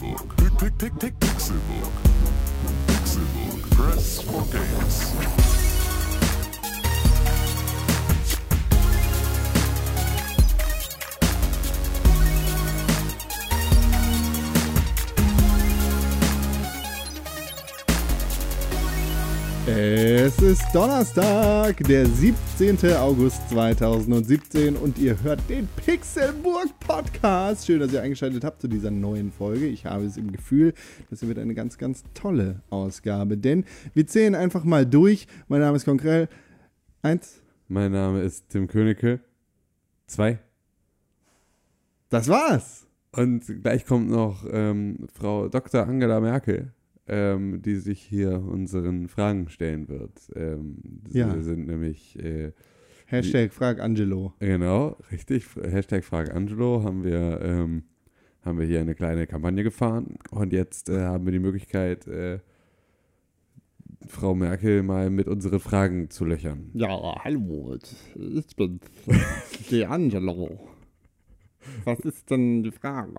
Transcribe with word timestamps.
Pixelbook. 0.00 0.36
Pick, 0.36 0.58
pick, 0.58 0.78
pick, 0.78 0.98
pick, 0.98 1.14
Pixelbook. 1.20 1.92
Pixelbook. 2.86 3.70
Press 3.70 4.22
for 4.22 4.42
games. 4.46 5.50
Es 20.22 20.38
ist 20.42 20.62
Donnerstag, 20.74 21.78
der 21.84 22.04
17. 22.04 22.76
August 22.96 23.48
2017 23.48 24.76
und 24.76 24.98
ihr 24.98 25.18
hört 25.22 25.40
den 25.48 25.66
Pixelburg 25.76 26.78
Podcast. 26.78 27.64
Schön, 27.64 27.80
dass 27.80 27.90
ihr 27.94 28.02
eingeschaltet 28.02 28.44
habt 28.44 28.60
zu 28.60 28.68
dieser 28.68 28.90
neuen 28.90 29.32
Folge. 29.32 29.64
Ich 29.64 29.86
habe 29.86 30.04
es 30.04 30.18
im 30.18 30.30
Gefühl, 30.30 30.74
das 31.08 31.26
wird 31.26 31.38
eine 31.38 31.54
ganz, 31.54 31.78
ganz 31.78 32.04
tolle 32.12 32.60
Ausgabe, 32.68 33.38
denn 33.38 33.64
wir 33.94 34.06
zählen 34.06 34.34
einfach 34.34 34.62
mal 34.62 34.84
durch. 34.84 35.26
Mein 35.48 35.60
Name 35.60 35.78
ist 35.78 35.86
Konkrell. 35.86 36.28
Eins, 37.00 37.40
Mein 37.68 37.92
Name 37.92 38.20
ist 38.20 38.50
Tim 38.50 38.66
Königke. 38.68 39.20
Zwei. 40.06 40.38
das 42.10 42.28
war's. 42.28 42.86
Und 43.12 43.62
gleich 43.62 43.86
kommt 43.86 44.10
noch 44.10 44.44
ähm, 44.52 45.06
Frau 45.14 45.48
Dr. 45.48 45.88
Angela 45.88 46.20
Merkel, 46.20 46.74
ähm, 47.10 47.60
die 47.60 47.74
sich 47.76 48.00
hier 48.00 48.40
unseren 48.40 49.08
Fragen 49.08 49.48
stellen 49.48 49.88
wird. 49.88 50.30
Ähm, 50.36 50.76
Ja. 51.10 51.34
Sie 51.34 51.42
sind 51.42 51.66
nämlich, 51.66 52.16
äh, 52.18 52.52
Hashtag 53.06 53.52
Frag 53.52 53.80
Angelo. 53.80 54.32
genau, 54.38 54.96
richtig, 55.10 55.44
Hashtag 55.60 56.04
Frage 56.04 56.32
Angelo 56.32 56.84
haben 56.84 57.02
wir, 57.02 57.40
ähm, 57.42 57.82
haben 58.44 58.58
wir 58.60 58.66
hier 58.66 58.80
eine 58.80 58.94
kleine 58.94 59.26
Kampagne 59.26 59.64
gefahren. 59.64 60.14
Und 60.30 60.52
jetzt 60.52 60.88
äh, 60.88 61.00
haben 61.00 61.24
wir 61.24 61.32
die 61.32 61.40
Möglichkeit, 61.40 62.06
äh, 62.06 62.38
Frau 64.06 64.34
Merkel 64.34 64.82
mal 64.84 65.10
mit 65.10 65.26
unseren 65.26 65.58
Fragen 65.60 66.08
zu 66.08 66.24
löchern. 66.24 66.70
Ja, 66.72 66.88
hallo, 67.24 67.76
ich 68.14 68.56
bin 68.56 68.80
die 69.70 69.84
Angelo. 69.84 70.58
Was 71.84 71.98
ist 72.00 72.30
denn 72.30 72.62
die 72.62 72.70
Frage? 72.70 73.12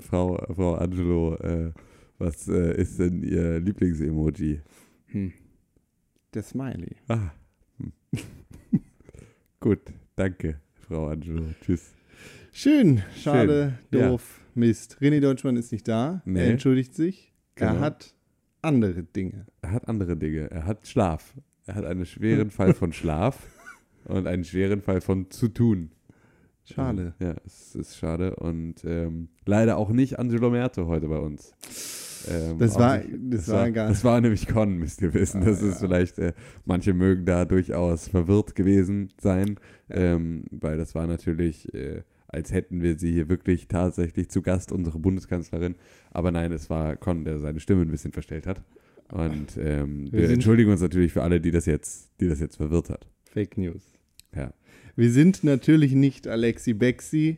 Frau, 0.00 0.36
Frau 0.54 0.74
Angelo, 0.74 1.36
äh, 1.36 1.70
was 2.22 2.46
äh, 2.48 2.80
ist 2.80 2.98
denn 2.98 3.22
Ihr 3.22 3.58
Lieblingsemoji? 3.60 4.60
Hm. 5.06 5.32
Der 6.32 6.42
Smiley. 6.42 6.96
Ah. 7.08 7.30
Hm. 7.78 7.92
Gut, 9.60 9.80
danke, 10.16 10.60
Frau 10.86 11.08
Angelo. 11.08 11.44
Tschüss. 11.64 11.90
Schön, 12.52 13.02
schade, 13.16 13.78
Schön, 13.90 14.00
ja. 14.00 14.08
doof, 14.10 14.40
Mist. 14.54 14.98
René 15.00 15.20
Deutschmann 15.20 15.56
ist 15.56 15.72
nicht 15.72 15.88
da. 15.88 16.22
Nee. 16.24 16.40
Er 16.40 16.50
entschuldigt 16.50 16.94
sich. 16.94 17.32
Er 17.56 17.68
Genau. 17.68 17.80
hat 17.80 18.14
andere 18.60 19.02
Dinge. 19.02 19.46
Er 19.62 19.72
hat 19.72 19.88
andere 19.88 20.16
Dinge. 20.16 20.50
Er 20.50 20.66
hat 20.66 20.86
Schlaf. 20.86 21.34
Er 21.66 21.74
hat 21.76 21.84
einen 21.84 22.06
schweren 22.06 22.50
Fall 22.50 22.74
von 22.74 22.92
Schlaf 22.92 23.38
und 24.04 24.26
einen 24.26 24.44
schweren 24.44 24.80
Fall 24.82 25.00
von 25.00 25.30
zu 25.30 25.48
tun. 25.48 25.90
Schade. 26.64 27.14
Ja, 27.18 27.34
es 27.44 27.74
ist 27.74 27.96
schade. 27.96 28.36
Und 28.36 28.84
ähm, 28.84 29.28
leider 29.44 29.76
auch 29.76 29.90
nicht 29.90 30.18
Angelo 30.18 30.50
Merte 30.50 30.86
heute 30.86 31.08
bei 31.08 31.18
uns. 31.18 31.54
Ähm, 32.30 32.58
Das 32.58 32.74
war- 32.76 32.98
nicht- 32.98 33.10
das 33.30 33.48
war 33.48 33.70
gar- 33.70 33.88
Das 33.88 34.04
war 34.04 34.20
nämlich 34.20 34.46
Con, 34.48 34.78
müsst 34.78 35.02
ihr 35.02 35.12
wissen. 35.14 35.40
Das 35.44 35.62
Ah, 35.62 35.66
ist 35.68 35.74
ja. 35.80 35.86
vielleicht, 35.86 36.18
äh, 36.18 36.32
manche 36.64 36.92
mögen 36.94 37.24
da 37.24 37.44
durchaus 37.44 38.08
verwirrt 38.08 38.54
gewesen 38.54 39.08
sein, 39.20 39.56
ähm, 39.90 40.44
weil 40.50 40.76
das 40.78 40.94
war 40.94 41.06
natürlich, 41.06 41.72
äh, 41.74 42.02
als 42.28 42.52
hätten 42.52 42.80
wir 42.82 42.98
sie 42.98 43.12
hier 43.12 43.28
wirklich 43.28 43.68
tatsächlich 43.68 44.28
zu 44.30 44.40
Gast, 44.42 44.72
unsere 44.72 44.98
Bundeskanzlerin. 44.98 45.74
Aber 46.10 46.30
nein, 46.30 46.52
es 46.52 46.70
war 46.70 46.96
Con, 46.96 47.24
der 47.24 47.38
seine 47.40 47.60
Stimme 47.60 47.82
ein 47.82 47.90
bisschen 47.90 48.12
verstellt 48.12 48.46
hat. 48.46 48.62
Und 49.10 49.58
ähm, 49.58 50.10
Wir 50.10 50.22
wir, 50.22 50.30
entschuldigen 50.30 50.70
uns 50.70 50.80
natürlich 50.80 51.12
für 51.12 51.22
alle, 51.22 51.40
die 51.40 51.50
das 51.50 51.66
jetzt, 51.66 52.10
die 52.20 52.28
das 52.28 52.40
jetzt 52.40 52.56
verwirrt 52.56 52.88
hat. 52.88 53.06
Fake 53.24 53.58
News. 53.58 53.82
Ja. 54.34 54.54
Wir 54.96 55.10
sind 55.10 55.44
natürlich 55.44 55.92
nicht 55.92 56.26
Alexi 56.26 56.72
Bexi 56.72 57.36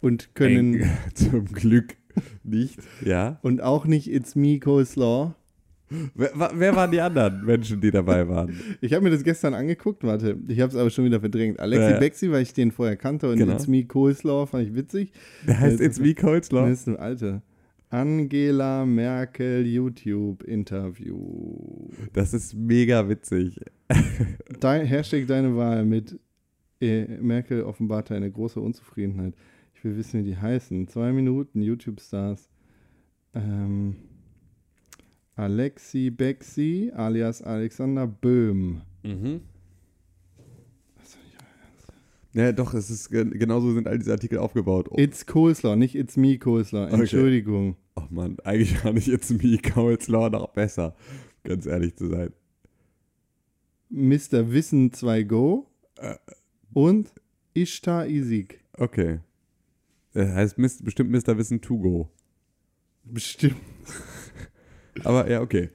und 0.00 0.34
können 0.34 0.74
Eng, 0.80 0.90
zum 1.14 1.44
Glück 1.46 1.94
nicht. 2.44 2.78
Ja. 3.04 3.38
und 3.42 3.62
auch 3.62 3.86
nicht 3.86 4.12
It's 4.12 4.34
Me 4.34 4.58
Coleslaw. 4.60 5.34
Wer, 6.16 6.30
wer 6.54 6.74
waren 6.74 6.90
die 6.90 7.00
anderen 7.00 7.44
Menschen, 7.44 7.80
die 7.80 7.92
dabei 7.92 8.28
waren? 8.28 8.58
Ich 8.80 8.92
habe 8.92 9.04
mir 9.04 9.10
das 9.10 9.22
gestern 9.22 9.54
angeguckt, 9.54 10.02
warte, 10.02 10.36
ich 10.48 10.58
habe 10.60 10.70
es 10.72 10.76
aber 10.76 10.90
schon 10.90 11.04
wieder 11.04 11.20
verdrängt. 11.20 11.60
Alexi 11.60 11.90
Ja. 11.92 11.98
Bexi, 12.00 12.30
weil 12.32 12.42
ich 12.42 12.52
den 12.52 12.72
vorher 12.72 12.96
kannte 12.96 13.30
und 13.30 13.38
Genau. 13.38 13.52
It's 13.54 13.68
Me 13.68 13.84
Coleslaw 13.84 14.46
fand 14.46 14.66
ich 14.66 14.74
witzig. 14.74 15.12
Der 15.46 15.60
heißt 15.60 15.78
Das 15.78 15.86
It's 15.86 16.00
Me 16.00 16.12
Coleslaw. 16.14 16.68
Das 16.68 16.80
ist 16.80 16.88
ein 16.88 16.96
Alter. 16.96 17.42
Angela 17.88 18.84
Merkel 18.84 19.64
YouTube-Interview. 19.64 21.88
Das 22.12 22.34
ist 22.34 22.54
mega 22.54 23.08
witzig. 23.08 23.60
Dein, 24.60 24.86
Hashtag 24.86 25.26
deine 25.26 25.56
Wahl 25.56 25.84
mit 25.84 26.18
äh, 26.80 27.04
Merkel 27.20 27.62
offenbart 27.62 28.10
eine 28.10 28.30
große 28.30 28.60
Unzufriedenheit. 28.60 29.34
Will 29.86 29.96
wissen, 29.96 30.20
wie 30.20 30.24
die 30.30 30.36
heißen. 30.36 30.88
Zwei 30.88 31.12
Minuten 31.12 31.62
YouTube-Stars. 31.62 32.48
Ähm, 33.34 33.94
Alexi 35.36 36.10
Bexi 36.10 36.90
alias 36.94 37.40
Alexander 37.42 38.06
Böhm. 38.06 38.80
Mhm. 39.04 39.42
Ja, 42.32 42.52
doch, 42.52 42.74
es 42.74 42.90
ist 42.90 43.08
gen- 43.10 43.30
genauso 43.30 43.72
sind 43.72 43.86
all 43.88 43.98
diese 43.98 44.12
Artikel 44.12 44.38
aufgebaut. 44.38 44.88
Oh, 44.90 44.96
It's 44.98 45.24
Coleslaw, 45.24 45.76
nicht 45.76 45.94
It's 45.94 46.16
Me 46.16 46.38
Coleslaw. 46.38 46.86
Okay. 46.88 47.00
Entschuldigung. 47.00 47.76
oh 47.94 48.02
Mann, 48.10 48.36
eigentlich 48.44 48.76
fand 48.78 48.98
ich 48.98 49.06
jetzt 49.06 49.30
Me 49.42 49.56
Coleslaw 49.58 50.28
noch 50.30 50.48
besser, 50.48 50.94
ganz 51.44 51.64
ehrlich 51.64 51.96
zu 51.96 52.08
sein. 52.08 52.32
Mr. 53.88 54.50
Wissen 54.52 54.92
2 54.92 55.22
Go 55.22 55.66
Äh. 55.96 56.16
und 56.74 57.10
Ishtar 57.54 58.06
Isik. 58.06 58.60
Okay. 58.74 59.20
Er 60.16 60.34
heißt 60.34 60.58
Mis- 60.58 60.82
bestimmt 60.82 61.10
Mr. 61.10 61.36
Wissen 61.36 61.60
to 61.60 61.78
go. 61.78 62.10
Bestimmt. 63.04 63.56
Aber 65.04 65.30
ja, 65.30 65.42
okay. 65.42 65.68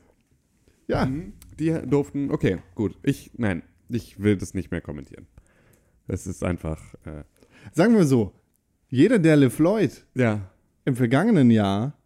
Ja, 0.87 1.09
Die 1.59 1.77
durften, 1.85 2.31
okay, 2.31 2.57
gut. 2.75 2.97
Ich, 3.03 3.31
nein, 3.37 3.61
ich 3.87 4.19
will 4.19 4.35
das 4.35 4.53
nicht 4.53 4.71
mehr 4.71 4.81
kommentieren. 4.81 5.27
Es 6.07 6.25
ist 6.25 6.43
einfach, 6.43 6.81
äh, 7.05 7.23
sagen 7.71 7.95
wir 7.95 8.05
so. 8.05 8.33
Jeder, 8.89 9.19
der 9.19 9.37
LeFloid 9.37 10.05
ja. 10.15 10.51
im 10.85 10.95
vergangenen 10.95 11.51
Jahr 11.51 11.97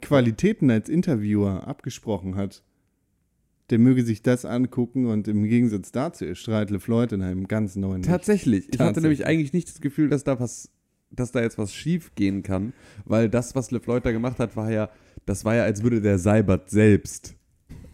Qualitäten 0.00 0.70
als 0.70 0.88
Interviewer 0.88 1.66
abgesprochen 1.66 2.36
hat, 2.36 2.62
der 3.70 3.78
möge 3.78 4.04
sich 4.04 4.22
das 4.22 4.44
angucken 4.44 5.06
und 5.06 5.28
im 5.28 5.42
Gegensatz 5.44 5.90
dazu 5.92 6.24
erstrahlt 6.24 6.70
LeFloid 6.70 7.12
in 7.12 7.22
einem 7.22 7.48
ganz 7.48 7.74
neuen 7.76 8.02
Licht. 8.02 8.10
Tatsächlich. 8.10 8.68
Ich 8.72 8.78
hatte 8.78 9.00
nämlich 9.00 9.26
eigentlich 9.26 9.52
nicht 9.52 9.68
das 9.68 9.80
Gefühl, 9.80 10.08
dass 10.08 10.24
da 10.24 10.38
was, 10.38 10.70
dass 11.16 11.32
da 11.32 11.40
jetzt 11.40 11.58
was 11.58 11.72
schief 11.74 12.14
gehen 12.14 12.42
kann, 12.42 12.72
weil 13.04 13.28
das, 13.28 13.54
was 13.54 13.70
LeFloid 13.70 14.04
da 14.06 14.12
gemacht 14.12 14.38
hat, 14.38 14.56
war 14.56 14.70
ja, 14.70 14.88
das 15.24 15.44
war 15.44 15.54
ja, 15.56 15.64
als 15.64 15.82
würde 15.82 16.00
der 16.00 16.18
Seibert 16.18 16.70
selbst 16.70 17.34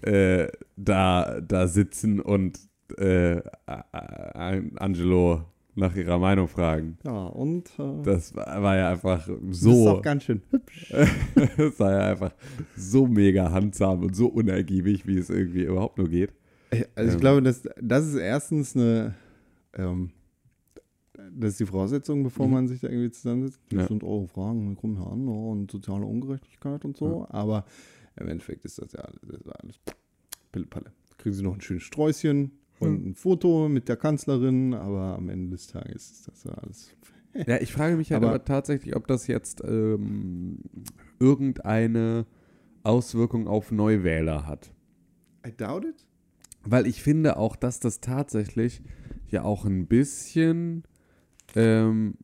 äh, 0.03 0.49
da, 0.77 1.41
da 1.41 1.66
sitzen 1.69 2.21
und 2.21 2.59
äh, 2.99 3.41
Angelo 4.77 5.43
nach 5.75 5.97
ihrer 5.97 6.19
Meinung 6.19 6.49
fragen. 6.49 6.99
Ja, 7.05 7.27
und 7.28 7.71
äh, 7.78 8.03
Das 8.05 8.34
war, 8.37 8.62
war 8.62 8.77
ja 8.77 8.91
einfach 8.91 9.27
das 9.27 9.56
ist 9.56 9.61
so. 9.61 9.88
auch 9.88 10.03
ganz 10.03 10.25
schön 10.25 10.43
hübsch. 10.50 10.93
das 11.56 11.81
war 11.81 11.93
ja 11.93 12.11
einfach 12.11 12.34
so 12.77 13.06
mega 13.06 13.50
handsam 13.50 14.03
und 14.03 14.15
so 14.15 14.27
unergiebig, 14.27 15.06
wie 15.06 15.16
es 15.16 15.31
irgendwie 15.31 15.62
überhaupt 15.65 15.97
nur 15.97 16.09
geht. 16.09 16.32
Also 16.94 17.09
ich 17.09 17.15
Ähm. 17.15 17.21
glaube, 17.21 17.43
dass, 17.43 17.62
das 17.81 18.06
ist 18.06 18.16
erstens 18.16 18.77
eine, 18.77 19.15
ähm, 19.75 20.11
das 21.34 21.53
ist 21.53 21.60
die 21.60 21.66
Voraussetzung, 21.66 22.22
bevor 22.22 22.47
Mhm. 22.47 22.53
man 22.53 22.69
sich 22.69 22.81
da 22.81 22.88
irgendwie 22.88 23.10
zusammensetzt. 23.10 23.60
Das 23.70 23.82
Ja. 23.82 23.88
sind 23.88 24.04
eure 24.04 24.28
Fragen, 24.28 24.69
wir 24.69 24.76
kommen 24.76 24.97
hier 24.97 25.06
an 25.06 25.26
ja, 25.26 25.32
und 25.32 25.70
soziale 25.70 26.05
Ungerechtigkeit 26.06 26.84
und 26.84 26.96
so. 26.96 27.26
Aber 27.31 27.64
im 28.17 28.29
Endeffekt 28.29 28.64
ist 28.64 28.79
das 28.79 28.93
ja 28.93 29.00
alles, 29.00 29.20
das 29.23 29.46
alles 29.55 29.81
Pillepalle. 30.52 30.93
Kriegen 31.19 31.34
sie 31.34 31.43
noch 31.43 31.55
ein 31.55 31.61
schönes 31.61 31.82
Sträußchen 31.84 32.50
und 32.81 33.06
ein 33.06 33.14
Foto 33.14 33.69
mit 33.69 33.88
der 33.88 33.96
Kanzlerin, 33.96 34.75
aber 34.75 35.17
am 35.17 35.29
Ende 35.29 35.50
des 35.50 35.67
Tages 35.69 36.11
ist 36.11 36.29
das 36.29 36.44
ja 36.44 36.52
alles. 36.52 36.90
Ja, 37.46 37.58
ich 37.62 37.73
frage 37.73 37.96
mich 37.96 38.12
halt 38.12 38.23
Aber- 38.23 38.34
aber, 38.34 38.44
tatsächlich, 38.44 38.94
ob 38.94 39.06
das 39.06 39.26
jetzt 39.26 39.62
ähm, 39.64 40.58
irgendeine 41.19 42.26
Auswirkung 42.82 43.46
auf 43.49 43.70
Neuwähler 43.73 44.46
hat. 44.46 44.70
I 45.46 45.50
doubt 45.56 45.84
it. 45.87 46.06
Weil 46.64 46.87
ich 46.87 47.02
finde 47.02 47.37
auch, 47.38 47.56
dass 47.56 47.81
das 47.81 48.00
tatsächlich 48.00 48.82
ja 49.29 49.44
auch 49.44 49.64
ein 49.64 49.87
bisschen, 49.87 50.82
ähm, 51.56 52.14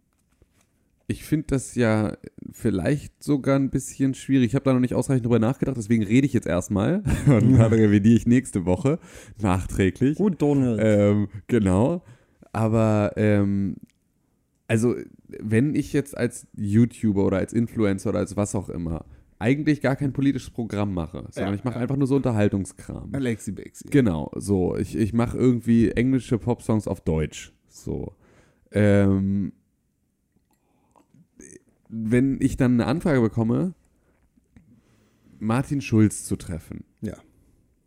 ich 1.06 1.24
finde 1.24 1.46
das 1.48 1.74
ja 1.74 2.16
vielleicht 2.52 3.22
sogar 3.22 3.56
ein 3.56 3.70
bisschen 3.70 4.14
schwierig. 4.14 4.48
Ich 4.48 4.54
habe 4.54 4.64
da 4.64 4.74
noch 4.74 4.80
nicht 4.80 4.94
ausreichend 4.94 5.24
drüber 5.24 5.38
nachgedacht, 5.38 5.76
deswegen 5.76 6.04
rede 6.04 6.26
ich 6.26 6.34
jetzt 6.34 6.46
erstmal 6.46 7.02
und 7.26 7.54
dann 7.54 7.72
revidiere 7.72 8.16
ich 8.16 8.26
nächste 8.26 8.66
Woche 8.66 8.98
nachträglich. 9.40 10.18
Gut, 10.18 10.40
Donald. 10.40 10.80
Ähm, 10.82 11.28
genau. 11.46 12.02
Aber 12.52 13.12
ähm, 13.16 13.76
also 14.66 14.96
wenn 15.28 15.74
ich 15.74 15.92
jetzt 15.94 16.16
als 16.16 16.46
YouTuber 16.56 17.24
oder 17.24 17.38
als 17.38 17.52
Influencer 17.52 18.10
oder 18.10 18.18
als 18.18 18.36
was 18.36 18.54
auch 18.54 18.68
immer 18.68 19.04
eigentlich 19.38 19.80
gar 19.80 19.96
kein 19.96 20.12
politisches 20.12 20.50
Programm 20.50 20.92
mache, 20.92 21.24
sondern 21.30 21.52
Ja, 21.52 21.58
ich 21.58 21.64
mache 21.64 21.76
ja. 21.76 21.82
einfach 21.82 21.96
nur 21.96 22.06
so 22.06 22.16
Unterhaltungskram. 22.16 23.10
Alexi 23.12 23.52
Bexi. 23.52 23.88
Genau, 23.88 24.30
so. 24.36 24.76
Ich, 24.76 24.96
ich 24.96 25.12
mache 25.12 25.38
irgendwie 25.38 25.90
englische 25.92 26.38
Popsongs 26.38 26.88
auf 26.88 27.00
Deutsch. 27.00 27.52
So. 27.68 28.14
Ähm, 28.72 29.52
wenn 31.88 32.38
ich 32.40 32.56
dann 32.56 32.74
eine 32.74 32.86
Anfrage 32.86 33.20
bekomme, 33.20 33.74
Martin 35.38 35.80
Schulz 35.80 36.24
zu 36.24 36.36
treffen. 36.36 36.84
Ja. 37.00 37.16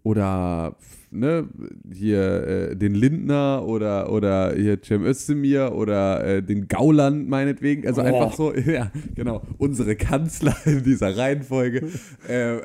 Oder 0.03 0.77
ne, 1.11 1.47
hier 1.93 2.47
äh, 2.71 2.75
den 2.75 2.95
Lindner 2.95 3.63
oder, 3.67 4.11
oder 4.11 4.55
hier 4.55 4.81
Cem 4.81 5.03
Özdemir 5.03 5.73
oder 5.75 6.25
äh, 6.25 6.43
den 6.43 6.67
Gauland 6.67 7.29
meinetwegen. 7.29 7.85
Also 7.85 8.01
Oh. 8.01 8.05
einfach 8.05 8.33
so, 8.33 8.55
ja, 8.55 8.91
genau, 9.13 9.43
unsere 9.59 9.95
Kanzler 9.95 10.55
in 10.65 10.83
dieser 10.83 11.15
Reihenfolge. 11.15 11.87
äh, 12.27 12.61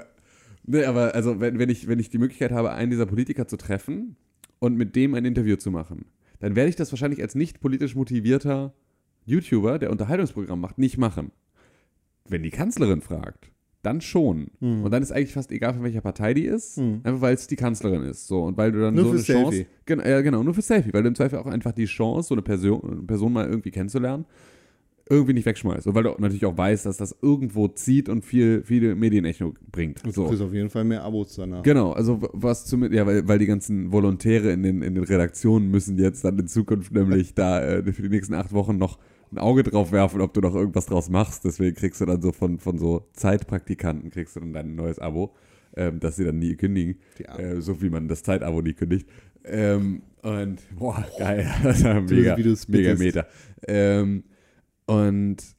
ne, 0.64 0.86
aber 0.86 1.14
also 1.14 1.38
wenn, 1.38 1.58
wenn, 1.58 1.68
ich, 1.68 1.88
wenn 1.88 1.98
ich 1.98 2.08
die 2.08 2.18
Möglichkeit 2.18 2.52
habe, 2.52 2.72
einen 2.72 2.90
dieser 2.90 3.06
Politiker 3.06 3.46
zu 3.46 3.58
treffen 3.58 4.16
und 4.58 4.76
mit 4.76 4.96
dem 4.96 5.12
ein 5.12 5.26
Interview 5.26 5.56
zu 5.56 5.70
machen, 5.70 6.06
dann 6.40 6.56
werde 6.56 6.68
ich 6.70 6.76
das 6.76 6.92
wahrscheinlich 6.92 7.22
als 7.22 7.34
nicht 7.34 7.60
politisch 7.60 7.94
motivierter 7.94 8.74
YouTuber, 9.24 9.78
der 9.78 9.90
Unterhaltungsprogramm 9.90 10.60
macht, 10.60 10.78
nicht 10.78 10.98
machen. 10.98 11.32
Wenn 12.28 12.42
die 12.42 12.50
Kanzlerin 12.50 13.00
fragt, 13.00 13.50
dann 13.82 14.00
schon. 14.00 14.48
Hm. 14.60 14.82
Und 14.84 14.90
dann 14.90 15.02
ist 15.02 15.12
eigentlich 15.12 15.32
fast 15.32 15.52
egal, 15.52 15.74
von 15.74 15.82
welcher 15.84 16.00
Partei 16.00 16.34
die 16.34 16.44
ist, 16.44 16.78
Mhm. 16.78 17.00
einfach 17.04 17.20
weil 17.20 17.34
es 17.34 17.46
die 17.46 17.54
Kanzlerin 17.56 18.02
ist. 18.02 18.26
So, 18.26 18.42
und 18.42 18.56
weil 18.56 18.72
du 18.72 18.80
dann 18.80 18.94
Nur 18.94 19.04
so 19.04 19.10
eine 19.10 19.18
für 19.20 19.32
Chance. 19.32 19.56
Selfie. 19.56 19.70
Genau, 19.84 20.04
ja, 20.04 20.20
genau, 20.22 20.42
nur 20.42 20.54
für 20.54 20.62
Selfie, 20.62 20.92
weil 20.92 21.02
du 21.02 21.08
im 21.08 21.14
Zweifel 21.14 21.38
auch 21.38 21.46
einfach 21.46 21.72
die 21.72 21.84
Chance, 21.84 22.28
so 22.28 22.34
eine 22.34 22.42
Person, 22.42 22.80
eine 22.84 23.02
Person 23.02 23.32
mal 23.32 23.46
irgendwie 23.46 23.70
kennenzulernen, 23.70 24.24
irgendwie 25.08 25.34
nicht 25.34 25.46
wegschmeißt. 25.46 25.86
Und 25.86 25.94
weil 25.94 26.02
du 26.02 26.14
natürlich 26.18 26.44
auch 26.46 26.56
weißt, 26.56 26.86
dass 26.86 26.96
das 26.96 27.16
irgendwo 27.22 27.68
zieht 27.68 28.08
und 28.08 28.24
viel, 28.24 28.62
viele 28.64 28.94
Medienecho 28.94 29.54
bringt. 29.70 30.04
Du 30.04 30.10
So. 30.10 30.26
kriegst 30.26 30.42
auf 30.42 30.52
jeden 30.52 30.70
Fall 30.70 30.84
mehr 30.84 31.02
Abos 31.04 31.34
danach. 31.36 31.62
Genau, 31.62 31.92
also 31.92 32.20
was 32.32 32.64
zumindest, 32.64 32.98
ja, 32.98 33.06
weil, 33.06 33.26
weil 33.28 33.38
die 33.38 33.46
ganzen 33.46 33.92
Volontäre 33.92 34.50
in 34.50 34.62
den, 34.62 34.82
in 34.82 34.94
den 34.94 35.04
Redaktionen 35.04 35.70
müssen 35.70 35.96
jetzt 35.98 36.24
dann 36.24 36.38
in 36.38 36.48
Zukunft 36.48 36.92
nämlich 36.92 37.34
da 37.34 37.62
äh, 37.62 37.92
für 37.92 38.02
die 38.02 38.08
nächsten 38.08 38.34
acht 38.34 38.52
Wochen 38.52 38.78
noch 38.78 38.98
ein 39.32 39.38
Auge 39.38 39.62
drauf 39.62 39.92
werfen, 39.92 40.20
ob 40.20 40.34
du 40.34 40.40
noch 40.40 40.54
irgendwas 40.54 40.86
draus 40.86 41.08
machst. 41.08 41.44
Deswegen 41.44 41.76
kriegst 41.76 42.00
du 42.00 42.06
dann 42.06 42.20
so 42.20 42.32
von, 42.32 42.58
von 42.58 42.78
so 42.78 43.06
Zeitpraktikanten 43.12 44.10
kriegst 44.10 44.36
du 44.36 44.40
dann 44.40 44.52
dein 44.52 44.74
neues 44.74 44.98
Abo, 44.98 45.34
ähm, 45.76 46.00
das 46.00 46.16
sie 46.16 46.24
dann 46.24 46.38
nie 46.38 46.56
kündigen. 46.56 46.96
Äh, 47.36 47.60
so 47.60 47.80
wie 47.80 47.90
man 47.90 48.08
das 48.08 48.22
Zeitabo 48.22 48.60
nie 48.60 48.72
kündigt. 48.74 49.08
Ähm, 49.44 50.02
und 50.22 50.58
boah, 50.76 51.04
geil. 51.18 51.48
Mega, 52.08 52.36
mega. 52.68 52.94
Meter. 52.96 53.26
Ähm, 53.68 54.24
und 54.86 55.56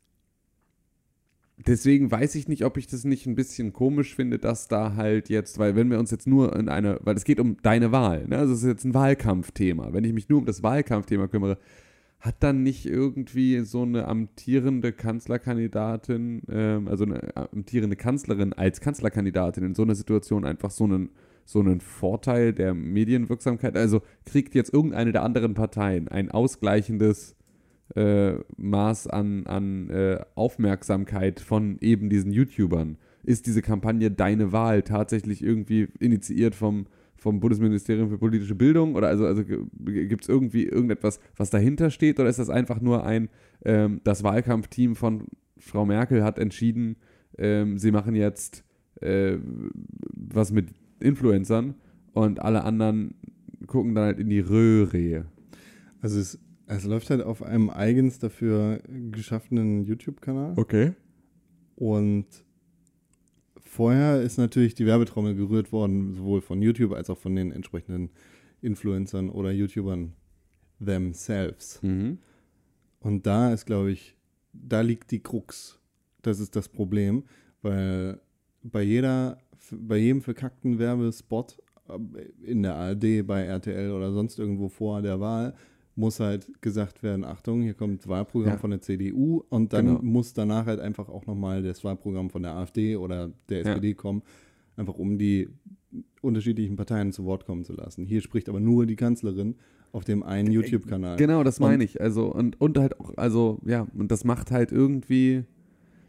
deswegen 1.58 2.12
weiß 2.12 2.36
ich 2.36 2.48
nicht, 2.48 2.64
ob 2.64 2.78
ich 2.78 2.88
das 2.88 3.04
nicht 3.04 3.26
ein 3.26 3.36
bisschen 3.36 3.74
komisch 3.74 4.16
finde, 4.16 4.40
dass 4.40 4.68
da 4.68 4.96
halt 4.96 5.30
jetzt, 5.30 5.60
weil 5.60 5.76
wenn 5.76 5.90
wir 5.90 6.00
uns 6.00 6.12
jetzt 6.12 6.28
nur 6.28 6.56
in 6.56 6.70
eine, 6.70 7.00
weil 7.02 7.16
es 7.16 7.24
geht 7.24 7.40
um 7.40 7.58
deine 7.62 7.92
Wahl, 7.92 8.28
ne? 8.28 8.38
also 8.38 8.54
es 8.54 8.60
ist 8.60 8.68
jetzt 8.68 8.86
ein 8.86 8.94
Wahlkampfthema. 8.94 9.94
Wenn 9.94 10.04
ich 10.04 10.14
mich 10.14 10.30
nur 10.30 10.40
um 10.40 10.46
das 10.46 10.64
Wahlkampfthema 10.64 11.28
kümmere, 11.28 11.58
hat 12.20 12.36
dann 12.40 12.64
nicht 12.64 12.86
irgendwie 12.86 13.60
so 13.60 13.84
eine 13.84 14.08
amtierende 14.08 14.92
Kanzlerkandidatin, 14.92 16.42
ähm, 16.50 16.88
also 16.88 17.06
eine 17.06 17.36
amtierende 17.36 17.96
Kanzlerin 17.96 18.54
als 18.54 18.82
Kanzlerkandidatin 18.82 19.64
in 19.64 19.76
so 19.76 19.84
einer 19.84 19.96
Situation 19.96 20.44
einfach 20.44 20.72
so 20.72 20.86
einen, 20.86 21.10
so 21.46 21.60
einen 21.60 21.80
Vorteil 21.80 22.54
der 22.54 22.74
Medienwirksamkeit? 22.74 23.78
Also 23.78 24.02
kriegt 24.26 24.56
jetzt 24.56 24.74
irgendeine 24.74 25.12
der 25.12 25.24
anderen 25.24 25.54
Parteien 25.54 26.08
ein 26.08 26.32
ausgleichendes 26.32 27.37
äh, 27.96 28.34
Maß 28.58 29.08
an, 29.08 29.46
an 29.48 29.90
äh, 29.90 30.20
Aufmerksamkeit 30.36 31.40
von 31.40 31.78
eben 31.82 32.10
diesen 32.10 32.32
YouTubern? 32.32 32.98
Ist 33.24 33.46
diese 33.48 33.62
Kampagne 33.62 34.12
Deine 34.12 34.52
Wahl 34.52 34.84
tatsächlich 34.84 35.44
irgendwie 35.44 35.88
initiiert 36.00 36.56
vom, 36.56 36.88
vom 37.16 37.40
Bundesministerium 37.40 38.10
für 38.10 38.18
politische 38.18 38.56
Bildung? 38.56 38.96
Oder 38.96 39.08
also, 39.08 39.26
also 39.26 39.44
gibt 39.44 40.24
es 40.24 40.30
irgendwie 40.30 40.64
irgendetwas, 40.64 41.20
was 41.36 41.50
dahinter 41.50 41.90
steht? 41.90 42.20
Oder 42.20 42.30
ist 42.30 42.40
das 42.40 42.50
einfach 42.50 42.82
nur 42.82 43.06
ein, 43.06 43.30
ähm, 43.66 44.02
das 44.04 44.24
Wahlkampfteam 44.24 44.96
von 44.96 45.26
Frau 45.58 45.86
Merkel 45.86 46.24
hat 46.24 46.40
entschieden, 46.40 46.98
ähm, 47.38 47.78
sie 47.78 47.92
machen 47.92 48.16
jetzt 48.16 48.64
äh, 49.02 49.38
was 50.14 50.52
mit 50.52 50.70
Influencern 51.00 51.76
und 52.14 52.42
alle 52.42 52.64
anderen 52.64 53.16
gucken 53.68 53.96
dann 53.96 54.06
halt 54.06 54.20
in 54.20 54.30
die 54.30 54.40
Röhre. 54.40 55.26
Also 56.02 56.20
es, 56.20 56.40
es 56.68 56.84
läuft 56.84 57.10
halt 57.10 57.22
auf 57.22 57.42
einem 57.42 57.70
eigens 57.70 58.20
dafür 58.20 58.82
geschaffenen 59.12 59.86
YouTube-Kanal. 59.86 60.54
Okay. 60.58 60.94
Und 61.76 62.26
vorher 63.64 64.22
ist 64.22 64.38
natürlich 64.38 64.76
die 64.76 64.86
Werbetrommel 64.86 65.36
gerührt 65.36 65.72
worden, 65.72 66.14
sowohl 66.14 66.42
von 66.42 66.62
YouTube 66.62 66.94
als 66.94 67.10
auch 67.10 67.18
von 67.18 67.36
den 67.36 67.52
entsprechenden 67.52 68.10
Influencern 68.62 69.30
oder 69.30 69.52
YouTubern 69.52 70.14
themselves. 70.84 71.82
Mhm. 71.82 72.20
Und 73.00 73.26
da 73.26 73.54
ist, 73.54 73.66
glaube 73.66 73.92
ich, 73.92 74.18
da 74.52 74.82
liegt 74.82 75.12
die 75.12 75.22
Krux. 75.22 75.80
Das 76.22 76.40
ist 76.40 76.56
das 76.56 76.68
Problem, 76.68 77.24
weil 77.62 78.20
bei 78.64 78.82
jeder, 78.82 79.38
bei 79.72 79.98
jedem 79.98 80.22
verkackten 80.22 80.80
Werbespot 80.80 81.58
äh, 81.88 82.22
in 82.44 82.64
der 82.64 82.76
ARD, 82.76 83.26
bei 83.26 83.44
RTL 83.44 83.92
oder 83.92 84.12
sonst 84.12 84.40
irgendwo 84.40 84.68
vor 84.68 85.02
der 85.02 85.20
Wahl 85.20 85.56
muss 85.98 86.20
halt 86.20 86.62
gesagt 86.62 87.02
werden, 87.04 87.26
Achtung, 87.26 87.62
hier 87.64 87.74
kommt 87.74 88.00
das 88.02 88.08
Wahlprogramm 88.08 88.54
Ja. 88.54 88.58
von 88.58 88.70
der 88.70 88.82
CDU 88.82 89.44
und 89.50 89.74
dann 89.74 89.86
Genau. 89.88 90.00
muss 90.02 90.34
danach 90.34 90.66
halt 90.68 90.80
einfach 90.80 91.10
auch 91.10 91.26
nochmal 91.26 91.64
das 91.64 91.84
Wahlprogramm 91.84 92.30
von 92.30 92.44
der 92.44 92.54
AfD 92.56 92.96
oder 92.96 93.32
der 93.50 93.58
Ja. 93.64 93.72
SPD 93.72 93.94
kommen, 93.96 94.22
einfach 94.76 94.98
um 95.00 95.18
die 95.18 95.50
unterschiedlichen 96.22 96.76
Parteien 96.76 97.12
zu 97.12 97.26
Wort 97.26 97.46
kommen 97.46 97.64
zu 97.64 97.74
lassen. 97.74 98.06
Hier 98.06 98.22
spricht 98.22 98.48
aber 98.48 98.60
nur 98.60 98.86
die 98.86 98.96
Kanzlerin 98.96 99.56
auf 99.92 100.04
dem 100.04 100.22
einen 100.22 100.52
YouTube-Kanal. 100.52 101.18
Genau, 101.18 101.44
das 101.44 101.60
meine 101.60 101.84
ich. 101.84 102.00
Also, 102.00 102.32
und, 102.32 102.60
und 102.62 102.78
halt 102.78 103.00
auch, 103.00 103.18
also, 103.18 103.60
ja, 103.66 103.88
und 103.98 104.12
das 104.12 104.24
macht 104.24 104.52
halt 104.52 104.72
irgendwie, 104.72 105.46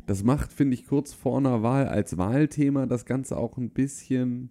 das 0.07 0.23
macht, 0.25 0.53
finde 0.53 0.75
ich, 0.75 0.87
kurz 0.87 1.15
vor 1.15 1.39
einer 1.39 1.63
Wahl 1.63 1.87
als 1.87 2.19
Wahlthema 2.19 2.87
das 2.87 3.07
Ganze 3.07 3.37
auch 3.39 3.57
ein 3.57 3.71
bisschen, 3.71 4.51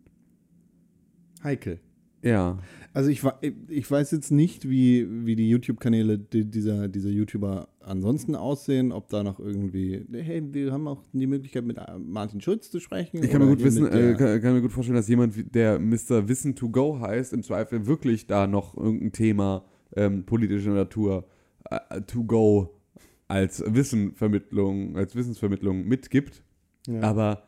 Heikel. 1.43 1.79
Ja. 2.21 2.57
Also 2.93 3.11
ich, 3.11 3.21
ich 3.69 3.91
weiß 3.91 4.09
jetzt 4.11 4.31
nicht, 4.31 4.67
wie, 4.67 5.07
wie 5.25 5.35
die 5.35 5.47
YouTube-Kanäle 5.51 6.17
di- 6.17 6.45
dieser, 6.45 6.87
dieser 6.87 7.09
YouTuber 7.09 7.67
ansonsten 7.79 8.33
aussehen, 8.35 8.91
ob 8.91 9.07
da 9.09 9.23
noch 9.23 9.39
irgendwie, 9.39 10.03
hey, 10.11 10.41
wir 10.51 10.71
haben 10.71 10.87
auch 10.87 11.03
die 11.13 11.27
Möglichkeit 11.27 11.63
mit 11.63 11.77
äh, 11.77 11.83
Martin 11.99 12.41
Schulz 12.41 12.71
zu 12.71 12.79
sprechen. 12.79 13.21
Ich 13.23 13.29
kann 13.29 13.41
mir 13.41 13.47
gut 13.47 13.63
wissen, 13.63 13.85
äh, 13.85 14.15
kann, 14.17 14.41
kann 14.41 14.55
mir 14.55 14.61
gut 14.61 14.71
vorstellen, 14.71 14.95
dass 14.95 15.07
jemand, 15.07 15.35
der 15.53 15.77
Mr. 15.79 16.27
Wissen 16.27 16.55
to 16.55 16.69
go 16.69 16.99
heißt, 16.99 17.33
im 17.33 17.43
Zweifel 17.43 17.85
wirklich 17.85 18.25
da 18.25 18.47
noch 18.47 18.75
irgendein 18.75 19.11
Thema 19.11 19.63
ähm, 19.95 20.25
politischer 20.25 20.71
Natur 20.73 21.27
äh, 21.69 22.01
to 22.01 22.23
go 22.23 22.73
als 23.27 23.63
Wissenvermittlung, 23.67 24.97
als 24.97 25.15
Wissensvermittlung 25.15 25.85
mitgibt. 25.87 26.41
ja. 26.87 27.01
Aber 27.01 27.43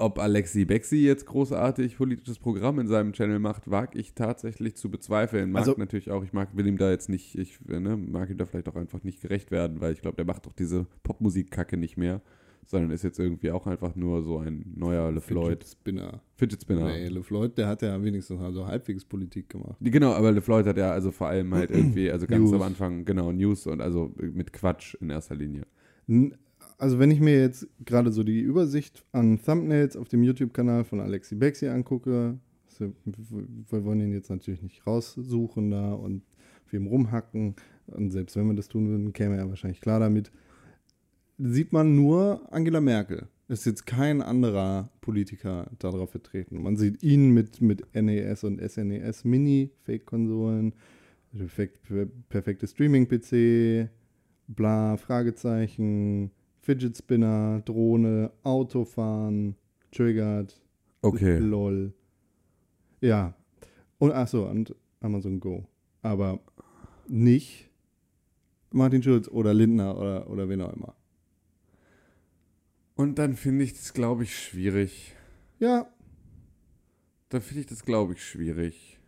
ob 0.00 0.18
Alexi 0.18 0.64
Bexi 0.64 0.96
jetzt 0.96 1.26
großartig 1.26 1.96
politisches 1.96 2.38
Programm 2.38 2.78
in 2.80 2.88
seinem 2.88 3.12
Channel 3.12 3.38
macht, 3.38 3.70
wage 3.70 3.98
ich 3.98 4.14
tatsächlich 4.14 4.74
zu 4.76 4.90
bezweifeln. 4.90 5.52
Mag 5.52 5.60
Also- 5.60 5.74
natürlich 5.78 6.10
auch, 6.10 6.24
ich 6.24 6.32
mag, 6.32 6.56
will 6.56 6.66
ihm 6.66 6.78
da 6.78 6.90
jetzt 6.90 7.08
nicht, 7.08 7.36
ich 7.38 7.58
ne, 7.66 7.96
mag 7.96 8.30
ihm 8.30 8.38
da 8.38 8.46
vielleicht 8.46 8.68
auch 8.68 8.76
einfach 8.76 9.02
nicht 9.04 9.20
gerecht 9.20 9.50
werden, 9.50 9.80
weil 9.80 9.92
ich 9.92 10.00
glaube, 10.02 10.16
der 10.16 10.24
macht 10.24 10.46
doch 10.46 10.52
diese 10.52 10.86
Popmusik-Kacke 11.02 11.76
nicht 11.76 11.96
mehr, 11.96 12.20
sondern 12.66 12.90
ist 12.92 13.02
jetzt 13.02 13.18
irgendwie 13.18 13.50
auch 13.50 13.66
einfach 13.66 13.96
nur 13.96 14.22
so 14.22 14.38
ein 14.38 14.72
neuer 14.76 15.10
LeFloid. 15.10 15.64
Fidget 15.64 15.68
Spinner. 15.68 16.22
Fidget 16.36 16.62
Spinner. 16.62 16.86
Nee, 16.86 17.08
LeFloid, 17.08 17.58
der 17.58 17.66
hat 17.68 17.82
ja 17.82 18.00
wenigstens 18.02 18.40
also 18.40 18.66
halbwegs 18.66 19.04
Politik 19.04 19.48
gemacht. 19.48 19.76
Genau, 19.80 20.12
aber 20.12 20.30
LeFloid 20.32 20.66
hat 20.66 20.76
ja 20.76 20.92
also 20.92 21.10
vor 21.10 21.28
allem 21.28 21.52
halt 21.54 21.70
irgendwie, 21.72 22.10
also 22.10 22.26
ganz 22.26 22.42
News. 22.50 22.52
am 22.54 22.62
Anfang, 22.62 23.04
genau, 23.04 23.32
News 23.32 23.66
und 23.66 23.80
also 23.80 24.14
mit 24.18 24.52
Quatsch 24.52 24.94
in 25.00 25.10
erster 25.10 25.34
Linie. 25.34 25.62
N- 26.08 26.34
Also 26.80 26.98
wenn 26.98 27.10
ich 27.10 27.20
mir 27.20 27.38
jetzt 27.38 27.68
gerade 27.84 28.10
so 28.10 28.24
die 28.24 28.40
Übersicht 28.40 29.04
an 29.12 29.38
Thumbnails 29.42 29.98
auf 29.98 30.08
dem 30.08 30.22
YouTube-Kanal 30.22 30.84
von 30.84 31.00
Alexi 31.00 31.34
Bexi 31.34 31.68
angucke, 31.68 32.38
also 32.66 32.94
wir 33.04 33.84
wollen 33.84 34.00
ihn 34.00 34.14
jetzt 34.14 34.30
natürlich 34.30 34.62
nicht 34.62 34.86
raussuchen 34.86 35.70
da 35.70 35.92
und 35.92 36.22
auf 36.64 36.72
ihm 36.72 36.86
rumhacken. 36.86 37.54
Und 37.88 38.12
selbst 38.12 38.34
wenn 38.34 38.46
wir 38.46 38.54
das 38.54 38.68
tun 38.68 38.88
würden, 38.88 39.12
käme 39.12 39.36
er 39.36 39.50
wahrscheinlich 39.50 39.82
klar 39.82 40.00
damit. 40.00 40.32
Sieht 41.36 41.70
man 41.70 41.96
nur 41.96 42.50
Angela 42.50 42.80
Merkel. 42.80 43.28
Ist 43.48 43.66
jetzt 43.66 43.84
kein 43.84 44.22
anderer 44.22 44.88
Politiker 45.02 45.70
darauf 45.80 46.12
vertreten. 46.12 46.62
Man 46.62 46.78
sieht 46.78 47.02
ihn 47.02 47.30
mit, 47.32 47.60
mit 47.60 47.94
NES 47.94 48.42
und 48.44 48.58
SNES 48.58 49.24
Mini-Fake-Konsolen, 49.24 50.72
perfekt, 51.36 51.80
perfekte 52.30 52.66
Streaming-PC, 52.66 53.90
bla, 54.48 54.96
Fragezeichen, 54.96 56.30
Fidget 56.60 56.96
Spinner, 56.96 57.62
Drohne, 57.64 58.30
Autofahren, 58.42 59.56
Triggered, 59.92 60.60
Okay. 61.02 61.38
lol. 61.38 61.92
Ja. 63.00 63.34
Und 63.98 64.12
achso, 64.12 64.46
und 64.48 64.74
Amazon 65.00 65.40
Go. 65.40 65.66
Aber 66.02 66.40
nicht 67.08 67.70
Martin 68.72 69.02
Schulz 69.02 69.28
oder 69.28 69.52
Lindner 69.54 69.96
oder, 69.98 70.28
oder 70.30 70.48
wen 70.48 70.60
auch 70.60 70.72
immer. 70.74 70.94
Und 72.94 73.18
dann 73.18 73.34
finde 73.36 73.64
ich 73.64 73.72
das, 73.72 73.94
glaube 73.94 74.24
ich, 74.24 74.36
schwierig. 74.38 75.14
Ja, 75.58 75.90
Dann 77.30 77.40
finde 77.40 77.60
ich 77.60 77.66
das, 77.66 77.84
glaube 77.84 78.12
ich, 78.14 78.22
schwierig. 78.24 78.98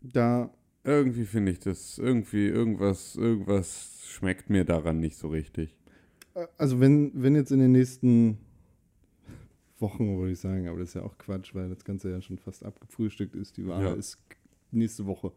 da, 0.00 0.50
Irgendwie 0.84 1.24
finde 1.26 1.52
ich 1.52 1.58
das, 1.58 1.98
irgendwie, 1.98 2.46
irgendwas, 2.46 3.16
irgendwas 3.16 4.00
schmeckt 4.06 4.48
mir 4.50 4.64
daran 4.64 5.00
nicht 5.00 5.16
so 5.16 5.28
richtig. 5.28 5.76
Also 6.58 6.80
wenn, 6.80 7.10
wenn 7.14 7.34
jetzt 7.34 7.50
in 7.52 7.58
den 7.60 7.72
nächsten 7.72 8.38
Wochen, 9.78 10.18
würde 10.18 10.32
ich 10.32 10.40
sagen, 10.40 10.68
aber 10.68 10.78
das 10.78 10.90
ist 10.90 10.94
ja 10.94 11.02
auch 11.02 11.16
Quatsch, 11.18 11.54
weil 11.54 11.68
das 11.70 11.84
Ganze 11.84 12.10
ja 12.10 12.20
schon 12.20 12.38
fast 12.38 12.64
abgefrühstückt 12.64 13.34
ist. 13.34 13.56
Die 13.56 13.66
Wahl 13.66 13.82
Ja. 13.82 13.92
ist 13.94 14.18
nächste 14.70 15.06
Woche. 15.06 15.32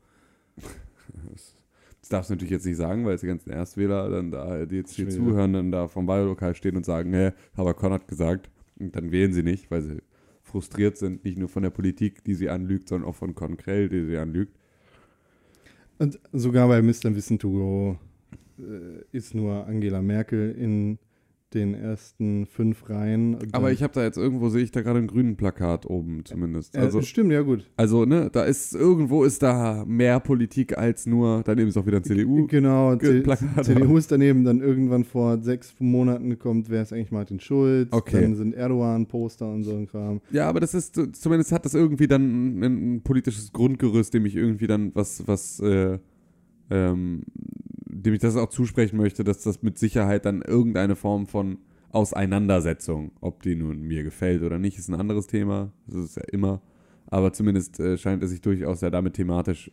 Das, 1.32 1.56
das 2.02 2.10
darfst 2.10 2.30
du 2.30 2.34
natürlich 2.36 2.52
jetzt 2.52 2.66
nicht 2.66 2.78
sagen, 2.78 3.06
weil 3.06 3.12
jetzt 3.14 3.24
die 3.24 3.28
ganzen 3.28 3.50
Erstwähler 3.52 4.10
dann 4.10 4.32
da, 4.32 4.66
die 4.66 4.76
jetzt 4.76 4.92
hier 4.94 5.10
zuhören, 5.10 5.54
dann 5.54 5.72
da 5.72 5.88
vom 5.88 6.08
Wahllokal 6.08 6.56
stehen 6.56 6.76
und 6.76 6.86
sagen, 6.86 7.14
hä, 7.14 7.32
aber 7.56 7.74
Con 7.74 7.94
hat 7.94 8.08
gesagt. 8.08 8.50
Und 8.80 8.96
dann 8.96 9.12
wählen 9.12 9.34
sie 9.34 9.44
nicht, 9.44 9.72
weil 9.72 9.82
sie 9.82 10.02
frustriert 10.42 10.98
sind, 10.98 11.24
nicht 11.24 11.38
nur 11.38 11.48
von 11.50 11.64
der 11.64 11.70
Politik, 11.70 12.24
die 12.24 12.34
sie 12.36 12.50
anlügt, 12.50 12.90
sondern 12.90 13.10
auch 13.10 13.16
von 13.16 13.34
Con 13.36 13.56
Krell, 13.58 13.88
die 13.90 14.06
sie 14.06 14.18
anlügt. 14.18 14.58
Und 16.00 16.20
sogar 16.34 16.68
bei 16.68 16.82
Mr. 16.82 17.16
Wissen 17.16 17.40
to 17.40 17.50
Go 17.50 17.98
ist 19.12 19.34
nur 19.36 19.66
Angela 19.68 20.02
Merkel 20.02 20.52
in 20.52 20.98
den 21.54 21.76
ersten 21.76 22.46
fünf 22.48 22.90
Reihen. 22.90 23.38
Aber 23.52 23.72
ich 23.72 23.84
habe 23.84 23.94
da 23.94 24.04
jetzt 24.04 24.18
irgendwo, 24.18 24.50
sehe 24.50 24.64
ich 24.64 24.72
da 24.72 24.82
gerade 24.82 25.00
ein 25.00 25.08
grünen 25.08 25.36
Plakat 25.36 25.86
oben 25.86 26.26
zumindest. 26.26 26.76
Ja, 26.76 26.82
Also, 26.82 27.02
stimmt, 27.02 27.32
ja 27.32 27.42
gut. 27.42 27.70
also, 27.78 28.06
ne, 28.06 28.30
da 28.32 28.44
ist, 28.44 28.74
irgendwo 28.74 29.24
ist 29.24 29.44
da 29.44 29.86
mehr 29.86 30.20
Politik 30.20 30.78
als 30.78 31.06
nur, 31.06 31.44
daneben 31.46 31.70
ist 31.70 31.78
auch 31.78 31.86
wieder 31.86 31.98
ein 31.98 32.04
CDU. 32.04 32.48
Genau, 32.48 32.96
Plakat. 32.96 33.66
CDU 33.66 33.98
ist 33.98 34.12
daneben 34.12 34.44
dann 34.44 34.62
irgendwann 34.62 35.04
vor 35.04 35.38
sechs 35.42 35.76
Monaten 35.80 36.30
gekommen, 36.32 36.66
wer 36.70 36.82
ist 36.82 36.92
eigentlich 36.92 37.12
Martin 37.12 37.40
Schulz? 37.40 37.90
Okay. 37.92 38.22
Dann 38.22 38.36
sind 38.36 38.56
Erdogan-Poster 38.56 39.48
und 39.48 39.64
so 39.64 39.76
ein 39.76 39.88
Kram. 39.88 40.22
Ja, 40.32 40.50
aber 40.50 40.60
das 40.60 40.74
ist, 40.74 41.00
zumindest 41.16 41.52
hat 41.52 41.66
das 41.66 41.76
irgendwie 41.76 42.08
dann 42.08 42.60
ein, 42.60 42.64
ein 42.96 43.02
politisches 43.04 43.54
Grundgerüst, 43.54 44.14
dem 44.14 44.26
ich 44.26 44.36
irgendwie 44.36 44.68
dann 44.68 44.92
was, 44.96 45.28
was, 45.28 45.60
äh, 45.60 46.00
ähm, 46.72 47.24
dem 48.06 48.14
ich 48.14 48.20
das 48.20 48.36
auch 48.36 48.50
zusprechen 48.50 48.98
möchte, 48.98 49.24
dass 49.24 49.42
das 49.44 49.62
mit 49.64 49.78
Sicherheit 49.78 50.26
dann 50.26 50.42
irgendeine 50.42 50.96
Form 50.96 51.26
von 51.28 51.58
Auseinandersetzung, 51.90 53.12
ob 53.22 53.44
die 53.44 53.56
nun 53.56 53.82
mir 53.82 54.04
gefällt 54.04 54.42
oder 54.44 54.58
nicht, 54.60 54.78
ist 54.78 54.90
ein 54.90 55.00
anderes 55.00 55.28
Thema. 55.28 55.72
Das 55.88 56.04
ist 56.04 56.16
ja 56.18 56.24
immer. 56.32 56.62
Aber 57.08 57.34
zumindest 57.34 57.80
äh, 57.80 57.98
scheint 57.98 58.24
es 58.24 58.32
sich 58.32 58.42
durchaus 58.42 58.82
ja 58.82 58.90
damit 58.90 59.14
thematisch 59.14 59.72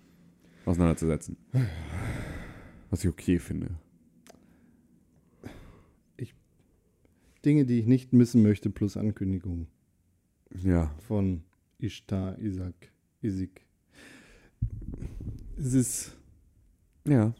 auseinanderzusetzen. 0.66 1.37
Was 2.90 3.02
ich 3.04 3.08
okay 3.10 3.38
finde. 3.38 3.68
Dinge, 7.44 7.64
die 7.64 7.78
ich 7.78 7.87
nicht 7.87 8.12
missen 8.12 8.42
möchte, 8.42 8.70
plus 8.70 8.96
Ankündigungen 8.96 9.66
Ja. 10.62 10.94
von 11.06 11.42
Ishtar, 11.78 12.38
Isaac, 12.38 12.92
Isik. 13.22 13.62
Es 15.56 15.72
ist 15.75 16.16
Ja. 17.06 17.34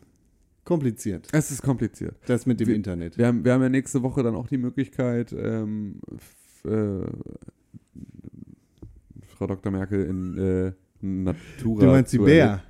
Kompliziert, 0.71 1.27
Es 1.33 1.51
ist 1.51 1.63
kompliziert. 1.63 2.15
das 2.27 2.47
mit 2.47 2.61
dem 2.61 2.69
Wir- 2.69 2.77
Internet. 2.77 3.19
Wir 3.19 3.27
haben, 3.27 3.45
wir 3.45 3.53
haben 3.53 3.63
ja 3.63 3.69
nächste 3.69 4.03
Woche 4.03 4.23
dann 4.23 4.35
auch 4.37 4.47
die 4.47 4.57
Möglichkeit, 4.59 5.33
ähm, 5.33 6.01
äh, 6.65 7.01
Frau 9.37 9.47
Dr. 9.47 9.73
Merkel 9.73 10.05
in 10.05 10.39
äh, 10.39 10.73
Natura. 11.01 11.81
Du 11.85 11.91
meinst 11.93 12.13
die 12.13 12.19
Bär? 12.19 12.63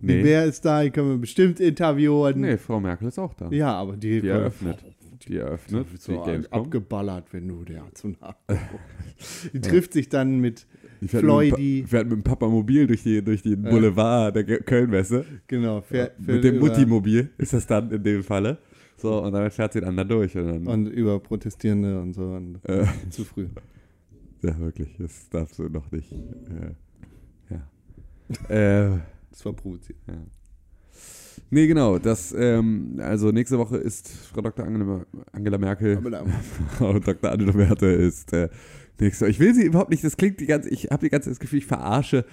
Nee. 0.00 0.18
Die 0.18 0.22
Bär 0.22 0.44
ist 0.44 0.64
da, 0.64 0.82
die 0.82 0.90
können 0.90 1.10
wir 1.10 1.18
bestimmt 1.18 1.58
interviewen. 1.60 2.40
nee, 2.40 2.56
Frau 2.56 2.78
Merkel 2.80 3.08
ist 3.08 3.18
auch 3.18 3.34
da. 3.34 3.50
Ja, 3.50 3.72
aber 3.74 3.96
die, 3.96 4.20
Die 4.20 4.28
eröffnet. 4.28 4.84
Die 5.26 5.36
eröffnet 5.36 5.90
wird 5.90 6.06
die 6.06 6.12
so 6.12 6.22
Gamescom. 6.22 6.60
abgeballert, 6.60 7.32
wenn 7.32 7.48
du 7.48 7.64
der 7.64 7.82
zu 7.94 8.08
nah. 8.08 8.36
Die 9.52 9.60
trifft 9.60 9.92
sich 9.92 10.08
dann 10.08 10.38
mit 10.38 10.66
Die 11.00 11.08
fährt 11.08 11.22
mit, 11.22 11.30
Floydi. 11.32 11.84
fährt 11.86 12.08
mit 12.08 12.16
dem 12.18 12.22
Papamobil 12.22 12.86
durch, 12.86 13.02
die, 13.02 13.22
durch 13.22 13.42
den 13.42 13.62
Boulevard 13.62 14.34
der 14.34 14.44
Ge- 14.44 14.62
Kölnmesse. 14.62 15.24
Genau, 15.46 15.80
fährt, 15.80 16.18
mit 16.20 16.42
dem 16.44 16.58
Muttimobil 16.58 17.30
ist 17.38 17.52
das 17.52 17.66
dann 17.66 17.90
in 17.90 18.02
dem 18.02 18.22
Falle. 18.22 18.58
So, 18.96 19.22
und 19.22 19.32
dann 19.32 19.48
fährt 19.50 19.72
sie 19.74 19.80
dann 19.80 19.96
da 19.96 20.02
durch. 20.04 20.36
Und 20.36 20.46
dann, 20.46 20.66
Und 20.66 20.86
über 20.88 21.20
Protestierende 21.20 22.00
und 22.00 22.14
so. 22.14 22.22
Und 22.22 22.58
äh, 22.64 22.84
zu 23.10 23.24
früh. 23.24 23.46
ja, 24.42 24.58
wirklich, 24.58 24.88
das 24.98 25.28
darfst 25.30 25.58
du 25.58 25.68
noch 25.68 25.90
nicht. 25.92 26.10
Äh, 26.12 27.54
ja. 27.54 28.94
äh, 28.94 28.98
Das 29.30 29.44
war 29.44 29.52
provoziert. 29.52 29.98
Ja. 30.08 30.14
Nee, 31.50 31.66
genau. 31.68 31.98
Das, 31.98 32.34
ähm, 32.36 32.96
also 32.98 33.30
nächste 33.30 33.56
Woche 33.58 33.76
ist 33.76 34.08
Frau 34.10 34.40
Dr. 34.40 34.66
Angela, 34.66 35.06
Angela 35.32 35.56
Merkel, 35.58 35.98
Frau 36.76 36.98
Dr. 36.98 37.30
Angela 37.30 37.52
Merkel 37.52 38.00
ist 38.00 38.32
äh. 38.32 38.48
Ich 39.00 39.38
will 39.38 39.54
sie 39.54 39.64
überhaupt 39.64 39.90
nicht, 39.90 40.02
das 40.04 40.16
klingt 40.16 40.40
die 40.40 40.46
ganze, 40.46 40.68
ich 40.70 40.90
habe 40.90 41.04
die 41.06 41.10
ganze 41.10 41.28
das 41.30 41.38
Gefühl, 41.40 41.60
ich 41.60 41.66
verarsche 41.66 42.24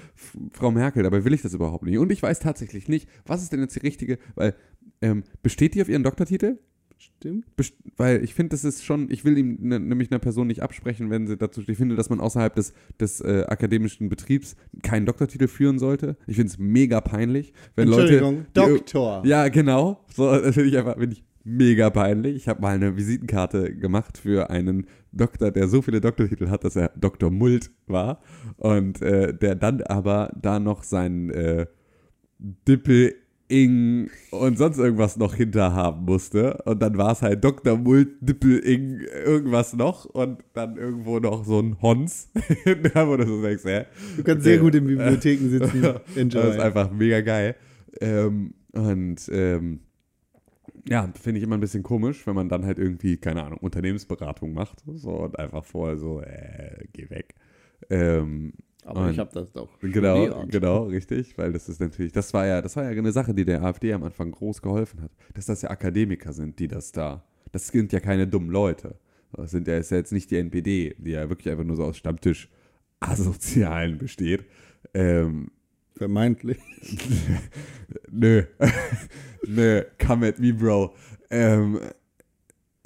Frau 0.51 0.72
Merkel, 0.72 1.03
dabei 1.03 1.24
will 1.24 1.34
ich 1.34 1.41
das 1.41 1.53
überhaupt 1.53 1.84
nicht. 1.86 1.98
Und 1.98 2.12
ich 2.12 2.24
weiß 2.24 2.39
tatsächlich 2.39 2.88
nicht, 2.88 3.07
was 3.25 3.43
ist 3.43 3.51
denn 3.53 3.60
jetzt 3.60 3.75
die 3.75 3.79
richtige, 3.81 4.17
weil, 4.36 4.55
ähm, 5.01 5.24
besteht 5.43 5.75
die 5.75 5.81
auf 5.81 5.89
ihren 5.89 6.03
Doktortitel? 6.03 6.57
stimmt. 6.98 7.55
Best 7.55 7.75
weil 7.98 8.24
ich 8.24 8.34
finde, 8.34 8.50
das 8.50 8.63
ist 8.63 8.84
schon, 8.84 9.10
ich 9.12 9.25
will 9.25 9.38
ihm 9.38 9.57
ne, 9.62 9.79
nämlich 9.79 10.12
einer 10.12 10.19
Person 10.19 10.48
nicht 10.48 10.62
absprechen, 10.62 11.10
wenn 11.10 11.27
sie 11.27 11.38
dazu 11.38 11.62
steht. 11.62 11.74
Ich 11.74 11.77
finde, 11.77 11.95
dass 11.95 12.10
man 12.10 12.19
außerhalb 12.19 12.55
des, 12.55 12.74
des 13.00 13.22
äh, 13.22 13.43
akademischen 13.48 14.10
Betriebs 14.10 14.55
keinen 14.81 15.05
Doktortitel 15.05 15.48
führen 15.48 15.77
sollte. 15.77 16.17
Ich 16.27 16.36
finde 16.38 16.51
es 16.51 16.57
mega 16.57 17.01
peinlich, 17.01 17.53
wenn 17.75 17.88
Leute. 17.89 18.01
Entschuldigung, 18.03 18.45
die 18.55 18.60
ir- 18.60 18.77
Doktor. 18.77 19.25
Ja, 19.25 19.48
genau. 19.50 20.03
So, 20.13 20.31
das 20.31 20.55
finde 20.55 20.69
ich 20.69 20.77
einfach, 20.77 20.98
finde 20.98 21.15
ich 21.17 21.25
mega 21.45 21.89
peinlich. 21.91 22.35
Ich 22.35 22.47
habe 22.47 22.61
mal 22.61 22.75
eine 22.75 22.97
Visitenkarte 22.97 23.73
gemacht 23.75 24.17
für 24.17 24.49
einen 24.49 24.87
Doktor, 25.11 25.51
der 25.51 25.69
so 25.69 25.81
viele 25.81 26.01
Doktortitel 26.01 26.49
hat, 26.49 26.63
dass 26.65 26.75
er 26.75 26.91
Dr. 26.95 27.31
Mult 27.31 27.71
war. 27.87 28.21
Und 28.57 29.01
äh, 29.01 29.33
der 29.33 29.55
dann 29.55 29.81
aber 29.83 30.33
da 30.35 30.59
noch 30.59 30.83
seinen 30.83 31.29
äh, 31.29 31.67
Dippel 32.39 33.15
Ing 33.47 34.09
und 34.31 34.57
sonst 34.57 34.79
irgendwas 34.79 35.17
noch 35.17 35.35
hinter 35.35 35.73
haben 35.73 36.05
musste. 36.05 36.63
Und 36.65 36.81
dann 36.81 36.97
war 36.97 37.11
es 37.11 37.21
halt 37.21 37.43
Dr. 37.43 37.77
Mult, 37.77 38.09
Dippel 38.19 38.57
Ing, 38.59 39.01
irgendwas 39.23 39.73
noch. 39.73 40.05
Und 40.05 40.43
dann 40.53 40.77
irgendwo 40.77 41.19
noch 41.19 41.45
so 41.45 41.59
ein 41.59 41.79
Hons. 41.81 42.31
da 42.93 43.07
wo 43.07 43.17
du 43.17 43.27
so 43.27 43.41
denkst, 43.43 43.63
hä? 43.65 43.85
Du 44.17 44.23
kannst 44.23 44.43
sehr 44.43 44.57
gut 44.57 44.73
in 44.73 44.87
Bibliotheken 44.87 45.49
sitzen. 45.49 45.81
Das 45.81 46.17
Enjoy. 46.17 46.49
ist 46.49 46.59
einfach 46.59 46.91
mega 46.91 47.21
geil. 47.21 47.55
Ähm, 48.01 48.55
und 48.71 49.29
ähm, 49.31 49.81
ja, 50.88 51.12
finde 51.20 51.39
ich 51.39 51.44
immer 51.44 51.56
ein 51.58 51.62
bisschen 51.62 51.84
komisch, 51.84 52.25
wenn 52.27 52.36
man 52.36 52.50
dann 52.50 52.65
halt 52.65 52.77
irgendwie, 52.80 53.18
keine 53.18 53.44
Ahnung, 53.44 53.60
Unternehmensberatung 53.60 54.54
macht. 54.54 54.84
So 54.96 55.12
und 55.12 55.38
einfach 55.39 55.63
vorher 55.65 55.98
so, 55.98 56.22
äh, 56.22 56.86
geh 56.94 57.10
weg. 57.10 57.36
Ähm, 57.89 58.54
Aber 58.84 59.06
und- 59.06 59.12
ich 59.12 59.20
habe 59.20 59.32
das 59.34 59.51
doch. 59.51 59.80
Genau, 59.80 60.25
studiert. 60.27 60.51
genau, 60.51 60.84
richtig, 60.84 61.38
weil 61.38 61.51
das 61.54 61.70
ist 61.70 61.80
natürlich, 61.82 62.12
das 62.12 62.34
war 62.34 62.46
ja, 62.46 62.62
das 62.62 62.75
war 62.75 62.84
ja 62.84 62.92
eine 62.92 63.12
Sache, 63.12 63.34
die 63.34 63.46
der 63.46 63.63
AfD 63.63 63.94
am 63.94 64.04
Anfang 64.04 64.32
groß 64.32 64.62
geholfen 64.62 65.01
hat, 65.01 65.12
dass 65.34 65.46
das 65.48 65.62
ja 65.63 65.70
Akademiker 65.72 66.34
sind, 66.34 66.60
die 66.60 66.68
das 66.68 66.92
da, 66.92 67.24
das 67.51 67.68
sind 67.68 67.92
ja 67.92 68.00
keine 68.00 68.27
dummen 68.27 68.50
Leute. 68.50 68.96
Das 69.34 69.51
sind 69.51 69.68
ja, 69.68 69.77
ist 69.77 69.92
ja 69.92 69.98
jetzt 69.98 70.13
nicht 70.13 70.32
die 70.32 70.38
NPD, 70.38 70.96
die 70.98 71.12
ja 71.12 71.27
wirklich 71.30 71.50
einfach 71.51 71.65
nur 71.65 71.75
so 71.75 71.84
aus 71.84 71.98
Stammtisch 71.98 72.50
Asozialen 73.01 73.98
besteht. 73.98 74.46
Ähm, 74.94 75.51
Vermeintlich. 75.97 76.59
nö. 78.11 78.43
nö, 79.47 79.83
come 80.05 80.27
at 80.27 80.39
me, 80.39 80.53
Bro. 80.53 80.93
Ähm, 81.29 81.79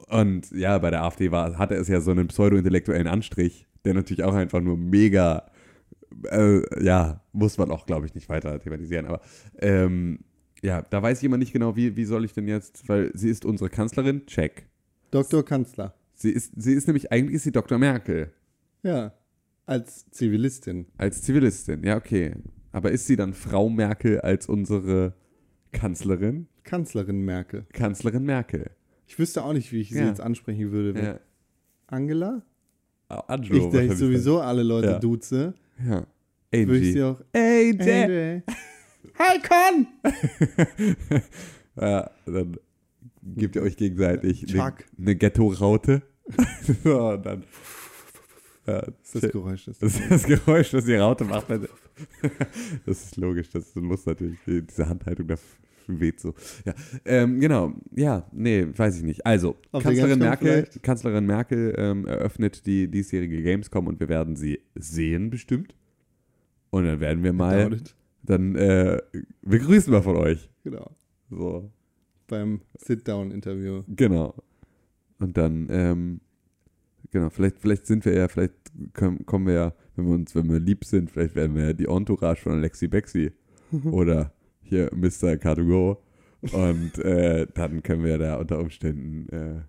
und 0.08 0.52
ja, 0.52 0.78
bei 0.78 0.90
der 0.90 1.04
AfD 1.04 1.32
war, 1.32 1.58
hatte 1.58 1.76
es 1.76 1.88
ja 1.88 2.02
so 2.02 2.12
einen 2.12 2.28
pseudo-intellektuellen 2.28 3.08
Anstrich, 3.08 3.68
der 3.86 3.94
natürlich 3.94 4.24
auch 4.24 4.34
einfach 4.34 4.62
nur 4.62 4.78
mega, 4.78 5.50
äh, 6.32 6.84
ja, 6.84 7.22
muss 7.32 7.58
man 7.58 7.72
auch, 7.72 7.86
glaube 7.86 8.06
ich, 8.06 8.16
nicht 8.16 8.30
weiter 8.30 8.60
thematisieren, 8.60 9.06
aber 9.06 9.22
ähm, 9.60 10.20
ja, 10.62 10.82
da 10.82 11.02
weiß 11.02 11.20
ich 11.20 11.24
immer 11.24 11.38
nicht 11.38 11.54
genau, 11.54 11.76
wie, 11.76 11.96
wie 11.96 12.06
soll 12.06 12.26
ich 12.26 12.34
denn 12.34 12.48
jetzt, 12.48 12.90
weil 12.90 13.12
sie 13.14 13.30
ist 13.30 13.46
unsere 13.46 13.70
Kanzlerin, 13.70 14.26
check. 14.26 14.68
Doktor 15.12 15.44
Kanzler. 15.46 15.94
Sie 16.16 16.32
ist, 16.32 16.54
sie 16.58 16.74
ist 16.74 16.88
nämlich, 16.88 17.12
eigentlich 17.12 17.36
ist 17.36 17.44
sie 17.44 17.52
Dr. 17.52 17.78
Merkel 17.78 18.34
Ja. 18.84 19.14
Als 19.66 20.10
Zivilistin. 20.10 20.88
als 20.98 21.22
Zivilistin, 21.22 21.84
ja, 21.84 21.96
okay. 21.96 22.34
Aber 22.72 22.92
ist 22.92 23.08
sie 23.08 23.16
dann 23.16 23.34
Frau 23.34 23.70
Merkel 23.70 24.20
als 24.22 24.48
unsere 24.48 25.14
Kanzlerin? 25.72 26.48
Kanzlerin 26.64 27.22
Merkel. 27.26 27.66
Kanzlerin 27.74 28.24
Merkel. 28.24 28.70
Ich 29.08 29.18
wüsste 29.18 29.44
auch 29.44 29.54
nicht, 29.54 29.72
wie 29.72 29.82
ich 29.82 29.90
sie 29.90 30.00
Ja. 30.00 30.08
jetzt 30.08 30.22
ansprechen 30.22 30.72
würde. 30.72 31.02
Ja. 31.02 31.20
Angela? 31.88 32.44
Ich, 33.10 33.16
da 33.28 33.36
ich 33.42 33.60
wahrscheinlich 33.64 33.98
sowieso 33.98 34.40
alle 34.40 34.62
Leute 34.64 34.88
Ja. 34.92 35.00
duze. 35.00 35.56
Ja. 35.84 36.06
würde 36.52 36.78
ich 36.78 36.94
sie 36.94 37.02
Angie. 37.02 37.04
auch. 37.04 37.22
Ey, 37.34 37.76
Hey, 37.80 38.44
Hi, 39.18 39.40
Con! 39.42 39.88
Ja, 41.76 42.12
dann 42.26 42.58
gebt 43.24 43.56
ihr 43.56 43.62
euch 43.64 43.78
gegenseitig 43.78 44.54
eine, 44.54 44.74
eine 44.98 45.16
Ghetto-Raute. 45.16 46.02
so, 46.84 47.08
und 47.10 47.26
dann. 47.26 47.44
Ja, 48.68 48.82
Das 48.82 49.16
ist 49.16 49.24
das 49.24 49.32
Geräusch. 49.32 49.66
Das 49.66 49.80
das 49.80 50.00
ist 50.00 50.12
das 50.12 50.24
Geräusch, 50.24 50.72
das 50.72 50.86
die 50.86 50.96
Raute 50.96 51.24
macht. 51.26 51.48
Das 52.86 53.04
ist 53.04 53.18
logisch, 53.18 53.50
das 53.50 53.76
muss 53.76 54.06
natürlich, 54.06 54.38
diese 54.46 54.88
Handhaltung, 54.88 55.28
da 55.28 55.36
weht 55.88 56.20
so. 56.20 56.34
Ja, 56.66 56.74
ähm, 57.06 57.40
genau. 57.40 57.74
Ja, 57.96 58.28
nee, 58.32 58.68
weiß 58.76 58.98
ich 58.98 59.04
nicht. 59.04 59.26
Also, 59.26 59.56
Kanzlerin 59.72 60.20
Merkel? 60.20 60.68
Kanzlerin 60.82 61.26
Merkel 61.26 61.74
ähm, 61.78 62.06
eröffnet 62.06 62.66
die 62.66 62.90
diesjährige 62.90 63.42
Gamescom 63.42 63.88
und 63.88 64.00
wir 64.00 64.10
werden 64.10 64.36
sie 64.36 64.60
sehen 64.76 65.30
bestimmt. 65.30 65.76
Und 66.70 66.86
dann 66.86 67.00
werden 67.00 67.24
wir 67.24 67.34
mal, 67.34 67.78
dann 68.22 68.56
äh, 68.56 69.00
wir 69.42 69.60
grüßen 69.60 69.92
mal 69.92 70.04
von 70.04 70.18
euch. 70.18 70.50
Genau. 70.64 70.92
So, 71.32 71.72
Beim 72.28 72.62
Sit-Down-Interview. 72.78 73.84
genau. 73.88 74.36
Und 75.20 75.36
dann, 75.38 75.68
ähm, 75.70 76.22
genau, 77.12 77.30
vielleicht, 77.30 77.60
vielleicht 77.60 77.86
sind 77.86 78.06
wir 78.06 78.14
ja, 78.14 78.28
vielleicht 78.28 78.54
kommen 79.26 79.48
wir 79.48 79.54
ja, 79.54 79.74
wenn 79.96 80.06
wir 80.08 80.14
uns, 80.16 80.36
wenn 80.36 80.50
wir 80.50 80.60
lieb 80.60 80.86
sind, 80.86 81.12
vielleicht 81.12 81.36
werden 81.36 81.56
wir 81.56 81.68
ja 81.68 81.74
die 81.74 81.86
Entourage 81.86 82.42
von 82.42 82.54
Alexi 82.54 82.88
Bexi 82.88 83.32
oder 83.92 84.34
hier 84.62 84.90
Mr. 84.94 85.34
Car2Go. 85.34 85.98
Und 86.54 86.98
äh, 87.00 87.48
dann 87.54 87.84
können 87.84 88.04
wir 88.06 88.18
da 88.18 88.36
unter 88.36 88.60
Umständen 88.60 89.28
äh, 89.30 89.62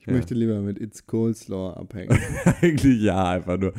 Ich 0.00 0.06
Ja. 0.06 0.12
möchte 0.12 0.34
lieber 0.34 0.60
mit 0.60 0.80
It's 0.80 1.04
Coleslaw 1.06 1.72
abhängen. 1.74 2.16
eigentlich 2.62 3.02
ja, 3.02 3.30
einfach 3.30 3.58
nur. 3.58 3.72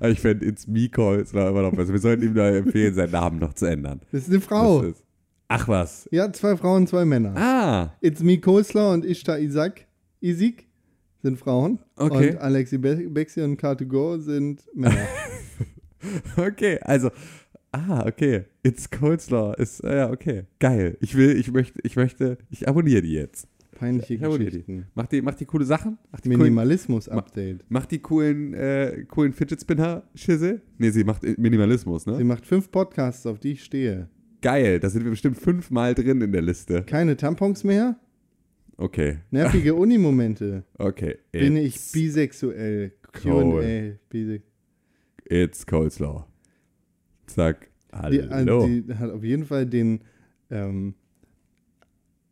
Aber 0.00 0.08
ich 0.08 0.20
fände 0.20 0.46
It's 0.46 0.66
Me 0.66 0.88
Calls 0.88 1.34
war 1.34 1.50
immer 1.50 1.60
noch 1.62 1.72
besser. 1.72 1.92
Wir 1.92 2.00
sollten 2.00 2.22
ihm 2.22 2.34
da 2.34 2.48
empfehlen, 2.48 2.94
seinen 2.94 3.12
Namen 3.12 3.38
noch 3.38 3.52
zu 3.52 3.66
ändern. 3.66 4.00
Das 4.12 4.22
ist 4.22 4.30
eine 4.30 4.40
Frau. 4.40 4.80
Ist, 4.80 5.04
ach 5.48 5.68
was. 5.68 6.08
Ja, 6.10 6.32
zwei 6.32 6.56
Frauen, 6.56 6.86
zwei 6.86 7.04
Männer. 7.04 7.34
Ah, 7.36 7.92
It's 8.00 8.22
Me 8.22 8.38
Coleslaw 8.38 8.94
und 8.94 9.04
Ishtar 9.04 9.38
Isaac. 9.40 9.86
Isik 10.22 10.68
sind 11.24 11.38
Frauen. 11.38 11.78
Okay. 11.96 12.32
Und 12.32 12.38
Alexi 12.38 12.76
Be 12.78 12.96
Bexi 13.08 13.40
und 13.40 13.58
Car2Go 13.60 14.20
sind 14.20 14.62
Männer. 14.74 15.08
okay. 16.36 16.78
Also, 16.82 17.10
ah, 17.72 18.04
okay. 18.06 18.44
It's 18.62 18.90
Coleslaw 18.90 19.54
ist, 19.54 19.80
äh, 19.80 19.96
ja, 19.96 20.10
okay. 20.10 20.44
Geil. 20.60 20.98
Ich 21.00 21.16
will, 21.16 21.36
ich 21.36 21.50
möchte, 21.50 21.78
ich 21.82 21.96
möchte, 21.96 22.36
ich 22.50 22.68
abonniere 22.68 23.00
die 23.00 23.12
jetzt. 23.12 23.48
Peinliche 23.74 24.14
Ich 24.14 24.22
abonniere 24.22 24.50
die. 24.50 24.58
Geschichten. 24.58 24.86
Macht 24.94 25.12
die, 25.12 25.22
macht 25.22 25.40
die 25.40 25.46
coole 25.46 25.64
Sachen? 25.64 25.96
Macht 26.12 26.26
die 26.26 26.28
coolen, 26.28 26.42
Minimalismus-Update. 26.42 27.64
macht 27.70 27.90
die 27.90 28.00
coolen, 28.00 28.52
äh, 28.52 29.04
coolen 29.08 29.32
Fidget 29.32 29.62
Spinner 29.62 30.02
Schisse? 30.14 30.60
Nee, 30.76 30.90
sie 30.90 31.04
macht 31.04 31.22
Minimalismus, 31.38 32.04
ne? 32.04 32.18
Sie 32.18 32.24
macht 32.24 32.44
fünf 32.44 32.70
Podcasts, 32.70 33.24
auf 33.24 33.38
die 33.38 33.52
ich 33.52 33.64
stehe. 33.64 34.10
Geil. 34.42 34.78
Da 34.78 34.90
sind 34.90 35.04
wir 35.04 35.10
bestimmt 35.10 35.38
fünfmal 35.38 35.94
drin 35.94 36.20
in 36.20 36.32
der 36.32 36.42
Liste. 36.42 36.82
Keine 36.82 37.16
Tampons 37.16 37.64
mehr? 37.64 37.96
Okay. 38.76 39.18
Nervige 39.30 39.74
Unimomente. 39.74 40.64
Okay. 40.78 41.16
Bin 41.32 41.56
ich 41.56 41.74
bisexuell? 41.92 42.92
Q&A. 43.12 43.92
Bise 44.08 44.42
It's 45.28 45.66
Coleslaw. 45.66 46.24
Zack. 47.26 47.70
die, 48.10 48.22
Hallo. 48.28 48.66
äh, 48.66 48.82
die 48.82 48.94
hat 48.94 49.10
auf 49.10 49.22
jeden 49.24 49.44
Fall 49.44 49.66
den 49.66 50.00
ähm, 50.50 50.94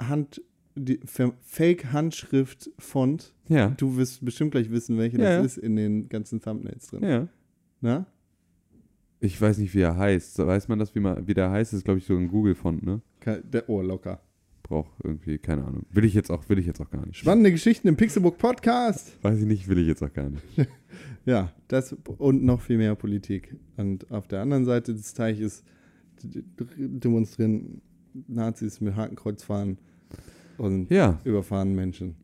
Hand, 0.00 0.42
die 0.74 1.00
Fake-Handschrift-Font. 1.04 3.34
ja. 3.48 3.68
Du 3.70 3.96
wirst 3.96 4.24
bestimmt 4.24 4.50
gleich 4.52 4.70
wissen, 4.70 4.96
welche 4.98 5.18
Ja, 5.18 5.42
das 5.42 5.56
ist 5.56 5.64
in 5.64 5.74
den 5.76 6.08
ganzen 6.08 6.40
Thumbnails 6.40 6.88
drin. 6.88 7.02
Ja. 7.04 7.28
Na? 7.80 8.06
Ich 9.20 9.40
weiß 9.40 9.58
nicht, 9.58 9.72
wie 9.74 9.80
er 9.82 9.96
heißt. 9.96 10.38
Weiß 10.38 10.66
man 10.68 10.78
das, 10.80 10.94
wie, 10.96 11.00
man, 11.00 11.26
wie 11.28 11.34
der 11.34 11.50
heißt? 11.50 11.72
Das 11.72 11.78
ist, 11.78 11.84
glaube 11.84 11.98
ich, 11.98 12.04
so 12.06 12.16
ein 12.16 12.26
Google-Font, 12.28 12.82
ne? 12.84 13.00
Der 13.44 13.68
Ohr 13.68 13.84
locker. 13.84 14.20
Braucht 14.72 14.90
irgendwie, 15.04 15.36
keine 15.36 15.66
Ahnung. 15.66 15.84
Will 15.90 16.06
ich 16.06 16.14
jetzt 16.14 16.30
auch, 16.30 16.48
will 16.48 16.58
ich 16.58 16.64
jetzt 16.64 16.80
auch 16.80 16.88
gar 16.88 17.04
nicht. 17.04 17.18
Spannende 17.18 17.50
Geschichten 17.50 17.88
im 17.88 17.96
Pixelbook 17.98 18.38
Podcast. 18.38 19.22
Weiß 19.22 19.38
ich 19.38 19.44
nicht, 19.44 19.68
will 19.68 19.76
ich 19.76 19.86
jetzt 19.86 20.02
auch 20.02 20.12
gar 20.14 20.30
nicht. 20.30 20.42
Ja, 21.26 21.52
das 21.68 21.94
und 22.18 22.42
noch 22.42 22.62
viel 22.62 22.78
mehr 22.78 22.94
Politik. 22.94 23.54
Und 23.76 24.10
auf 24.10 24.26
der 24.28 24.40
anderen 24.40 24.64
Seite 24.64 24.94
des 24.94 25.12
Teiches 25.12 25.62
demonstrieren 26.24 27.82
Nazis 28.28 28.80
mit 28.80 28.96
Hakenkreuzfahren 28.96 29.76
und 30.56 30.90
Ja. 30.90 31.20
überfahren 31.24 31.74
Menschen. 31.74 32.16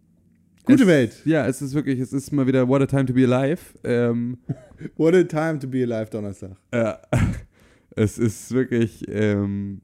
Gute 0.64 0.83
es, 0.85 0.88
Welt. 0.88 1.23
Ja, 1.26 1.47
es 1.47 1.61
ist 1.61 1.75
wirklich, 1.75 2.00
es 2.00 2.12
ist 2.14 2.33
mal 2.33 2.47
wieder 2.47 2.67
What 2.67 2.81
a 2.83 2.87
Time 2.87 3.05
to 3.05 3.12
be 3.12 3.25
Alive. 3.31 3.61
Ähm, 3.85 4.38
What 4.97 5.14
a 5.14 5.23
time 5.25 5.59
to 5.59 5.68
be 5.68 5.83
alive 5.83 6.11
Donnerstag. 6.11 6.57
äh, 6.70 6.94
es 7.94 8.18
ist 8.18 8.51
wirklich, 8.53 9.05
ähm, 9.09 9.83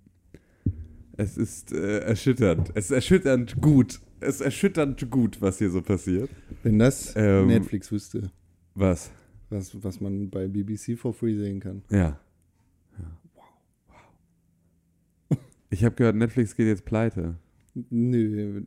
es 1.16 1.37
ist 1.37 1.72
äh, 1.72 1.98
erschütternd. 2.00 2.70
Es 2.74 2.87
ist 2.87 2.90
erschütternd 2.92 3.61
gut. 3.61 4.00
Es 4.20 4.37
ist 4.37 4.40
erschütternd 4.40 5.11
gut, 5.11 5.40
was 5.40 5.59
hier 5.59 5.70
so 5.70 5.83
passiert. 5.83 6.31
Wenn 6.62 6.79
das 6.79 7.14
Ähm, 7.16 7.46
Netflix 7.48 7.90
wüsste, 7.92 8.31
Was? 8.74 9.11
was, 9.50 9.83
was 9.85 10.00
man 10.00 10.31
bei 10.31 10.48
BBC 10.48 10.96
for 10.98 11.12
free 11.12 11.37
sehen 11.37 11.61
kann. 11.61 11.83
Ja. 11.90 12.18
ja. 12.98 13.18
Wow. 15.29 15.38
Ich 15.70 15.85
habe 15.85 15.94
gehört, 15.94 16.16
Netflix 16.16 16.55
geht 16.57 16.66
jetzt 16.66 16.85
pleite. 16.85 17.37
Nö, 17.90 18.62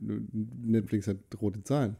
Netflix 0.62 1.08
hat 1.08 1.16
rote 1.40 1.62
Zahlen. 1.62 1.96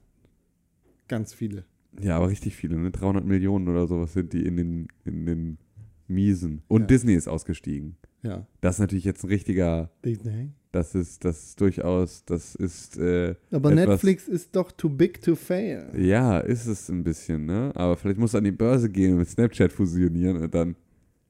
Ganz 1.08 1.32
viele. 1.32 1.64
Ja, 2.00 2.16
aber 2.18 2.28
richtig 2.28 2.54
viele, 2.54 2.76
ne? 2.76 2.90
300 2.90 3.24
Millionen 3.24 3.66
oder 3.68 3.86
sowas 3.86 4.12
sind 4.12 4.32
die 4.34 4.44
in 4.44 4.56
den, 4.56 4.88
in 5.04 5.24
den 5.26 5.58
Miesen. 6.06 6.62
Und 6.68 6.82
Ja. 6.82 6.86
Disney 6.88 7.14
ist 7.14 7.28
ausgestiegen. 7.28 7.96
Ja. 8.22 8.46
Das 8.60 8.76
ist 8.76 8.80
natürlich 8.80 9.04
jetzt 9.04 9.22
ein 9.24 9.28
richtiger, 9.28 9.90
Disney. 10.04 10.50
das 10.72 10.94
ist, 10.94 11.24
das 11.24 11.44
ist 11.50 11.60
durchaus, 11.60 12.24
das 12.24 12.54
ist, 12.56 12.98
äh, 12.98 13.34
Aber 13.52 13.70
etwas- 13.72 13.86
Netflix 13.88 14.28
ist 14.28 14.56
doch 14.56 14.72
too 14.72 14.88
big 14.88 15.22
to 15.22 15.34
fail. 15.36 15.88
ja, 15.96 16.38
ist 16.40 16.66
es 16.66 16.88
ein 16.88 17.04
bisschen, 17.04 17.46
ne? 17.46 17.70
Aber 17.76 17.96
vielleicht 17.96 18.18
muss 18.18 18.34
an 18.34 18.44
die 18.44 18.50
Börse 18.52 18.90
gehen 18.90 19.12
und 19.12 19.18
mit 19.18 19.28
Snapchat 19.28 19.72
fusionieren 19.72 20.36
und 20.42 20.52
dann 20.54 20.74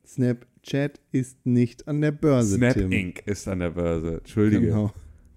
Snapchat 0.06 0.98
ist 1.12 1.44
nicht 1.44 1.86
an 1.86 2.00
der 2.00 2.12
Börse, 2.12 2.56
Snap 2.56 2.74
Tim. 2.74 2.90
Inc. 2.92 3.22
ist 3.26 3.46
an 3.48 3.58
der 3.60 3.70
Börse. 3.70 4.18
Entschuldige. 4.18 4.66
Genau. 4.66 4.92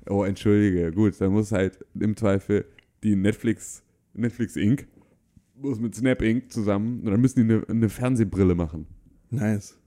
Oh, 0.10 0.24
entschuldige. 0.24 0.92
Gut, 0.92 1.20
dann 1.20 1.32
muss 1.34 1.52
halt 1.52 1.86
im 2.00 2.16
Zweifel 2.16 2.66
die 3.04 3.16
Netflix, 3.16 3.84
Netflix 4.14 4.56
Inc. 4.56 4.88
muss 5.56 5.80
mit 5.80 5.94
Snap 5.96 6.22
Inc. 6.22 6.52
zusammen 6.52 7.04
dann 7.04 7.20
müssen 7.20 7.46
die 7.48 7.54
eine, 7.54 7.64
eine 7.70 7.90
Fernsehbrille 7.90 8.56
machen. 8.56 8.88
Nice. 9.30 9.78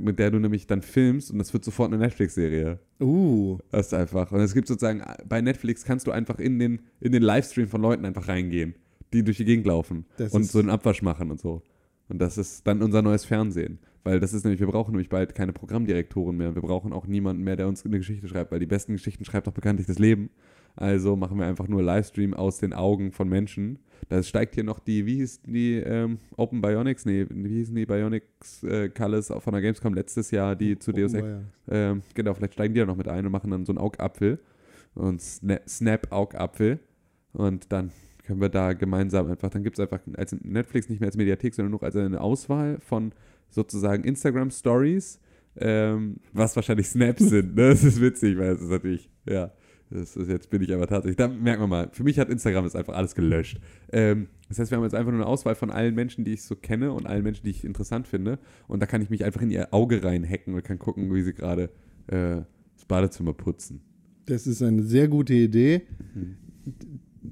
Mit 0.00 0.18
der 0.18 0.30
du 0.30 0.38
nämlich 0.38 0.66
dann 0.66 0.82
filmst 0.82 1.30
und 1.30 1.38
das 1.38 1.52
wird 1.52 1.64
sofort 1.64 1.92
eine 1.92 2.02
Netflix-Serie. 2.02 2.78
Uh, 3.00 3.58
Das 3.70 3.86
ist 3.86 3.94
einfach. 3.94 4.32
Und 4.32 4.40
es 4.40 4.54
gibt 4.54 4.66
sozusagen, 4.68 5.02
bei 5.28 5.40
Netflix 5.40 5.84
kannst 5.84 6.06
du 6.06 6.10
einfach 6.10 6.38
in 6.38 6.58
den, 6.58 6.80
in 7.00 7.12
den 7.12 7.22
Livestream 7.22 7.68
von 7.68 7.80
Leuten 7.80 8.04
einfach 8.04 8.28
reingehen, 8.28 8.74
die 9.12 9.22
durch 9.22 9.36
die 9.36 9.44
Gegend 9.44 9.66
laufen 9.66 10.04
Das 10.16 10.32
und 10.32 10.44
so 10.44 10.58
einen 10.58 10.70
Abwasch 10.70 11.02
machen 11.02 11.30
und 11.30 11.40
so. 11.40 11.62
Und 12.08 12.18
das 12.18 12.38
ist 12.38 12.66
dann 12.66 12.82
unser 12.82 13.02
neues 13.02 13.24
Fernsehen. 13.24 13.78
Weil 14.04 14.18
das 14.18 14.34
ist 14.34 14.44
nämlich, 14.44 14.60
wir 14.60 14.66
brauchen 14.66 14.92
nämlich 14.92 15.08
bald 15.08 15.34
keine 15.34 15.52
Programmdirektoren 15.52 16.36
mehr. 16.36 16.54
Wir 16.54 16.62
brauchen 16.62 16.92
auch 16.92 17.06
niemanden 17.06 17.44
mehr, 17.44 17.56
der 17.56 17.68
uns 17.68 17.84
eine 17.84 17.98
Geschichte 17.98 18.26
schreibt, 18.26 18.50
weil 18.50 18.58
die 18.58 18.66
besten 18.66 18.92
Geschichten 18.92 19.24
schreibt 19.24 19.46
auch 19.46 19.52
bekanntlich 19.52 19.86
das 19.86 19.98
Leben. 19.98 20.30
Also 20.76 21.16
machen 21.16 21.38
wir 21.38 21.46
einfach 21.46 21.68
nur 21.68 21.82
Livestream 21.82 22.34
aus 22.34 22.58
den 22.58 22.72
Augen 22.72 23.12
von 23.12 23.28
Menschen. 23.28 23.78
Da 24.08 24.22
steigt 24.22 24.54
hier 24.54 24.64
noch 24.64 24.78
die, 24.78 25.06
wie 25.06 25.16
hieß 25.16 25.42
die, 25.42 25.76
ähm, 25.76 26.18
Open 26.36 26.60
Bionics? 26.60 27.04
Nee, 27.04 27.26
wie 27.30 27.48
hießen 27.48 27.74
die 27.74 27.86
Bionics 27.86 28.62
äh, 28.62 28.88
Cullis 28.88 29.32
von 29.38 29.52
der 29.52 29.62
Gamescom 29.62 29.94
letztes 29.94 30.30
Jahr, 30.30 30.56
die 30.56 30.78
zu 30.78 30.92
Deus 30.92 31.14
Ex 31.14 31.26
ja. 31.26 31.40
ähm, 31.70 32.02
genau, 32.14 32.34
vielleicht 32.34 32.54
steigen 32.54 32.74
die 32.74 32.80
da 32.80 32.86
noch 32.86 32.96
mit 32.96 33.08
ein 33.08 33.24
und 33.26 33.32
machen 33.32 33.50
dann 33.50 33.64
so 33.64 33.72
einen 33.72 33.78
Augapfel. 33.78 34.38
Und 34.94 35.22
Sna 35.22 35.60
Snap-Augapfel. 35.66 36.78
Und 37.32 37.72
dann 37.72 37.90
können 38.24 38.40
wir 38.40 38.48
da 38.48 38.72
gemeinsam 38.72 39.30
einfach, 39.30 39.50
dann 39.50 39.62
gibt 39.62 39.78
es 39.78 39.80
einfach 39.80 40.00
als 40.16 40.32
Netflix 40.42 40.88
nicht 40.88 41.00
mehr 41.00 41.08
als 41.08 41.16
Mediathek, 41.16 41.54
sondern 41.54 41.72
nur 41.72 41.82
als 41.82 41.96
eine 41.96 42.20
Auswahl 42.20 42.78
von 42.80 43.12
sozusagen 43.48 44.04
Instagram 44.04 44.50
Stories, 44.50 45.20
ähm, 45.56 46.16
was 46.32 46.54
wahrscheinlich 46.56 46.88
Snaps 46.88 47.22
sind. 47.28 47.56
Ne? 47.56 47.70
Das 47.70 47.84
ist 47.84 48.00
witzig, 48.00 48.38
weil 48.38 48.52
es 48.52 48.60
ist 48.60 48.70
natürlich, 48.70 49.10
ja, 49.28 49.52
ist, 49.92 50.16
jetzt 50.16 50.50
bin 50.50 50.62
ich 50.62 50.72
aber 50.74 50.86
tatsächlich, 50.86 51.16
da 51.16 51.28
merkt 51.28 51.60
man 51.60 51.68
mal, 51.70 51.88
für 51.92 52.02
mich 52.04 52.18
hat 52.18 52.28
Instagram 52.28 52.64
das 52.64 52.74
einfach 52.76 52.94
alles 52.94 53.14
gelöscht. 53.14 53.60
Ähm, 53.92 54.28
das 54.48 54.58
heißt, 54.58 54.70
wir 54.70 54.76
haben 54.76 54.84
jetzt 54.84 54.94
einfach 54.94 55.12
nur 55.12 55.20
eine 55.20 55.28
Auswahl 55.28 55.54
von 55.54 55.70
allen 55.70 55.94
Menschen, 55.94 56.24
die 56.24 56.32
ich 56.32 56.42
so 56.42 56.56
kenne 56.56 56.92
und 56.92 57.06
allen 57.06 57.22
Menschen, 57.22 57.44
die 57.44 57.50
ich 57.50 57.64
interessant 57.64 58.08
finde. 58.08 58.38
Und 58.68 58.80
da 58.80 58.86
kann 58.86 59.02
ich 59.02 59.10
mich 59.10 59.24
einfach 59.24 59.42
in 59.42 59.50
ihr 59.50 59.72
Auge 59.72 60.02
reinhacken 60.02 60.54
und 60.54 60.62
kann 60.64 60.78
gucken, 60.78 61.14
wie 61.14 61.22
sie 61.22 61.32
gerade 61.34 61.70
äh, 62.08 62.42
das 62.74 62.84
Badezimmer 62.88 63.32
putzen. 63.32 63.80
Das 64.26 64.46
ist 64.46 64.62
eine 64.62 64.82
sehr 64.82 65.08
gute 65.08 65.34
Idee. 65.34 65.82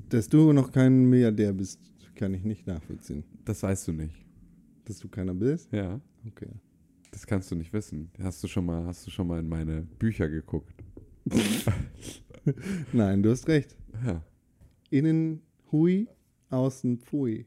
Dass 0.09 0.29
du 0.29 0.53
noch 0.53 0.73
kein 0.73 1.05
Milliardär 1.07 1.53
bist, 1.53 1.81
kann 2.15 2.35
ich 2.35 2.45
nicht 2.45 2.67
nachvollziehen. 2.67 3.25
Das 3.45 3.63
weißt 3.63 3.89
du 3.89 3.93
nicht. 3.93 4.15
Dass 4.85 4.99
du 4.99 5.09
keiner 5.09 5.35
bist? 5.35 5.73
Ja, 5.73 6.01
Okay. 6.27 6.49
das 7.13 7.27
kannst 7.27 7.51
du 7.51 7.55
nicht 7.55 7.73
wissen. 7.73 8.11
Hast 8.23 8.43
du 8.43 8.49
schon 8.49 8.67
mal, 8.67 8.85
hast 8.85 9.07
du 9.07 9.11
schon 9.11 9.27
mal 9.27 9.41
in 9.41 9.49
meine 9.49 9.83
Bücher 9.99 10.29
geguckt? 10.29 10.75
Nein, 12.93 13.23
du 13.23 13.31
hast 13.31 13.49
recht. 13.49 13.77
Ja. 14.07 14.23
Innen 14.91 15.43
hui, 15.73 16.09
außen 16.51 16.99
pfui. 16.99 17.47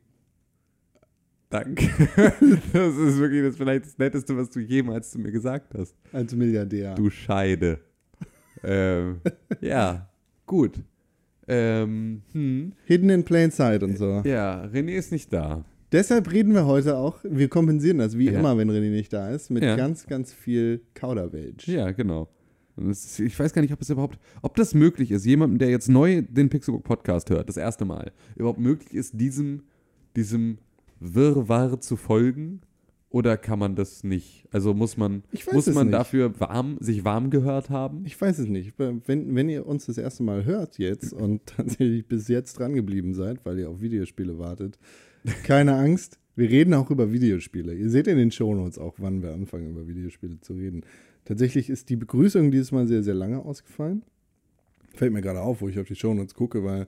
Danke. 1.50 1.86
Das 2.74 2.96
ist 2.98 3.20
wirklich 3.20 3.44
das 3.44 3.56
vielleicht 3.58 3.86
das 3.86 3.98
Netteste, 3.98 4.36
was 4.36 4.50
du 4.50 4.60
jemals 4.60 5.12
zu 5.12 5.20
mir 5.20 5.32
gesagt 5.32 5.74
hast. 5.76 5.96
Als 6.12 6.34
Milliardär. 6.36 6.96
Du 6.96 7.10
Scheide. 7.10 7.80
ähm, 8.64 9.22
ja, 9.62 10.10
gut. 10.46 10.80
Ähm, 11.48 12.22
hm. 12.32 12.74
Hidden 12.86 13.10
in 13.10 13.24
plain 13.26 13.52
sight 13.52 13.84
und 13.84 13.98
so. 13.98 14.22
Ja, 14.26 14.64
René 14.66 14.94
ist 14.94 15.12
nicht 15.12 15.32
da. 15.34 15.64
Deshalb 15.92 16.32
reden 16.32 16.54
wir 16.56 16.66
heute 16.66 16.98
auch, 16.98 17.20
wir 17.24 17.50
kompensieren 17.50 18.00
das 18.00 18.18
wie 18.18 18.32
Ja. 18.32 18.40
immer, 18.40 18.58
wenn 18.58 18.72
René 18.72 18.90
nicht 18.90 19.14
da 19.14 19.30
ist, 19.30 19.52
mit 19.52 19.62
Ja. 19.64 19.76
ganz, 19.76 20.08
ganz 20.08 20.34
viel 20.34 20.82
Kauderwelsch. 20.96 21.68
Ja, 21.68 21.92
genau. 21.92 22.30
Ist, 22.78 23.20
ich 23.20 23.38
weiß 23.38 23.54
gar 23.54 23.62
nicht, 23.62 23.74
ob 23.74 23.82
es 23.82 23.90
überhaupt, 23.90 24.20
ob 24.42 24.56
das 24.56 24.74
möglich 24.74 25.12
ist, 25.12 25.26
jemandem, 25.26 25.60
der 25.60 25.70
jetzt 25.70 25.90
neu 25.90 26.24
den 26.24 26.50
Pixelbook 26.50 26.84
Podcast 26.84 27.30
hört, 27.30 27.50
das 27.50 27.58
erste 27.58 27.86
Mal, 27.86 28.12
überhaupt 28.36 28.60
möglich 28.60 28.94
ist, 28.94 29.20
diesem, 29.20 29.64
diesem 30.16 30.58
Wirrwarr 31.00 31.80
zu 31.82 31.96
folgen. 31.96 32.62
Oder 33.10 33.38
kann 33.38 33.60
man 33.60 33.76
das 33.76 34.04
nicht? 34.04 34.48
Also 34.50 34.74
muss 34.74 34.98
man, 34.98 35.22
muss 35.52 35.68
man 35.68 35.86
nicht. 35.88 35.94
dafür 35.94 36.40
warm, 36.40 36.78
sich 36.80 37.06
warm 37.06 37.30
gehört 37.30 37.70
haben? 37.70 38.04
Ich 38.08 38.20
weiß 38.20 38.40
es 38.40 38.48
nicht. 38.48 38.74
Wenn, 38.80 39.36
wenn 39.36 39.50
ihr 39.50 39.68
uns 39.68 39.86
das 39.86 40.00
erste 40.00 40.24
Mal 40.24 40.46
hört 40.46 40.80
jetzt 40.80 41.14
und 41.14 41.46
tatsächlich 41.46 42.08
bis 42.08 42.28
jetzt 42.28 42.58
dran 42.58 42.74
geblieben 42.74 43.14
seid, 43.14 43.46
weil 43.46 43.60
ihr 43.60 43.70
auf 43.70 43.82
Videospiele 43.82 44.40
wartet, 44.40 44.80
keine 45.44 45.76
Angst. 45.76 46.18
Wir 46.36 46.50
reden 46.50 46.74
auch 46.74 46.90
über 46.90 47.12
Videospiele. 47.12 47.76
Ihr 47.76 47.92
seht 47.92 48.08
in 48.08 48.18
den 48.18 48.32
Shownotes 48.32 48.80
auch, 48.80 48.96
wann 48.98 49.22
wir 49.22 49.32
anfangen, 49.32 49.70
über 49.70 49.88
Videospiele 49.88 50.42
zu 50.42 50.54
reden. 50.54 50.82
Tatsächlich 51.26 51.70
ist 51.70 51.90
die 51.90 51.96
Begrüßung 51.96 52.52
dieses 52.52 52.72
Mal 52.72 52.88
sehr, 52.88 53.04
sehr 53.04 53.14
lange 53.14 53.40
ausgefallen. 53.40 54.04
Fällt 54.96 55.14
mir 55.14 55.22
gerade 55.22 55.42
auf, 55.42 55.62
wo 55.62 55.70
ich 55.70 55.80
auf 55.80 55.88
die 55.88 55.96
Shownotes 55.96 56.34
gucke, 56.36 56.64
weil 56.64 56.88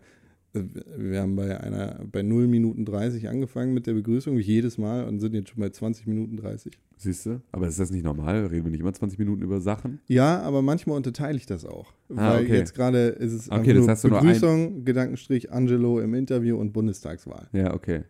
äh, 0.53 0.61
wir 0.97 1.21
haben 1.21 1.35
bei 1.35 1.59
einer 1.59 1.99
bei 2.11 2.21
0 2.21 2.47
Minuten 2.47 2.85
30 2.85 3.29
angefangen 3.29 3.73
mit 3.73 3.87
der 3.87 3.93
Begrüßung, 3.93 4.37
wie 4.37 4.41
jedes 4.41 4.77
Mal, 4.77 5.05
und 5.05 5.19
sind 5.19 5.33
jetzt 5.33 5.49
schon 5.49 5.59
bei 5.59 5.69
20 5.69 6.05
Minuten 6.07 6.37
30. 6.37 6.77
Siehst 6.97 7.25
du? 7.25 7.41
Aber 7.51 7.67
ist 7.67 7.79
das 7.79 7.91
nicht 7.91 8.03
normal? 8.05 8.45
Reden 8.45 8.65
wir 8.65 8.71
nicht 8.71 8.79
immer 8.81 8.93
20 8.93 9.19
Minuten 9.19 9.41
über 9.41 9.59
Sachen? 9.59 9.99
Ja, 10.07 10.39
aber 10.41 10.61
manchmal 10.61 10.95
unterteile 10.97 11.37
ich 11.37 11.45
das 11.45 11.65
auch. 11.65 11.93
Ah, 12.15 12.33
weil 12.35 12.43
okay. 12.43 12.57
jetzt 12.57 12.73
gerade 12.73 13.07
ist 13.07 13.33
es 13.33 13.49
Okay, 13.49 13.73
nur 13.73 13.87
du 13.87 14.07
nur 14.07 14.19
ein- 14.19 14.25
Begrüßung, 14.25 14.85
Gedankenstrich, 14.85 15.51
Angelo 15.51 15.99
im 15.99 16.13
Interview 16.13 16.57
und 16.57 16.71
Bundestagswahl. 16.73 17.49
Ja, 17.53 17.73
okay. 17.73 18.03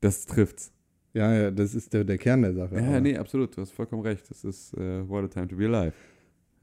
Das 0.00 0.26
trifft's. 0.26 0.72
Ja, 1.14 1.32
ja, 1.32 1.50
das 1.50 1.74
ist 1.74 1.92
der, 1.92 2.04
der 2.04 2.18
Kern 2.18 2.42
der 2.42 2.54
Sache. 2.54 2.76
Ja, 2.76 2.88
aber 2.88 3.00
nee, 3.00 3.16
absolut. 3.16 3.56
Du 3.56 3.60
hast 3.60 3.72
vollkommen 3.72 4.02
recht. 4.02 4.28
Das 4.30 4.44
ist 4.44 4.72
äh, 4.74 5.06
What 5.08 5.24
a 5.24 5.28
Time 5.28 5.48
to 5.48 5.56
be 5.56 5.66
alive. 5.66 5.92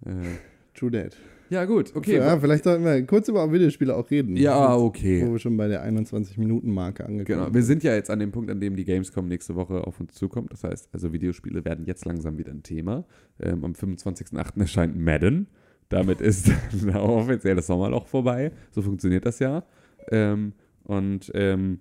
Äh, 0.06 0.38
True 0.74 0.92
that. 0.92 1.18
ja, 1.50 1.66
gut, 1.66 1.94
okay. 1.96 2.18
Ja, 2.18 2.40
vielleicht 2.40 2.64
sollten 2.64 2.86
wir 2.86 3.06
kurz 3.06 3.28
über 3.28 3.52
Videospiele 3.52 3.96
auch 3.96 4.10
reden. 4.10 4.38
Ja, 4.38 4.78
Wo 4.80 4.86
okay. 4.86 5.30
wir 5.30 5.40
schon 5.40 5.58
bei 5.58 5.68
der 5.68 5.86
21-Minuten-Marke 5.86 7.06
angekommen 7.06 7.46
Genau. 7.46 7.54
Wir 7.54 7.64
sind 7.64 7.84
ja 7.84 7.94
jetzt 7.96 8.10
an 8.10 8.20
dem 8.20 8.32
Punkt, 8.32 8.50
an 8.50 8.60
dem 8.62 8.76
die 8.76 8.86
Gamescom 8.86 9.28
nächste 9.28 9.56
Woche 9.56 9.86
auf 9.86 10.00
uns 10.00 10.14
zukommt. 10.14 10.54
Das 10.54 10.64
heißt, 10.64 10.90
also 10.94 11.12
Videospiele 11.12 11.66
werden 11.66 11.86
jetzt 11.86 12.06
langsam 12.06 12.38
wieder 12.38 12.52
ein 12.52 12.64
Thema. 12.64 13.04
Ähm, 13.42 13.66
am 13.66 13.74
25.08. 13.74 14.60
erscheint 14.60 14.98
Madden. 14.98 15.48
Damit 15.90 16.22
ist 16.22 16.50
auch 16.94 17.24
offiziell 17.24 17.56
das 17.56 17.68
Sommerloch 17.68 18.08
vorbei. 18.08 18.52
So 18.72 18.82
funktioniert 18.82 19.26
das 19.26 19.40
ja. 19.40 19.64
Ähm, 20.12 20.54
und 20.84 21.32
ähm, 21.34 21.80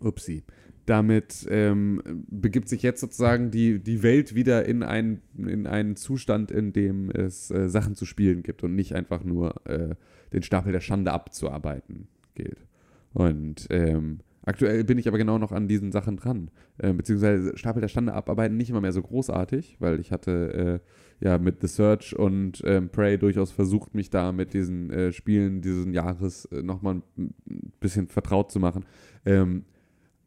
upsi. 0.00 0.44
Damit 0.86 1.46
ähm, 1.48 2.02
begibt 2.28 2.68
sich 2.68 2.82
jetzt 2.82 3.00
sozusagen 3.00 3.50
die, 3.50 3.78
die 3.78 4.02
Welt 4.02 4.34
wieder 4.34 4.66
in, 4.66 4.82
ein, 4.82 5.22
in 5.38 5.66
einen 5.66 5.96
Zustand, 5.96 6.50
in 6.50 6.72
dem 6.74 7.10
es 7.10 7.50
äh, 7.50 7.68
Sachen 7.68 7.94
zu 7.94 8.04
spielen 8.04 8.42
gibt 8.42 8.62
und 8.62 8.74
nicht 8.74 8.94
einfach 8.94 9.24
nur 9.24 9.66
äh, 9.66 9.94
den 10.32 10.42
Stapel 10.42 10.72
der 10.72 10.80
Schande 10.80 11.12
abzuarbeiten 11.12 12.08
gilt. 12.34 12.66
Und 13.14 13.66
ähm, 13.70 14.18
aktuell 14.42 14.84
bin 14.84 14.98
ich 14.98 15.08
aber 15.08 15.16
genau 15.16 15.38
noch 15.38 15.52
an 15.52 15.68
diesen 15.68 15.90
Sachen 15.90 16.16
dran. 16.16 16.50
Äh, 16.76 16.92
beziehungsweise 16.92 17.56
Stapel 17.56 17.80
der 17.80 17.88
Schande 17.88 18.12
abarbeiten 18.12 18.58
nicht 18.58 18.68
immer 18.68 18.82
mehr 18.82 18.92
so 18.92 19.00
großartig, 19.00 19.76
weil 19.78 20.00
ich 20.00 20.12
hatte 20.12 20.80
äh, 21.20 21.24
ja 21.24 21.38
mit 21.38 21.62
The 21.62 21.68
Search 21.68 22.14
und 22.14 22.60
ähm, 22.66 22.90
Prey 22.90 23.16
durchaus 23.16 23.52
versucht, 23.52 23.94
mich 23.94 24.10
da 24.10 24.32
mit 24.32 24.52
diesen 24.52 24.90
äh, 24.90 25.12
Spielen 25.12 25.62
dieses 25.62 25.86
Jahres 25.94 26.44
äh, 26.46 26.62
nochmal 26.62 27.00
ein 27.16 27.34
bisschen 27.80 28.08
vertraut 28.08 28.52
zu 28.52 28.60
machen. 28.60 28.84
Ähm, 29.24 29.64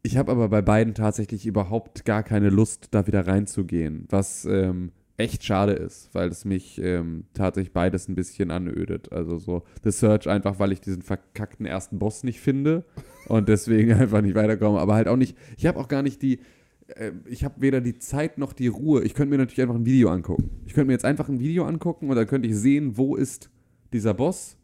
ich 0.07 0.15
habe 0.15 0.31
aber 0.31 0.47
bei 0.47 0.61
beiden 0.61 0.93
tatsächlich 0.93 1.45
überhaupt 1.45 2.05
gar 2.05 2.23
keine 2.23 2.49
Lust, 2.49 2.87
da 2.91 3.07
wieder 3.07 3.27
reinzugehen, 3.27 4.05
was 4.09 4.45
ähm, 4.45 4.93
echt 5.17 5.43
schade 5.43 5.73
ist, 5.73 6.09
weil 6.13 6.29
es 6.29 6.45
mich 6.45 6.79
ähm, 6.81 7.25
tatsächlich 7.33 7.73
beides 7.73 8.07
ein 8.07 8.15
bisschen 8.15 8.49
anödet. 8.49 9.11
Also 9.11 9.37
so 9.37 9.63
The 9.83 9.91
Search 9.91 10.29
einfach, 10.29 10.59
weil 10.59 10.71
ich 10.71 10.79
diesen 10.79 11.01
verkackten 11.01 11.65
ersten 11.65 11.99
Boss 11.99 12.23
nicht 12.23 12.39
finde 12.39 12.85
und 13.27 13.49
deswegen 13.49 13.91
einfach 13.99 14.21
nicht 14.21 14.35
weiterkomme, 14.35 14.79
aber 14.79 14.95
halt 14.95 15.09
auch 15.09 15.17
nicht, 15.17 15.35
ich 15.57 15.65
habe 15.65 15.77
auch 15.77 15.89
gar 15.89 16.03
nicht 16.03 16.21
die, 16.21 16.39
äh, 16.87 17.11
ich 17.25 17.43
habe 17.43 17.55
weder 17.59 17.81
die 17.81 17.99
Zeit 17.99 18.37
noch 18.37 18.53
die 18.53 18.67
Ruhe. 18.67 19.03
Ich 19.03 19.13
könnte 19.13 19.31
mir 19.31 19.39
natürlich 19.39 19.61
einfach 19.61 19.75
ein 19.75 19.85
Video 19.85 20.09
angucken. 20.09 20.49
Ich 20.65 20.73
könnte 20.73 20.87
mir 20.87 20.93
jetzt 20.93 21.05
einfach 21.05 21.27
ein 21.27 21.41
Video 21.41 21.65
angucken 21.65 22.09
und 22.09 22.15
dann 22.15 22.27
könnte 22.27 22.47
ich 22.47 22.55
sehen, 22.55 22.95
wo 22.95 23.17
ist 23.17 23.49
dieser 23.91 24.13
Boss. 24.13 24.56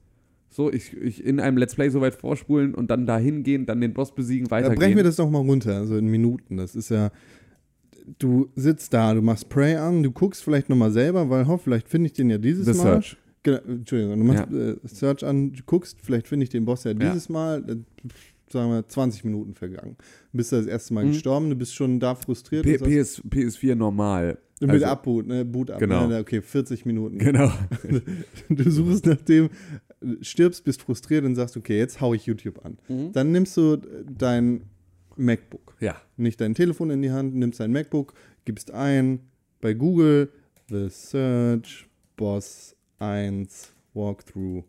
So, 0.55 0.71
ich, 0.71 0.95
ich 0.97 1.23
in 1.25 1.39
einem 1.39 1.57
Let's 1.57 1.73
Play 1.73 1.89
so 1.89 1.99
weit 2.01 2.13
vorspulen 2.13 2.75
und 2.75 2.91
dann 2.91 3.07
da 3.07 3.17
hingehen, 3.17 3.65
dann 3.65 3.81
den 3.81 3.93
Boss 3.93 4.13
besiegen, 4.13 4.45
Da 4.47 4.51
weitergehen. 4.51 4.77
brechen 4.79 4.97
wir 4.97 5.03
das 5.03 5.15
doch 5.15 5.27
mal 5.29 5.39
runter, 5.39 5.77
also 5.77 5.97
in 5.97 6.05
Minuten. 6.07 6.57
Das 6.57 6.75
ist 6.75 6.89
ja, 6.89 7.09
du 8.19 8.49
sitzt 8.55 8.93
da, 8.93 9.13
du 9.13 9.21
machst 9.21 9.49
Prey 9.49 9.75
an, 9.75 10.03
du 10.03 10.11
guckst 10.11 10.43
vielleicht 10.43 10.69
nochmal 10.69 10.91
selber, 10.91 11.29
weil 11.29 11.47
hoff, 11.47 11.63
vielleicht 11.63 11.87
finde 11.89 12.07
ich 12.07 12.13
den 12.13 12.29
ja 12.29 12.37
dieses 12.37 12.65
The 12.65 12.73
Mal. 12.73 12.83
Search. 13.01 13.17
Genau, 13.41 13.57
Entschuldigung, 13.67 14.17
du 14.19 14.23
machst 14.25 14.53
äh, 14.53 14.75
Search 14.85 15.25
an, 15.25 15.53
du 15.53 15.63
guckst, 15.65 15.97
vielleicht 16.01 16.27
finde 16.27 16.43
ich 16.43 16.49
den 16.49 16.65
Boss 16.65 16.83
ja 16.83 16.93
dieses 16.93 17.29
Mal, 17.29 17.61
dann, 17.63 17.85
sagen 18.49 18.69
wir, 18.71 18.87
20 18.87 19.23
Minuten 19.25 19.55
vergangen. 19.55 19.95
Du 20.31 20.37
bist 20.37 20.51
das 20.51 20.65
erste 20.67 20.93
Mal 20.93 21.05
Mhm. 21.05 21.09
gestorben, 21.13 21.49
du 21.49 21.55
bist 21.55 21.73
schon 21.75 21.99
da 21.99 22.13
frustriert. 22.15 22.63
P 22.63 22.77
PS, 22.77 23.21
PS4 23.27 23.75
normal. 23.75 24.37
mit 24.61 24.69
Also- 24.69 24.85
Abboot, 24.85 25.27
ne, 25.27 25.43
Boot 25.43 25.71
ab, 25.71 25.79
Genau. 25.79 26.07
ne, 26.07 26.19
okay, 26.19 26.41
40 26.41 26.85
Minuten. 26.85 27.17
Genau. 27.17 27.51
Du 28.49 28.69
suchst 28.71 29.05
nach 29.07 29.17
dem, 29.21 29.49
stirbst, 30.21 30.63
bist 30.63 30.81
frustriert 30.81 31.25
und 31.25 31.35
sagst, 31.35 31.57
okay, 31.57 31.77
jetzt 31.77 32.01
hau 32.01 32.13
ich 32.13 32.25
YouTube 32.25 32.65
an. 32.65 32.77
Mhm. 32.87 33.11
Dann 33.13 33.31
nimmst 33.31 33.55
du 33.57 33.77
dein 33.77 34.63
MacBook, 35.15 35.75
Ja. 35.79 35.95
nicht 36.17 36.41
dein 36.41 36.55
Telefon 36.55 36.89
in 36.89 37.01
die 37.01 37.11
Hand, 37.11 37.35
nimmst 37.35 37.59
dein 37.59 37.71
MacBook, 37.71 38.13
gibst 38.45 38.71
ein 38.71 39.19
bei 39.61 39.73
Google 39.73 40.29
The 40.69 40.89
Search 40.89 41.87
Boss 42.15 42.75
1 42.99 43.73
Walkthrough. 43.93 44.63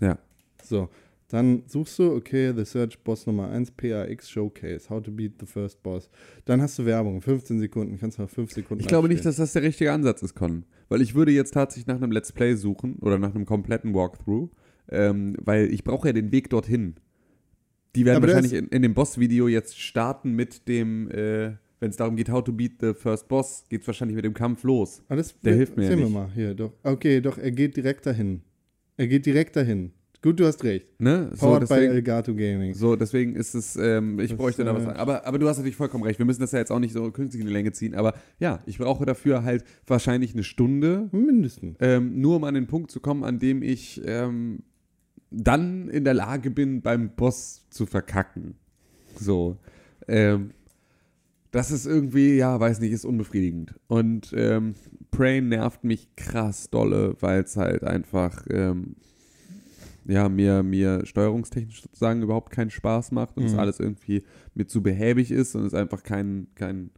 Ja. 0.00 0.18
So, 0.62 0.88
dann 1.28 1.62
suchst 1.66 1.98
du, 1.98 2.12
okay, 2.12 2.52
The 2.54 2.64
Search 2.64 2.98
Boss 3.00 3.26
Nummer 3.26 3.48
1, 3.48 3.70
PAX 3.72 4.30
Showcase, 4.30 4.88
How 4.90 5.02
to 5.02 5.10
Beat 5.10 5.32
the 5.40 5.46
First 5.46 5.82
Boss. 5.82 6.10
Dann 6.44 6.60
hast 6.60 6.78
du 6.78 6.84
Werbung, 6.84 7.20
15 7.20 7.58
Sekunden, 7.58 7.98
kannst 7.98 8.18
nach 8.18 8.28
5 8.28 8.52
Sekunden 8.52 8.82
Ich 8.82 8.88
glaube 8.88 9.08
nicht, 9.08 9.24
dass 9.24 9.36
das 9.36 9.52
der 9.54 9.62
richtige 9.62 9.92
Ansatz 9.92 10.22
ist, 10.22 10.34
Con. 10.34 10.64
Weil 10.88 11.00
ich 11.00 11.14
würde 11.14 11.32
jetzt 11.32 11.54
tatsächlich 11.54 11.86
nach 11.86 11.96
einem 11.96 12.12
Let's 12.12 12.32
Play 12.32 12.54
suchen 12.54 12.96
oder 13.00 13.18
nach 13.18 13.34
einem 13.34 13.46
kompletten 13.46 13.94
Walkthrough, 13.94 14.50
ähm, 14.90 15.36
weil 15.44 15.72
ich 15.72 15.84
brauche 15.84 16.08
ja 16.08 16.12
den 16.12 16.32
Weg 16.32 16.50
dorthin. 16.50 16.94
Die 17.94 18.04
werden 18.04 18.16
Aber 18.18 18.28
wahrscheinlich 18.28 18.54
in, 18.54 18.68
in 18.68 18.82
dem 18.82 18.94
Boss-Video 18.94 19.48
jetzt 19.48 19.78
starten 19.78 20.32
mit 20.32 20.66
dem, 20.68 21.10
äh, 21.10 21.52
wenn 21.80 21.90
es 21.90 21.96
darum 21.96 22.16
geht, 22.16 22.30
how 22.30 22.42
to 22.42 22.52
beat 22.52 22.72
the 22.80 22.94
first 22.94 23.28
boss, 23.28 23.64
geht 23.68 23.82
es 23.82 23.86
wahrscheinlich 23.86 24.16
mit 24.16 24.24
dem 24.24 24.34
Kampf 24.34 24.62
los. 24.64 25.02
Ah, 25.08 25.16
das, 25.16 25.38
Der 25.40 25.54
hilft 25.54 25.76
mir 25.76 25.82
ja 25.84 25.88
sehen 25.90 25.98
wir 25.98 26.04
nicht. 26.06 26.14
mal 26.14 26.30
hier, 26.34 26.54
doch. 26.54 26.72
Okay, 26.82 27.20
doch, 27.20 27.36
er 27.38 27.50
geht 27.50 27.76
direkt 27.76 28.06
dahin. 28.06 28.40
Er 28.96 29.08
geht 29.08 29.26
direkt 29.26 29.56
dahin. 29.56 29.92
Gut, 30.22 30.38
du 30.38 30.46
hast 30.46 30.62
recht. 30.62 30.86
Ne? 31.00 31.30
So, 31.34 31.46
Powered 31.46 31.62
by 31.62 31.66
deswegen, 31.74 31.92
Elgato 31.94 32.32
Gaming. 32.34 32.74
so, 32.74 32.94
deswegen 32.94 33.34
ist 33.34 33.54
es, 33.54 33.74
ähm, 33.74 34.20
ich 34.20 34.28
Das, 34.30 34.38
bräuchte 34.38 34.62
da 34.62 34.72
was. 34.72 34.84
äh, 34.84 34.90
Aber, 34.96 35.26
aber 35.26 35.38
du 35.40 35.48
hast 35.48 35.56
natürlich 35.56 35.74
vollkommen 35.76 36.04
recht. 36.04 36.18
Wir 36.20 36.26
müssen 36.26 36.40
das 36.40 36.52
ja 36.52 36.60
jetzt 36.60 36.70
auch 36.70 36.78
nicht 36.78 36.92
so 36.92 37.10
künstlich 37.10 37.40
in 37.40 37.48
die 37.48 37.52
Länge 37.52 37.72
ziehen. 37.72 37.96
Aber 37.96 38.14
ja, 38.38 38.60
ich 38.64 38.78
brauche 38.78 39.04
dafür 39.04 39.42
halt 39.42 39.64
wahrscheinlich 39.86 40.32
eine 40.32 40.44
Stunde, 40.44 41.08
Mindestens. 41.10 41.76
ähm, 41.80 42.20
nur 42.20 42.36
um 42.36 42.44
an 42.44 42.54
den 42.54 42.68
Punkt 42.68 42.92
zu 42.92 43.00
kommen, 43.00 43.24
an 43.24 43.40
dem 43.40 43.62
ich 43.64 44.00
ähm, 44.06 44.60
dann 45.32 45.88
in 45.88 46.04
der 46.04 46.14
Lage 46.14 46.50
bin, 46.50 46.82
beim 46.82 47.14
Boss 47.14 47.66
zu 47.70 47.86
verkacken. 47.86 48.54
So. 49.18 49.56
Ähm, 50.08 50.50
das 51.50 51.70
ist 51.70 51.86
irgendwie, 51.86 52.36
ja, 52.36 52.58
weiß 52.58 52.80
nicht, 52.80 52.92
ist 52.92 53.04
unbefriedigend. 53.04 53.74
Und 53.86 54.32
ähm, 54.34 54.74
Prey 55.10 55.40
nervt 55.42 55.84
mich 55.84 56.14
krass 56.16 56.70
dolle, 56.70 57.16
weil 57.20 57.42
es 57.42 57.56
halt 57.56 57.84
einfach, 57.84 58.46
ähm, 58.50 58.96
ja, 60.06 60.28
mir, 60.28 60.62
mir 60.62 61.04
steuerungstechnisch 61.04 61.82
sozusagen 61.82 62.22
überhaupt 62.22 62.50
keinen 62.52 62.70
Spaß 62.70 63.12
macht 63.12 63.36
und 63.36 63.44
es 63.44 63.52
Mhm. 63.52 63.58
alles 63.58 63.80
irgendwie 63.80 64.22
mir 64.54 64.66
zu 64.66 64.82
behäbig 64.82 65.30
ist 65.30 65.54
und 65.54 65.64
es 65.66 65.74
einfach 65.74 66.02
kein, 66.02 66.48
kein, 66.54 66.90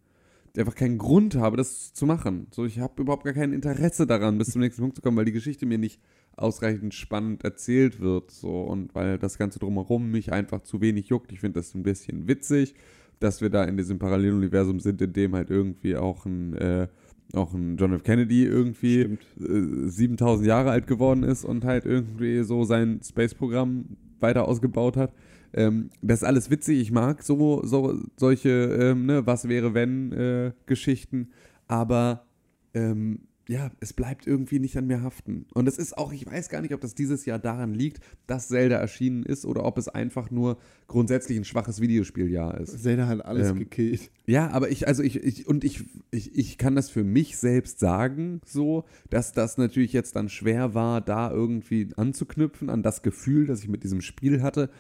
einfach 0.57 0.77
keinen 0.77 0.99
Grund 0.99 1.35
habe, 1.35 1.57
das 1.57 1.93
zu 1.93 2.07
machen. 2.07 2.47
So, 2.53 2.65
ich 2.65 2.79
habe 2.79 3.03
überhaupt 3.03 3.25
gar 3.25 3.35
kein 3.35 3.53
Interesse 3.53 4.07
daran, 4.07 4.39
bis 4.39 4.51
zum 4.51 4.61
nächsten 4.63 4.83
Punkt 4.83 4.97
zu 4.97 5.03
kommen, 5.03 5.17
weil 5.17 5.25
die 5.25 5.33
Geschichte 5.33 5.67
mir 5.67 5.79
nicht 5.79 6.01
ausreichend 6.37 6.95
spannend 6.95 7.45
erzählt 7.45 8.01
wird. 8.01 8.31
So, 8.31 8.63
und 8.63 8.95
weil 8.95 9.19
das 9.19 9.39
Ganze 9.39 9.59
drumherum 9.59 10.11
mich 10.11 10.33
einfach 10.33 10.63
zu 10.63 10.81
wenig 10.81 11.09
juckt. 11.09 11.33
Ich 11.33 11.41
finde 11.41 11.61
das 11.61 11.75
ein 11.75 11.83
bisschen 11.83 12.29
witzig, 12.29 12.75
dass 13.21 13.41
wir 13.41 13.51
da 13.51 13.65
in 13.65 13.77
diesem 13.77 13.99
Paralleluniversum 13.99 14.81
sind, 14.81 15.01
in 15.01 15.13
dem 15.13 15.35
halt 15.35 15.51
irgendwie 15.51 15.97
auch 15.97 16.27
ein, 16.27 16.55
äh, 16.57 16.89
auch 17.33 17.55
ein 17.55 17.77
John 17.77 17.93
F. 17.95 18.03
Kennedy 18.03 18.45
irgendwie 18.45 19.19
äh, 19.41 19.89
7000 19.89 20.47
Jahre 20.47 20.71
alt 20.71 20.87
geworden 20.87 21.23
ist 21.23 21.45
und 21.45 21.65
halt 21.65 21.85
irgendwie 21.87 22.43
so 22.43 22.65
sein 22.65 23.01
Space-Programm 23.03 23.97
weiter 24.21 24.49
ausgebaut 24.49 24.97
hat. 24.97 25.13
Ähm, 25.53 25.91
das 26.03 26.23
ist 26.23 26.25
alles 26.25 26.51
witzig, 26.51 26.81
ich 26.81 26.91
mag 26.91 27.23
so, 27.23 27.65
so 27.65 27.97
solche, 28.17 28.49
ähm, 28.51 29.07
ne, 29.07 29.25
was 29.27 29.49
wäre 29.49 29.73
wenn 29.73 30.13
äh, 30.13 30.53
Geschichten, 30.67 31.29
aber 31.69 32.27
ähm, 32.75 33.21
ja, 33.49 33.71
es 33.81 33.93
bleibt 33.93 34.27
irgendwie 34.27 34.59
nicht 34.59 34.77
an 34.79 34.87
mir 34.87 35.03
haften. 35.03 35.47
Und 35.53 35.69
es 35.69 35.77
ist 35.77 35.99
auch, 35.99 36.13
ich 36.13 36.25
weiß 36.27 36.49
gar 36.49 36.63
nicht, 36.63 36.73
ob 36.73 36.81
das 36.81 36.95
dieses 36.95 37.27
Jahr 37.27 37.39
daran 37.39 37.75
liegt, 37.75 38.01
dass 38.27 38.49
Zelda 38.49 38.77
erschienen 38.77 39.23
ist 39.23 39.45
oder 39.45 39.65
ob 39.65 39.77
es 39.77 39.89
einfach 39.89 40.31
nur 40.31 40.57
grundsätzlich 40.87 41.37
ein 41.37 41.45
schwaches 41.45 41.81
Videospieljahr 41.81 42.59
ist. 42.59 42.83
Zelda 42.83 43.07
hat 43.07 43.25
alles 43.25 43.51
Ähm, 43.51 43.59
gekillt. 43.59 44.11
Ja, 44.27 44.51
aber 44.51 44.71
ich, 44.71 44.89
also 44.89 45.03
ich, 45.03 45.17
ich 45.17 45.47
und 45.47 45.65
ich, 45.65 45.85
ich, 46.11 46.35
ich 46.37 46.57
kann 46.57 46.75
das 46.75 46.89
für 46.89 47.05
mich 47.05 47.37
selbst 47.37 47.79
sagen, 47.81 48.41
so, 48.47 48.85
dass 49.11 49.33
das 49.33 49.59
natürlich 49.59 49.93
jetzt 49.93 50.17
dann 50.17 50.29
schwer 50.31 50.75
war, 50.75 51.03
da 51.03 51.31
irgendwie 51.31 51.91
anzuknüpfen 51.97 52.71
an 52.71 52.83
das 52.83 53.03
Gefühl, 53.03 53.47
das 53.47 53.61
ich 53.61 53.69
mit 53.69 53.85
diesem 53.85 54.01
Spiel 54.01 54.43
hatte. 54.43 54.71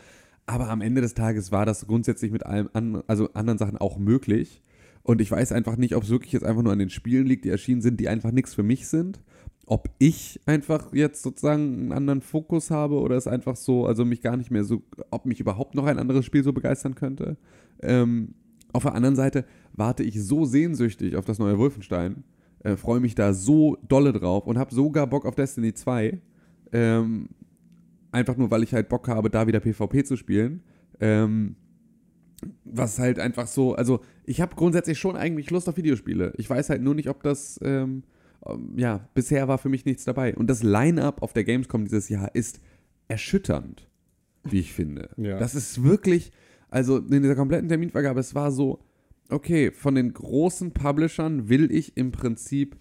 Aber 0.46 0.68
am 0.70 0.81
Ende 0.81 1.00
des 1.00 1.14
Tages 1.14 1.53
war 1.53 1.66
das 1.66 1.87
grundsätzlich 1.87 2.31
mit 2.31 2.44
allem 2.46 2.68
an, 2.72 3.03
also 3.07 3.31
anderen 3.33 3.59
Sachen 3.59 3.79
auch 3.79 3.98
möglich. 3.98 4.62
Und 5.05 5.21
ich 5.21 5.31
weiß 5.31 5.53
einfach 5.53 5.77
nicht, 5.77 5.95
ob 5.95 6.03
es 6.03 6.11
wirklich 6.11 6.33
jetzt 6.33 6.45
einfach 6.45 6.62
nur 6.62 6.73
an 6.73 6.79
den 6.79 6.90
Spielen 6.90 7.27
liegt, 7.27 7.45
die 7.45 7.51
erschienen 7.51 7.83
sind, 7.83 8.01
die 8.01 8.09
einfach 8.09 8.33
nichts 8.33 8.55
für 8.55 8.62
mich 8.62 8.88
sind. 8.88 9.21
Ob 9.67 9.90
ich 9.99 10.40
einfach 10.47 10.95
jetzt 10.95 11.23
sozusagen 11.23 11.75
einen 11.75 11.93
anderen 11.93 12.23
Fokus 12.23 12.71
habe 12.71 12.99
oder 12.99 13.14
es 13.14 13.27
einfach 13.27 13.55
so, 13.55 13.87
also 13.87 14.07
mich 14.07 14.23
gar 14.23 14.38
nicht 14.38 14.51
mehr 14.51 14.64
so, 14.64 14.83
ob 15.11 15.27
mich 15.27 15.40
überhaupt 15.40 15.75
noch 15.75 15.85
ein 15.85 15.99
anderes 15.99 16.25
Spiel 16.25 16.43
so 16.43 16.55
begeistern 16.55 16.95
könnte. 16.95 17.37
Ähm, 17.83 18.35
auf 18.73 18.85
der 18.85 18.95
anderen 18.95 19.14
Seite 19.14 19.45
warte 19.75 20.03
ich 20.03 20.23
so 20.23 20.47
sehnsüchtig 20.47 21.17
auf 21.17 21.27
das 21.27 21.38
neue 21.38 21.59
Wolfenstein, 21.59 22.25
äh, 22.61 22.77
freue 22.77 23.01
mich 23.01 23.14
da 23.14 23.35
so 23.35 23.77
dolle 23.87 24.12
drauf 24.12 24.47
und 24.47 24.57
habe 24.57 24.75
sogar 24.75 25.07
Bock 25.07 25.27
auf 25.27 25.35
Destiny 25.35 25.75
2. 25.75 26.19
Ähm, 26.73 27.29
einfach 28.11 28.38
nur, 28.38 28.51
weil 28.51 28.62
ich 28.62 28.73
halt 28.73 28.88
Bock 28.88 29.07
habe, 29.09 29.29
da 29.29 29.47
wieder 29.47 29.61
PvP 29.61 30.03
zu 30.05 30.17
spielen. 30.17 30.62
Ähm, 30.99 31.57
was 32.64 32.99
halt 32.99 33.19
einfach 33.19 33.47
so, 33.47 33.75
also 33.75 34.01
ich 34.27 34.41
habe 34.41 34.57
grundsätzlich 34.57 34.99
schon 34.99 35.17
eigentlich 35.17 35.51
Lust 35.51 35.69
auf 35.69 35.77
Videospiele. 35.77 36.33
Ich 36.37 36.49
weiß 36.49 36.71
halt 36.71 36.83
nur 36.83 36.95
nicht, 36.95 37.09
ob 37.09 37.23
das, 37.23 37.59
ähm, 37.63 38.05
ähm, 38.47 38.73
ja, 38.77 39.09
bisher 39.15 39.49
war 39.49 39.59
für 39.59 39.69
mich 39.69 39.85
nichts 39.85 40.05
dabei. 40.05 40.35
Und 40.35 40.49
das 40.49 40.63
Line-Up 40.63 41.23
auf 41.23 41.33
der 41.33 41.45
Gamescom 41.45 41.85
dieses 41.85 42.09
Jahr 42.09 42.35
ist 42.35 42.61
erschütternd, 43.09 43.89
wie 44.45 44.61
ich 44.61 44.73
finde. 44.73 45.11
Ja. 45.17 45.39
Das 45.39 45.55
ist 45.55 45.83
wirklich, 45.85 46.33
also 46.71 46.99
in 46.99 47.23
dieser 47.23 47.37
kompletten 47.37 47.69
Terminvergabe, 47.69 48.21
es 48.21 48.35
war 48.35 48.51
so, 48.51 48.81
okay, 49.29 49.71
von 49.71 49.95
den 49.95 50.13
großen 50.13 50.73
Publishern 50.73 51.49
will 51.49 51.71
ich 51.71 51.97
im 51.97 52.13
Prinzip 52.13 52.77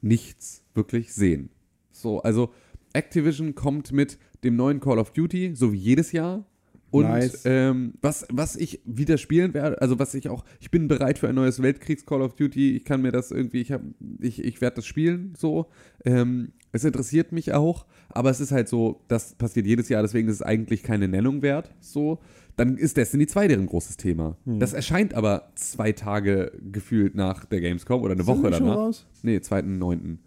nichts 0.00 0.64
wirklich 0.74 1.12
sehen. 1.14 1.50
So, 1.90 2.20
also 2.22 2.52
Activision 2.92 3.54
kommt 3.54 3.92
mit 3.92 4.18
dem 4.44 4.56
neuen 4.56 4.80
Call 4.80 4.98
of 4.98 5.12
Duty, 5.12 5.52
so 5.54 5.72
wie 5.72 5.78
jedes 5.78 6.12
Jahr. 6.12 6.46
Und 6.94 7.08
Nice. 7.08 7.42
ähm, 7.44 7.94
was, 8.02 8.24
was 8.30 8.54
ich 8.54 8.80
wieder 8.84 9.18
spielen 9.18 9.52
werde, 9.52 9.82
also 9.82 9.98
was 9.98 10.14
ich 10.14 10.28
auch, 10.28 10.44
ich 10.60 10.70
bin 10.70 10.86
bereit 10.86 11.18
für 11.18 11.28
ein 11.28 11.34
neues 11.34 11.60
Weltkriegs-Call 11.60 12.22
of 12.22 12.36
Duty, 12.36 12.76
ich 12.76 12.84
kann 12.84 13.02
mir 13.02 13.10
das 13.10 13.32
irgendwie, 13.32 13.62
ich, 13.62 13.72
hab, 13.72 13.80
ich, 14.20 14.44
ich 14.44 14.60
werde 14.60 14.76
das 14.76 14.86
spielen, 14.86 15.34
so. 15.36 15.66
Ähm, 16.04 16.52
es 16.70 16.84
interessiert 16.84 17.32
mich 17.32 17.52
auch, 17.52 17.86
aber 18.10 18.30
es 18.30 18.38
ist 18.38 18.52
halt 18.52 18.68
so, 18.68 19.00
das 19.08 19.34
passiert 19.34 19.66
jedes 19.66 19.88
Jahr, 19.88 20.02
deswegen 20.02 20.28
ist 20.28 20.36
es 20.36 20.42
eigentlich 20.42 20.84
keine 20.84 21.08
Nennung 21.08 21.42
wert, 21.42 21.74
so. 21.80 22.20
Dann 22.54 22.76
ist 22.76 22.96
Destiny 22.96 23.26
2 23.26 23.48
deren 23.48 23.66
großes 23.66 23.96
Thema. 23.96 24.36
Das 24.44 24.72
erscheint 24.72 25.14
aber 25.14 25.50
zwei 25.56 25.90
Tage 25.90 26.52
gefühlt 26.70 27.16
nach 27.16 27.44
der 27.44 27.60
Gamescom 27.60 28.02
oder 28.02 28.12
eine 28.12 28.22
Sind 28.22 28.40
Woche 28.40 28.52
danach. 28.52 28.76
raus? 28.76 29.06
Nee, 29.24 29.38
2.9. 29.38 30.18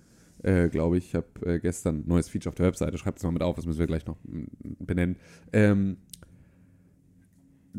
Äh, 0.44 0.70
glaube 0.70 0.98
ich. 0.98 1.08
Ich 1.08 1.16
habe 1.16 1.26
äh, 1.46 1.60
gestern 1.60 2.00
ein 2.00 2.04
neues 2.08 2.30
Feature 2.30 2.50
auf 2.50 2.56
der 2.56 2.68
Webseite. 2.68 2.98
Schreibt 2.98 3.18
es 3.18 3.24
mal 3.24 3.32
mit 3.32 3.42
auf, 3.42 3.56
das 3.56 3.66
müssen 3.66 3.80
wir 3.80 3.88
gleich 3.88 4.06
noch 4.06 4.18
mm, 4.24 4.46
benennen. 4.80 5.16
Ähm, 5.52 5.98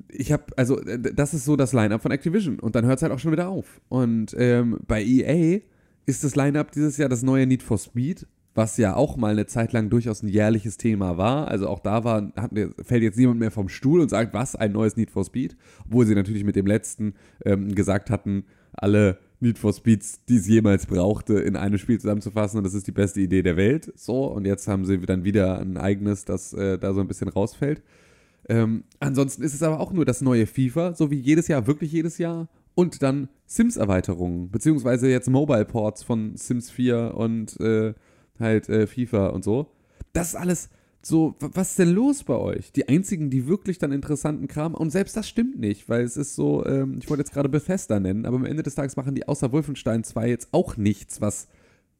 ich 0.09 0.33
habe, 0.33 0.45
also, 0.57 0.81
äh, 0.81 0.99
das 0.99 1.35
ist 1.35 1.45
so 1.45 1.57
das 1.57 1.73
Line-Up 1.73 2.03
von 2.03 2.11
Activision. 2.11 2.59
Und 2.59 2.75
dann 2.75 2.87
hört 2.87 2.99
es 2.99 3.03
halt 3.03 3.13
auch 3.13 3.19
schon 3.19 3.33
wieder 3.33 3.49
auf. 3.49 3.81
Und 3.89 4.35
ähm, 4.39 4.79
bei 4.87 5.03
EA 5.03 5.61
ist 6.07 6.25
das 6.25 6.37
Line-Up 6.37 6.73
dieses 6.73 6.97
Jahr 6.97 7.09
das 7.09 7.23
neue 7.23 7.47
Need 7.47 7.63
for 7.63 7.79
Speed, 7.79 8.27
was 8.55 8.77
ja 8.77 8.97
auch 8.97 9.17
mal 9.17 9.33
eine 9.33 9.47
Zeit 9.47 9.73
lang 9.73 9.91
durchaus 9.91 10.23
ein 10.23 10.29
jährliches 10.29 10.77
Thema 10.79 11.17
war. 11.17 11.49
Also 11.49 11.69
auch 11.69 11.81
da 11.81 12.03
war, 12.05 12.33
hat, 12.37 12.51
fällt 12.83 13.03
jetzt 13.03 13.19
niemand 13.19 13.41
mehr 13.41 13.51
vom 13.51 13.69
Stuhl 13.69 14.01
und 14.01 14.09
sagt, 14.09 14.35
was, 14.35 14.57
ein 14.57 14.73
neues 14.73 14.97
Need 14.97 15.11
for 15.11 15.25
Speed? 15.25 15.57
Obwohl 15.87 16.07
sie 16.07 16.15
natürlich 16.15 16.45
mit 16.45 16.57
dem 16.57 16.67
letzten 16.67 17.15
ähm, 17.45 17.75
gesagt 17.75 18.11
hatten, 18.11 18.45
alle 18.73 19.19
Need 19.41 19.59
for 19.59 19.73
Speeds, 19.73 20.25
die 20.25 20.37
es 20.37 20.49
jemals 20.49 20.87
brauchte, 20.87 21.35
in 21.35 21.57
einem 21.57 21.79
Spiel 21.79 22.01
zusammenzufassen 22.01 22.59
und 22.59 22.65
das 22.65 22.75
ist 22.75 22.87
die 22.87 22.93
beste 22.93 23.21
Idee 23.21 23.43
der 23.43 23.57
Welt. 23.57 23.93
So, 23.95 24.25
und 24.25 24.45
jetzt 24.47 24.67
haben 24.67 24.85
sie 24.85 24.99
dann 24.99 25.25
wieder 25.25 25.61
ein 25.61 25.77
eigenes, 25.77 26.25
das 26.25 26.53
äh, 26.53 26.79
da 26.79 26.93
so 26.93 27.01
ein 27.01 27.09
bisschen 27.09 27.29
rausfällt. 27.29 27.83
Ähm, 28.49 28.85
ansonsten 29.01 29.43
ist 29.43 29.55
es 29.55 29.63
aber 29.63 29.81
auch 29.81 29.93
nur 29.93 30.05
das 30.05 30.21
neue 30.23 30.47
FIFA, 30.47 30.95
so 30.95 31.11
wie 31.11 31.19
jedes 31.21 31.49
Jahr, 31.49 31.67
wirklich 31.67 31.93
jedes 31.93 32.19
Jahr. 32.19 32.49
Und 32.75 33.03
dann 33.03 33.29
Sims-Erweiterungen, 33.47 34.51
beziehungsweise 34.51 35.09
jetzt 35.09 35.29
Mobile-Ports 35.29 36.03
von 36.05 36.37
Sims 36.37 36.71
4 36.71 37.15
und 37.17 37.59
äh, 37.61 37.95
halt 38.39 38.69
äh, 38.69 38.87
FIFA 38.87 39.29
und 39.29 39.43
so. 39.45 39.73
Das 40.13 40.29
ist 40.29 40.35
alles 40.37 40.71
so, 41.03 41.35
wa- 41.41 41.51
was 41.55 41.71
ist 41.71 41.79
denn 41.81 41.91
los 41.91 42.23
bei 42.25 42.37
euch? 42.37 42.73
Die 42.73 42.89
einzigen, 42.89 43.31
die 43.31 43.47
wirklich 43.49 43.79
dann 43.79 43.93
interessanten 43.93 44.47
Kram, 44.49 44.75
und 44.75 44.91
selbst 44.91 45.17
das 45.17 45.29
stimmt 45.29 45.59
nicht, 45.59 45.89
weil 45.89 46.03
es 46.05 46.17
ist 46.17 46.35
so, 46.37 46.65
ähm, 46.67 46.99
ich 47.01 47.11
wollte 47.11 47.23
jetzt 47.23 47.33
gerade 47.33 47.49
Bethesda 47.49 47.99
nennen, 48.01 48.27
aber 48.27 48.37
am 48.37 48.45
Ende 48.45 48.63
des 48.63 48.75
Tages 48.77 48.97
machen 48.97 49.15
die 49.15 49.27
außer 49.27 49.51
Wolfenstein 49.53 50.05
2 50.05 50.29
jetzt 50.29 50.49
auch 50.53 50.77
nichts, 50.77 51.21
was 51.21 51.49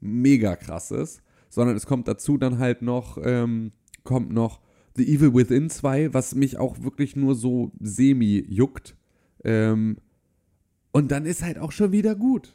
mega 0.01 0.55
krass 0.57 0.91
ist, 0.93 1.23
sondern 1.51 1.77
es 1.77 1.87
kommt 1.87 2.07
dazu 2.09 2.39
dann 2.39 2.59
halt 2.59 2.83
noch, 2.83 3.19
ähm, 3.23 3.73
kommt 4.05 4.33
noch 4.33 4.61
The 4.99 5.09
Evil 5.15 5.35
Within 5.35 5.71
2, 5.71 6.13
was 6.13 6.35
mich 6.35 6.59
auch 6.59 6.83
wirklich 6.83 7.17
nur 7.17 7.35
so 7.35 7.71
semi 7.81 8.45
juckt. 8.49 8.97
Ähm, 9.45 9.99
und 10.93 11.11
dann 11.13 11.25
ist 11.25 11.43
halt 11.43 11.59
auch 11.59 11.73
schon 11.73 11.93
wieder 11.93 12.15
gut. 12.15 12.55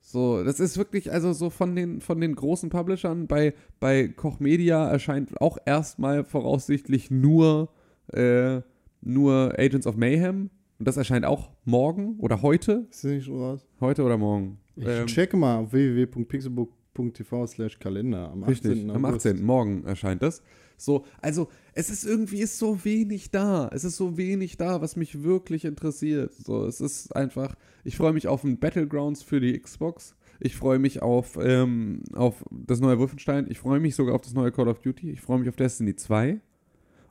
So, 0.00 0.42
das 0.42 0.58
ist 0.58 0.76
wirklich, 0.78 1.12
also 1.12 1.32
so 1.32 1.50
von 1.50 1.76
den, 1.76 2.00
von 2.00 2.20
den 2.20 2.34
großen 2.34 2.70
Publishern, 2.70 3.26
bei, 3.26 3.54
bei 3.78 4.08
Koch 4.08 4.40
Media 4.40 4.88
erscheint 4.88 5.40
auch 5.40 5.58
erstmal 5.66 6.24
voraussichtlich 6.24 7.10
nur, 7.10 7.68
äh, 8.12 8.62
nur 9.02 9.54
Agents 9.58 9.86
of 9.86 9.96
Mayhem. 9.96 10.50
Und 10.78 10.88
das 10.88 10.96
erscheint 10.96 11.26
auch 11.26 11.50
morgen 11.66 12.16
oder 12.18 12.40
heute. 12.40 12.86
Ist 12.90 13.04
das 13.04 13.10
nicht 13.12 13.26
schon 13.26 13.38
raus? 13.38 13.68
Heute 13.80 14.02
oder 14.02 14.16
morgen. 14.16 14.58
Ich 14.76 14.86
Ähm, 14.86 15.06
checke 15.06 15.36
mal 15.36 15.56
auf 15.58 15.72
www.pixelbook.tv 15.72 17.46
slash 17.46 17.78
Kalender 17.78 18.30
am 18.30 18.44
18. 18.44 18.70
Richtig, 18.70 18.90
am 18.90 19.04
August. 19.04 19.26
18. 19.26 19.44
Morgen 19.44 19.84
erscheint 19.84 20.22
das. 20.22 20.42
So, 20.80 21.04
also 21.20 21.48
es 21.74 21.90
ist 21.90 22.04
irgendwie 22.04 22.40
ist 22.40 22.58
so 22.58 22.84
wenig 22.84 23.30
da. 23.30 23.68
Es 23.72 23.84
ist 23.84 23.96
so 23.96 24.16
wenig 24.16 24.56
da, 24.56 24.80
was 24.80 24.96
mich 24.96 25.22
wirklich 25.22 25.64
interessiert. 25.64 26.34
So, 26.34 26.64
es 26.64 26.80
ist 26.80 27.14
einfach, 27.14 27.54
ich 27.84 27.96
freue 27.96 28.12
mich 28.12 28.28
auf 28.28 28.44
ein 28.44 28.58
Battlegrounds 28.58 29.22
für 29.22 29.40
die 29.40 29.58
Xbox. 29.58 30.16
Ich 30.40 30.56
freue 30.56 30.78
mich 30.78 31.02
auf, 31.02 31.38
ähm, 31.40 32.02
auf 32.14 32.44
das 32.50 32.80
neue 32.80 32.98
Wolfenstein. 32.98 33.46
Ich 33.50 33.58
freue 33.58 33.78
mich 33.78 33.94
sogar 33.94 34.14
auf 34.14 34.22
das 34.22 34.32
neue 34.32 34.52
Call 34.52 34.68
of 34.68 34.80
Duty. 34.80 35.10
Ich 35.10 35.20
freue 35.20 35.38
mich 35.38 35.48
auf 35.48 35.56
Destiny 35.56 35.96
2. 35.96 36.40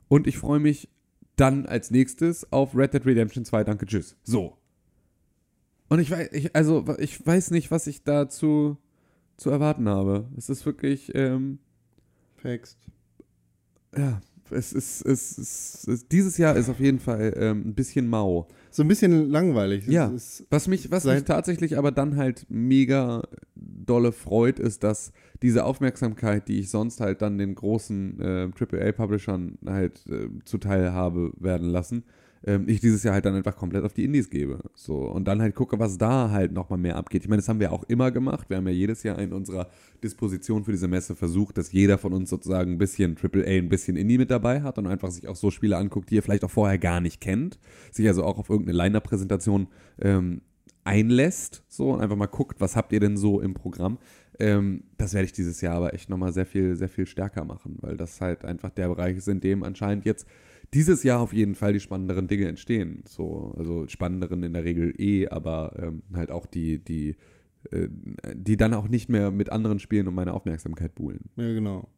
Und 0.08 0.26
ich 0.26 0.38
freue 0.38 0.58
mich 0.58 0.88
dann 1.36 1.66
als 1.66 1.92
nächstes 1.92 2.52
auf 2.52 2.76
Red 2.76 2.92
Dead 2.94 3.06
Redemption 3.06 3.44
2. 3.44 3.62
Danke, 3.62 3.86
tschüss. 3.86 4.16
So. 4.24 4.56
Und 5.88 6.00
ich 6.00 6.10
weiß, 6.10 6.32
ich, 6.32 6.56
also, 6.56 6.84
ich 6.98 7.24
weiß 7.24 7.52
nicht, 7.52 7.70
was 7.70 7.86
ich 7.86 8.02
dazu 8.02 8.76
zu 9.36 9.50
erwarten 9.50 9.88
habe. 9.88 10.28
Es 10.36 10.50
ist 10.50 10.66
wirklich, 10.66 11.12
ähm, 11.14 11.60
Facts. 12.36 12.76
Ja, 13.96 14.20
es 14.50 14.72
ist, 14.72 15.02
es 15.06 15.38
ist, 15.38 15.88
es, 15.88 16.08
dieses 16.08 16.36
Jahr 16.38 16.56
ist 16.56 16.68
auf 16.68 16.80
jeden 16.80 16.98
Fall 16.98 17.32
ähm, 17.36 17.68
ein 17.68 17.74
bisschen 17.74 18.08
mau. 18.08 18.48
So 18.70 18.82
ein 18.82 18.88
bisschen 18.88 19.30
langweilig. 19.30 19.86
Es 19.86 19.92
Ja. 19.92 20.08
Ist, 20.08 20.46
Was 20.50 20.68
mich, 20.68 20.90
was 20.90 21.04
mich 21.04 21.24
tatsächlich 21.24 21.76
aber 21.78 21.92
dann 21.92 22.16
halt 22.16 22.46
mega 22.48 23.22
dolle 23.54 24.12
freut, 24.12 24.58
ist, 24.58 24.84
dass 24.84 25.12
diese 25.42 25.64
Aufmerksamkeit, 25.64 26.48
die 26.48 26.60
ich 26.60 26.70
sonst 26.70 27.00
halt 27.00 27.22
dann 27.22 27.38
den 27.38 27.54
großen 27.54 28.20
äh, 28.20 28.50
AAA-Publishern 28.58 29.58
halt 29.66 30.04
äh, 30.08 30.28
zuteil 30.44 30.92
habe 30.92 31.32
werden 31.38 31.68
lassen, 31.68 32.04
ähm, 32.44 32.68
ich 32.68 32.80
dieses 32.80 33.02
Jahr 33.02 33.14
halt 33.14 33.26
dann 33.26 33.34
einfach 33.34 33.56
komplett 33.56 33.84
auf 33.84 33.92
die 33.92 34.04
Indies 34.04 34.30
gebe. 34.30 34.60
So, 34.74 34.96
und 34.96 35.26
dann 35.28 35.42
halt 35.42 35.54
gucke, 35.54 35.78
was 35.78 35.98
da 35.98 36.30
halt 36.30 36.52
nochmal 36.52 36.78
mehr 36.78 36.96
abgeht. 36.96 37.22
Ich 37.22 37.28
meine, 37.28 37.40
das 37.40 37.48
haben 37.48 37.60
wir 37.60 37.72
auch 37.72 37.84
immer 37.84 38.10
gemacht. 38.10 38.48
Wir 38.48 38.56
haben 38.56 38.66
ja 38.66 38.72
jedes 38.72 39.02
Jahr 39.02 39.18
in 39.18 39.32
unserer 39.32 39.68
Disposition 40.02 40.64
für 40.64 40.72
diese 40.72 40.88
Messe 40.88 41.14
versucht, 41.14 41.58
dass 41.58 41.72
jeder 41.72 41.98
von 41.98 42.12
uns 42.12 42.30
sozusagen 42.30 42.72
ein 42.72 42.78
bisschen 42.78 43.16
AAA, 43.20 43.58
ein 43.58 43.68
bisschen 43.68 43.96
Indie 43.96 44.18
mit 44.18 44.30
dabei 44.30 44.62
hat 44.62 44.78
und 44.78 44.86
einfach 44.86 45.10
sich 45.10 45.28
auch 45.28 45.36
so 45.36 45.50
Spiele 45.50 45.76
anguckt, 45.76 46.10
die 46.10 46.18
er 46.18 46.22
vielleicht 46.22 46.44
auch 46.44 46.50
vorher 46.50 46.78
gar 46.78 47.00
nicht 47.00 47.20
kennt. 47.20 47.58
Sich 47.90 48.06
also 48.08 48.24
auch 48.24 48.38
auf 48.38 48.48
irgendeine 48.48 48.78
Line-Up-Präsentation 48.78 49.68
ähm, 50.00 50.40
einlässt, 50.84 51.62
so 51.68 51.90
und 51.90 52.00
einfach 52.00 52.16
mal 52.16 52.26
guckt, 52.26 52.60
was 52.60 52.74
habt 52.74 52.92
ihr 52.92 53.00
denn 53.00 53.16
so 53.16 53.40
im 53.40 53.54
Programm. 53.54 53.98
Ähm, 54.38 54.84
das 54.96 55.12
werde 55.12 55.26
ich 55.26 55.32
dieses 55.32 55.60
Jahr 55.60 55.76
aber 55.76 55.92
echt 55.92 56.08
nochmal 56.08 56.32
sehr 56.32 56.46
viel, 56.46 56.74
sehr 56.74 56.88
viel 56.88 57.06
stärker 57.06 57.44
machen, 57.44 57.76
weil 57.80 57.98
das 57.98 58.20
halt 58.22 58.46
einfach 58.46 58.70
der 58.70 58.88
Bereich 58.88 59.18
ist, 59.18 59.28
in 59.28 59.40
dem 59.40 59.62
anscheinend 59.62 60.06
jetzt 60.06 60.26
dieses 60.74 61.02
Jahr 61.02 61.20
auf 61.20 61.32
jeden 61.32 61.54
Fall 61.54 61.72
die 61.72 61.80
spannenderen 61.80 62.28
Dinge 62.28 62.46
entstehen. 62.48 63.02
So, 63.06 63.54
also 63.56 63.88
spannenderen 63.88 64.42
in 64.42 64.52
der 64.52 64.64
Regel 64.64 64.94
eh, 65.00 65.26
aber 65.28 65.74
ähm, 65.78 66.02
halt 66.14 66.30
auch 66.30 66.46
die, 66.46 66.78
die, 66.78 67.16
äh, 67.70 67.88
die 68.34 68.56
dann 68.56 68.74
auch 68.74 68.88
nicht 68.88 69.08
mehr 69.08 69.30
mit 69.30 69.50
anderen 69.50 69.78
Spielen 69.80 70.06
um 70.08 70.14
meine 70.14 70.32
Aufmerksamkeit 70.34 70.94
buhlen. 70.94 71.20
ja, 71.36 71.52
genau. 71.52 71.88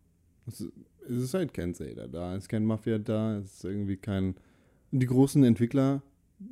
Es 0.47 0.61
ist, 0.61 0.73
es 1.09 1.23
ist 1.23 1.35
halt 1.35 1.55
kein 1.55 1.75
Zelda 1.75 2.09
da, 2.09 2.35
es 2.35 2.45
ist 2.45 2.49
kein 2.49 2.65
Mafia 2.65 2.99
da, 2.99 3.37
es 3.39 3.55
ist 3.55 3.65
irgendwie 3.65 3.97
kein. 3.97 4.35
Und 4.91 5.01
die 5.01 5.07
großen 5.07 5.43
Entwickler 5.45 6.03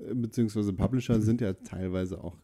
äh, 0.09 0.15
beziehungsweise 0.15 0.73
Publisher 0.73 1.21
sind 1.23 1.41
ja 1.41 1.55
teilweise 1.55 2.23
auch 2.23 2.37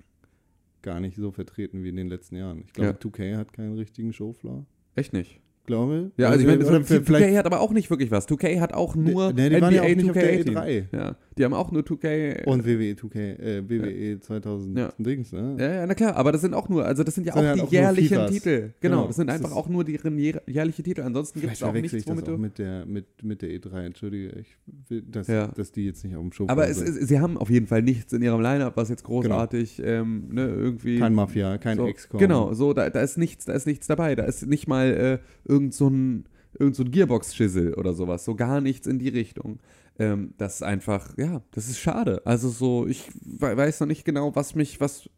gar 0.82 1.00
nicht 1.00 1.16
so 1.16 1.30
vertreten 1.30 1.82
wie 1.84 1.88
in 1.88 1.96
den 1.96 2.08
letzten 2.08 2.36
Jahren. 2.36 2.62
Ich 2.64 2.72
glaube, 2.72 2.90
Ja. 2.90 2.96
2K 2.96 3.36
hat 3.36 3.52
keinen 3.52 3.74
richtigen 3.76 4.12
Showfloor. 4.12 4.66
Echt 4.94 5.12
nicht. 5.12 5.40
Glaube. 5.66 6.12
Ja, 6.16 6.28
also 6.28 6.40
ich 6.40 6.46
meine, 6.46 6.64
vielleicht, 6.64 7.06
vielleicht 7.06 7.26
2K 7.26 7.36
hat 7.38 7.46
aber 7.46 7.60
auch 7.60 7.72
nicht 7.72 7.90
wirklich 7.90 8.10
was. 8.10 8.28
2K 8.28 8.60
hat 8.60 8.72
auch 8.72 8.94
nur 8.94 9.32
Nee, 9.32 9.50
die 9.50 9.60
waren 9.60 9.74
ja 9.74 9.82
NBA 9.82 9.92
auch 9.92 9.96
nicht 9.96 10.10
auf 10.10 10.14
der 10.16 10.44
2K18. 10.44 10.54
E3. 10.54 10.84
Ja, 10.92 11.16
die 11.38 11.44
haben 11.44 11.52
auch 11.54 11.70
nur 11.70 11.82
2K. 11.82 12.44
und 12.46 12.64
WWE 12.64 12.94
2K, 12.94 13.18
äh, 13.38 13.68
WWE 13.68 14.20
2000 14.20 14.78
Ja. 14.78 14.92
Dings, 14.98 15.32
ne? 15.32 15.56
ja, 15.58 15.74
ja, 15.74 15.86
na 15.86 15.94
klar, 15.94 16.16
aber 16.16 16.32
das 16.32 16.40
sind 16.40 16.54
auch 16.54 16.68
nur, 16.68 16.84
also 16.84 17.02
das 17.04 17.14
sind 17.14 17.26
ja 17.26 17.32
Das 17.34 17.40
sind 17.42 17.50
auch 17.50 17.56
halt 17.58 17.60
die 17.60 17.66
auch 17.66 17.72
jährlichen. 17.72 18.26
Titel. 18.28 18.72
Genau, 18.80 18.96
Genau, 18.96 19.06
das 19.08 19.16
sind 19.16 19.26
das 19.28 19.36
einfach 19.36 19.54
auch 19.54 19.68
nur 19.68 19.84
deren 19.84 20.16
jähr- 20.18 20.40
jährliche 20.46 20.82
Titel. 20.82 21.02
Ansonsten 21.02 21.40
gibt 21.40 21.52
es 21.52 21.62
auch 21.62 21.72
nichts, 21.72 21.92
ich 21.92 22.04
das 22.04 22.12
womit 22.12 22.28
auch 22.28 22.32
du. 22.32 22.38
mit 22.38 22.58
der, 22.58 22.86
mit, 22.86 23.06
mit 23.22 23.42
der 23.42 23.50
E3, 23.50 23.84
entschuldige, 23.86 24.30
ich 24.40 24.56
will, 24.88 25.02
dass, 25.02 25.26
Ja. 25.26 25.48
dass 25.48 25.72
die 25.72 25.84
jetzt 25.84 26.04
nicht 26.04 26.16
auf 26.16 26.22
dem 26.22 26.32
Show 26.32 26.46
Aber 26.48 26.68
es, 26.68 26.80
ist- 26.80 27.08
sie 27.08 27.20
haben 27.20 27.36
auf 27.36 27.50
jeden 27.50 27.66
Fall 27.66 27.82
nichts 27.82 28.12
in 28.12 28.22
ihrem 28.22 28.40
Line-Up, 28.40 28.76
was 28.76 28.88
jetzt 28.88 29.04
großartig 29.04 29.82
ähm, 29.84 30.28
ne, 30.32 30.46
irgendwie. 30.46 30.98
kein 30.98 31.14
Mafia, 31.14 31.58
kein 31.58 31.76
so, 31.76 31.86
XCOM. 31.86 32.18
Genau, 32.20 32.54
so, 32.54 32.72
da, 32.72 32.88
da 32.90 33.00
ist 33.02 33.18
nichts, 33.18 33.44
da 33.44 33.52
ist 33.52 33.66
nichts 33.66 33.86
dabei. 33.86 34.14
Da 34.14 34.24
ist 34.24 34.46
nicht 34.46 34.66
mal 34.68 35.20
äh, 35.46 35.50
irgend 35.50 35.74
so 35.74 35.88
ein, 35.88 36.24
irgend 36.58 36.74
so 36.76 36.82
ein 36.84 36.90
Gearbox-Schissel 36.90 37.74
oder 37.74 37.92
sowas. 37.92 38.24
So 38.24 38.34
gar 38.34 38.60
nichts 38.60 38.86
in 38.86 38.98
die 38.98 39.08
Richtung. 39.10 39.58
Ähm, 39.98 40.34
das 40.36 40.56
ist 40.56 40.62
einfach, 40.62 41.16
ja, 41.16 41.42
das 41.52 41.68
ist 41.68 41.78
schade. 41.78 42.20
Also 42.24 42.48
so, 42.48 42.86
ich 42.86 43.08
we- 43.22 43.56
weiß 43.56 43.80
noch 43.80 43.86
nicht 43.86 44.04
genau, 44.04 44.34
was 44.36 44.54
mich, 44.54 44.80
was, 44.80 45.08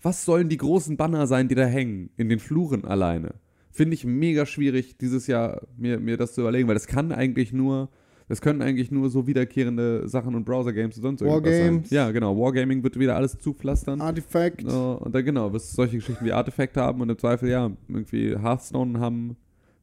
was 0.00 0.24
sollen 0.24 0.48
die 0.48 0.56
großen 0.56 0.96
Banner 0.96 1.26
sein, 1.26 1.48
die 1.48 1.54
da 1.54 1.66
hängen, 1.66 2.10
in 2.16 2.28
den 2.28 2.38
Fluren 2.38 2.84
alleine. 2.84 3.34
Finde 3.70 3.94
ich 3.94 4.04
mega 4.04 4.46
schwierig, 4.46 4.96
dieses 4.96 5.26
Jahr 5.26 5.62
mir, 5.76 5.98
mir 5.98 6.16
das 6.16 6.34
zu 6.34 6.40
überlegen, 6.42 6.68
weil 6.68 6.74
das 6.74 6.86
kann 6.86 7.12
eigentlich 7.12 7.52
nur, 7.52 7.88
das 8.28 8.40
können 8.40 8.62
eigentlich 8.62 8.90
nur 8.90 9.10
so 9.10 9.26
wiederkehrende 9.26 10.08
Sachen 10.08 10.34
und 10.34 10.44
Browser-Games 10.44 10.96
und 10.96 11.02
sonst 11.02 11.20
irgendwas 11.22 11.52
Wargames. 11.52 11.88
sein. 11.88 11.96
Ja, 11.96 12.10
genau, 12.10 12.36
Wargaming 12.38 12.82
wird 12.82 12.98
wieder 12.98 13.16
alles 13.16 13.38
zupflastern. 13.38 14.00
Artifact. 14.00 14.62
So, 14.70 15.00
und 15.02 15.14
dann 15.14 15.24
genau, 15.24 15.52
wirst 15.52 15.72
du 15.72 15.76
solche 15.76 15.96
Geschichten 15.96 16.24
wie 16.24 16.32
Artefakt 16.32 16.76
haben 16.76 17.00
und 17.00 17.08
im 17.08 17.18
Zweifel 17.18 17.48
ja, 17.48 17.70
irgendwie 17.88 18.36
Hearthstone 18.36 18.98
haben 19.00 19.36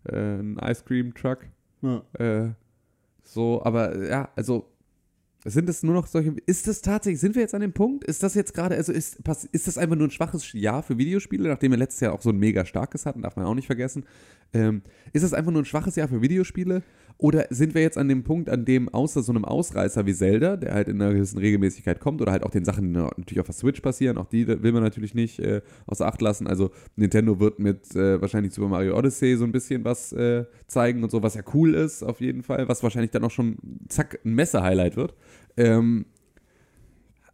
äh, 0.05 0.15
einen 0.15 0.57
Ice 0.59 0.83
Cream 0.85 1.13
Truck. 1.13 1.39
Ja. 1.81 2.03
Äh, 2.19 2.49
so, 3.25 3.63
aber 3.63 4.07
ja, 4.07 4.29
also 4.35 4.65
sind 5.47 5.69
es 5.69 5.83
nur 5.83 5.93
noch 5.93 6.07
solche. 6.07 6.35
Ist 6.47 6.67
das 6.67 6.81
tatsächlich, 6.81 7.19
sind 7.19 7.35
wir 7.35 7.41
jetzt 7.43 7.53
an 7.53 7.61
dem 7.61 7.73
Punkt? 7.73 8.03
Ist 8.03 8.23
das 8.23 8.33
jetzt 8.33 8.53
gerade, 8.55 8.75
also 8.75 8.91
ist, 8.91 9.19
ist 9.51 9.67
das 9.67 9.77
einfach 9.77 9.95
nur 9.95 10.07
ein 10.07 10.11
schwaches 10.11 10.51
Jahr 10.53 10.81
für 10.81 10.97
Videospiele, 10.97 11.47
nachdem 11.47 11.71
wir 11.71 11.77
letztes 11.77 11.99
Jahr 11.99 12.13
auch 12.13 12.21
so 12.21 12.31
ein 12.31 12.37
mega 12.37 12.65
starkes 12.65 13.05
hatten, 13.05 13.21
darf 13.21 13.35
man 13.35 13.45
auch 13.45 13.53
nicht 13.53 13.67
vergessen. 13.67 14.05
Ähm, 14.53 14.81
ist 15.13 15.23
das 15.23 15.33
einfach 15.33 15.51
nur 15.51 15.61
ein 15.61 15.65
schwaches 15.65 15.95
Jahr 15.95 16.07
für 16.07 16.21
Videospiele? 16.21 16.81
Oder 17.17 17.47
sind 17.49 17.75
wir 17.75 17.81
jetzt 17.81 17.97
an 17.97 18.09
dem 18.09 18.23
Punkt, 18.23 18.49
an 18.49 18.65
dem 18.65 18.89
außer 18.89 19.23
so 19.23 19.31
einem 19.31 19.45
Ausreißer 19.45 20.05
wie 20.05 20.13
Zelda, 20.13 20.57
der 20.57 20.73
halt 20.73 20.89
in 20.89 21.01
einer 21.01 21.13
gewissen 21.13 21.37
Regelmäßigkeit 21.37 21.99
kommt, 21.99 22.21
oder 22.21 22.31
halt 22.31 22.43
auch 22.43 22.51
den 22.51 22.65
Sachen, 22.65 22.93
die 22.93 22.99
natürlich 22.99 23.39
auf 23.39 23.45
der 23.45 23.55
Switch 23.55 23.79
passieren, 23.79 24.17
auch 24.17 24.27
die 24.27 24.47
will 24.47 24.71
man 24.73 24.83
natürlich 24.83 25.13
nicht 25.13 25.39
äh, 25.39 25.61
außer 25.87 26.05
Acht 26.05 26.21
lassen. 26.21 26.47
Also 26.47 26.71
Nintendo 26.97 27.39
wird 27.39 27.59
mit 27.59 27.95
äh, 27.95 28.19
wahrscheinlich 28.19 28.53
Super 28.53 28.67
Mario 28.67 28.97
Odyssey 28.97 29.37
so 29.37 29.45
ein 29.45 29.53
bisschen 29.53 29.85
was 29.85 30.11
äh, 30.11 30.45
zeigen 30.67 31.03
und 31.03 31.09
so, 31.09 31.23
was 31.23 31.35
ja 31.35 31.41
cool 31.53 31.73
ist 31.73 32.03
auf 32.03 32.19
jeden 32.19 32.43
Fall, 32.43 32.67
was 32.67 32.83
wahrscheinlich 32.83 33.11
dann 33.11 33.23
auch 33.23 33.31
schon 33.31 33.57
zack 33.87 34.19
ein 34.25 34.33
Messe-Highlight 34.33 34.97
wird. 34.97 35.13
Ähm, 35.57 36.05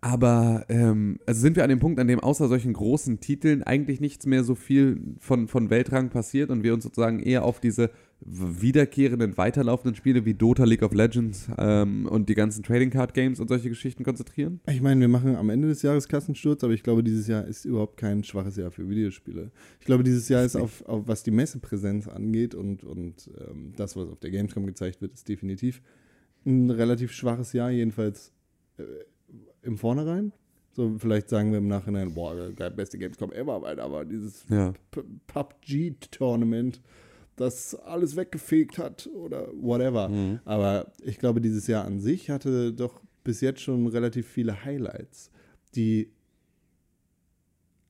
aber 0.01 0.65
ähm, 0.69 1.19
also 1.27 1.41
sind 1.41 1.55
wir 1.55 1.63
an 1.63 1.69
dem 1.69 1.79
Punkt, 1.79 1.99
an 1.99 2.07
dem 2.07 2.19
außer 2.19 2.47
solchen 2.47 2.73
großen 2.73 3.19
Titeln 3.19 3.61
eigentlich 3.61 4.01
nichts 4.01 4.25
mehr 4.25 4.43
so 4.43 4.55
viel 4.55 4.99
von, 5.19 5.47
von 5.47 5.69
Weltrang 5.69 6.09
passiert 6.09 6.49
und 6.49 6.63
wir 6.63 6.73
uns 6.73 6.83
sozusagen 6.83 7.19
eher 7.19 7.45
auf 7.45 7.59
diese 7.59 7.91
wiederkehrenden, 8.23 9.37
weiterlaufenden 9.37 9.95
Spiele 9.95 10.25
wie 10.25 10.33
Dota, 10.33 10.63
League 10.63 10.81
of 10.81 10.93
Legends 10.93 11.47
ähm, 11.57 12.07
und 12.07 12.29
die 12.29 12.33
ganzen 12.33 12.63
Trading 12.63 12.89
Card 12.89 13.13
Games 13.13 13.39
und 13.39 13.47
solche 13.47 13.69
Geschichten 13.69 14.03
konzentrieren? 14.03 14.59
Ich 14.67 14.81
meine, 14.81 15.01
wir 15.01 15.07
machen 15.07 15.35
am 15.35 15.51
Ende 15.51 15.67
des 15.67 15.83
Jahres 15.83 16.07
Kassensturz, 16.07 16.63
aber 16.63 16.73
ich 16.73 16.81
glaube, 16.81 17.03
dieses 17.03 17.27
Jahr 17.27 17.45
ist 17.45 17.65
überhaupt 17.65 17.97
kein 17.97 18.23
schwaches 18.23 18.57
Jahr 18.57 18.71
für 18.71 18.89
Videospiele. 18.89 19.51
Ich 19.79 19.85
glaube, 19.85 20.03
dieses 20.03 20.29
Jahr 20.29 20.43
ist 20.43 20.55
auf, 20.55 20.83
auf 20.85 21.07
was 21.07 21.21
die 21.21 21.31
Messepräsenz 21.31 22.07
angeht 22.07 22.55
und, 22.55 22.83
und 22.83 23.29
ähm, 23.39 23.73
das, 23.75 23.95
was 23.95 24.09
auf 24.09 24.19
der 24.19 24.31
Gamescom 24.31 24.65
gezeigt 24.65 25.01
wird, 25.01 25.13
ist 25.13 25.29
definitiv 25.29 25.81
ein 26.43 26.71
relativ 26.71 27.11
schwaches 27.11 27.53
Jahr, 27.53 27.69
jedenfalls 27.69 28.31
äh, 28.77 28.83
im 29.62 29.78
Vornherein. 29.78 30.32
So, 30.74 30.97
vielleicht 30.97 31.30
sagen 31.30 31.52
wir 31.52 31.58
im 31.58 31.67
Nachhinein, 31.67 32.13
boah, 32.13 32.52
geil, 32.54 32.71
beste 32.71 32.97
Gamescom 32.97 33.34
ever, 33.34 33.62
Alter, 33.65 33.84
aber 33.84 34.06
dieses 34.06 34.45
Ja. 34.50 34.74
PUBG-Tournament, 35.28 36.82
das 37.36 37.76
alles 37.76 38.15
weggefegt 38.15 38.78
hat 38.78 39.10
oder 39.13 39.50
whatever. 39.54 40.08
Mhm. 40.10 40.39
Aber 40.45 40.91
ich 41.04 41.17
glaube, 41.19 41.41
dieses 41.41 41.67
Jahr 41.67 41.86
an 41.86 42.00
sich 42.00 42.30
hatte 42.30 42.71
doch 42.71 43.02
bis 43.24 43.41
jetzt 43.41 43.62
schon 43.62 43.88
relativ 43.88 44.28
viele 44.28 44.63
Highlights, 44.63 45.30
die 45.76 46.12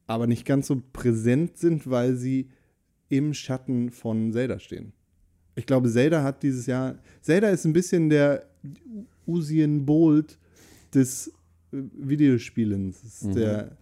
aber 0.07 0.27
nicht 0.27 0.45
ganz 0.45 0.67
so 0.67 0.81
präsent 0.91 1.57
sind, 1.57 1.89
weil 1.89 2.15
sie 2.15 2.49
im 3.09 3.33
Schatten 3.33 3.91
von 3.91 4.33
Zelda 4.33 4.59
stehen. 4.59 4.93
Ich 5.55 5.65
glaube, 5.65 5.89
Zelda 5.89 6.23
hat 6.23 6.43
dieses 6.43 6.65
Jahr. 6.65 6.97
Zelda 7.21 7.49
ist 7.49 7.65
ein 7.65 7.73
bisschen 7.73 8.09
der 8.09 8.45
Usain 9.27 9.85
Bolt 9.85 10.39
des 10.93 11.31
äh, 11.73 11.77
Videospielens. 11.93 13.03
Es 13.03 13.21
ist 13.21 13.27
Mhm. 13.27 13.35
der. 13.35 13.77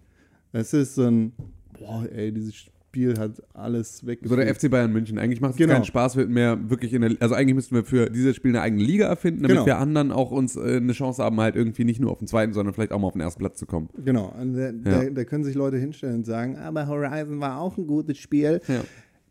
Es 0.51 0.73
ist 0.73 0.95
so 0.95 1.03
ein. 1.05 1.33
Boah, 1.77 2.05
ey, 2.11 2.31
dieses 2.33 2.55
Spiel 2.55 3.17
hat 3.19 3.41
alles 3.53 4.03
weggefegt. 4.05 4.29
So 4.29 4.35
der 4.35 4.47
FC 4.53 4.69
Bayern 4.69 4.91
München. 4.91 5.19
Eigentlich 5.19 5.39
macht 5.41 5.51
es 5.51 5.57
Genau. 5.57 5.73
keinen 5.75 5.85
Spaß 5.85 6.15
mehr 6.27 6.69
wirklich 6.71 6.91
in 6.93 7.01
der, 7.03 7.15
also 7.19 7.35
eigentlich 7.35 7.53
müssten 7.53 7.75
wir 7.75 7.83
für 7.85 8.09
dieses 8.09 8.35
Spiel 8.35 8.49
eine 8.51 8.61
eigene 8.61 8.81
Liga 8.83 9.05
erfinden, 9.05 9.43
damit 9.43 9.57
Genau. 9.57 9.65
wir 9.67 9.77
anderen 9.77 10.11
auch 10.11 10.31
uns 10.31 10.55
äh, 10.55 10.77
eine 10.77 10.91
Chance 10.93 11.23
haben, 11.23 11.39
halt 11.39 11.55
irgendwie 11.55 11.83
nicht 11.85 11.99
nur 12.01 12.11
auf 12.11 12.17
den 12.17 12.27
zweiten, 12.27 12.51
sondern 12.53 12.73
vielleicht 12.73 12.91
auch 12.91 12.99
mal 12.99 13.05
auf 13.07 13.13
den 13.13 13.21
ersten 13.21 13.39
Platz 13.39 13.59
zu 13.59 13.67
kommen. 13.67 13.89
Genau, 14.03 14.33
da, 14.55 14.71
da, 14.71 15.09
da 15.11 15.23
können 15.23 15.43
sich 15.43 15.53
Leute 15.55 15.77
hinstellen 15.77 16.15
und 16.15 16.25
sagen, 16.25 16.57
aber 16.57 16.87
Horizon 16.87 17.39
war 17.39 17.61
auch 17.61 17.77
ein 17.77 17.85
gutes 17.85 18.17
Spiel. 18.17 18.59
Ja. 18.67 18.83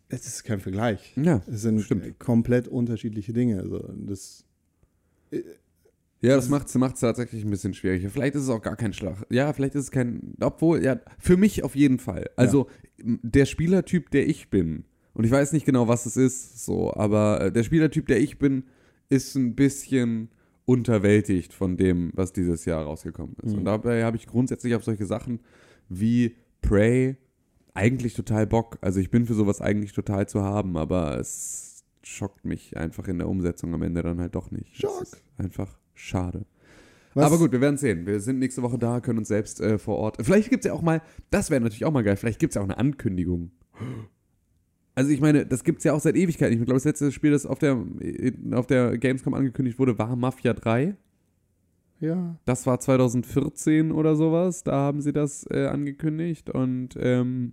Es 0.09 0.27
ist 0.27 0.45
kein 0.45 0.61
Vergleich. 0.61 1.13
Ja, 1.17 1.43
Es 1.49 1.63
sind 1.63 1.81
stimmt. 1.83 2.07
äh, 2.07 2.13
komplett 2.17 2.69
unterschiedliche 2.69 3.33
Dinge. 3.33 3.61
Also 3.61 3.93
das, 4.07 4.45
Ja, 6.21 6.35
das 6.37 6.49
macht 6.49 6.67
es 6.67 7.01
tatsächlich 7.01 7.45
ein 7.45 7.51
bisschen 7.51 7.75
schwieriger. 7.75 8.11
Vielleicht 8.11 8.35
ist 8.35 8.43
es 8.43 8.49
auch 8.49 8.61
gar 8.63 8.75
kein 8.77 8.93
Schlag. 8.93 9.25
Ja, 9.31 9.53
vielleicht 9.53 9.75
ist 9.77 9.85
es 9.85 9.91
kein. 9.91 10.35
Obwohl, 10.41 10.83
ja, 10.83 10.99
für 11.19 11.37
mich 11.37 11.63
auf 11.63 11.77
jeden 11.77 11.99
Fall. 11.99 12.29
Also, 12.37 12.67
m- 12.99 13.21
der 13.23 13.45
Spielertyp, 13.47 14.11
der 14.11 14.27
ich 14.29 14.51
bin, 14.51 14.85
und 15.15 15.25
ich 15.25 15.31
weiß 15.31 15.53
nicht 15.53 15.65
genau, 15.67 15.87
was 15.89 16.07
es 16.07 16.17
ist, 16.17 16.65
so, 16.65 16.93
aber 16.95 17.41
äh, 17.41 17.53
der 17.53 17.63
Spielertyp, 17.63 18.07
der 18.07 18.21
ich 18.21 18.39
bin, 18.39 18.65
ist 19.09 19.35
ein 19.37 19.55
bisschen 19.55 20.31
unterwältigt 20.65 21.53
von 21.55 21.77
dem, 21.77 22.11
was 22.15 22.33
dieses 22.33 22.65
Jahr 22.65 22.85
rausgekommen 22.85 23.37
ist. 23.43 23.55
Und 23.55 23.65
dabei 23.65 24.05
habe 24.05 24.17
ich 24.17 24.27
grundsätzlich 24.27 24.75
auf 24.75 24.85
solche 24.85 25.07
Sachen 25.07 25.41
wie 25.89 26.35
Prey 26.61 27.17
eigentlich 27.75 28.15
total 28.15 28.47
Bock. 28.47 28.79
Also, 28.81 28.99
ich 29.01 29.11
bin 29.11 29.25
für 29.27 29.35
sowas 29.35 29.61
eigentlich 29.61 29.93
total 29.93 30.29
zu 30.29 30.43
haben, 30.43 30.77
aber 30.77 31.19
es 31.19 31.85
schockt 32.03 32.45
mich 32.45 32.77
einfach 32.77 33.07
in 33.07 33.19
der 33.19 33.29
Umsetzung 33.29 33.73
am 33.75 33.83
Ende 33.83 34.03
dann 34.03 34.19
halt 34.21 34.35
doch 34.35 34.51
nicht. 34.51 34.77
Schock. 34.77 35.07
Einfach 35.37 35.79
schade. 35.99 36.47
was, 37.15 37.25
Aber 37.27 37.39
gut, 37.39 37.53
wir 37.53 37.61
werden 37.61 37.77
sehen. 37.77 38.07
Wir 38.07 38.21
sind 38.21 38.39
nächste 38.39 38.63
Woche 38.63 38.79
da, 38.79 39.01
können 39.01 39.19
uns 39.19 39.29
selbst 39.29 39.61
äh, 39.61 39.79
vor 39.79 39.97
Ort. 39.97 40.19
Vielleicht 40.21 40.51
gibt 40.51 40.65
es 40.65 40.69
ja 40.69 40.75
auch 40.75 40.83
mal, 40.83 41.03
das 41.31 41.51
wäre 41.51 41.61
natürlich 41.61 41.85
auch 41.85 41.93
mal 41.93 42.05
geil, 42.05 42.17
vielleicht 42.17 42.39
gibt 42.39 42.53
es 42.53 42.55
ja 42.55 42.63
auch 42.63 42.67
eine 42.67 42.79
Ankündigung. 42.79 43.51
Also 44.95 45.11
ich 45.11 45.21
meine, 45.21 45.47
das 45.47 45.63
gibt 45.63 45.79
es 45.79 45.85
ja 45.85 45.93
auch 45.93 46.01
seit 46.01 46.17
Ewigkeiten. 46.17 46.55
Ich 46.55 46.59
glaube, 46.59 46.75
das 46.75 46.85
letzte 46.85 47.13
Spiel, 47.13 47.31
das 47.31 47.47
auf 47.47 47.59
der, 47.59 47.85
auf 48.53 48.67
der 48.67 48.99
Gamescom 48.99 49.35
angekündigt 49.35 49.79
wurde, 49.79 49.97
war 49.99 50.17
Mafia 50.17 50.55
3. 50.55 50.97
Ja, 52.01 52.37
Das 52.45 52.67
war 52.67 52.79
2014 52.79 53.93
oder 53.93 54.17
sowas. 54.17 54.63
Da 54.63 54.73
haben 54.73 55.01
sie 55.01 55.13
das 55.13 55.47
äh, 55.51 55.67
angekündigt. 55.67 56.51
Und 56.51 56.97
ähm, 56.99 57.53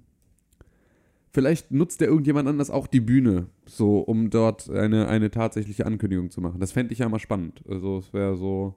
vielleicht 1.36 1.70
nutzt 1.70 2.00
ja 2.00 2.08
irgendjemand 2.08 2.48
anders 2.48 2.70
auch 2.70 2.88
die 2.88 3.02
Bühne, 3.02 3.48
so 3.66 4.00
um 4.00 4.30
dort 4.30 4.70
eine, 4.70 5.10
eine 5.10 5.30
tatsächliche 5.30 5.86
Ankündigung 5.86 6.32
zu 6.32 6.40
machen. 6.40 6.62
Das 6.62 6.72
fände 6.72 6.94
ich 6.94 7.00
ja 7.00 7.10
mal 7.10 7.20
spannend. 7.20 7.62
Also 7.68 7.98
es 7.98 8.14
wäre 8.14 8.38
so, 8.38 8.74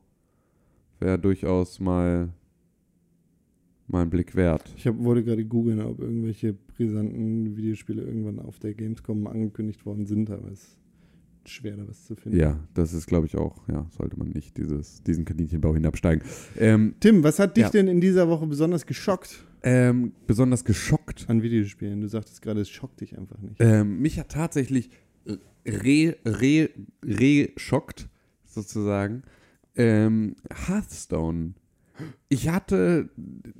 wäre 0.99 1.21
durchaus 1.21 1.79
mal, 1.79 2.31
mal 3.87 4.03
ein 4.03 4.11
Blick 4.11 4.35
wert. 4.35 4.65
ich 4.77 4.89
hab, 4.89 4.99
wollte 4.99 5.23
gerade 5.23 5.45
googeln, 5.45 5.81
ob 5.81 6.01
irgendwelche 6.01 6.53
brisanten 6.53 7.57
Videospiele 7.57 8.03
irgendwann 8.03 8.41
auf 8.41 8.59
der 8.59 8.75
Gamescom 8.75 9.29
angekündigt 9.29 9.87
worden 9.87 10.07
sind, 10.07 10.29
aber 10.29 10.51
es 10.51 10.77
ist 11.49 11.55
schwer, 11.55 11.77
da 11.77 11.89
was 11.89 12.05
zu 12.05 12.15
finden. 12.15 12.39
Ja, 12.39 12.59
das 12.75 12.93
ist, 12.93 13.07
glaube 13.07 13.27
ich, 13.27 13.37
auch, 13.37 13.67
ja, 13.69 13.87
sollte 13.97 14.19
man 14.19 14.29
nicht 14.29 14.57
dieses, 14.57 15.03
diesen 15.03 15.25
Kaninchenbau 15.25 15.75
hinabsteigen. 15.75 16.23
Ähm, 16.57 16.95
Tim, 17.01 17.23
was 17.25 17.39
hat 17.39 17.57
dich 17.57 17.65
Ja. 17.65 17.71
denn 17.71 17.89
in 17.89 18.01
dieser 18.01 18.29
Woche 18.29 18.47
besonders 18.47 18.87
geschockt 18.87 19.45
ähm, 19.65 20.13
besonders 20.29 20.65
geschockt 20.65 21.25
an 21.29 21.43
Videospielen? 21.43 22.01
Du 22.01 22.09
sagtest 22.09 22.43
gerade, 22.43 22.61
es 22.61 22.71
schockt 22.71 23.01
dich 23.01 23.19
einfach 23.19 23.39
nicht. 23.41 23.57
Ähm, 23.59 24.01
mich 24.01 24.19
hat 24.21 24.29
tatsächlich 24.31 24.89
re, 25.67 26.17
re, 26.25 26.71
re 27.05 27.51
schockt, 27.57 28.09
sozusagen, 28.45 29.23
ähm, 29.75 30.37
Hearthstone. 30.67 31.55
Ich 32.29 32.49
hatte, 32.49 33.09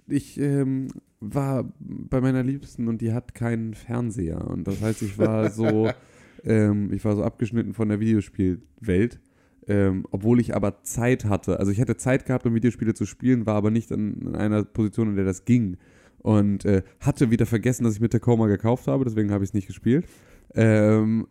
ich 0.07 0.39
ähm, 0.39 0.89
war 1.21 1.73
bei 1.81 2.21
meiner 2.21 2.45
Liebsten 2.45 2.87
und 2.87 3.01
die 3.01 3.13
hat 3.13 3.35
keinen 3.35 3.75
Fernseher. 3.75 4.47
Und 4.47 4.69
das 4.69 4.81
heißt, 4.81 5.03
ich 5.03 5.19
war 5.19 5.51
so, 5.51 5.91
ähm, 6.45 6.93
ich 6.93 7.05
war 7.05 7.17
so 7.17 7.23
abgeschnitten 7.23 7.75
von 7.75 7.89
der 7.89 8.01
Videospielwelt. 8.01 9.21
Ähm, 9.67 10.07
obwohl 10.11 10.41
ich 10.41 10.57
aber 10.57 10.83
Zeit 10.83 11.27
hatte. 11.27 11.61
Also 11.61 11.71
ich 11.71 11.79
hätte 11.79 11.99
Zeit 11.99 12.25
gehabt, 12.25 12.47
um 12.47 12.55
Videospiele 12.55 12.95
zu 12.95 13.05
spielen, 13.05 13.45
war 13.45 13.55
aber 13.55 13.71
nicht 13.71 13.93
an, 13.93 14.19
an 14.25 14.35
einer 14.35 14.65
Position, 14.65 15.11
in 15.11 15.17
der 15.17 15.27
das 15.27 15.45
ging. 15.45 15.77
und 16.19 16.65
äh, 16.65 16.83
hatte 17.01 17.31
wieder 17.31 17.47
vergessen, 17.47 17.85
dass 17.85 17.95
ich 17.95 18.01
mit 18.01 18.13
Tacoma 18.13 18.47
gekauft 18.47 18.87
habe, 18.87 19.05
deswegen 19.05 19.31
habe 19.31 19.45
ich 19.45 19.51
es 19.51 19.55
nicht 19.55 19.67
gespielt. 19.67 20.07
Ähm, 20.55 21.27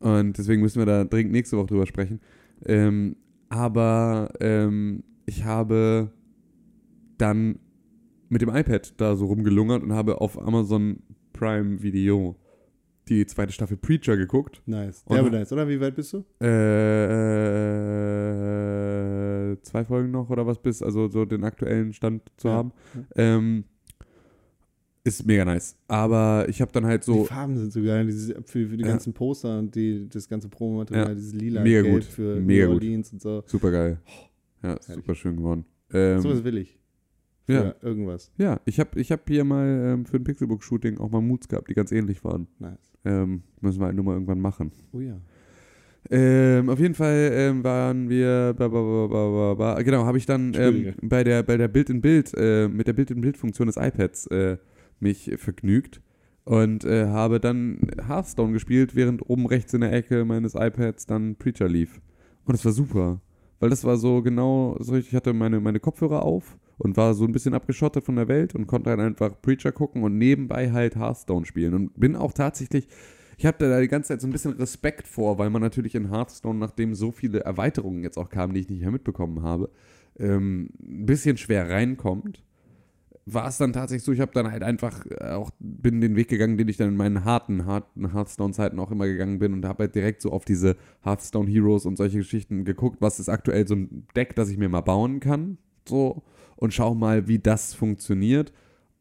und 0.00 0.38
deswegen 0.38 0.62
müssen 0.62 0.78
wir 0.80 0.86
da 0.86 1.04
dringend 1.04 1.32
nächste 1.32 1.56
Woche 1.56 1.68
drüber 1.68 1.86
sprechen. 1.86 2.20
Ähm, 2.64 3.16
aber 3.48 4.30
ähm, 4.40 5.02
ich 5.26 5.44
habe 5.44 6.12
dann 7.16 7.58
mit 8.28 8.42
dem 8.42 8.50
iPad 8.50 9.00
da 9.00 9.16
so 9.16 9.26
rumgelungert 9.26 9.82
und 9.82 9.92
habe 9.92 10.20
auf 10.20 10.40
Amazon 10.40 11.00
Prime 11.32 11.82
Video 11.82 12.36
die 13.08 13.26
zweite 13.26 13.52
Staffel 13.52 13.76
Preacher 13.76 14.16
geguckt. 14.16 14.62
Nice. 14.66 15.02
Und- 15.06 15.16
Derbe 15.16 15.30
nice, 15.30 15.52
oder? 15.52 15.68
Wie 15.68 15.80
weit 15.80 15.94
bist 15.96 16.12
du? 16.12 16.24
Äh, 18.18 19.56
zwei 19.62 19.84
Folgen 19.84 20.10
noch 20.10 20.30
oder 20.30 20.46
was 20.46 20.58
bis, 20.60 20.82
also 20.82 21.08
so 21.08 21.24
den 21.24 21.44
aktuellen 21.44 21.92
Stand 21.92 22.22
zu 22.36 22.48
Ja. 22.48 22.54
haben. 22.54 22.72
Ähm, 23.16 23.64
ist 25.04 25.24
mega 25.26 25.44
nice. 25.44 25.76
Aber 25.88 26.46
ich 26.48 26.60
habe 26.60 26.70
dann 26.72 26.84
halt 26.84 27.02
so. 27.04 27.22
die 27.22 27.24
Farben 27.28 27.56
sind 27.56 27.72
so 27.72 27.82
geil. 27.82 28.04
Dieses, 28.06 28.34
für, 28.46 28.68
für 28.68 28.76
die 28.76 28.82
Ja. 28.84 28.90
ganzen 28.90 29.12
Poster 29.14 29.58
und 29.58 29.74
die, 29.74 30.08
das 30.08 30.28
ganze 30.28 30.48
Promomaterial, 30.48 31.08
Ja. 31.08 31.14
dieses 31.14 31.32
lila 31.32 31.62
Mega 31.62 31.82
Gelb 31.82 31.94
gut. 31.94 32.04
für 32.04 32.36
Mega 32.40 32.66
New 32.66 32.72
gut. 32.74 32.82
Orleans 32.82 33.12
und 33.12 33.22
so. 33.22 33.42
Super 33.46 33.70
geil. 33.70 33.98
Ja, 34.62 34.68
herrlich. 34.70 34.86
super 34.96 35.14
schön 35.14 35.36
geworden. 35.36 35.64
Ähm, 35.92 36.20
so 36.20 36.28
was 36.30 36.44
will 36.44 36.58
ich. 36.58 36.78
Für 37.46 37.52
ja. 37.52 37.74
irgendwas. 37.80 38.30
ja, 38.36 38.60
ich 38.66 38.78
habe 38.78 39.00
ich 39.00 39.10
hab 39.10 39.26
hier 39.26 39.42
mal 39.44 39.66
ähm, 39.94 40.04
für 40.04 40.18
ein 40.18 40.24
Pixelbook-Shooting 40.24 40.98
auch 40.98 41.10
mal 41.10 41.22
Moods 41.22 41.48
gehabt, 41.48 41.70
die 41.70 41.74
ganz 41.74 41.90
ähnlich 41.92 42.22
waren. 42.22 42.46
Nice. 42.58 42.87
Ähm, 43.04 43.42
müssen 43.60 43.80
wir 43.80 43.86
halt 43.86 43.96
nur 43.96 44.04
mal 44.04 44.14
irgendwann 44.14 44.40
machen. 44.40 44.72
Oh 44.92 45.00
ja. 45.00 45.20
Ähm, 46.10 46.70
auf 46.70 46.78
jeden 46.78 46.94
Fall 46.94 47.30
ähm, 47.34 47.64
waren 47.64 48.08
wir, 48.08 48.54
ba, 48.56 48.68
ba, 48.68 49.54
ba, 49.54 49.82
genau, 49.82 50.04
habe 50.06 50.16
ich 50.16 50.26
dann 50.26 50.54
ähm, 50.54 50.94
bei 51.02 51.22
der 51.22 51.42
bei 51.42 51.56
der 51.56 51.68
Bild 51.68 51.90
in 51.90 52.00
Bild 52.00 52.32
äh, 52.34 52.68
mit 52.68 52.86
der 52.86 52.94
Bild 52.94 53.10
in 53.10 53.20
Bild 53.20 53.36
Funktion 53.36 53.66
des 53.66 53.76
iPads 53.76 54.26
äh, 54.28 54.56
mich 55.00 55.30
vergnügt 55.36 56.00
und 56.44 56.84
äh, 56.84 57.08
habe 57.08 57.40
dann 57.40 57.78
Hearthstone 58.06 58.54
gespielt, 58.54 58.96
während 58.96 59.28
oben 59.28 59.46
rechts 59.46 59.74
in 59.74 59.82
der 59.82 59.92
Ecke 59.92 60.24
meines 60.24 60.54
iPads 60.54 61.04
dann 61.04 61.36
Preacher 61.36 61.68
lief. 61.68 62.00
Und 62.46 62.54
es 62.54 62.64
war 62.64 62.72
super, 62.72 63.20
weil 63.60 63.70
das 63.70 63.84
war 63.84 63.96
so 63.96 64.22
genau 64.22 64.76
so 64.80 64.94
ich 64.94 65.14
hatte 65.14 65.32
meine 65.32 65.60
meine 65.60 65.80
Kopfhörer 65.80 66.22
auf 66.22 66.58
und 66.78 66.96
war 66.96 67.14
so 67.14 67.24
ein 67.24 67.32
bisschen 67.32 67.54
abgeschottet 67.54 68.04
von 68.04 68.16
der 68.16 68.28
Welt 68.28 68.54
und 68.54 68.66
konnte 68.66 68.90
halt 68.90 69.00
einfach 69.00 69.40
Preacher 69.40 69.72
gucken 69.72 70.02
und 70.02 70.16
nebenbei 70.16 70.70
halt 70.70 70.96
Hearthstone 70.96 71.46
spielen 71.46 71.74
und 71.74 71.98
bin 71.98 72.16
auch 72.16 72.32
tatsächlich 72.32 72.88
ich 73.38 73.46
habe 73.46 73.56
da 73.58 73.80
die 73.80 73.88
ganze 73.88 74.08
Zeit 74.08 74.20
so 74.20 74.26
ein 74.26 74.32
bisschen 74.32 74.54
Respekt 74.54 75.06
vor, 75.06 75.38
weil 75.38 75.48
man 75.48 75.62
natürlich 75.62 75.94
in 75.94 76.10
Hearthstone, 76.10 76.58
nachdem 76.58 76.96
so 76.96 77.12
viele 77.12 77.40
Erweiterungen 77.40 78.02
jetzt 78.02 78.18
auch 78.18 78.30
kamen, 78.30 78.52
die 78.52 78.60
ich 78.60 78.68
nicht 78.68 78.80
mehr 78.80 78.90
mitbekommen 78.90 79.42
habe, 79.42 79.70
ähm, 80.18 80.70
ein 80.80 81.06
bisschen 81.06 81.36
schwer 81.36 81.70
reinkommt. 81.70 82.42
War 83.32 83.48
es 83.48 83.58
dann 83.58 83.72
tatsächlich 83.72 84.04
so, 84.04 84.12
ich 84.12 84.20
habe 84.20 84.32
dann 84.32 84.50
halt 84.50 84.62
einfach 84.62 85.04
äh, 85.06 85.32
auch, 85.32 85.50
bin 85.58 86.00
den 86.00 86.16
Weg 86.16 86.28
gegangen, 86.28 86.56
den 86.56 86.68
ich 86.68 86.76
dann 86.76 86.88
in 86.88 86.96
meinen 86.96 87.24
harten, 87.24 87.66
harten 87.66 88.12
Hearthstone-Zeiten 88.12 88.78
auch 88.78 88.90
immer 88.90 89.06
gegangen 89.06 89.38
bin 89.38 89.52
und 89.52 89.64
habe 89.64 89.84
halt 89.84 89.94
direkt 89.94 90.22
so 90.22 90.32
auf 90.32 90.44
diese 90.44 90.76
Hearthstone 91.02 91.50
Heroes 91.50 91.86
und 91.86 91.96
solche 91.96 92.18
Geschichten 92.18 92.64
geguckt, 92.64 92.98
was 93.00 93.20
ist 93.20 93.28
aktuell 93.28 93.66
so 93.66 93.74
ein 93.74 94.06
Deck, 94.16 94.34
das 94.34 94.50
ich 94.50 94.58
mir 94.58 94.68
mal 94.68 94.80
bauen 94.80 95.20
kann, 95.20 95.58
so, 95.86 96.22
und 96.56 96.74
schau 96.74 96.94
mal, 96.94 97.28
wie 97.28 97.38
das 97.38 97.74
funktioniert. 97.74 98.52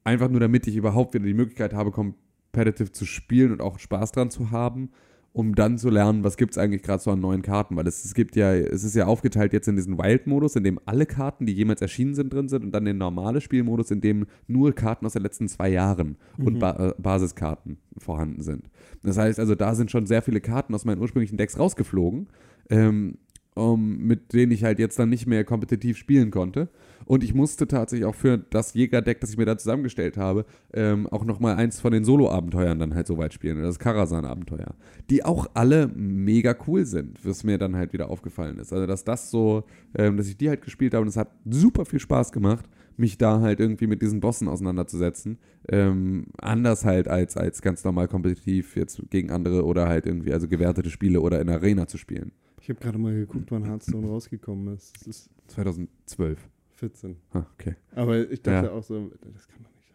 Einfach 0.03 0.29
nur, 0.29 0.39
damit 0.39 0.67
ich 0.67 0.75
überhaupt 0.75 1.13
wieder 1.13 1.25
die 1.25 1.33
Möglichkeit 1.33 1.73
habe, 1.73 1.91
competitive 1.91 2.91
zu 2.91 3.05
spielen 3.05 3.51
und 3.51 3.61
auch 3.61 3.79
Spaß 3.79 4.11
dran 4.11 4.29
zu 4.29 4.51
haben, 4.51 4.91
um 5.37 5.53
dann 5.53 5.77
zu 5.77 5.91
lernen, 5.91 6.23
was 6.23 6.35
gibt 6.35 6.53
es 6.53 6.57
eigentlich 6.57 6.81
gerade 6.81 7.01
so 7.01 7.11
an 7.11 7.19
neuen 7.19 7.43
Karten, 7.43 7.75
weil 7.75 7.85
es, 7.85 8.03
es 8.03 8.15
gibt 8.15 8.35
ja, 8.35 8.55
es 8.55 8.83
ist 8.83 8.95
ja 8.95 9.05
aufgeteilt 9.05 9.53
jetzt 9.53 9.67
in 9.67 9.75
diesen 9.75 9.99
Wild-Modus, 9.99 10.55
in 10.55 10.63
dem 10.63 10.79
alle 10.85 11.05
Karten, 11.05 11.45
die 11.45 11.53
jemals 11.53 11.79
erschienen 11.79 12.15
sind, 12.15 12.33
drin 12.33 12.49
sind 12.49 12.63
und 12.63 12.71
dann 12.71 12.85
den 12.85 12.97
normale 12.97 13.39
Spielmodus, 13.39 13.91
in 13.91 14.01
dem 14.01 14.25
nur 14.47 14.73
Karten 14.73 15.05
aus 15.05 15.13
den 15.13 15.21
letzten 15.21 15.47
zwei 15.47 15.69
Jahren 15.69 16.17
und 16.39 16.57
ba 16.57 16.87
äh, 16.87 16.93
Basiskarten 16.97 17.77
vorhanden 17.99 18.41
sind. 18.41 18.71
Das 19.03 19.19
heißt 19.19 19.39
also, 19.39 19.53
da 19.53 19.75
sind 19.75 19.91
schon 19.91 20.07
sehr 20.07 20.23
viele 20.23 20.41
Karten 20.41 20.73
aus 20.73 20.85
meinen 20.85 20.99
ursprünglichen 20.99 21.37
Decks 21.37 21.59
rausgeflogen, 21.59 22.29
ähm, 22.71 23.19
um, 23.57 23.97
mit 23.97 24.33
denen 24.33 24.51
ich 24.51 24.63
halt 24.63 24.79
jetzt 24.79 24.99
dann 24.99 25.09
nicht 25.09 25.27
mehr 25.27 25.43
kompetitiv 25.43 25.97
spielen 25.97 26.31
konnte. 26.31 26.69
Und 27.05 27.23
ich 27.23 27.33
musste 27.33 27.67
tatsächlich 27.67 28.05
auch 28.05 28.15
für 28.15 28.37
das 28.37 28.73
Jägerdeck, 28.73 29.21
das 29.21 29.29
ich 29.29 29.37
mir 29.37 29.45
da 29.45 29.57
zusammengestellt 29.57 30.17
habe, 30.17 30.45
ähm, 30.73 31.07
auch 31.07 31.23
nochmal 31.23 31.55
eins 31.55 31.79
von 31.79 31.93
den 31.93 32.03
Solo-Abenteuern 32.03 32.79
dann 32.79 32.95
halt 32.95 33.07
so 33.07 33.17
weit 33.17 33.33
spielen, 33.33 33.61
das 33.61 33.79
Karasan-Abenteuer. 33.79 34.75
Die 35.09 35.23
auch 35.23 35.47
alle 35.53 35.87
mega 35.87 36.55
cool 36.67 36.85
sind, 36.85 37.23
was 37.25 37.43
mir 37.43 37.57
dann 37.57 37.75
halt 37.75 37.93
wieder 37.93 38.09
aufgefallen 38.09 38.59
ist. 38.59 38.73
Also, 38.73 38.85
dass 38.85 39.05
das 39.05 39.31
so, 39.31 39.63
ähm, 39.97 40.17
dass 40.17 40.27
ich 40.27 40.37
die 40.37 40.49
halt 40.49 40.61
gespielt 40.61 40.93
habe 40.93 41.03
und 41.03 41.07
es 41.07 41.17
hat 41.17 41.31
super 41.49 41.85
viel 41.85 41.99
Spaß 41.99 42.31
gemacht, 42.33 42.65
mich 42.97 43.17
da 43.17 43.39
halt 43.39 43.59
irgendwie 43.59 43.87
mit 43.87 44.01
diesen 44.01 44.19
Bossen 44.19 44.47
auseinanderzusetzen. 44.47 45.37
Ähm, 45.69 46.25
anders 46.39 46.83
halt 46.83 47.07
als, 47.07 47.37
als 47.37 47.61
ganz 47.61 47.83
normal 47.83 48.07
kompetitiv 48.07 48.75
jetzt 48.75 49.01
gegen 49.09 49.31
andere 49.31 49.63
oder 49.63 49.87
halt 49.87 50.05
irgendwie, 50.05 50.33
also 50.33 50.47
gewertete 50.47 50.89
Spiele 50.89 51.21
oder 51.21 51.39
in 51.39 51.49
Arena 51.49 51.87
zu 51.87 51.97
spielen. 51.97 52.31
Ich 52.67 52.69
habe 52.71 52.81
gerade 52.81 52.97
mal 52.97 53.13
geguckt, 53.13 53.49
wann 53.49 53.63
Hearthstone 53.69 54.05
rausgekommen 54.07 54.75
ist. 54.75 54.93
Es 54.99 55.07
ist 55.07 55.29
2012. 55.47 56.37
14. 56.75 57.15
Ah, 57.31 57.45
okay. 57.53 57.75
Aber 57.95 58.29
ich 58.29 58.41
dachte 58.41 58.67
Ja. 58.67 58.73
auch 58.73 58.83
so, 58.83 59.09
das 59.33 59.47
kann 59.47 59.63
doch 59.63 59.71
nicht 59.73 59.93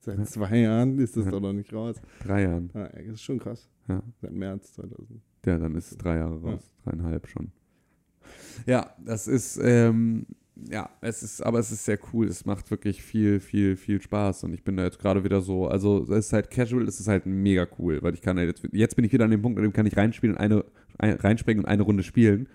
sein. 0.00 0.16
Seit 0.16 0.28
zwei 0.28 0.58
Jahren 0.58 0.98
ist 0.98 1.16
das 1.16 1.26
Ja. 1.26 1.30
doch 1.30 1.40
noch 1.40 1.52
nicht 1.52 1.72
raus. 1.72 1.94
Drei 2.24 2.42
Jahren. 2.42 2.70
Ah, 2.74 2.88
das 2.92 3.04
ist 3.06 3.22
schon 3.22 3.38
krass. 3.38 3.68
Ja. 3.86 4.02
Seit 4.20 4.32
März 4.32 4.72
2000. 4.72 5.20
Ja, 5.46 5.58
dann 5.58 5.76
ist 5.76 5.92
es 5.92 5.96
drei 5.96 6.16
Jahre 6.16 6.40
raus. 6.42 6.68
Dreieinhalb 6.84 7.28
schon. 7.28 7.52
Ja, 8.66 8.96
das 8.98 9.28
ist, 9.28 9.56
ähm, 9.62 10.26
ja, 10.68 10.90
es 11.00 11.22
ist, 11.22 11.40
aber 11.40 11.60
es 11.60 11.70
ist 11.70 11.84
sehr 11.84 12.00
cool. 12.12 12.26
Es 12.26 12.44
macht 12.44 12.68
wirklich 12.72 13.00
viel, 13.00 13.38
viel, 13.38 13.76
viel 13.76 14.02
Spaß. 14.02 14.42
Und 14.42 14.54
ich 14.54 14.64
bin 14.64 14.76
da 14.76 14.82
jetzt 14.82 14.98
gerade 14.98 15.22
wieder 15.22 15.40
so, 15.40 15.68
also 15.68 16.02
es 16.02 16.26
ist 16.26 16.32
halt 16.32 16.50
casual, 16.50 16.82
es 16.88 16.98
ist 16.98 17.06
halt 17.06 17.26
mega 17.26 17.68
cool, 17.78 18.02
weil 18.02 18.14
ich 18.14 18.20
kann 18.22 18.36
halt 18.38 18.48
jetzt, 18.48 18.74
jetzt 18.74 18.96
bin 18.96 19.04
ich 19.04 19.12
wieder 19.12 19.24
an 19.24 19.30
dem 19.30 19.40
Punkt, 19.40 19.56
an 19.56 19.62
dem 19.62 19.72
kann 19.72 19.86
ich 19.86 19.96
reinspielen 19.96 20.34
und 20.34 20.40
eine, 20.42 20.56
ein, 20.56 20.64
reinspringen 20.98 21.64
und 21.64 21.70
eine 21.70 21.82
Runde 21.82 22.02
spielen. 22.02 22.48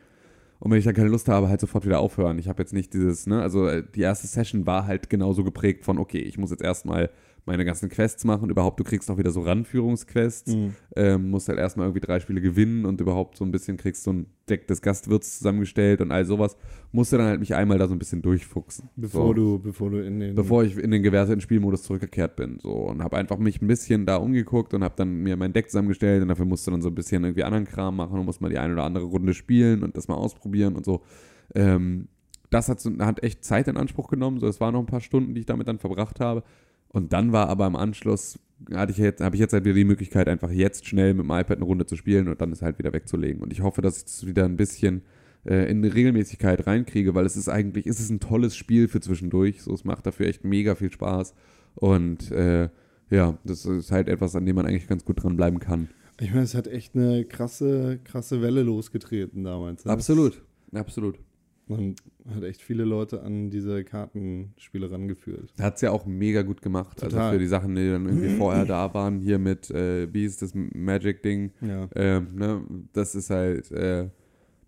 Und 0.59 0.71
wenn 0.71 0.79
ich 0.79 0.85
dann 0.85 0.93
keine 0.93 1.09
Lust 1.09 1.27
habe, 1.27 1.49
halt 1.49 1.59
sofort 1.59 1.85
wieder 1.85 1.99
aufhören. 1.99 2.39
Ich 2.39 2.47
habe 2.47 2.61
jetzt 2.61 2.73
nicht 2.73 2.93
dieses, 2.93 3.27
ne, 3.27 3.41
also 3.41 3.67
äh, 3.67 3.83
die 3.95 4.01
erste 4.01 4.27
Session 4.27 4.65
war 4.65 4.87
halt 4.87 5.09
genauso 5.09 5.43
geprägt 5.43 5.83
von, 5.83 5.97
okay, 5.97 6.19
ich 6.19 6.37
muss 6.37 6.51
jetzt 6.51 6.63
erstmal 6.63 7.09
meine 7.45 7.65
ganzen 7.65 7.89
Quests 7.89 8.23
machen. 8.23 8.49
Überhaupt, 8.49 8.79
du 8.79 8.83
kriegst 8.83 9.11
auch 9.11 9.17
wieder 9.17 9.31
so 9.31 9.41
Ranführungsquests. 9.41 10.55
Mhm. 10.55 10.75
Ähm, 10.95 11.29
musst 11.29 11.49
halt 11.49 11.59
erstmal 11.59 11.87
irgendwie 11.87 12.05
drei 12.05 12.19
Spiele 12.19 12.41
gewinnen 12.41 12.85
und 12.85 13.01
überhaupt 13.01 13.37
so 13.37 13.43
ein 13.43 13.51
bisschen 13.51 13.77
kriegst 13.77 14.03
so 14.03 14.13
ein 14.13 14.27
Deck 14.49 14.67
des 14.67 14.81
Gastwirts 14.81 15.39
zusammengestellt 15.39 16.01
und 16.01 16.11
all 16.11 16.25
sowas. 16.25 16.57
Musste 16.91 17.17
dann 17.17 17.27
halt 17.27 17.39
mich 17.39 17.55
einmal 17.55 17.77
da 17.77 17.87
so 17.87 17.93
ein 17.93 17.99
bisschen 17.99 18.21
durchfuchsen. 18.21 18.89
Bevor 18.95 19.27
so. 19.27 19.33
du, 19.33 19.59
bevor 19.59 19.89
du 19.89 20.05
in 20.05 20.19
den. 20.19 20.35
Bevor 20.35 20.63
ich 20.63 20.77
in 20.77 20.91
den 20.91 21.03
gewerteten 21.03 21.41
Spielmodus 21.41 21.83
zurückgekehrt 21.83 22.35
bin. 22.35 22.59
So, 22.59 22.71
und 22.71 23.03
habe 23.03 23.17
einfach 23.17 23.37
mich 23.37 23.61
ein 23.61 23.67
bisschen 23.67 24.05
da 24.05 24.17
umgeguckt 24.17 24.73
und 24.73 24.83
habe 24.83 24.95
dann 24.95 25.23
mir 25.23 25.35
mein 25.35 25.53
Deck 25.53 25.69
zusammengestellt 25.69 26.21
und 26.21 26.29
dafür 26.29 26.45
musste 26.45 26.71
dann 26.71 26.81
so 26.81 26.89
ein 26.89 26.95
bisschen 26.95 27.23
irgendwie 27.23 27.43
anderen 27.43 27.65
Kram 27.65 27.95
machen 27.97 28.19
und 28.19 28.25
muss 28.25 28.39
mal 28.39 28.49
die 28.49 28.57
eine 28.57 28.73
oder 28.73 28.83
andere 28.83 29.05
Runde 29.05 29.33
spielen 29.33 29.83
und 29.83 29.97
das 29.97 30.07
mal 30.07 30.15
ausprobieren 30.15 30.75
und 30.75 30.85
so. 30.85 31.01
Ähm, 31.55 32.07
das 32.53 32.69
hat, 32.69 32.85
hat 32.99 33.23
echt 33.23 33.43
Zeit 33.43 33.67
in 33.67 33.77
Anspruch 33.77 34.07
genommen. 34.07 34.39
So, 34.39 34.47
es 34.47 34.61
waren 34.61 34.73
noch 34.73 34.79
ein 34.79 34.85
paar 34.85 35.01
Stunden, 35.01 35.33
die 35.33 35.41
ich 35.41 35.45
damit 35.45 35.67
dann 35.67 35.79
verbracht 35.79 36.19
habe. 36.19 36.43
Und 36.93 37.11
dann 37.11 37.31
war 37.31 37.49
aber 37.49 37.67
im 37.67 37.75
Anschluss, 37.75 38.39
hatte 38.71 38.91
ich 38.91 38.99
jetzt, 38.99 39.19
habe 39.19 39.35
ich 39.35 39.39
jetzt 39.39 39.51
halt 39.51 39.65
wieder 39.65 39.75
die 39.75 39.83
Möglichkeit, 39.83 40.29
einfach 40.29 40.51
jetzt 40.51 40.85
schnell 40.85 41.13
mit 41.13 41.25
dem 41.25 41.31
iPad 41.31 41.57
eine 41.57 41.65
Runde 41.65 41.85
zu 41.85 41.97
spielen 41.97 42.29
und 42.29 42.39
dann 42.39 42.51
es 42.51 42.61
halt 42.61 42.79
wieder 42.79 42.93
wegzulegen. 42.93 43.41
Und 43.41 43.51
ich 43.51 43.61
hoffe, 43.61 43.81
dass 43.81 43.97
ich 43.97 44.05
das 44.05 44.25
wieder 44.25 44.45
ein 44.45 44.55
bisschen 44.55 45.01
äh, 45.45 45.69
in 45.69 45.83
eine 45.83 45.93
Regelmäßigkeit 45.93 46.65
reinkriege, 46.67 47.15
weil 47.15 47.25
es 47.25 47.35
ist 47.35 47.49
eigentlich, 47.49 47.87
es 47.87 47.99
ist 47.99 48.11
ein 48.11 48.19
tolles 48.19 48.55
Spiel 48.55 48.87
für 48.87 49.01
zwischendurch. 49.01 49.63
So, 49.63 49.73
es 49.73 49.83
macht 49.83 50.05
dafür 50.05 50.27
echt 50.27 50.43
mega 50.45 50.75
viel 50.75 50.91
Spaß. 50.91 51.33
Und 51.75 52.31
äh, 52.31 52.69
ja, 53.09 53.37
das 53.43 53.65
ist 53.65 53.91
halt 53.91 54.07
etwas, 54.07 54.35
an 54.35 54.45
dem 54.45 54.55
man 54.55 54.67
eigentlich 54.67 54.87
ganz 54.87 55.03
gut 55.03 55.23
dranbleiben 55.23 55.59
kann. 55.59 55.89
Ich 56.21 56.29
meine, 56.29 56.43
es 56.43 56.53
hat 56.53 56.67
echt 56.67 56.95
eine 56.95 57.25
krasse, 57.25 57.99
krasse 58.03 58.41
Welle 58.43 58.61
losgetreten 58.61 59.43
damals. 59.43 59.83
ne? 60.71 60.79
Absolut. 60.79 61.17
Man 61.67 61.95
hat 62.35 62.43
echt 62.43 62.61
viele 62.61 62.83
Leute 62.83 63.23
an 63.23 63.49
diese 63.49 63.83
Kartenspiele 63.85 64.91
rangeführt. 64.91 65.53
Hat 65.59 65.75
es 65.75 65.81
ja 65.81 65.91
auch 65.91 66.05
mega 66.05 66.41
gut 66.41 66.61
gemacht. 66.61 67.01
Also 67.01 67.15
Total. 67.15 67.33
für 67.33 67.39
die 67.39 67.47
Sachen, 67.47 67.75
die 67.75 67.89
dann 67.89 68.05
irgendwie 68.05 68.29
vorher 68.37 68.65
da 68.65 68.93
waren, 68.93 69.19
hier 69.21 69.39
mit, 69.39 69.69
äh, 69.71 70.13
wie 70.13 70.25
ist 70.25 70.41
das 70.41 70.53
Magic-Ding, 70.53 71.51
Ja. 71.61 71.87
ähm, 71.95 72.27
ne, 72.35 72.61
das 72.91 73.15
ist 73.15 73.29
halt, 73.29 73.71
äh, 73.71 74.09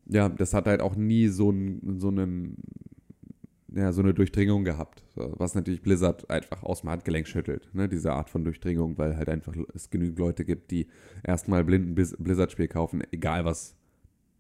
ja, 0.08 0.30
das 0.30 0.54
hat 0.54 0.68
halt 0.68 0.82
auch 0.82 0.96
nie 0.96 1.28
so, 1.28 1.54
so 1.98 2.08
einen, 2.08 2.56
ja, 3.74 3.92
so 3.92 4.02
eine 4.02 4.14
Durchdringung 4.14 4.64
gehabt. 4.64 5.04
Was 5.16 5.54
natürlich 5.56 5.82
Blizzard 5.82 6.30
einfach 6.30 6.64
aus 6.64 6.82
dem 6.82 6.92
Handgelenk 6.92 7.28
schüttelt, 7.28 7.70
ne, 7.74 7.90
diese 7.90 8.14
Art 8.14 8.30
von 8.30 8.46
Durchdringung, 8.46 8.98
weil 8.98 9.18
halt 9.18 9.28
einfach 9.28 9.54
es 9.74 9.90
genügend 9.90 10.18
Leute 10.20 10.46
gibt, 10.46 10.72
die 10.72 10.88
erstmal 11.24 11.66
blind 11.66 11.90
ein 11.90 11.96
Blizz- 11.96 12.16
Blizzard-Spiel 12.18 12.70
kaufen, 12.70 13.04
egal 13.12 13.44
was 13.44 13.76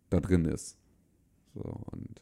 da 0.09 0.21
drin 0.21 0.45
ist. 0.45 0.77
So, 1.53 1.61
und 1.91 2.21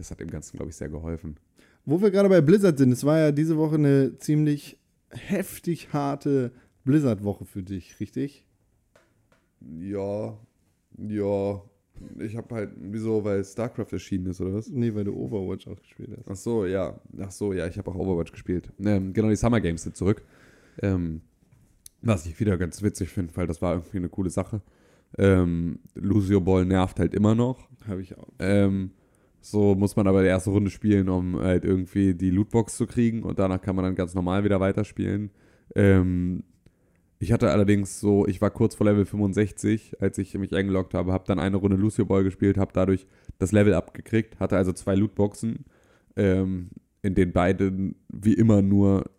das 0.00 0.10
hat 0.10 0.20
dem 0.20 0.30
Ganzen, 0.30 0.56
glaube 0.56 0.70
ich, 0.70 0.76
sehr 0.76 0.88
geholfen. 0.88 1.36
Wo 1.84 2.00
wir 2.00 2.10
gerade 2.10 2.28
bei 2.28 2.40
Blizzard 2.40 2.78
sind, 2.78 2.92
es 2.92 3.04
war 3.04 3.18
ja 3.18 3.32
diese 3.32 3.56
Woche 3.56 3.76
eine 3.76 4.16
ziemlich 4.18 4.78
heftig 5.10 5.92
harte 5.92 6.52
Blizzard-Woche 6.84 7.44
für 7.44 7.62
dich, 7.62 8.00
richtig? 8.00 8.44
Ja, 9.80 10.38
ja. 10.98 11.62
Ich 12.18 12.36
habe 12.36 12.54
halt, 12.54 12.70
wieso, 12.76 13.24
weil 13.24 13.44
StarCraft 13.44 13.92
erschienen 13.92 14.26
ist, 14.26 14.40
oder 14.40 14.54
was? 14.54 14.68
Nee, 14.68 14.94
weil 14.94 15.04
du 15.04 15.14
Overwatch 15.14 15.68
auch 15.68 15.78
gespielt 15.78 16.10
hast. 16.16 16.28
Ach 16.28 16.36
so, 16.36 16.64
ja. 16.64 16.98
Ach 17.20 17.30
so, 17.30 17.52
ja, 17.52 17.66
ich 17.66 17.76
habe 17.76 17.90
auch 17.90 17.94
Overwatch 17.94 18.32
gespielt. 18.32 18.72
Ähm, 18.78 19.12
genau, 19.12 19.28
die 19.28 19.36
Summer 19.36 19.60
Games 19.60 19.82
sind 19.82 19.96
zurück. 19.96 20.22
Ähm, 20.80 21.20
was 22.00 22.24
ich 22.24 22.40
wieder 22.40 22.56
ganz 22.56 22.82
witzig 22.82 23.10
finde, 23.10 23.36
weil 23.36 23.46
das 23.46 23.60
war 23.60 23.74
irgendwie 23.74 23.98
eine 23.98 24.08
coole 24.08 24.30
Sache. 24.30 24.62
Ähm, 25.18 25.80
Lucio 25.94 26.40
Ball 26.40 26.64
nervt 26.64 26.98
halt 26.98 27.14
immer 27.14 27.34
noch. 27.34 27.68
Habe 27.86 28.00
ich 28.00 28.16
auch. 28.16 28.28
Ähm, 28.38 28.92
so 29.40 29.74
muss 29.74 29.96
man 29.96 30.06
aber 30.06 30.22
die 30.22 30.28
erste 30.28 30.50
Runde 30.50 30.70
spielen, 30.70 31.08
um 31.08 31.40
halt 31.40 31.64
irgendwie 31.64 32.14
die 32.14 32.30
Lootbox 32.30 32.76
zu 32.76 32.86
kriegen 32.86 33.22
und 33.22 33.38
danach 33.38 33.60
kann 33.60 33.76
man 33.76 33.84
dann 33.84 33.94
ganz 33.94 34.14
normal 34.14 34.44
wieder 34.44 34.60
weiterspielen. 34.60 35.30
Ähm, 35.74 36.44
ich 37.18 37.32
hatte 37.32 37.50
allerdings 37.50 38.00
so, 38.00 38.26
ich 38.26 38.40
war 38.40 38.50
kurz 38.50 38.74
vor 38.74 38.86
Level 38.86 39.04
65, 39.04 40.00
als 40.00 40.16
ich 40.16 40.36
mich 40.38 40.54
eingeloggt 40.54 40.94
habe, 40.94 41.12
habe 41.12 41.24
dann 41.26 41.38
eine 41.38 41.58
Runde 41.58 41.76
Lucio 41.76 42.06
Ball 42.06 42.24
gespielt, 42.24 42.56
habe 42.56 42.72
dadurch 42.72 43.06
das 43.38 43.52
Level 43.52 43.74
abgekriegt, 43.74 44.40
hatte 44.40 44.56
also 44.56 44.72
zwei 44.72 44.94
Lootboxen, 44.94 45.66
ähm, 46.16 46.70
in 47.02 47.14
denen 47.14 47.32
beide 47.32 47.92
wie 48.08 48.34
immer 48.34 48.62
nur. 48.62 49.10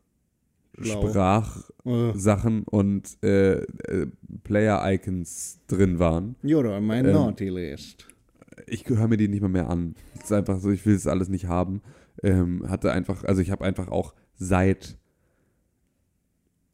Sprachsachen 0.82 2.64
Uh, 2.64 2.78
und 2.78 3.18
äh, 3.24 3.56
äh, 3.60 4.08
Player-Icons 4.44 5.60
drin 5.68 6.00
waren. 6.00 6.36
you're 6.44 6.76
on 6.76 6.88
my 6.88 7.00
Ähm, 7.00 7.12
naughty 7.12 7.50
list. 7.50 8.08
Ich 8.68 8.88
höre 8.88 9.08
mir 9.08 9.18
die 9.18 9.28
nicht 9.28 9.42
mal 9.42 9.48
mehr 9.50 9.70
an. 9.70 9.96
Es 10.18 10.26
ist 10.26 10.32
einfach 10.32 10.60
so, 10.60 10.70
ich 10.72 10.86
will 10.86 10.96
es 10.96 11.08
alles 11.08 11.30
nicht 11.30 11.48
haben. 11.48 11.82
Ähm, 12.24 12.70
hatte 12.70 12.92
einfach, 12.92 13.24
also 13.24 13.42
ich 13.42 13.52
habe 13.52 13.64
einfach 13.66 13.88
auch 13.90 14.14
seit, 14.36 14.98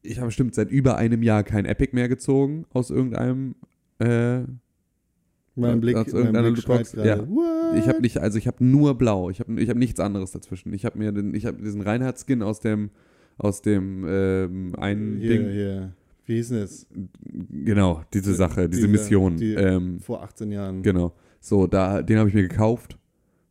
ich 0.01 0.17
habe 0.17 0.27
bestimmt 0.27 0.55
seit 0.55 0.71
über 0.71 0.97
einem 0.97 1.23
Jahr 1.23 1.43
kein 1.43 1.65
Epic 1.65 1.93
mehr 1.93 2.07
gezogen 2.09 2.65
aus 2.73 2.89
irgendeinem, 2.89 3.55
äh, 3.99 4.39
Mein 5.55 5.79
Blick, 5.81 5.95
aus 5.97 6.07
mein 6.07 6.15
irgendeiner 6.21 6.49
Lootbox, 6.49 6.93
ja. 6.93 7.19
What? 7.27 7.77
ich 7.77 7.87
habe 7.87 8.01
nicht, 8.01 8.17
also 8.19 8.37
ich 8.37 8.47
habe 8.47 8.63
nur 8.63 8.97
blau. 8.97 9.29
Ich 9.29 9.39
habe 9.39 9.59
ich 9.61 9.69
hab 9.69 9.77
nichts 9.77 9.99
anderes 9.99 10.31
dazwischen. 10.31 10.73
Ich 10.73 10.85
habe 10.85 10.97
mir 10.97 11.11
den, 11.11 11.33
ich 11.33 11.45
habe 11.45 11.61
diesen 11.61 11.81
Reinhardt-Skin 11.81 12.41
aus 12.41 12.59
dem, 12.59 12.89
aus 13.37 13.61
dem 13.61 14.05
ähm, 14.07 14.73
einen 14.77 15.17
hier, 15.17 15.29
Ding, 15.29 15.49
hier. 15.51 15.93
Wie 16.25 16.35
hieß 16.35 16.49
denn 16.49 16.59
das? 16.61 16.85
genau, 17.63 18.01
diese 18.13 18.33
Sache, 18.33 18.67
diese 18.69 18.81
Diese- 18.87 18.91
Mission. 18.91 19.37
die- 19.37 19.53
ähm, 19.53 19.99
Vor 19.99 20.23
18 20.23 20.51
Jahren. 20.51 20.81
Genau. 20.83 21.13
So, 21.39 21.67
da, 21.67 22.01
den 22.01 22.17
habe 22.17 22.29
ich 22.29 22.35
mir 22.35 22.47
gekauft. 22.47 22.97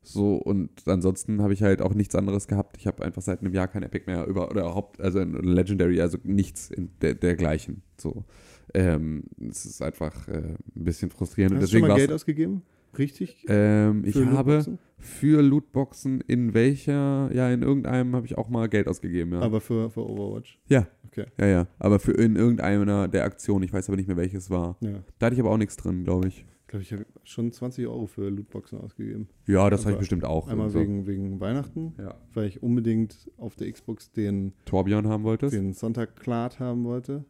So, 0.03 0.37
und 0.37 0.71
ansonsten 0.87 1.43
habe 1.43 1.53
ich 1.53 1.63
halt 1.63 1.83
auch 1.83 1.93
nichts 1.93 2.15
anderes 2.15 2.47
gehabt. 2.47 2.77
Ich 2.79 2.87
habe 2.87 3.05
einfach 3.05 3.23
seit 3.23 3.41
einem 3.41 3.53
Jahr 3.53 3.67
kein 3.67 3.83
Epic 3.83 4.05
mehr 4.07 4.25
über, 4.27 4.51
oder 4.51 4.61
überhaupt, 4.61 5.01
also 5.01 5.19
ein 5.19 5.33
Legendary, 5.33 6.01
also 6.01 6.19
nichts 6.23 6.71
in 6.71 6.91
der, 7.01 7.15
dergleichen. 7.15 7.83
So. 7.97 8.25
Ähm, 8.73 9.25
es 9.51 9.67
ist 9.67 9.83
einfach 9.83 10.29
äh, 10.29 10.55
ein 10.77 10.85
bisschen 10.85 11.11
frustrierend. 11.11 11.57
Hast 11.57 11.73
du 11.73 11.79
schon 11.79 11.83
deswegen 11.83 11.89
mal 11.89 11.97
Geld 11.97 12.13
ausgegeben? 12.13 12.63
Richtig? 12.97 13.45
ähm, 13.49 14.05
ich 14.05 14.15
Für 14.15 14.31
habe 14.31 14.53
Lootboxen? 14.53 14.79
für 14.99 15.43
Lootboxen 15.43 16.21
in 16.23 16.55
welcher, 16.55 17.31
ja, 17.33 17.51
in 17.51 17.63
irgendeinem 17.63 18.15
habe 18.15 18.27
ich 18.27 18.39
auch 18.39 18.49
mal 18.49 18.69
Geld 18.69 18.89
ausgegeben, 18.89 19.33
ja. 19.33 19.41
Aber 19.41 19.61
für, 19.61 19.91
für 19.91 20.09
Overwatch. 20.09 20.59
ja. 20.69 20.87
Okay. 21.07 21.27
Ja, 21.39 21.47
ja. 21.47 21.67
Aber 21.79 21.99
für 21.99 22.13
in 22.13 22.37
irgendeiner 22.37 23.09
der 23.09 23.25
Aktionen, 23.25 23.65
ich 23.65 23.73
weiß 23.73 23.89
aber 23.89 23.97
nicht 23.97 24.07
mehr 24.07 24.19
welches 24.19 24.51
war. 24.51 24.77
Ja. 24.81 25.03
Da 25.19 25.27
hatte 25.27 25.35
ich 25.35 25.41
aber 25.41 25.51
auch 25.51 25.57
nichts 25.57 25.77
drin, 25.77 26.05
glaube 26.05 26.29
ich. 26.29 26.45
Ich 26.67 26.69
glaube, 26.69 26.83
ich 26.83 26.93
habe 26.93 27.07
schon 27.23 27.53
20 27.53 27.87
Euro 27.87 28.07
für 28.07 28.29
Lootboxen 28.29 28.81
ausgegeben. 28.81 29.29
Ja, 29.47 29.71
das 29.71 29.83
habe 29.83 29.91
ich 29.91 29.95
Aber 29.95 30.01
bestimmt 30.01 30.25
auch. 30.25 30.49
Einmal 30.49 30.69
so. 30.69 30.81
wegen, 30.81 31.07
wegen 31.07 31.39
Weihnachten, 31.39 31.95
ja. 31.97 32.17
weil 32.35 32.49
ich 32.49 32.61
unbedingt 32.61 33.31
auf 33.37 33.55
der 33.55 33.71
Xbox 33.71 34.11
den, 34.11 34.53
Torbjörn 34.65 35.07
haben 35.07 35.23
wolltest. 35.23 35.55
den 35.55 35.73
Sonntag 35.75 36.17
Clad 36.17 36.59
haben 36.59 36.83
wollte. 36.83 37.25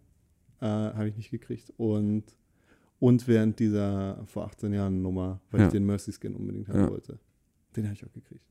Äh, 0.62 0.64
habe 0.64 1.09
ich 1.11 1.16
nicht 1.18 1.30
gekriegt. 1.30 1.70
Und, 1.76 2.24
und 2.99 3.28
während 3.28 3.59
dieser 3.59 4.24
vor 4.24 4.47
18 4.47 4.72
Jahren 4.72 5.03
Nummer, 5.03 5.43
weil 5.51 5.61
Ja. 5.61 5.66
ich 5.66 5.72
den 5.72 5.84
Mercy 5.84 6.12
Skin 6.12 6.34
unbedingt 6.34 6.68
haben 6.70 6.80
Ja. 6.80 6.91
wollte. 6.91 7.18
Den 7.76 7.84
habe 7.84 7.93
ich 7.95 8.07
auch 8.07 8.12
gekriegt. 8.14 8.43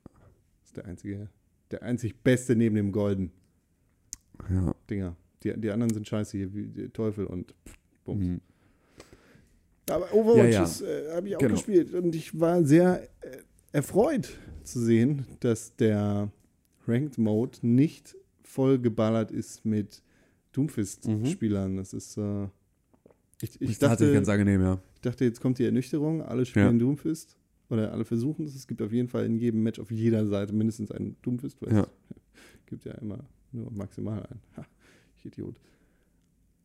Das 0.61 0.67
ist 0.69 0.77
der 0.77 0.86
einzige, 0.86 1.29
der 1.71 1.81
einzig 1.81 2.21
beste 2.23 2.55
neben 2.55 2.75
dem 2.75 2.91
Golden 2.91 3.31
Ja. 4.51 4.75
Dinger. 4.88 5.15
Die, 5.41 5.59
die 5.59 5.71
anderen 5.71 5.91
sind 5.93 6.07
scheiße 6.07 6.38
hier, 6.38 6.53
wie 6.53 6.89
Teufel 6.89 7.25
und 7.25 7.55
Bums. 8.03 8.27
Mhm. 8.27 8.41
Aber 9.89 10.13
Overwatch 10.13 10.53
Ja, 10.53 10.63
ja. 10.65 11.11
äh, 11.11 11.15
habe 11.15 11.27
ich 11.27 11.36
auch 11.36 11.39
Genau. 11.39 11.53
gespielt 11.53 11.93
und 11.93 12.15
ich 12.15 12.39
war 12.39 12.63
sehr 12.63 13.03
äh, 13.21 13.38
erfreut 13.71 14.29
zu 14.63 14.79
sehen, 14.79 15.25
dass 15.41 15.75
der 15.75 16.31
Ranked 16.88 17.17
Mode 17.17 17.59
nicht 17.61 18.15
voll 18.43 18.79
geballert 18.79 19.31
ist 19.31 19.65
mit 19.65 20.01
Doomfist-Spielern. 20.53 21.77
Das 21.77 21.93
ist, 21.93 22.17
äh, 22.17 22.45
ich, 23.41 23.59
ich, 23.61 23.77
dachte, 23.79 24.11
ganz 24.13 24.29
angenehm, 24.29 24.61
ja. 24.61 24.79
ich 24.95 25.01
dachte, 25.01 25.25
jetzt 25.25 25.41
kommt 25.41 25.59
die 25.59 25.65
Ernüchterung, 25.65 26.21
alle 26.21 26.45
spielen 26.45 26.79
Doomfist 26.79 27.36
oder 27.69 27.91
alle 27.91 28.05
versuchen 28.05 28.45
es. 28.45 28.55
Es 28.55 28.67
gibt 28.67 28.81
auf 28.81 28.91
jeden 28.91 29.09
Fall 29.09 29.25
in 29.25 29.36
jedem 29.36 29.61
Match 29.63 29.79
auf 29.79 29.91
jeder 29.91 30.25
Seite 30.25 30.53
mindestens 30.53 30.91
einen 30.91 31.15
Doomfist, 31.21 31.61
weil 31.61 31.73
Ja. 31.73 31.88
es 32.09 32.65
gibt 32.67 32.86
ja 32.86 32.93
immer 32.93 33.19
nur 33.51 33.71
maximal 33.71 34.23
einen. 34.25 34.41
Ha, 34.57 34.65
ich 35.17 35.25
Idiot. 35.25 35.59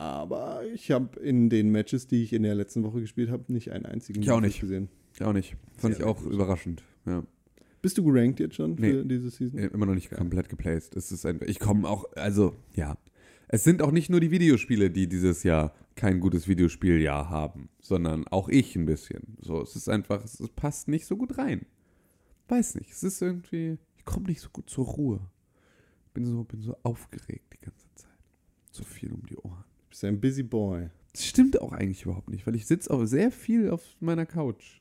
Aber 0.01 0.63
ich 0.73 0.91
habe 0.91 1.21
in 1.21 1.51
den 1.51 1.69
Matches, 1.71 2.07
die 2.07 2.23
ich 2.23 2.33
in 2.33 2.43
der 2.43 2.55
letzten 2.55 2.83
Woche 2.85 3.03
gespielt 3.03 3.31
habe, 3.31 3.53
nicht 3.53 3.71
einen 3.71 3.85
einzigen 3.85 4.23
Ich 4.23 4.31
auch 4.31 4.41
nicht. 4.41 4.59
gesehen. 4.59 4.89
Ich 5.15 5.23
auch 5.23 5.35
nicht. 5.35 5.57
Fand 5.77 5.95
Sehr 5.95 6.07
ich 6.07 6.11
auch 6.11 6.25
überraschend. 6.25 6.83
Ja. 7.05 7.23
Bist 7.83 7.99
du 7.99 8.05
gerankt 8.05 8.41
jetzt 8.41 8.55
schon 8.55 8.77
Nee. 8.77 8.93
für 8.93 9.05
diese 9.05 9.29
Season? 9.29 9.59
Immer 9.59 9.85
noch 9.85 9.95
nicht 9.95 10.11
komplett 10.11 10.49
geplaced. 10.49 10.97
Es 10.97 11.13
ist 11.13 11.27
einfach, 11.27 11.47
ich 11.47 11.59
komme 11.61 11.87
auch, 11.87 12.07
also, 12.15 12.57
ja. 12.75 12.97
Es 13.49 13.63
sind 13.63 13.83
auch 13.83 13.91
nicht 13.91 14.09
nur 14.09 14.21
die 14.21 14.31
Videospiele, 14.31 14.91
die 14.91 15.07
dieses 15.07 15.43
Jahr 15.43 15.75
kein 15.97 16.21
gutes 16.21 16.49
Videospieljahr 16.49 17.29
haben, 17.29 17.69
sondern 17.83 18.27
auch 18.29 18.49
ich 18.49 18.77
ein 18.77 18.87
bisschen. 18.87 19.37
So, 19.43 19.61
es 19.61 19.77
ist 19.77 19.91
einfach, 19.91 20.25
es 20.25 20.43
passt 20.57 20.89
nicht 20.89 21.05
so 21.05 21.17
gut 21.19 21.37
rein. 21.37 21.67
Weiß 22.49 22.75
nicht, 22.77 22.91
es 22.91 23.03
ist 23.03 23.21
irgendwie, 23.21 23.77
ich 23.99 24.05
komme 24.07 24.29
nicht 24.29 24.41
so 24.41 24.49
gut 24.51 24.71
zur 24.71 24.87
Ruhe. 24.87 25.21
Bin 26.15 26.25
so, 26.25 26.45
bin 26.45 26.63
so 26.63 26.75
aufgeregt 26.85 27.53
die 27.53 27.65
ganze 27.67 27.87
Zeit. 27.97 28.09
So 28.71 28.83
viel 28.85 29.13
um 29.13 29.27
die 29.27 29.37
Ohren. 29.37 29.65
Du 29.91 29.95
bist 29.95 30.05
ein 30.05 30.21
Busy 30.21 30.45
Boy. 30.45 30.89
Das 31.13 31.27
stimmt 31.27 31.61
auch 31.61 31.73
eigentlich 31.73 32.05
überhaupt 32.05 32.31
nicht, 32.31 32.47
weil 32.47 32.55
ich 32.55 32.65
sitze 32.67 32.93
auch 32.93 33.05
sehr 33.07 33.33
viel 33.33 33.71
auf 33.71 33.83
meiner 33.99 34.25
Couch. 34.25 34.81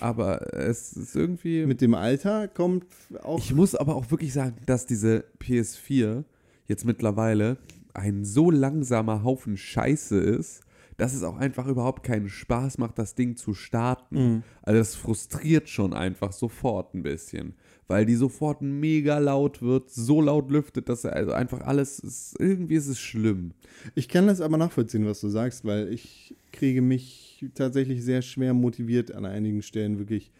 Aber 0.00 0.54
es 0.54 0.94
ist 0.94 1.14
irgendwie. 1.14 1.66
Mit 1.66 1.82
dem 1.82 1.92
Alter 1.92 2.48
kommt 2.48 2.86
auch. 3.22 3.38
ich 3.38 3.52
muss 3.52 3.74
aber 3.74 3.96
auch 3.96 4.10
wirklich 4.10 4.32
sagen, 4.32 4.56
dass 4.64 4.86
diese 4.86 5.24
PS4 5.42 6.24
jetzt 6.68 6.86
mittlerweile 6.86 7.58
ein 7.92 8.24
so 8.24 8.50
langsamer 8.50 9.24
Haufen 9.24 9.58
Scheiße 9.58 10.18
ist, 10.18 10.62
dass 10.96 11.12
es 11.12 11.22
auch 11.22 11.36
einfach 11.36 11.66
überhaupt 11.66 12.02
keinen 12.02 12.30
Spaß 12.30 12.78
macht, 12.78 12.98
das 12.98 13.14
Ding 13.14 13.36
zu 13.36 13.52
starten. 13.52 14.16
Mhm. 14.16 14.42
Also 14.62 14.78
das 14.78 14.94
frustriert 14.94 15.68
schon 15.68 15.92
einfach 15.92 16.32
sofort 16.32 16.94
ein 16.94 17.02
bisschen, 17.02 17.54
weil 17.88 18.04
die 18.04 18.14
sofort 18.14 18.60
mega 18.62 19.18
laut 19.18 19.62
wird, 19.62 19.90
so 19.90 20.20
laut 20.20 20.50
lüftet, 20.50 20.88
dass 20.88 21.04
er 21.04 21.14
also 21.14 21.32
einfach 21.32 21.62
alles 21.62 21.98
ist, 21.98 22.36
irgendwie 22.38 22.74
ist 22.74 22.86
es 22.86 23.00
schlimm. 23.00 23.52
Ich 23.94 24.08
kann 24.08 24.26
das 24.26 24.42
aber 24.42 24.58
nachvollziehen, 24.58 25.06
was 25.06 25.20
du 25.20 25.28
sagst, 25.28 25.64
weil 25.64 25.92
ich 25.92 26.36
kriege 26.52 26.82
mich 26.82 27.46
tatsächlich 27.54 28.04
sehr 28.04 28.20
schwer 28.22 28.52
motiviert, 28.52 29.12
an 29.12 29.24
einigen 29.24 29.62
Stellen 29.62 29.98
wirklich 29.98 30.30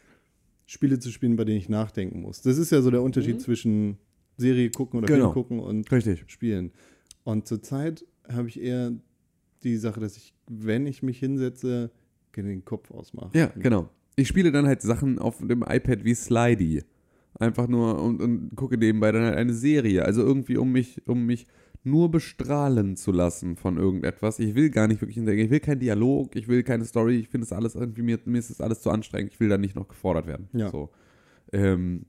Spiele 0.66 0.98
zu 0.98 1.10
spielen, 1.10 1.36
bei 1.36 1.44
denen 1.46 1.58
ich 1.58 1.70
nachdenken 1.70 2.20
muss. 2.20 2.42
Das 2.42 2.58
ist 2.58 2.70
ja 2.70 2.82
so 2.82 2.90
der 2.90 3.02
Unterschied 3.02 3.40
zwischen 3.40 3.96
Serie 4.36 4.70
gucken 4.70 4.98
oder 4.98 5.06
Genau. 5.06 5.32
Film 5.32 5.34
gucken 5.34 5.60
und 5.60 5.90
Richtig. 5.90 6.24
spielen. 6.26 6.72
Und 7.24 7.46
zurzeit 7.46 8.04
habe 8.30 8.48
ich 8.48 8.60
eher 8.60 8.92
die 9.62 9.76
Sache, 9.78 10.00
dass 10.00 10.18
ich, 10.18 10.34
wenn 10.46 10.86
ich 10.86 11.02
mich 11.02 11.18
hinsetze, 11.18 11.90
den 12.36 12.64
Kopf 12.64 12.92
ausmache. 12.92 13.36
Ja, 13.36 13.46
genau. 13.58 13.88
Ich 14.14 14.28
spiele 14.28 14.52
dann 14.52 14.66
halt 14.66 14.80
Sachen 14.80 15.18
auf 15.18 15.38
dem 15.38 15.64
iPad 15.68 16.04
wie 16.04 16.14
Slidey. 16.14 16.84
Einfach 17.38 17.68
nur 17.68 18.02
und, 18.02 18.20
und 18.20 18.56
gucke 18.56 18.76
nebenbei 18.76 19.12
dann 19.12 19.24
halt 19.24 19.36
eine 19.36 19.52
Serie. 19.52 20.04
Also 20.04 20.22
irgendwie, 20.22 20.56
um 20.56 20.72
mich, 20.72 21.06
um 21.06 21.24
mich 21.24 21.46
nur 21.84 22.10
bestrahlen 22.10 22.96
zu 22.96 23.12
lassen 23.12 23.56
von 23.56 23.76
irgendetwas. 23.76 24.38
Ich 24.38 24.54
will 24.54 24.70
gar 24.70 24.88
nicht 24.88 25.00
wirklich 25.00 25.16
hintergehen. 25.16 25.46
Ich 25.46 25.50
will 25.50 25.60
keinen 25.60 25.80
Dialog, 25.80 26.34
ich 26.36 26.48
will 26.48 26.62
keine 26.62 26.84
Story. 26.84 27.16
Ich 27.16 27.28
finde 27.28 27.44
es 27.44 27.52
alles 27.52 27.74
irgendwie, 27.74 28.02
mir, 28.02 28.18
mir 28.24 28.38
ist 28.38 28.50
das 28.50 28.60
alles 28.60 28.80
zu 28.80 28.90
anstrengend. 28.90 29.32
Ich 29.32 29.40
will 29.40 29.48
da 29.48 29.58
nicht 29.58 29.76
noch 29.76 29.88
gefordert 29.88 30.26
werden. 30.26 30.48
Ja. 30.52 30.70
So. 30.70 30.90
Ähm, 31.52 32.06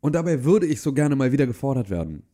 und 0.00 0.14
dabei 0.14 0.44
würde 0.44 0.66
ich 0.66 0.80
so 0.80 0.92
gerne 0.92 1.16
mal 1.16 1.32
wieder 1.32 1.46
gefordert 1.46 1.88
werden. 1.90 2.24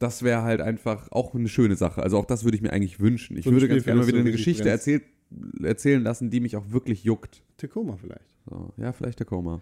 Das 0.00 0.22
wäre 0.22 0.42
halt 0.42 0.60
einfach 0.60 1.12
auch 1.12 1.34
eine 1.34 1.48
schöne 1.48 1.76
Sache. 1.76 2.02
Also 2.02 2.18
auch 2.18 2.24
das 2.24 2.42
würde 2.44 2.56
ich 2.56 2.62
mir 2.62 2.72
eigentlich 2.72 3.00
wünschen. 3.00 3.36
Ich 3.36 3.44
So 3.44 3.52
würde 3.52 3.66
Spiel, 3.66 3.76
ganz 3.76 3.84
gerne 3.84 4.00
mal 4.00 4.06
wieder 4.08 4.18
eine 4.18 4.32
Geschichte 4.32 4.68
erzählt, 4.68 5.04
erzählen 5.62 6.02
lassen, 6.02 6.30
die 6.30 6.40
mich 6.40 6.56
auch 6.56 6.70
wirklich 6.70 7.04
juckt. 7.04 7.42
Tacoma 7.56 7.96
vielleicht. 7.96 8.34
So, 8.48 8.72
ja, 8.78 8.92
vielleicht 8.92 9.24
Koma. 9.26 9.60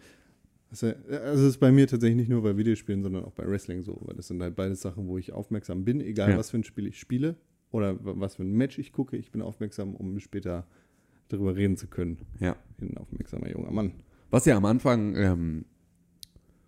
Also, 0.71 0.89
also 1.09 1.45
es 1.45 1.51
ist 1.51 1.59
bei 1.59 1.73
mir 1.73 1.87
tatsächlich 1.87 2.17
nicht 2.19 2.29
nur 2.29 2.43
bei 2.43 2.57
Videospielen, 2.57 3.03
sondern 3.03 3.25
auch 3.25 3.33
bei 3.33 3.47
Wrestling 3.49 3.83
so, 3.83 3.99
weil 4.03 4.17
das 4.17 4.29
sind 4.29 4.43
halt 4.43 4.55
beide 4.55 4.75
Sachen, 4.75 5.07
wo 5.09 5.17
ich 5.17 5.33
aufmerksam 5.33 5.85
bin, 5.85 6.01
egal 6.01 6.31
Ja. 6.31 6.39
was 6.39 6.51
für 6.51 6.59
ein 6.59 6.65
Spiel 6.65 6.87
ich 6.87 6.99
spiele 7.01 7.37
oder 7.71 7.97
was 8.01 8.37
für 8.37 8.43
ein 8.43 8.53
Match 8.53 8.79
ich 8.79 8.93
gucke, 8.93 9.17
ich 9.17 9.31
bin 9.31 9.41
aufmerksam, 9.43 9.95
um 9.95 10.19
später 10.21 10.67
darüber 11.29 11.57
reden 11.57 11.77
zu 11.77 11.87
können. 11.87 12.19
Ja. 12.41 12.57
Ich 12.71 12.77
bin 12.77 12.91
ein 12.91 12.99
aufmerksamer 12.99 13.51
junger 13.51 13.71
Mann. 13.71 13.93
Was 14.31 14.45
ja 14.45 14.57
am 14.57 14.65
Anfang, 14.67 15.17
ähm, 15.17 15.65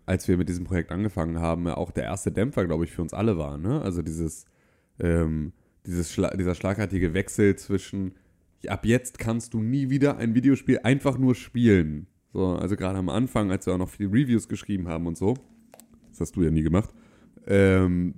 als 0.07 0.29
wir 0.29 0.37
mit 0.39 0.49
diesem 0.49 0.65
Projekt 0.65 0.93
angefangen 0.93 1.39
haben, 1.39 1.67
auch 1.69 1.91
der 1.91 2.05
erste 2.05 2.33
Dämpfer, 2.33 2.65
glaube 2.67 2.85
ich, 2.85 2.93
für 2.93 3.03
uns 3.03 3.13
alle 3.13 3.37
war. 3.39 3.59
Ne? 3.59 3.81
Also 3.83 4.03
dieses, 4.03 4.47
ähm, 4.99 5.53
dieses 5.87 6.13
Schla 6.13 6.35
dieser 6.37 6.55
schlagartige 6.55 7.15
Wechsel 7.15 7.57
zwischen, 7.57 8.13
ab 8.67 8.85
jetzt 8.87 9.19
kannst 9.19 9.55
du 9.55 9.63
nie 9.63 9.89
wieder 9.91 10.17
ein 10.17 10.35
Videospiel 10.35 10.81
einfach 10.83 11.19
nur 11.19 11.35
spielen. 11.35 12.07
So, 12.33 12.55
also 12.55 12.77
gerade 12.77 12.99
am 12.99 13.09
Anfang, 13.09 13.51
als 13.51 13.67
wir 13.67 13.75
auch 13.75 13.79
noch 13.79 13.89
viele 13.89 14.13
Reviews 14.13 14.49
geschrieben 14.49 14.89
haben 14.89 15.07
und 15.07 15.17
so. 15.17 15.35
Das 16.11 16.21
hast 16.21 16.37
du 16.37 16.43
ja 16.43 16.51
nie 16.51 16.63
gemacht. 16.63 16.91
Ähm, 17.47 18.15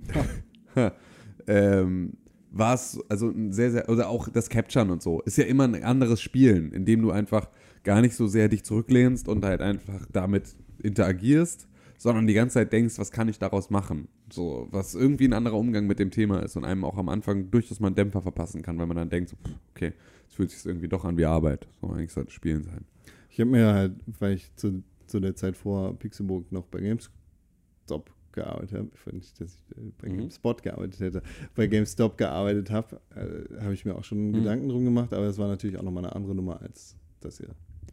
ähm, 1.47 2.13
war 2.51 2.75
es 2.75 2.99
also 3.09 3.29
ein 3.29 3.51
sehr, 3.51 3.71
sehr, 3.71 3.89
oder 3.89 4.09
auch 4.09 4.29
das 4.29 4.49
Capturen 4.49 4.91
und 4.91 5.01
so, 5.01 5.21
ist 5.21 5.37
ja 5.37 5.45
immer 5.45 5.63
ein 5.63 5.83
anderes 5.83 6.21
Spielen, 6.21 6.71
in 6.71 6.85
dem 6.85 7.01
du 7.01 7.11
einfach 7.11 7.49
gar 7.83 8.01
nicht 8.01 8.15
so 8.15 8.27
sehr 8.27 8.47
dich 8.47 8.63
zurücklehnst 8.63 9.27
und 9.27 9.43
halt 9.43 9.61
einfach 9.61 10.05
damit 10.11 10.55
interagierst, 10.81 11.67
sondern 11.97 12.27
die 12.27 12.33
ganze 12.33 12.55
Zeit 12.55 12.71
denkst, 12.71 12.99
was 12.99 13.11
kann 13.11 13.27
ich 13.27 13.39
daraus 13.39 13.69
machen? 13.69 14.07
So, 14.31 14.67
was 14.71 14.93
irgendwie 14.93 15.27
ein 15.27 15.33
anderer 15.33 15.57
Umgang 15.57 15.87
mit 15.87 15.99
dem 15.99 16.11
Thema 16.11 16.43
ist 16.43 16.55
und 16.55 16.65
einem 16.65 16.83
auch 16.83 16.97
am 16.97 17.09
Anfang 17.09 17.49
durchaus 17.49 17.79
mal 17.79 17.87
einen 17.87 17.95
Dämpfer 17.95 18.21
verpassen 18.21 18.61
kann, 18.61 18.77
weil 18.77 18.87
man 18.87 18.97
dann 18.97 19.09
denkt, 19.09 19.29
so, 19.29 19.35
pff, 19.37 19.55
okay, 19.71 19.93
es 20.27 20.35
fühlt 20.35 20.51
sich 20.51 20.65
irgendwie 20.65 20.87
doch 20.87 21.05
an 21.05 21.17
wie 21.17 21.25
Arbeit. 21.25 21.67
So, 21.81 21.89
eigentlich 21.89 22.11
sollte 22.11 22.29
es 22.29 22.33
Spielen 22.33 22.63
sein. 22.63 22.85
Ich 23.33 23.39
habe 23.39 23.49
mir 23.49 23.73
halt, 23.73 23.93
weil 24.19 24.33
ich 24.35 24.55
zu, 24.57 24.83
zu 25.07 25.19
der 25.19 25.35
Zeit 25.35 25.57
vor 25.57 25.97
Pixelburg 25.97 26.51
noch 26.51 26.67
bei 26.67 26.79
GameStop 26.81 28.11
gearbeitet 28.31 28.77
habe, 28.77 28.89
ich 28.93 29.13
nicht, 29.13 29.41
dass 29.41 29.55
ich 29.55 29.77
äh, 29.77 29.91
bei 29.99 30.07
Mhm. 30.09 30.17
GameSpot 30.19 30.61
gearbeitet 30.61 30.99
hätte, 30.99 31.23
bei 31.55 31.65
GameStop 31.65 32.15
gearbeitet 32.15 32.69
habe, 32.69 33.01
äh, 33.15 33.59
habe 33.59 33.73
ich 33.73 33.85
mir 33.85 33.95
auch 33.95 34.03
schon 34.03 34.27
Mhm. 34.29 34.33
Gedanken 34.33 34.69
drum 34.69 34.85
gemacht, 34.85 35.13
aber 35.13 35.25
es 35.25 35.39
war 35.39 35.47
natürlich 35.47 35.77
auch 35.79 35.83
nochmal 35.83 36.05
eine 36.05 36.15
andere 36.15 36.35
Nummer 36.35 36.61
als 36.61 36.95
das 37.21 37.37
hier. 37.37 37.49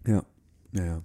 Ja. 0.07 0.23
Ja, 0.73 0.85
ja. 0.85 1.03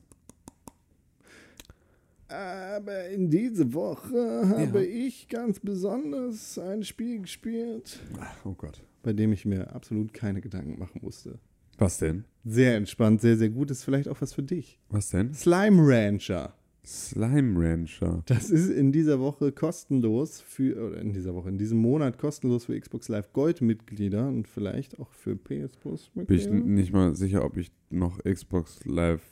Aber 2.28 3.08
in 3.10 3.30
dieser 3.30 3.72
Woche 3.74 4.50
habe 4.58 4.84
ich 4.86 5.30
ganz 5.30 5.62
besonders 5.62 6.58
ein 6.60 6.84
Spiel 6.84 7.22
gespielt, 7.22 8.02
Oh 8.44 8.54
Gott. 8.54 8.82
bei 9.02 9.14
dem 9.14 9.32
ich 9.32 9.46
mir 9.46 9.74
absolut 9.74 10.14
keine 10.14 10.42
Gedanken 10.42 10.78
machen 10.78 11.00
musste. 11.04 11.40
Was 11.78 11.98
denn? 11.98 12.26
Sehr 12.44 12.76
entspannt, 12.76 13.22
sehr, 13.22 13.38
sehr 13.38 13.50
gut. 13.50 13.72
Ist 13.72 13.84
vielleicht 13.84 14.08
auch 14.08 14.22
was 14.22 14.34
für 14.34 14.44
dich. 14.44 14.80
Was 14.90 15.10
denn? 15.10 15.34
Slime 15.34 15.82
Rancher. 15.82 16.54
Slime 16.86 17.60
Rancher. 17.60 18.22
Das 18.28 18.52
ist 18.52 18.70
in 18.70 18.92
dieser 18.92 19.20
Woche 19.20 19.52
kostenlos 19.52 20.42
für, 20.42 20.88
oder 20.88 21.02
in 21.02 21.14
dieser 21.14 21.34
Woche, 21.34 21.50
in 21.50 21.58
diesem 21.58 21.80
Monat 21.80 22.20
kostenlos 22.20 22.66
für 22.66 22.80
Xbox 22.80 23.08
Live 23.10 23.34
Gold-Mitglieder 23.34 24.28
und 24.28 24.48
vielleicht 24.48 25.00
auch 25.00 25.12
für 25.12 25.36
PS 25.36 25.48
Bin 25.48 25.64
ich 25.66 25.80
Plus-Mitglieder. 25.80 26.52
nicht 26.52 26.94
mal 26.94 27.16
sicher, 27.16 27.44
ob 27.44 27.58
ich 27.58 27.72
noch 27.90 28.20
Xbox 28.24 28.86
Live 28.86 29.24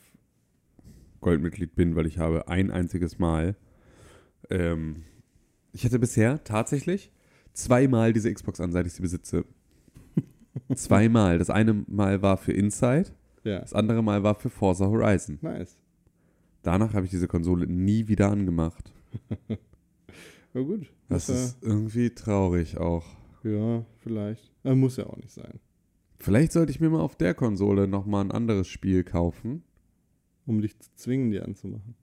Goldmitglied 1.22 1.76
bin, 1.76 1.96
weil 1.96 2.06
ich 2.06 2.18
habe 2.18 2.48
ein 2.48 2.70
einziges 2.70 3.18
Mal. 3.18 3.56
Ähm, 4.50 5.04
ich 5.72 5.86
hatte 5.86 6.00
bisher 6.00 6.44
tatsächlich 6.44 7.12
zweimal 7.54 8.14
diese 8.14 8.32
Xbox 8.34 8.60
an, 8.60 8.72
seit 8.72 8.88
ich 8.88 8.94
sie 8.94 9.02
besitze. 9.02 9.46
Zweimal. 10.76 11.38
Das 11.39 11.49
eine 11.49 11.74
Mal 11.88 12.22
war 12.22 12.38
für 12.38 12.51
Inside, 12.54 13.12
Ja, 13.43 13.60
das 13.60 13.74
andere 13.74 14.01
Mal 14.04 14.24
war 14.24 14.36
für 14.36 14.49
Forza 14.49 14.86
Horizon. 14.88 15.39
nice. 15.41 15.78
Danach 16.62 16.93
habe 16.93 17.06
ich 17.06 17.12
diese 17.12 17.28
Konsole 17.28 17.68
nie 17.68 18.08
wieder 18.08 18.32
angemacht. 18.32 18.91
Ja, 20.56 20.62
gut. 20.62 20.93
Das 21.10 21.26
Das 21.26 21.43
ist 21.45 21.64
irgendwie 21.64 22.12
traurig 22.12 22.78
auch. 22.78 23.06
ja, 23.43 23.84
vielleicht. 24.04 24.51
Äh, 24.64 24.76
muss 24.76 24.97
ja 24.97 25.08
auch 25.08 25.18
nicht 25.18 25.32
sein. 25.32 25.60
Vielleicht 26.20 26.51
sollte 26.51 26.72
ich 26.72 26.80
mir 26.80 26.91
mal 26.91 27.01
auf 27.01 27.16
der 27.16 27.34
Konsole 27.34 27.88
nochmal 27.88 28.24
ein 28.24 28.32
anderes 28.32 28.68
Spiel 28.68 29.04
kaufen. 29.04 29.64
Um 30.45 30.62
dich 30.62 30.78
zu 30.80 30.89
zwingen, 30.93 31.32
die 31.32 31.39
anzumachen. 31.41 31.95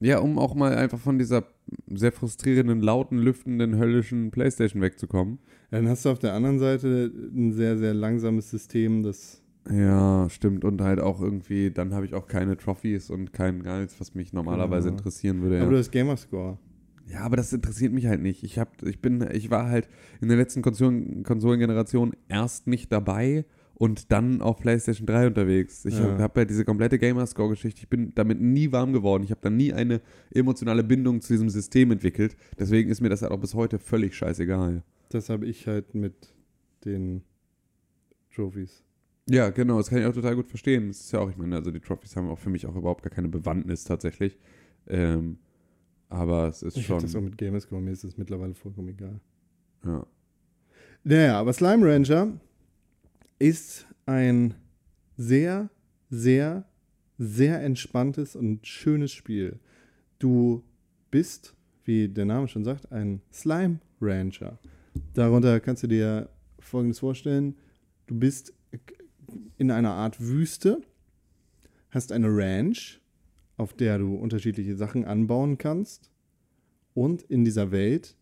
Ja, 0.00 0.18
um 0.20 0.38
auch 0.38 0.54
mal 0.54 0.74
einfach 0.76 0.98
von 0.98 1.18
dieser 1.18 1.44
sehr 1.92 2.12
frustrierenden, 2.12 2.80
lauten, 2.80 3.18
lüftenden, 3.18 3.76
höllischen 3.76 4.30
Playstation 4.30 4.80
wegzukommen. 4.80 5.38
Ja, 5.70 5.78
Dann 5.78 5.88
hast 5.88 6.04
du 6.04 6.10
auf 6.10 6.18
der 6.18 6.34
anderen 6.34 6.58
Seite 6.58 7.10
ein 7.34 7.52
sehr, 7.52 7.76
sehr 7.78 7.94
langsames 7.94 8.50
System, 8.50 9.02
das. 9.02 9.42
Ja, 9.70 10.28
stimmt. 10.30 10.64
Und 10.64 10.80
halt 10.80 11.00
auch 11.00 11.20
irgendwie, 11.20 11.70
dann 11.70 11.92
habe 11.92 12.06
ich 12.06 12.14
auch 12.14 12.26
keine 12.26 12.56
Trophies 12.56 13.10
und 13.10 13.32
kein 13.32 13.62
Geiz, 13.62 13.96
was 13.98 14.14
mich 14.14 14.32
normalerweise 14.32 14.88
Ja. 14.88 14.92
interessieren 14.94 15.42
würde. 15.42 15.60
Aber 15.60 15.70
du 15.70 15.76
Ja. 15.76 15.80
hast 15.80 15.90
Gamerscore. 15.90 16.58
ja, 17.06 17.20
aber 17.20 17.36
das 17.36 17.52
interessiert 17.52 17.92
mich 17.92 18.06
halt 18.06 18.22
nicht. 18.22 18.44
Ich, 18.44 18.58
hab, 18.58 18.82
ich, 18.82 19.00
bin, 19.00 19.26
ich 19.32 19.50
war 19.50 19.68
halt 19.68 19.88
in 20.20 20.28
der 20.28 20.36
letzten 20.38 20.62
Konsolen, 20.62 21.22
Konsolengeneration 21.24 22.14
erst 22.28 22.66
nicht 22.66 22.92
dabei 22.92 23.44
und 23.78 24.10
dann 24.12 24.40
auf 24.42 24.58
PlayStation 24.58 25.06
3 25.06 25.28
unterwegs. 25.28 25.84
Ich 25.84 25.94
Ja. 25.98 26.04
habe 26.04 26.22
hab 26.22 26.36
halt 26.36 26.50
diese 26.50 26.64
komplette 26.64 26.98
Gamerscore-Geschichte, 26.98 27.80
ich 27.82 27.88
bin 27.88 28.12
damit 28.14 28.40
nie 28.40 28.72
warm 28.72 28.92
geworden. 28.92 29.22
Ich 29.22 29.30
habe 29.30 29.40
da 29.40 29.50
nie 29.50 29.72
eine 29.72 30.00
emotionale 30.32 30.82
Bindung 30.84 31.20
zu 31.20 31.32
diesem 31.32 31.48
System 31.48 31.90
entwickelt. 31.92 32.36
Deswegen 32.58 32.90
ist 32.90 33.00
mir 33.00 33.08
das 33.08 33.22
halt 33.22 33.32
auch 33.32 33.38
bis 33.40 33.54
heute 33.54 33.78
völlig 33.78 34.16
scheißegal. 34.16 34.82
Das 35.10 35.28
habe 35.30 35.46
ich 35.46 35.66
halt 35.66 35.94
mit 35.94 36.34
den 36.84 37.22
Trophies. 38.34 38.82
Ja, 39.30 39.50
genau, 39.50 39.76
das 39.78 39.90
kann 39.90 39.98
ich 40.00 40.06
auch 40.06 40.12
total 40.14 40.36
gut 40.36 40.46
verstehen. 40.48 40.88
Das 40.88 41.00
ist 41.00 41.12
ja 41.12 41.20
auch, 41.20 41.30
ich 41.30 41.36
meine, 41.36 41.54
also 41.56 41.70
die 41.70 41.80
Trophies 41.80 42.16
haben 42.16 42.28
auch 42.28 42.38
für 42.38 42.50
mich 42.50 42.66
auch 42.66 42.74
überhaupt 42.76 43.02
gar 43.02 43.10
keine 43.10 43.28
Bewandtnis 43.28 43.84
tatsächlich. 43.84 44.38
Ähm, 44.86 45.38
aber 46.08 46.48
es 46.48 46.62
ist 46.62 46.76
Ich 46.78 46.86
schon. 46.86 47.00
das 47.02 47.14
auch 47.14 47.20
mit 47.20 47.36
Gamerscore, 47.36 47.82
mir 47.82 47.90
ist 47.92 48.04
das 48.04 48.16
mittlerweile 48.16 48.54
vollkommen 48.54 48.88
egal. 48.88 49.20
ja. 49.84 50.06
Naja, 51.04 51.38
aber 51.38 51.52
Slime 51.52 51.86
Rancher 51.86 52.32
ist 53.38 53.86
ein 54.06 54.54
sehr, 55.16 55.70
sehr, 56.10 56.64
sehr 57.18 57.62
entspanntes 57.62 58.36
und 58.36 58.66
schönes 58.66 59.12
Spiel. 59.12 59.58
Du 60.18 60.64
bist, 61.10 61.54
wie 61.84 62.08
der 62.08 62.24
Name 62.24 62.48
schon 62.48 62.64
sagt, 62.64 62.90
ein 62.92 63.22
Slime 63.32 63.80
Rancher. 64.00 64.58
Darunter 65.14 65.60
kannst 65.60 65.82
du 65.82 65.86
dir 65.86 66.28
Folgendes 66.58 66.98
vorstellen. 66.98 67.56
Du 68.06 68.18
bist 68.18 68.52
in 69.56 69.70
einer 69.70 69.92
Art 69.92 70.20
Wüste, 70.20 70.80
hast 71.90 72.12
eine 72.12 72.28
Ranch, 72.28 73.00
auf 73.56 73.72
der 73.72 73.98
du 73.98 74.14
unterschiedliche 74.14 74.76
Sachen 74.76 75.04
anbauen 75.04 75.58
kannst. 75.58 76.10
Und 76.94 77.22
in 77.22 77.44
dieser 77.44 77.70
Welt 77.70 78.16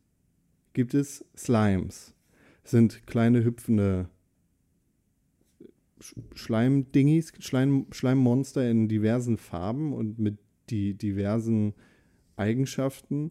gibt 0.73 0.95
es 0.95 1.25
Slimes. 1.37 2.15
Es 2.65 2.71
sind 2.73 3.07
kleine 3.07 3.45
hüpfende 3.45 4.09
Schleimdingis, 6.35 7.33
Schleim, 7.39 7.87
Schleimmonster 7.91 8.71
in 8.71 8.89
diversen 8.89 9.39
Farben 9.39 9.93
und 9.93 10.19
mit 10.19 10.39
die 10.71 10.95
diversen 10.95 11.75
Eigenschaften, 12.37 13.31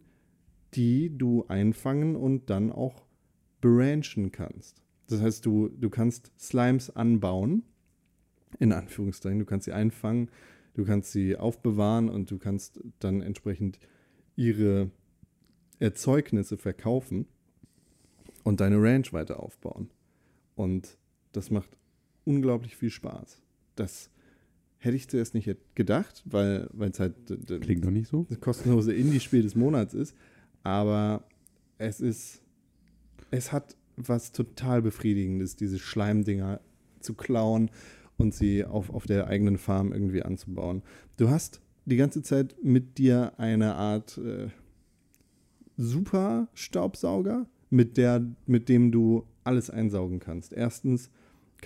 die 0.74 1.16
du 1.16 1.46
einfangen 1.48 2.16
und 2.16 2.50
dann 2.50 2.72
auch 2.72 3.04
beranchen 3.60 4.32
kannst. 4.32 4.82
Das 5.08 5.20
heißt, 5.22 5.46
du, 5.46 5.68
du 5.68 5.88
kannst 5.90 6.32
Slimes 6.38 6.94
anbauen, 6.94 7.62
in 8.58 8.72
Anführungszeichen, 8.72 9.38
du 9.38 9.44
kannst 9.44 9.66
sie 9.66 9.72
einfangen, 9.72 10.30
du 10.74 10.84
kannst 10.84 11.12
sie 11.12 11.36
aufbewahren 11.36 12.08
und 12.08 12.30
du 12.30 12.38
kannst 12.38 12.80
dann 12.98 13.22
entsprechend 13.22 13.78
ihre 14.34 14.90
Erzeugnisse 15.78 16.56
verkaufen 16.56 17.26
und 18.44 18.60
deine 18.60 18.80
Ranch 18.80 19.12
weiter 19.12 19.40
aufbauen. 19.40 19.90
Und 20.54 20.98
das 21.32 21.50
macht 21.50 21.76
unglaublich 22.26 22.76
viel 22.76 22.90
Spaß. 22.90 23.40
Das 23.76 24.10
hätte 24.78 24.96
ich 24.96 25.08
zuerst 25.08 25.34
nicht 25.34 25.48
gedacht, 25.74 26.22
weil 26.26 26.68
es 26.80 27.00
halt 27.00 27.14
Klingt 27.60 27.84
doch 27.84 27.90
nicht 27.90 28.08
so. 28.08 28.26
das 28.28 28.40
kostenlose 28.40 28.92
Indie-Spiel 28.92 29.42
des 29.42 29.54
Monats 29.54 29.94
ist. 29.94 30.14
Aber 30.62 31.24
es 31.78 32.00
ist, 32.00 32.42
es 33.30 33.52
hat 33.52 33.76
was 33.96 34.32
total 34.32 34.82
Befriedigendes, 34.82 35.56
diese 35.56 35.78
Schleimdinger 35.78 36.60
zu 37.00 37.14
klauen 37.14 37.70
und 38.16 38.34
sie 38.34 38.64
auf, 38.64 38.90
auf 38.90 39.06
der 39.06 39.26
eigenen 39.28 39.58
Farm 39.58 39.92
irgendwie 39.92 40.22
anzubauen. 40.22 40.82
Du 41.16 41.30
hast 41.30 41.60
die 41.84 41.96
ganze 41.96 42.22
Zeit 42.22 42.56
mit 42.62 42.98
dir 42.98 43.32
eine 43.38 43.76
Art 43.76 44.18
äh, 44.18 44.48
Super-Staubsauger, 45.76 47.46
mit, 47.70 47.96
der, 47.96 48.24
mit 48.46 48.68
dem 48.68 48.92
du 48.92 49.26
alles 49.44 49.70
einsaugen 49.70 50.18
kannst. 50.18 50.52
Erstens 50.52 51.10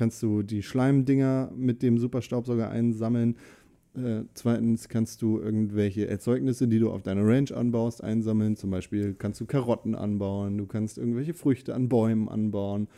kannst 0.00 0.22
du 0.22 0.42
die 0.42 0.62
Schleimdinger 0.62 1.52
mit 1.54 1.82
dem 1.82 1.98
Super-Staubsauger 1.98 2.70
einsammeln. 2.70 3.36
Äh, 3.94 4.22
zweitens 4.32 4.88
kannst 4.88 5.20
du 5.20 5.38
irgendwelche 5.38 6.08
Erzeugnisse, 6.08 6.66
die 6.66 6.78
du 6.78 6.90
auf 6.90 7.02
deiner 7.02 7.22
Ranch 7.22 7.52
anbaust, 7.52 8.02
einsammeln. 8.02 8.56
Zum 8.56 8.70
Beispiel 8.70 9.12
kannst 9.12 9.42
du 9.42 9.44
Karotten 9.44 9.94
anbauen, 9.94 10.56
du 10.56 10.64
kannst 10.64 10.96
irgendwelche 10.96 11.34
Früchte 11.34 11.74
an 11.74 11.90
Bäumen 11.90 12.30
anbauen. 12.30 12.88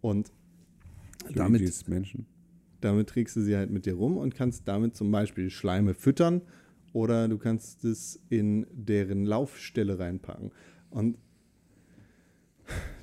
Und 0.00 0.32
damit, 1.34 1.84
damit 2.80 3.08
trägst 3.10 3.36
du 3.36 3.42
sie 3.42 3.54
halt 3.54 3.70
mit 3.70 3.84
dir 3.84 3.94
rum 3.94 4.16
und 4.16 4.34
kannst 4.34 4.66
damit 4.66 4.96
zum 4.96 5.10
Beispiel 5.10 5.50
Schleime 5.50 5.92
füttern 5.92 6.40
oder 6.94 7.28
du 7.28 7.36
kannst 7.36 7.84
es 7.84 8.18
in 8.30 8.66
deren 8.72 9.26
Laufstelle 9.26 9.98
reinpacken. 9.98 10.52
Und 10.88 11.18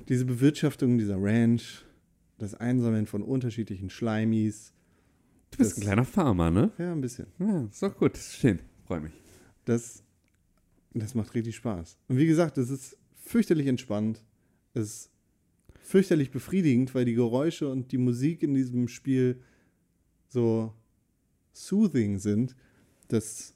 diese 0.08 0.24
Bewirtschaftung 0.24 0.98
dieser 0.98 1.22
Ranch, 1.22 1.83
das 2.44 2.54
Einsammeln 2.54 3.06
von 3.06 3.22
unterschiedlichen 3.22 3.90
Schleimis, 3.90 4.72
Du 5.50 5.58
bist 5.58 5.70
Das- 5.72 5.78
ein 5.78 5.82
kleiner 5.82 6.04
Farmer, 6.04 6.50
ne? 6.50 6.72
ja, 6.78 6.90
ein 6.92 7.00
bisschen. 7.00 7.26
Ja, 7.38 7.64
ist 7.70 7.80
doch 7.82 7.96
gut. 7.96 8.16
Schön. 8.18 8.58
Freue 8.86 9.00
mich. 9.02 9.12
Das, 9.64 10.02
das 10.94 11.14
macht 11.14 11.32
richtig 11.34 11.54
Spaß. 11.56 11.96
Und 12.08 12.16
wie 12.18 12.26
gesagt, 12.26 12.58
es 12.58 12.70
ist 12.70 12.96
fürchterlich 13.24 13.68
entspannt. 13.68 14.24
Es 14.74 14.82
ist 14.82 15.10
fürchterlich 15.80 16.32
befriedigend, 16.32 16.92
weil 16.96 17.04
die 17.04 17.14
Geräusche 17.14 17.68
und 17.70 17.92
die 17.92 17.98
Musik 17.98 18.42
in 18.42 18.54
diesem 18.54 18.88
Spiel 18.88 19.40
so 20.28 20.72
soothing 21.52 22.18
sind, 22.18 22.56
dass, 23.08 23.54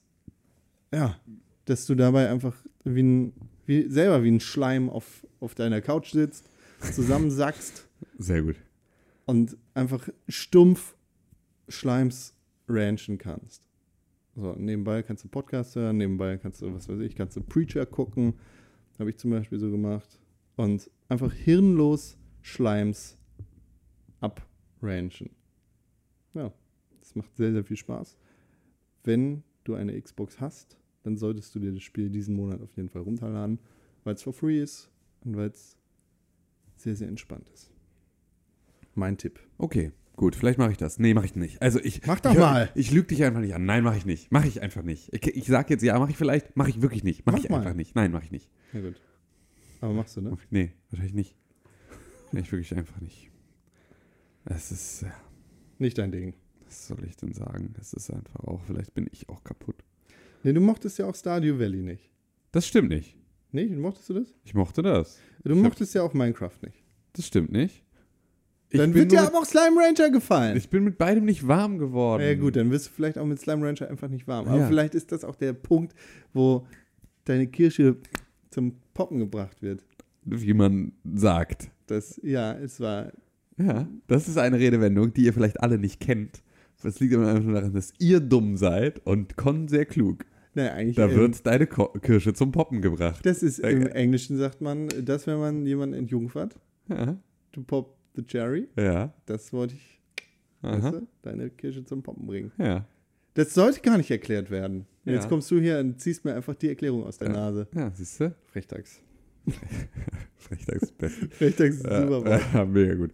ja, 0.95 1.19
dass 1.65 1.85
du 1.87 1.97
dabei 1.97 2.31
einfach 2.31 2.55
wie 2.85 3.03
ein, 3.03 3.33
wie, 3.67 3.89
selber 3.91 4.23
wie 4.23 4.31
ein 4.31 4.39
Schleim 4.41 4.89
auf, 4.89 5.27
auf 5.41 5.57
deiner 5.57 5.81
Couch 5.81 6.13
sitzt, 6.13 6.49
zusammensackst 6.93 7.89
Sehr 8.19 8.43
gut. 8.43 8.55
Und 9.29 9.59
einfach 9.75 10.09
stumpf 10.27 10.97
Schleims 11.69 12.35
ranchen 12.67 13.19
kannst. 13.19 13.63
So, 14.35 14.55
nebenbei 14.55 15.03
kannst 15.03 15.23
du 15.23 15.29
Podcast 15.29 15.77
hören, 15.77 15.99
nebenbei 15.99 16.39
kannst 16.39 16.63
du, 16.63 16.73
was 16.73 16.89
weiß 16.89 17.01
ich, 17.01 17.15
kannst 17.15 17.37
du 17.37 17.43
Preacher 17.43 17.85
gucken. 17.85 18.35
Habe 18.99 19.11
ich 19.11 19.19
zum 19.19 19.31
Beispiel 19.31 19.59
so 19.59 19.71
gemacht. 19.71 20.19
Und 20.57 20.91
einfach 21.11 21.31
hirnlos 21.31 22.17
Schleims 22.41 23.19
abranchen. 24.21 25.29
Ja, 26.33 26.51
das 26.99 27.15
macht 27.15 27.37
sehr, 27.37 27.53
sehr 27.53 27.65
viel 27.65 27.77
Spaß. 27.77 28.17
Wenn 29.05 29.43
du 29.65 29.75
eine 29.75 30.01
Xbox 30.01 30.41
hast, 30.41 30.79
dann 31.03 31.19
solltest 31.19 31.55
du 31.55 31.59
dir 31.59 31.73
das 31.73 31.83
Spiel 31.83 32.09
diesen 32.09 32.35
Monat 32.35 32.63
auf 32.63 32.75
jeden 32.77 32.89
Fall 32.89 33.03
runterladen, 33.03 33.59
weil 34.05 34.15
es 34.15 34.23
for 34.23 34.33
free 34.33 34.63
ist 34.63 34.91
und 35.21 35.37
weil 35.37 35.51
es 35.51 35.77
sehr, 36.77 36.97
sehr 36.97 37.09
entspannt 37.09 37.51
ist. 37.51 37.71
Mein 38.99 39.17
Tipp. 39.17 39.39
Okay, 39.59 39.93
gut, 40.17 40.35
vielleicht 40.35 40.59
mache 40.59 40.73
ich 40.73 40.77
das. 40.77 40.99
Nee, 40.99 41.15
mache 41.15 41.27
ich 41.27 41.37
nicht. 41.37 41.63
Also 41.63 41.79
ich 41.81 42.05
Mach 42.07 42.21
doch 42.21 42.33
ich, 42.33 42.39
mal. 42.39 42.71
Ich 42.75 42.91
lüge 42.91 43.07
dich 43.09 43.23
einfach 43.25 43.41
nicht 43.41 43.55
an. 43.55 43.65
Nein, 43.65 43.85
mache 43.85 43.97
ich 43.97 44.05
nicht. 44.07 44.31
Mache 44.33 44.49
ich 44.49 44.61
einfach 44.61 44.83
nicht. 44.83 45.13
Ich, 45.15 45.27
ich 45.27 45.47
sage 45.47 45.73
jetzt 45.75 45.83
ja, 45.83 45.99
mache 45.99 46.11
ich 46.11 46.17
vielleicht, 46.17 46.57
mache 46.57 46.71
ich 46.71 46.83
wirklich 46.83 47.05
nicht. 47.05 47.25
Mache 47.25 47.37
Mach 47.37 47.45
ich 47.45 47.51
mal. 47.51 47.59
einfach 47.61 47.75
nicht. 47.75 47.95
Nein, 47.95 48.11
mache 48.13 48.25
ich 48.25 48.31
nicht. 48.33 48.51
Ja, 48.73 48.81
gut. 48.81 49.01
Aber 49.81 49.93
machst 49.93 50.17
du, 50.17 50.21
ne? 50.21 50.31
Mach 50.31 50.43
ich- 50.43 50.51
Nee, 50.51 50.73
wahrscheinlich 50.91 51.15
nicht. 51.15 51.37
Ich 52.33 52.53
wirklich 52.53 52.75
einfach 52.75 53.01
nicht. 53.01 53.31
Es 54.45 54.71
ist, 54.73 55.03
ja, 55.03 55.13
Nicht 55.79 55.97
dein 55.99 56.11
Ding. 56.13 56.35
was 56.67 56.89
soll 56.89 57.05
ich 57.05 57.17
denn 57.17 57.33
sagen? 57.33 57.75
Es 57.81 57.93
ist 57.93 58.11
einfach 58.11 58.41
auch, 58.41 58.61
vielleicht 58.67 58.95
bin 58.95 59.07
ich 59.13 59.29
auch 59.29 59.45
kaputt. 59.45 59.77
Nee, 60.43 60.53
du 60.53 60.61
mochtest 60.61 60.99
ja 60.99 61.07
auch 61.07 61.15
Stardew 61.15 61.59
Valley 61.59 61.83
nicht. 61.83 62.11
Das 62.53 62.67
stimmt 62.67 62.89
nicht. 62.91 63.17
Nee, 63.53 63.67
mochtest 63.67 64.09
du 64.11 64.15
das? 64.15 64.35
Ich 64.45 64.55
mochte 64.55 64.83
das. 64.83 65.19
Du 65.45 65.55
mochtest 65.55 65.95
ja 65.95 66.03
auch 66.03 66.13
Minecraft 66.15 66.59
nicht. 66.63 66.83
Das 67.15 67.27
stimmt 67.27 67.51
nicht. 67.53 67.83
Ich 68.71 68.79
Dann 68.79 68.93
bin 68.93 69.03
wird 69.03 69.13
dir 69.13 69.23
aber 69.23 69.39
auch 69.39 69.45
Slime 69.47 69.81
Rancher 69.81 70.11
gefallen. 70.11 70.57
ich 70.57 70.69
bin 70.69 70.85
mit 70.85 70.99
beidem 70.99 71.25
nicht 71.25 71.47
warm 71.49 71.79
geworden. 71.79 72.23
ja 72.23 72.35
gut, 72.35 72.57
dann 72.57 72.71
wirst 72.71 72.87
du 72.89 72.91
vielleicht 72.95 73.17
auch 73.17 73.25
mit 73.27 73.41
Slime 73.41 73.67
Rancher 73.67 73.89
einfach 73.89 74.09
nicht 74.09 74.27
warm. 74.29 74.47
Aber 74.47 74.59
Ja. 74.61 74.67
vielleicht 74.69 74.95
ist 74.95 75.11
das 75.13 75.25
auch 75.25 75.37
der 75.37 75.55
Punkt, 75.55 75.95
wo 76.35 76.67
deine 77.25 77.47
Kirsche 77.47 77.97
zum 78.51 78.75
Poppen 78.95 79.19
gebracht 79.21 79.63
wird. 79.63 79.85
Wie 80.25 80.53
man 80.53 80.93
sagt. 81.15 81.71
Das, 81.87 82.21
ja, 82.23 82.53
es 82.53 82.81
war. 82.81 83.13
Ja, 83.57 83.89
das 84.07 84.29
ist 84.29 84.37
eine 84.39 84.59
Redewendung, 84.59 85.13
die 85.15 85.23
ihr 85.25 85.33
vielleicht 85.33 85.61
alle 85.61 85.79
nicht 85.79 86.01
kennt. 86.01 86.43
Das 86.83 87.01
liegt 87.01 87.15
aber 87.15 87.29
einfach 87.29 87.43
nur 87.45 87.55
daran, 87.55 87.73
dass 87.73 87.93
ihr 87.99 88.21
dumm 88.21 88.57
seid 88.57 89.05
und 89.07 89.37
Con 89.37 89.67
sehr 89.69 89.85
klug. 89.87 90.27
Naja, 90.55 90.75
eigentlich. 90.75 90.97
Da 90.97 91.11
wird 91.11 91.45
deine 91.47 91.67
Ko 91.67 91.89
Kirsche 92.03 92.35
zum 92.35 92.53
Poppen 92.53 92.83
gebracht. 92.83 93.25
das 93.25 93.43
ist 93.43 93.59
im 93.61 93.83
Äh, 93.87 93.91
Englischen 93.91 94.37
sagt 94.37 94.61
man, 94.61 94.89
das, 95.03 95.27
wenn 95.27 95.39
man 95.39 95.65
jemanden 95.67 95.95
entjungfert, 95.97 96.55
Ja, 96.89 97.17
to 97.53 97.63
pop 97.63 97.97
the 98.19 98.27
cherry. 98.27 98.69
ja, 98.77 99.13
Das 99.27 99.53
wollte 99.53 99.75
ich, 99.75 100.01
weißt 100.63 100.93
du, 100.95 101.07
deine 101.23 101.51
Kirsche 101.51 101.85
zum 101.85 102.03
Poppen 102.03 102.27
bringen. 102.27 102.53
ja. 102.59 102.85
Das 103.35 103.55
sollte 103.55 103.81
gar 103.83 103.97
nicht 103.99 104.11
erklärt 104.11 104.51
werden. 104.51 104.85
Ja. 105.05 105.13
Jetzt 105.13 105.29
kommst 105.29 105.49
du 105.53 105.61
hier 105.61 105.79
und 105.79 106.01
ziehst 106.01 106.25
mir 106.25 106.35
einfach 106.35 106.57
die 106.57 106.69
Erklärung 106.71 107.05
aus 107.05 107.19
der 107.19 107.29
Ja. 107.29 107.35
Nase. 107.35 107.69
Ja, 107.73 107.93
siehst 107.95 108.19
du? 108.21 108.35
Frechtags. 108.47 109.01
Frechtags 110.37 110.91
Beste. 110.99 111.29
Frechtags 111.31 111.77
ist 111.77 111.83
super 111.85 112.11
Wort. 112.25 112.43
Ja, 112.55 112.65
mega 112.65 112.95
gut. 112.95 113.13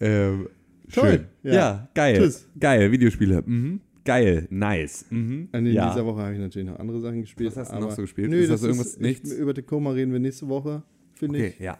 Ähm, 0.00 0.48
Toll, 0.92 1.10
Schön. 1.10 1.26
ja. 1.44 1.52
Ja. 1.54 1.88
geil. 1.94 2.18
Tschüss. 2.18 2.48
Geil, 2.60 2.92
Videospiele. 2.92 3.42
Mhm. 3.46 3.80
Geil, 4.04 4.46
nice. 4.50 5.06
Mhm. 5.10 5.48
In 5.54 5.66
ja. 5.68 5.88
dieser 5.90 6.04
Woche 6.04 6.20
habe 6.20 6.34
ich 6.34 6.40
natürlich 6.40 6.68
noch 6.68 6.78
andere 6.78 7.00
Sachen 7.00 7.22
gespielt. 7.22 7.50
Was 7.50 7.56
hast 7.56 7.72
du 7.72 7.80
noch 7.80 7.92
so 7.92 8.02
gespielt? 8.02 8.28
Nö, 8.30 8.36
Ist 8.40 8.50
das 8.50 8.60
das 8.60 8.68
irgendwas- 8.68 8.86
ist, 8.88 9.00
nichts? 9.00 9.32
Ich, 9.32 9.38
über 9.38 9.54
Tacoma 9.54 9.92
reden 9.92 10.12
wir 10.12 10.18
nächste 10.18 10.48
Woche, 10.48 10.82
finde 11.14 11.38
Okay, 11.38 11.48
ich. 11.56 11.58
ja. 11.60 11.78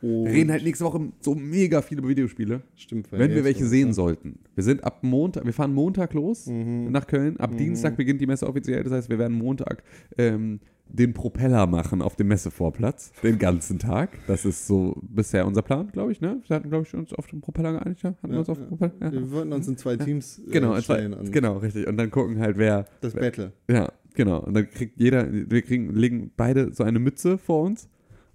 Und 0.00 0.26
Wir 0.26 0.32
reden 0.32 0.50
halt 0.50 0.62
nächste 0.64 0.84
Woche 0.84 1.08
so 1.20 1.34
mega 1.34 1.82
viele 1.82 2.06
Videospiele. 2.06 2.62
Stimmt. 2.76 3.10
Wenn 3.10 3.32
wir 3.34 3.42
welche 3.44 3.64
sehen 3.66 3.92
sollten. 3.92 4.38
Wir 4.54 4.62
sind 4.64 4.84
ab 4.84 4.98
Montag, 5.02 5.44
wir 5.44 5.52
fahren 5.52 5.74
Montag 5.74 6.14
los 6.14 6.46
Mhm. 6.46 6.90
nach 6.92 7.06
Köln. 7.06 7.36
Ab 7.38 7.56
Dienstag 7.56 7.96
beginnt 7.96 8.20
die 8.20 8.26
Messe 8.26 8.46
offiziell. 8.46 8.82
Das 8.84 8.92
heißt, 8.92 9.08
wir 9.10 9.18
werden 9.18 9.36
Montag 9.36 9.82
ähm, 10.16 10.60
den 10.90 11.12
Propeller 11.12 11.66
machen 11.66 12.00
auf 12.00 12.16
dem 12.16 12.28
Messevorplatz. 12.28 13.12
Den 13.22 13.38
ganzen 13.38 13.78
Tag. 13.78 14.18
Das 14.26 14.44
ist 14.44 14.66
so 14.66 14.96
bisher 15.02 15.46
unser 15.46 15.62
Plan, 15.62 15.88
glaube 15.92 16.12
ich. 16.12 16.20
Ne? 16.20 16.40
Wir 16.46 16.56
hatten, 16.56 16.70
glaube 16.70 16.84
ich, 16.86 16.94
uns 16.94 17.12
auf 17.12 17.26
den 17.26 17.40
Propeller 17.40 17.72
geeinigt. 17.72 18.02
Ja? 18.02 18.10
Hatten 18.10 18.28
wir 18.28 18.34
Ja, 18.34 18.38
uns 18.38 18.48
auf 18.48 18.58
ja. 18.58 18.64
den 18.64 18.68
Propeller? 18.70 18.92
Ja. 19.00 19.12
Wir 19.12 19.30
wollten 19.32 19.52
uns 19.52 19.68
in 19.68 19.76
zwei 19.76 19.96
Teams 19.96 20.38
äh, 20.46 20.50
Genau, 20.50 20.80
stellen 20.80 21.12
und 21.12 21.30
genau, 21.32 21.58
richtig. 21.58 21.86
Und 21.88 21.96
dann 21.98 22.10
gucken 22.10 22.38
halt, 22.38 22.56
wer. 22.56 22.86
das 23.02 23.14
Battle. 23.14 23.52
Ja, 23.68 23.92
genau. 24.14 24.38
Und 24.44 24.54
dann 24.54 24.70
kriegt 24.70 24.98
jeder, 24.98 25.26
wir 25.30 25.60
kriegen, 25.62 25.92
legen 25.94 26.30
beide 26.36 26.72
so 26.72 26.84
eine 26.84 27.00
Mütze 27.00 27.36
vor 27.36 27.64
uns 27.64 27.88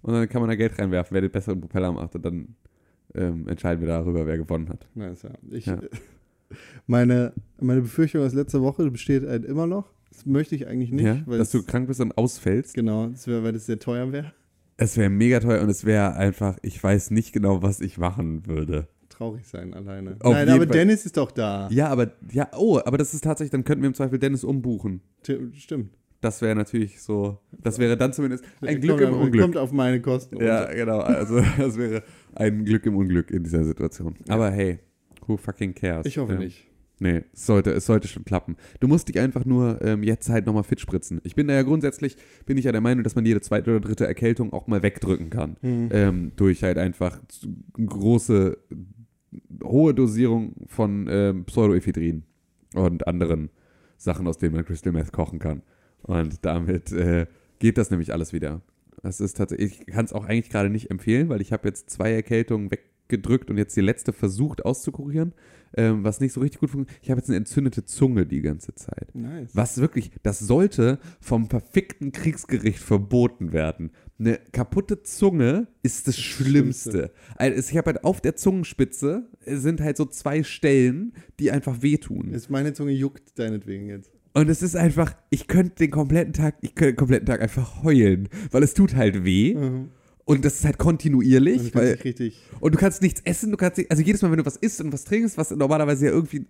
und 0.04 0.12
dann 0.14 0.28
kann 0.28 0.40
man 0.40 0.48
da 0.48 0.54
Geld 0.54 0.78
reinwerfen, 0.78 1.14
wer 1.14 1.20
den 1.22 1.30
besseren 1.32 1.60
Propeller 1.60 1.90
macht 1.92 2.14
und 2.14 2.24
dann 2.24 2.54
ähm, 3.14 3.48
entscheiden 3.48 3.80
wir 3.80 3.88
darüber, 3.88 4.26
wer 4.26 4.36
gewonnen 4.38 4.68
hat. 4.68 4.86
Nice, 4.94 5.22
ja. 5.22 5.30
Ich, 5.50 5.66
Ja. 5.66 5.80
Meine, 6.86 7.32
meine 7.58 7.80
Befürchtung 7.80 8.22
aus 8.22 8.32
letzter 8.34 8.60
Woche 8.62 8.88
besteht 8.90 9.26
halt 9.26 9.44
immer 9.44 9.66
noch. 9.66 9.90
Das 10.12 10.24
möchte 10.26 10.54
ich 10.54 10.68
eigentlich 10.68 10.92
nicht, 10.92 11.04
ja, 11.04 11.22
weil 11.26 11.38
dass 11.38 11.50
du 11.50 11.64
krank 11.64 11.88
bist 11.88 12.00
und 12.00 12.16
ausfällst. 12.16 12.74
genau, 12.74 13.08
das 13.08 13.26
wär, 13.26 13.42
weil 13.42 13.52
das 13.54 13.66
sehr 13.66 13.78
teuer 13.80 14.12
wäre. 14.12 14.32
Es 14.76 14.96
wäre 14.96 15.10
mega 15.10 15.40
teuer 15.40 15.62
und 15.62 15.68
es 15.70 15.84
wäre 15.84 16.14
einfach, 16.14 16.58
ich 16.62 16.80
weiß 16.80 17.10
nicht 17.10 17.32
genau, 17.32 17.62
was 17.62 17.80
ich 17.80 17.98
machen 17.98 18.46
würde. 18.46 18.86
Traurig 19.08 19.46
sein 19.46 19.74
alleine. 19.74 20.16
Auf 20.20 20.32
Nein, 20.32 20.48
aber 20.48 20.58
Fall. 20.58 20.66
Dennis 20.66 21.06
ist 21.06 21.16
doch 21.16 21.30
da. 21.32 21.68
Ja, 21.70 21.88
aber, 21.88 22.12
ja, 22.30 22.48
oh, 22.56 22.78
aber 22.84 22.98
das 22.98 23.14
ist 23.14 23.24
tatsächlich, 23.24 23.50
dann 23.50 23.64
könnten 23.64 23.82
wir 23.82 23.88
im 23.88 23.94
Zweifel 23.94 24.18
Dennis 24.18 24.44
umbuchen. 24.44 25.00
T- 25.22 25.38
Stimmt. 25.54 25.90
Das 26.24 26.40
wäre 26.40 26.54
natürlich 26.56 27.02
so, 27.02 27.38
das 27.52 27.78
wäre 27.78 27.98
dann 27.98 28.14
zumindest 28.14 28.44
ein 28.62 28.80
Glück 28.80 28.98
kommt, 28.98 29.12
im 29.12 29.20
Unglück. 29.20 29.42
Kommt 29.42 29.56
auf 29.58 29.72
meine 29.72 30.00
Kosten. 30.00 30.42
Ja, 30.42 30.72
genau. 30.72 31.00
Also 31.00 31.38
das 31.58 31.76
wäre 31.76 32.02
ein 32.34 32.64
Glück 32.64 32.86
im 32.86 32.96
Unglück 32.96 33.30
in 33.30 33.42
dieser 33.42 33.62
Situation. 33.62 34.14
Aber 34.28 34.50
hey, 34.50 34.78
who 35.26 35.36
fucking 35.36 35.74
cares? 35.74 36.06
Ich 36.06 36.16
hoffe 36.16 36.32
Ähm, 36.32 36.38
nicht. 36.38 36.66
Nee, 36.98 37.24
es 37.34 37.44
sollte, 37.44 37.72
es 37.72 37.84
sollte 37.84 38.08
schon 38.08 38.24
klappen. 38.24 38.56
Du 38.80 38.88
musst 38.88 39.08
dich 39.08 39.18
einfach 39.20 39.44
nur 39.44 39.82
ähm, 39.82 40.02
jetzt 40.02 40.30
halt 40.30 40.46
nochmal 40.46 40.62
fit 40.62 40.80
spritzen. 40.80 41.20
Ich 41.24 41.34
bin 41.34 41.46
da 41.46 41.52
ja 41.52 41.62
grundsätzlich, 41.62 42.16
bin 42.46 42.56
ich 42.56 42.64
ja 42.64 42.72
der 42.72 42.80
Meinung, 42.80 43.04
dass 43.04 43.16
man 43.16 43.26
jede 43.26 43.42
zweite 43.42 43.70
oder 43.72 43.80
dritte 43.80 44.06
Erkältung 44.06 44.52
auch 44.54 44.66
mal 44.66 44.82
wegdrücken 44.82 45.28
kann. 45.28 45.56
Hm. 45.60 45.88
Ähm, 45.92 46.32
durch 46.36 46.62
halt 46.62 46.78
einfach 46.78 47.20
große, 47.84 48.56
hohe 49.62 49.92
Dosierung 49.92 50.54
von 50.68 51.06
ähm, 51.10 51.44
Pseudoephedrin 51.44 52.22
und 52.74 53.06
anderen 53.06 53.50
Sachen, 53.98 54.26
aus 54.26 54.38
denen 54.38 54.54
man 54.54 54.64
Crystal 54.64 54.92
Meth 54.92 55.12
kochen 55.12 55.38
kann. 55.38 55.62
Und 56.04 56.44
damit 56.44 56.92
äh, 56.92 57.26
geht 57.58 57.78
das 57.78 57.90
nämlich 57.90 58.12
alles 58.12 58.32
wieder. 58.32 58.60
Das 59.02 59.20
ist 59.20 59.36
tatsächlich, 59.36 59.80
ich 59.80 59.86
kann 59.86 60.04
es 60.04 60.12
auch 60.12 60.24
eigentlich 60.24 60.50
gerade 60.50 60.70
nicht 60.70 60.90
empfehlen, 60.90 61.28
weil 61.28 61.40
ich 61.40 61.52
habe 61.52 61.68
jetzt 61.68 61.90
zwei 61.90 62.12
Erkältungen 62.12 62.70
weggedrückt 62.70 63.50
und 63.50 63.58
jetzt 63.58 63.76
die 63.76 63.82
letzte 63.82 64.12
versucht 64.12 64.64
auszukurieren, 64.64 65.34
ähm, 65.76 66.04
was 66.04 66.20
nicht 66.20 66.32
so 66.32 66.40
richtig 66.40 66.60
gut 66.60 66.70
funktioniert. 66.70 67.02
Ich 67.02 67.10
habe 67.10 67.20
jetzt 67.20 67.28
eine 67.28 67.36
entzündete 67.36 67.84
Zunge 67.84 68.24
die 68.24 68.40
ganze 68.40 68.74
Zeit. 68.74 69.14
Nice. 69.14 69.50
Was 69.52 69.78
wirklich, 69.78 70.10
das 70.22 70.38
sollte 70.38 70.98
vom 71.20 71.50
verfickten 71.50 72.12
Kriegsgericht 72.12 72.78
verboten 72.78 73.52
werden. 73.52 73.90
Eine 74.18 74.38
kaputte 74.52 75.02
Zunge 75.02 75.66
ist 75.82 76.08
das 76.08 76.16
Schlimmste. 76.16 76.90
Schlimmste. 76.90 77.12
Also 77.36 77.70
ich 77.70 77.76
habe 77.76 77.92
halt 77.92 78.04
auf 78.04 78.20
der 78.20 78.36
Zungenspitze 78.36 79.28
sind 79.44 79.80
halt 79.80 79.96
so 79.96 80.06
zwei 80.06 80.42
Stellen, 80.44 81.12
die 81.40 81.50
einfach 81.50 81.82
wehtun. 81.82 82.32
Ist 82.32 82.48
meine 82.48 82.72
Zunge 82.72 82.92
juckt 82.92 83.38
deinetwegen 83.38 83.88
jetzt. 83.88 84.13
Und 84.34 84.48
es 84.48 84.62
ist 84.62 84.76
einfach, 84.76 85.14
ich 85.30 85.46
könnte 85.46 85.76
den 85.76 85.90
kompletten 85.92 86.32
Tag, 86.32 86.56
ich 86.60 86.74
könnte 86.74 86.92
den 86.92 86.96
kompletten 86.96 87.26
Tag 87.26 87.40
einfach 87.40 87.84
heulen, 87.84 88.28
weil 88.50 88.64
es 88.64 88.74
tut 88.74 88.96
halt 88.96 89.24
weh. 89.24 89.54
Mhm. 89.54 89.90
Und 90.24 90.44
das 90.44 90.56
ist 90.56 90.64
halt 90.64 90.78
kontinuierlich, 90.78 91.72
kannst 91.72 91.74
weil, 91.74 91.92
richtig. 92.02 92.42
und 92.58 92.74
du 92.74 92.78
kannst 92.78 93.02
nichts 93.02 93.20
essen, 93.24 93.50
du 93.50 93.56
kannst 93.58 93.78
nicht, 93.78 93.90
also 93.90 94.02
jedes 94.02 94.22
Mal, 94.22 94.30
wenn 94.30 94.38
du 94.38 94.46
was 94.46 94.56
isst 94.56 94.80
und 94.80 94.92
was 94.92 95.04
trinkst, 95.04 95.36
was 95.36 95.50
normalerweise 95.50 96.06
ja 96.06 96.12
irgendwie, 96.12 96.46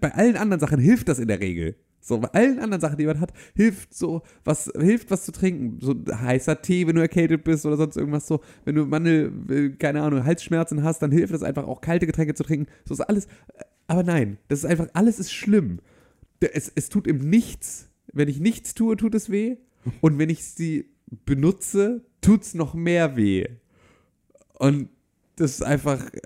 bei 0.00 0.14
allen 0.14 0.36
anderen 0.36 0.60
Sachen 0.60 0.80
hilft 0.80 1.08
das 1.08 1.18
in 1.18 1.28
der 1.28 1.38
Regel. 1.38 1.76
So, 2.00 2.18
bei 2.18 2.28
allen 2.28 2.58
anderen 2.58 2.80
Sachen, 2.80 2.96
die 2.96 3.04
man 3.04 3.20
hat, 3.20 3.32
hilft 3.54 3.92
so, 3.92 4.22
was, 4.44 4.72
hilft 4.78 5.10
was 5.10 5.24
zu 5.24 5.32
trinken. 5.32 5.78
So 5.80 5.94
heißer 6.10 6.62
Tee, 6.62 6.86
wenn 6.86 6.96
du 6.96 7.02
erkältet 7.02 7.44
bist 7.44 7.66
oder 7.66 7.76
sonst 7.76 7.96
irgendwas 7.96 8.26
so. 8.26 8.40
Wenn 8.64 8.76
du 8.76 8.86
Mandel, 8.86 9.32
äh, 9.50 9.68
keine 9.70 10.02
Ahnung, 10.02 10.24
Halsschmerzen 10.24 10.82
hast, 10.82 11.02
dann 11.02 11.10
hilft 11.10 11.34
es 11.34 11.42
einfach 11.42 11.66
auch 11.66 11.80
kalte 11.82 12.06
Getränke 12.06 12.34
zu 12.34 12.44
trinken. 12.44 12.66
So 12.86 12.94
ist 12.94 13.00
alles. 13.00 13.28
Aber 13.88 14.04
nein, 14.04 14.38
das 14.48 14.60
ist 14.60 14.64
einfach, 14.64 14.86
alles 14.94 15.18
ist 15.18 15.32
schlimm. 15.32 15.80
Es, 16.40 16.70
es 16.74 16.88
tut 16.88 17.06
ihm 17.06 17.18
nichts. 17.18 17.88
Wenn 18.12 18.28
ich 18.28 18.40
nichts 18.40 18.74
tue, 18.74 18.96
tut 18.96 19.14
es 19.14 19.30
weh. 19.30 19.56
Und 20.00 20.18
wenn 20.18 20.30
ich 20.30 20.44
sie 20.44 20.90
benutze, 21.24 22.04
tut 22.20 22.42
es 22.42 22.54
noch 22.54 22.74
mehr 22.74 23.16
weh. 23.16 23.46
Und 24.58 24.88
das 25.36 25.52
ist 25.52 25.62
einfach, 25.62 26.04
äh, 26.12 26.20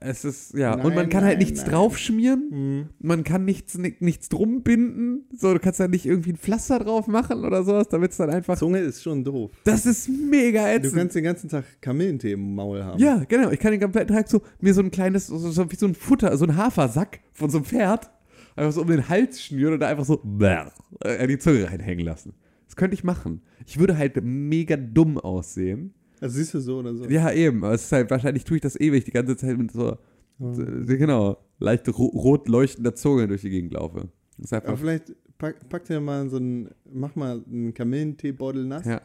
es 0.00 0.24
ist, 0.24 0.54
ja. 0.54 0.74
und 0.74 0.82
man 0.84 0.94
Nein, 0.94 1.08
kann 1.10 1.24
halt 1.24 1.38
nein, 1.38 1.46
nichts 1.46 1.62
nein. 1.62 1.70
draufschmieren. 1.70 2.48
Mhm. 2.50 2.88
Man 3.00 3.24
kann 3.24 3.44
nichts, 3.44 3.76
ni- 3.78 3.96
nichts 4.00 4.28
drum 4.28 4.62
binden. 4.62 5.24
So, 5.36 5.52
du 5.52 5.60
kannst 5.60 5.80
da 5.80 5.88
nicht 5.88 6.06
irgendwie 6.06 6.32
ein 6.32 6.36
Pflaster 6.36 6.78
drauf 6.80 7.06
machen 7.08 7.44
oder 7.44 7.62
sowas, 7.64 7.88
damit 7.88 8.12
es 8.12 8.16
dann 8.16 8.30
einfach. 8.30 8.56
Zunge 8.58 8.78
ist 8.80 9.02
schon 9.02 9.24
doof. 9.24 9.50
Das 9.64 9.86
ist 9.86 10.08
mega 10.08 10.64
Du 10.64 10.74
ätzend. 10.86 10.94
kannst 10.94 11.16
den 11.16 11.24
ganzen 11.24 11.48
Tag 11.48 11.64
Kamillentee 11.80 12.32
im 12.32 12.54
Maul 12.54 12.82
haben. 12.84 13.00
Ja, 13.00 13.24
genau. 13.28 13.50
Ich 13.50 13.58
kann 13.60 13.72
den 13.72 13.80
kompletten 13.80 14.14
Tag 14.14 14.28
so, 14.28 14.40
mir 14.60 14.74
so 14.74 14.82
ein 14.82 14.90
kleines, 14.90 15.26
so, 15.28 15.38
so 15.38 15.70
wie 15.70 15.76
so 15.76 15.86
ein 15.86 15.94
Futter, 15.94 16.36
so 16.36 16.44
ein 16.44 16.56
Hafersack 16.56 17.20
von 17.32 17.50
so 17.50 17.58
einem 17.58 17.64
Pferd, 17.64 18.10
einfach 18.58 18.72
so 18.72 18.82
um 18.82 18.88
den 18.88 19.08
Hals 19.08 19.42
schnüren 19.42 19.74
und 19.74 19.80
da 19.80 19.88
einfach 19.88 20.04
so 20.04 20.20
bäh, 20.22 20.66
äh, 21.00 21.26
die 21.26 21.38
Zunge 21.38 21.70
reinhängen 21.70 22.04
lassen. 22.04 22.34
Das 22.66 22.76
könnte 22.76 22.94
ich 22.94 23.04
machen. 23.04 23.40
Ich 23.66 23.78
würde 23.78 23.96
halt 23.96 24.22
mega 24.22 24.76
dumm 24.76 25.18
aussehen. 25.18 25.94
Also 26.20 26.36
siehst 26.36 26.54
du 26.54 26.60
so 26.60 26.78
oder 26.78 26.94
so. 26.94 27.04
Ja, 27.06 27.32
eben. 27.32 27.64
Aber 27.64 27.74
es 27.74 27.84
ist 27.84 27.92
halt, 27.92 28.10
wahrscheinlich 28.10 28.44
tue 28.44 28.56
ich 28.56 28.62
das 28.62 28.78
ewig 28.78 29.04
die 29.04 29.12
ganze 29.12 29.36
Zeit 29.36 29.56
mit 29.56 29.70
so, 29.70 29.96
so 30.38 30.62
genau, 30.86 31.38
leicht 31.58 31.88
ro 31.88 32.06
rot 32.06 32.48
leuchtender 32.48 32.94
Zunge 32.94 33.28
durch 33.28 33.42
die 33.42 33.50
Gegend 33.50 33.72
laufe. 33.72 34.08
Aber 34.50 34.76
vielleicht 34.76 35.14
pack, 35.38 35.68
pack 35.68 35.84
dir 35.84 36.00
mal 36.00 36.28
so 36.28 36.36
einen, 36.36 36.68
mach 36.92 37.14
mal 37.16 37.42
einen 37.46 37.72
Kamillenteebeutel 37.72 38.66
nass 38.66 38.84
ja, 38.84 39.00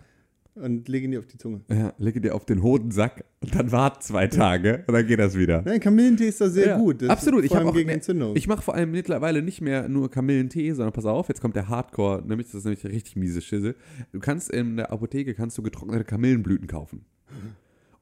und 0.56 0.88
leg 0.88 1.04
ihn 1.04 1.12
dir 1.12 1.20
auf 1.20 1.26
die 1.28 1.38
Zunge. 1.38 1.62
ja, 1.70 1.94
lege 1.98 2.22
dir 2.22 2.36
auf 2.36 2.46
den 2.46 2.62
Hodensack 2.62 3.26
und 3.42 3.56
dann 3.56 3.72
wart 3.72 4.04
zwei 4.04 4.28
Tage 4.28 4.84
und 4.88 4.94
dann 4.94 5.08
geht 5.08 5.20
das 5.20 5.38
wieder. 5.38 5.62
Nein, 5.64 5.80
Kamillentee 5.80 6.28
ist 6.28 6.40
doch 6.42 6.48
sehr 6.48 6.68
Ja, 6.68 6.78
gut. 6.78 7.02
Das 7.02 7.10
absolut. 7.10 7.44
Ich 7.44 7.52
habe 7.52 7.62
allem 7.62 7.70
auch 7.70 7.74
gegen 7.74 7.88
ne- 7.88 7.94
Entzündung. 7.94 8.36
Ich 8.36 8.48
mache 8.48 8.62
vor 8.62 8.76
allem 8.76 8.92
mittlerweile 8.92 9.42
nicht 9.42 9.62
mehr 9.62 9.90
nur 9.90 10.12
Kamillentee, 10.12 10.72
sondern 10.74 10.94
pass 10.94 11.06
auf, 11.06 11.28
jetzt 11.28 11.42
kommt 11.42 11.56
der 11.56 11.70
Hardcore, 11.70 12.24
nämlich 12.28 12.48
das 12.48 12.56
ist 12.56 12.66
nämlich 12.66 12.84
richtig 12.86 13.16
miese 13.16 13.42
Schisse. 13.42 13.76
Du 14.12 14.20
kannst 14.20 14.52
in 14.52 14.78
der 14.78 14.92
Apotheke 14.92 15.34
kannst 15.34 15.58
du 15.58 15.64
getrocknete 15.64 16.04
Kamillenblüten 16.06 16.68
kaufen. 16.68 17.06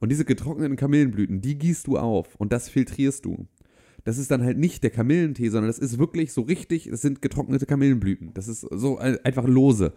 Und 0.00 0.10
diese 0.10 0.24
getrockneten 0.24 0.76
Kamillenblüten, 0.76 1.40
die 1.40 1.56
gießt 1.58 1.86
du 1.86 1.96
auf 1.96 2.34
und 2.36 2.52
das 2.52 2.68
filtrierst 2.68 3.24
du. 3.24 3.46
Das 4.04 4.18
ist 4.18 4.32
dann 4.32 4.42
halt 4.42 4.58
nicht 4.58 4.82
der 4.82 4.90
Kamillentee, 4.90 5.48
sondern 5.48 5.68
das 5.68 5.78
ist 5.78 5.96
wirklich 5.98 6.32
so 6.32 6.40
richtig, 6.42 6.88
es 6.88 7.02
sind 7.02 7.22
getrocknete 7.22 7.66
Kamillenblüten. 7.66 8.34
Das 8.34 8.48
ist 8.48 8.62
so 8.62 8.98
ein- 8.98 9.18
einfach 9.24 9.46
lose. 9.46 9.92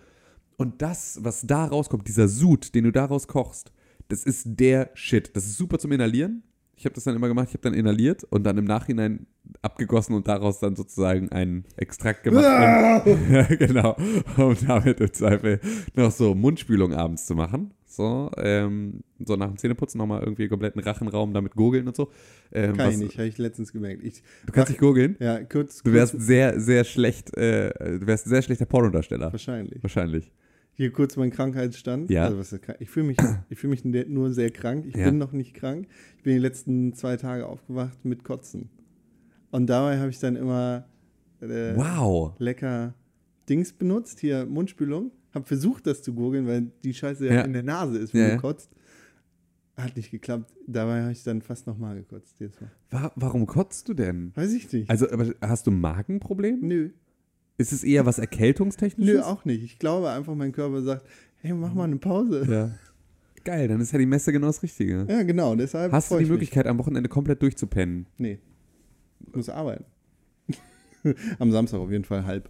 Und 0.57 0.81
das, 0.81 1.19
was 1.21 1.41
da 1.45 1.65
rauskommt, 1.65 2.07
dieser 2.07 2.27
Sud, 2.27 2.73
den 2.75 2.85
du 2.85 2.91
daraus 2.91 3.27
kochst, 3.27 3.71
das 4.07 4.23
ist 4.23 4.43
der 4.59 4.91
Shit. 4.93 5.35
Das 5.35 5.45
ist 5.45 5.57
super 5.57 5.79
zum 5.79 5.91
Inhalieren. 5.91 6.43
Ich 6.77 6.83
habe 6.85 6.93
das 6.93 7.05
dann 7.05 7.15
immer 7.15 7.29
gemacht, 7.29 7.47
ich 7.47 7.53
habe 7.53 7.61
dann 7.63 7.73
inhaliert 7.73 8.25
und 8.25 8.43
dann 8.43 8.57
im 8.57 8.65
Nachhinein 8.65 9.27
abgegossen 9.61 10.13
und 10.13 10.27
daraus 10.27 10.59
dann 10.59 10.75
sozusagen 10.75 11.29
einen 11.31 11.63
Extrakt 11.77 12.23
gemacht. 12.23 13.05
um, 13.07 13.31
ja, 13.33 13.43
genau. 13.43 13.95
Um 14.35 14.55
damit 14.67 14.99
im 14.99 15.13
Zweifel 15.13 15.61
noch 15.95 16.11
so 16.11 16.35
Mundspülung 16.35 16.93
abends 16.93 17.25
zu 17.27 17.33
machen. 17.35 17.71
So, 17.85 18.29
ähm, 18.35 19.05
so 19.25 19.37
nach 19.37 19.47
dem 19.47 19.55
Zähneputzen 19.55 19.99
nochmal 19.99 20.19
irgendwie 20.21 20.49
kompletten 20.49 20.81
Rachenraum 20.81 21.33
damit 21.33 21.55
gurgeln 21.55 21.87
und 21.87 21.95
so. 21.95 22.11
Ähm, 22.51 22.75
Kann 22.75 22.87
was- 22.87 22.93
ich 22.95 22.99
nicht, 22.99 23.17
habe 23.17 23.27
ich 23.29 23.37
letztens 23.37 23.71
gemerkt. 23.71 24.03
Ich, 24.03 24.21
Du 24.45 24.51
kannst 24.51 24.69
nicht 24.69 24.79
gurgeln? 24.81 25.15
ja, 25.21 25.41
kurz. 25.45 25.81
Du 25.81 25.93
wärst 25.93 26.11
kurz, 26.11 26.25
sehr, 26.25 26.59
sehr 26.59 26.83
schlecht, 26.83 27.37
äh, 27.37 27.99
du 27.99 28.05
wärst 28.05 28.25
ein 28.25 28.31
sehr 28.31 28.41
schlechter 28.41 28.65
Pornodarsteller. 28.65 29.31
Wahrscheinlich. 29.31 29.81
Wahrscheinlich. 29.81 30.29
Hier 30.77 30.91
kurz 30.91 31.15
mein 31.15 31.31
Krankheitsstand. 31.31 32.09
Ja. 32.11 32.25
Also 32.25 32.37
was? 32.37 32.59
Ich 32.79 32.89
fühle 32.89 33.07
mich, 33.07 33.17
ich 33.49 33.57
fühle 33.57 33.71
mich 33.71 33.85
nur 33.85 34.31
sehr 34.33 34.49
krank. 34.51 34.85
Ich 34.87 34.95
Ja. 34.95 35.05
bin 35.09 35.17
noch 35.17 35.31
nicht 35.31 35.53
krank. 35.53 35.87
Ich 36.17 36.23
bin 36.23 36.33
die 36.33 36.39
letzten 36.39 36.93
zwei 36.93 37.15
Tage 37.17 37.47
aufgewacht 37.47 38.03
mit 38.03 38.23
Kotzen. 38.25 38.69
Und 39.51 39.67
dabei 39.67 39.99
habe 39.99 40.09
ich 40.09 40.19
dann 40.19 40.35
immer 40.35 40.85
äh, 41.41 41.75
Wow. 41.75 42.33
lecker 42.39 42.93
Dings 43.47 43.71
benutzt, 43.73 44.19
hier 44.19 44.45
Mundspülung. 44.45 45.11
Hab 45.33 45.47
versucht, 45.47 45.85
das 45.87 46.01
zu 46.01 46.13
gurgeln, 46.13 46.47
weil 46.47 46.71
die 46.83 46.93
Scheiße 46.93 47.25
ja, 47.27 47.33
Ja. 47.35 47.41
in 47.41 47.53
der 47.53 47.63
Nase 47.63 47.97
ist, 47.97 48.13
wenn 48.13 48.21
Ja, 48.21 48.35
du 48.35 48.41
kotzt. 48.41 48.69
Hat 49.77 49.95
nicht 49.97 50.09
geklappt. 50.11 50.53
Dabei 50.67 51.01
habe 51.01 51.11
ich 51.11 51.23
dann 51.23 51.41
fast 51.41 51.67
nochmal 51.67 51.95
gekotzt. 51.97 52.39
Jedes 52.39 52.59
Mal. 52.61 52.71
Wa 52.89 53.11
warum 53.15 53.45
kotzt 53.45 53.87
du 53.89 53.93
denn? 53.93 54.31
Weiß 54.35 54.53
ich 54.53 54.71
nicht. 54.71 54.89
Also, 54.89 55.09
aber 55.11 55.25
hast 55.41 55.67
du 55.67 55.71
ein 55.71 55.79
Magenproblem? 55.81 56.59
Nö. 56.61 56.89
Ist 57.57 57.71
es 57.71 57.83
eher 57.83 58.05
was 58.05 58.19
Erkältungstechnisches? 58.19 59.15
Nö, 59.15 59.21
auch 59.21 59.45
nicht. 59.45 59.63
Ich 59.63 59.79
glaube 59.79 60.09
einfach, 60.09 60.35
mein 60.35 60.51
Körper 60.51 60.81
sagt, 60.81 61.05
hey, 61.37 61.53
mach 61.53 61.73
mal 61.73 61.85
eine 61.85 61.97
Pause. 61.97 62.45
Ja. 62.49 62.71
Geil, 63.45 63.67
dann 63.67 63.79
ist 63.79 63.91
ja 63.91 63.99
die 63.99 64.05
Messe 64.07 64.31
genau 64.31 64.47
das 64.47 64.63
Richtige. 64.63 65.05
Ja, 65.07 65.23
genau. 65.23 65.55
Deshalb 65.55 65.91
Hast 65.91 66.09
du 66.11 66.15
die 66.15 66.23
ich 66.23 66.29
mich. 66.29 66.31
Möglichkeit, 66.31 66.67
am 66.67 66.79
Wochenende 66.79 67.07
komplett 67.07 67.41
durchzupennen? 67.41 68.07
Nee. 68.17 68.39
Ich 69.27 69.35
muss 69.35 69.49
arbeiten. 69.49 69.85
Am 71.39 71.51
Samstag 71.51 71.79
auf 71.79 71.91
jeden 71.91 72.03
Fall 72.03 72.25
halb. 72.25 72.49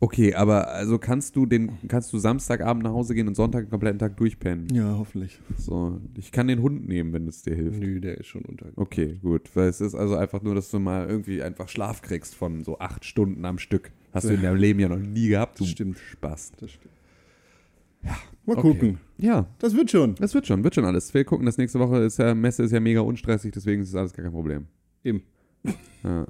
Okay, 0.00 0.34
aber 0.34 0.68
also 0.68 0.98
kannst 0.98 1.34
du 1.34 1.46
den, 1.46 1.78
kannst 1.88 2.12
du 2.12 2.18
Samstagabend 2.18 2.84
nach 2.84 2.92
Hause 2.92 3.14
gehen 3.14 3.26
und 3.26 3.34
Sonntag 3.36 3.64
den 3.64 3.70
kompletten 3.70 3.98
Tag 3.98 4.18
durchpennen? 4.18 4.68
Ja, 4.74 4.98
hoffentlich. 4.98 5.40
So, 5.56 5.98
ich 6.18 6.30
kann 6.30 6.46
den 6.46 6.60
Hund 6.60 6.86
nehmen, 6.86 7.14
wenn 7.14 7.26
es 7.26 7.40
dir 7.42 7.54
hilft. 7.54 7.80
Nö, 7.80 8.00
der 8.00 8.18
ist 8.18 8.26
schon 8.26 8.42
unter. 8.44 8.66
Okay, 8.76 9.18
gut. 9.22 9.48
Weil 9.54 9.68
es 9.68 9.80
ist 9.80 9.94
also 9.94 10.16
einfach 10.16 10.42
nur, 10.42 10.54
dass 10.54 10.70
du 10.70 10.78
mal 10.78 11.08
irgendwie 11.08 11.42
einfach 11.42 11.70
Schlaf 11.70 12.02
kriegst 12.02 12.34
von 12.34 12.64
so 12.64 12.78
acht 12.78 13.06
Stunden 13.06 13.46
am 13.46 13.58
Stück. 13.58 13.92
Hast 14.14 14.28
du 14.28 14.34
in 14.34 14.42
deinem 14.42 14.56
Leben 14.56 14.80
ja 14.80 14.88
noch 14.88 14.98
nie 14.98 15.28
gehabt. 15.28 15.58
Du 15.60 15.64
Stimmt. 15.64 15.98
Spaß. 15.98 16.52
Das 16.60 16.70
stimmt. 16.70 16.94
Ja. 18.02 18.16
Mal 18.46 18.52
Okay. 18.58 18.62
gucken. 18.62 18.98
Ja, 19.16 19.46
Das 19.58 19.74
wird 19.74 19.90
schon. 19.90 20.14
das 20.16 20.34
wird 20.34 20.46
schon, 20.46 20.62
wird 20.64 20.74
schon 20.74 20.84
alles. 20.84 21.12
Wir 21.14 21.24
gucken, 21.24 21.46
das 21.46 21.56
nächste 21.58 21.78
Woche 21.80 21.98
ist 21.98 22.18
ja, 22.18 22.34
Messe 22.34 22.62
ist 22.62 22.72
ja 22.72 22.80
mega 22.80 23.00
unstressig, 23.00 23.52
deswegen 23.52 23.82
ist 23.82 23.92
das 23.94 23.98
alles 24.00 24.12
gar 24.12 24.22
kein 24.24 24.32
Problem. 24.32 24.66
Eben. 25.02 25.22
Ja. 26.02 26.26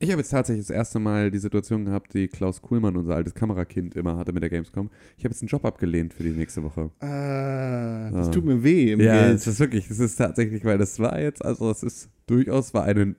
Ich 0.00 0.10
habe 0.10 0.20
jetzt 0.20 0.30
tatsächlich 0.30 0.66
das 0.66 0.76
erste 0.76 0.98
Mal 0.98 1.30
die 1.30 1.38
Situation 1.38 1.86
gehabt, 1.86 2.12
die 2.12 2.28
Klaus 2.28 2.60
Kuhlmann, 2.60 2.94
unser 2.96 3.14
altes 3.14 3.32
Kamerakind, 3.32 3.94
immer 3.96 4.16
hatte 4.18 4.34
mit 4.34 4.42
der 4.42 4.50
Gamescom. 4.50 4.90
Ich 5.16 5.24
habe 5.24 5.32
jetzt 5.32 5.40
einen 5.40 5.48
Job 5.48 5.64
abgelehnt 5.64 6.12
für 6.12 6.24
die 6.24 6.32
nächste 6.32 6.62
Woche. 6.62 6.90
Ah, 7.00 8.10
das 8.10 8.28
Ah. 8.28 8.30
tut 8.30 8.44
mir 8.44 8.62
weh 8.62 8.92
im 8.92 9.00
Ja, 9.00 9.22
Geld. 9.22 9.36
es 9.36 9.46
ist 9.46 9.60
wirklich, 9.60 9.88
es 9.88 9.98
ist 10.00 10.16
tatsächlich, 10.16 10.62
weil 10.66 10.76
das 10.76 10.98
war 10.98 11.18
jetzt, 11.18 11.42
also 11.42 11.70
es 11.70 11.82
ist 11.82 12.10
durchaus, 12.26 12.74
war 12.74 12.84
eine, 12.84 13.14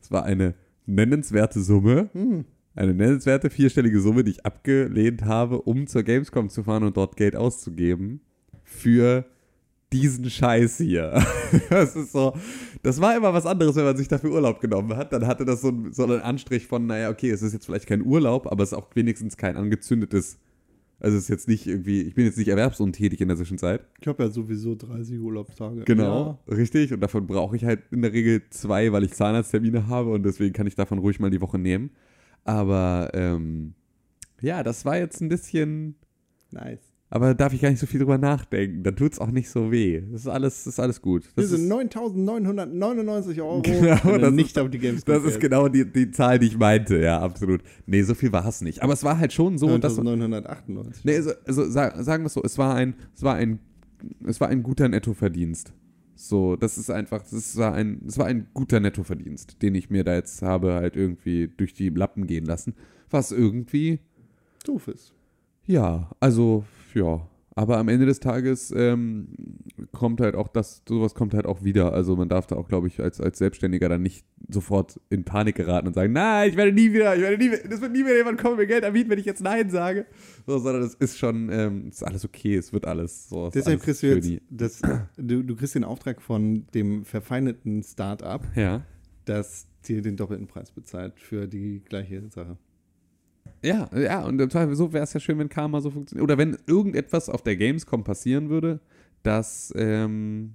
es 0.00 0.12
war 0.12 0.22
eine 0.24 0.54
nennenswerte 0.86 1.60
Summe, 1.60 2.10
Hm. 2.12 2.44
Eine 2.74 2.94
nennenswerte 2.94 3.50
vierstellige 3.50 4.00
Summe, 4.00 4.24
die 4.24 4.32
ich 4.32 4.46
abgelehnt 4.46 5.24
habe, 5.24 5.62
um 5.62 5.86
zur 5.86 6.02
Gamescom 6.02 6.48
zu 6.48 6.62
fahren 6.62 6.84
und 6.84 6.96
dort 6.96 7.16
Geld 7.16 7.34
auszugeben 7.36 8.20
für 8.62 9.24
diesen 9.92 10.28
Scheiß 10.30 10.78
hier. 10.78 11.22
Das 11.70 11.96
ist 11.96 12.12
so, 12.12 12.34
das 12.82 13.00
war 13.00 13.16
immer 13.16 13.32
was 13.32 13.46
anderes, 13.46 13.74
wenn 13.76 13.84
man 13.84 13.96
sich 13.96 14.08
dafür 14.08 14.32
Urlaub 14.32 14.60
genommen 14.60 14.94
hat. 14.96 15.14
Dann 15.14 15.26
hatte 15.26 15.46
das 15.46 15.62
so, 15.62 15.68
ein, 15.68 15.92
so 15.92 16.04
einen 16.04 16.20
Anstrich 16.20 16.66
von, 16.66 16.86
naja, 16.86 17.08
okay, 17.08 17.30
es 17.30 17.40
ist 17.40 17.54
jetzt 17.54 17.64
vielleicht 17.64 17.86
kein 17.86 18.04
Urlaub, 18.04 18.46
aber 18.46 18.62
es 18.62 18.72
ist 18.72 18.78
auch 18.78 18.88
wenigstens 18.94 19.38
kein 19.38 19.56
angezündetes, 19.56 20.38
also 21.00 21.16
es 21.16 21.24
ist 21.24 21.28
jetzt 21.28 21.48
nicht 21.48 21.66
irgendwie, 21.66 22.02
ich 22.02 22.14
bin 22.14 22.26
jetzt 22.26 22.36
nicht 22.36 22.48
erwerbsuntätig 22.48 23.20
in 23.20 23.28
der 23.28 23.36
Zwischenzeit. 23.36 23.82
Ich 24.00 24.08
habe 24.08 24.24
ja 24.24 24.30
sowieso 24.30 24.74
30 24.74 25.18
Urlaubstage. 25.20 25.84
Genau, 25.84 26.38
richtig. 26.48 26.92
Und 26.92 27.00
davon 27.00 27.26
brauche 27.26 27.56
ich 27.56 27.64
halt 27.64 27.80
in 27.90 28.02
der 28.02 28.12
Regel 28.12 28.42
zwei, 28.50 28.92
weil 28.92 29.04
ich 29.04 29.14
Zahnarzttermine 29.14 29.86
habe 29.86 30.10
und 30.10 30.24
deswegen 30.24 30.52
kann 30.52 30.66
ich 30.66 30.74
davon 30.74 30.98
ruhig 30.98 31.20
mal 31.20 31.30
die 31.30 31.40
Woche 31.40 31.58
nehmen. 31.58 31.90
Aber 32.44 33.10
ähm, 33.14 33.74
ja, 34.40 34.62
das 34.62 34.84
war 34.84 34.96
jetzt 34.98 35.20
ein 35.20 35.28
bisschen. 35.28 35.96
Nice. 36.50 36.80
Aber 37.10 37.28
da 37.28 37.34
darf 37.34 37.54
ich 37.54 37.62
gar 37.62 37.70
nicht 37.70 37.78
so 37.80 37.86
viel 37.86 38.00
drüber 38.00 38.18
nachdenken. 38.18 38.82
Da 38.82 38.90
tut 38.90 39.14
es 39.14 39.18
auch 39.18 39.30
nicht 39.30 39.48
so 39.48 39.70
weh. 39.72 40.02
Das 40.12 40.22
ist 40.22 40.26
alles, 40.28 40.64
das 40.64 40.74
ist 40.74 40.80
alles 40.80 41.00
gut. 41.00 41.24
Das 41.36 41.48
sind 41.48 41.62
ist, 41.64 41.72
9.999 41.72 43.40
Euro, 43.42 43.62
Genau, 43.62 44.18
das 44.18 44.30
nicht 44.32 44.48
ist- 44.50 44.58
auf 44.58 44.68
die 44.68 44.78
Gamescom 44.78 45.14
das 45.14 45.24
ist 45.24 45.40
genau 45.40 45.68
die, 45.68 45.90
die 45.90 46.10
Zahl, 46.10 46.38
die 46.38 46.48
ich 46.48 46.58
meinte. 46.58 46.98
Ja, 46.98 47.20
absolut. 47.20 47.62
Nee, 47.86 48.02
so 48.02 48.14
viel 48.14 48.30
war 48.32 48.46
es 48.46 48.60
nicht. 48.60 48.82
Aber 48.82 48.92
es 48.92 49.04
war 49.04 49.18
halt 49.18 49.32
schon 49.32 49.56
so. 49.56 49.68
Und 49.68 49.82
das, 49.84 49.98
9.998. 49.98 51.00
Nee, 51.04 51.16
also, 51.16 51.30
also 51.46 51.70
sag, 51.70 51.96
sagen 52.02 52.24
wir 52.24 52.26
es 52.26 52.34
so, 52.34 52.42
es 52.42 52.58
war 52.58 52.74
ein, 52.74 52.94
es 53.14 53.22
war 53.22 53.36
ein, 53.36 53.58
es 54.26 54.38
war 54.40 54.48
ein 54.48 54.62
guter 54.62 54.88
Nettoverdienst. 54.88 55.72
So, 56.20 56.56
das 56.56 56.78
ist 56.78 56.90
einfach, 56.90 57.22
das 57.22 57.56
war 57.56 57.74
ein, 57.74 58.02
es 58.04 58.18
war 58.18 58.26
ein 58.26 58.48
guter 58.52 58.80
Nettoverdienst, 58.80 59.62
den 59.62 59.76
ich 59.76 59.88
mir 59.88 60.02
da 60.02 60.14
jetzt 60.14 60.42
habe 60.42 60.74
halt 60.74 60.96
irgendwie 60.96 61.46
durch 61.46 61.74
die 61.74 61.90
Lappen 61.90 62.26
gehen 62.26 62.44
lassen. 62.44 62.74
Was 63.08 63.30
irgendwie, 63.30 64.00
Doof 64.64 64.88
ist. 64.88 65.14
ja, 65.64 66.10
also, 66.18 66.64
ja. 66.92 67.24
Aber 67.54 67.78
am 67.78 67.88
Ende 67.88 68.04
des 68.04 68.18
Tages 68.18 68.72
ähm, 68.76 69.28
kommt 69.98 70.20
halt 70.20 70.34
auch 70.34 70.48
das, 70.48 70.82
sowas 70.88 71.14
kommt 71.14 71.34
halt 71.34 71.44
auch 71.44 71.62
wieder. 71.62 71.92
Also 71.92 72.16
man 72.16 72.28
darf 72.28 72.46
da 72.46 72.56
auch, 72.56 72.68
glaube 72.68 72.86
ich, 72.86 73.00
als, 73.00 73.20
als 73.20 73.38
Selbstständiger 73.38 73.88
dann 73.88 74.02
nicht 74.02 74.24
sofort 74.48 75.00
in 75.10 75.24
Panik 75.24 75.56
geraten 75.56 75.86
und 75.88 75.94
sagen, 75.94 76.12
nein, 76.12 76.48
ich 76.50 76.56
werde 76.56 76.72
nie 76.72 76.92
wieder, 76.92 77.14
ich 77.14 77.20
werde 77.22 77.36
nie, 77.36 77.50
es 77.50 77.80
wird 77.80 77.92
nie 77.92 78.00
wieder 78.04 78.16
jemand 78.16 78.40
kommen, 78.40 78.56
mir 78.56 78.66
Geld 78.66 78.84
anbieten, 78.84 79.10
wenn 79.10 79.18
ich 79.18 79.26
jetzt 79.26 79.42
Nein 79.42 79.68
sage. 79.70 80.06
So, 80.46 80.58
sondern 80.58 80.82
es 80.82 80.94
ist 80.94 81.18
schon, 81.18 81.50
ähm, 81.52 81.88
ist 81.88 82.02
alles 82.02 82.24
okay, 82.24 82.56
es 82.56 82.72
wird 82.72 82.86
alles 82.86 83.28
so. 83.28 83.50
Deshalb 83.50 83.74
alles 83.74 83.82
kriegst 83.84 84.02
du 84.02 84.06
jetzt, 84.14 84.42
das, 84.48 84.80
du, 85.16 85.42
du 85.42 85.56
kriegst 85.56 85.74
den 85.74 85.84
Auftrag 85.84 86.22
von 86.22 86.66
dem 86.72 87.04
verfeindeten 87.04 87.82
Start-up, 87.82 88.46
Ja. 88.56 88.82
das 89.24 89.66
dir 89.86 90.00
den 90.02 90.16
doppelten 90.16 90.46
Preis 90.46 90.70
bezahlt 90.70 91.18
für 91.20 91.46
die 91.46 91.82
gleiche 91.84 92.28
Sache. 92.30 92.56
Ja, 93.62 93.88
ja, 93.96 94.24
und 94.24 94.38
so 94.76 94.92
wäre 94.92 95.02
es 95.02 95.12
ja 95.12 95.20
schön, 95.20 95.38
wenn 95.38 95.48
Karma 95.48 95.80
so 95.80 95.90
funktioniert. 95.90 96.22
Oder 96.22 96.38
wenn 96.38 96.56
irgendetwas 96.66 97.28
auf 97.28 97.42
der 97.42 97.56
Gamescom 97.56 98.04
passieren 98.04 98.50
würde, 98.50 98.80
dass, 99.22 99.72
ähm, 99.76 100.54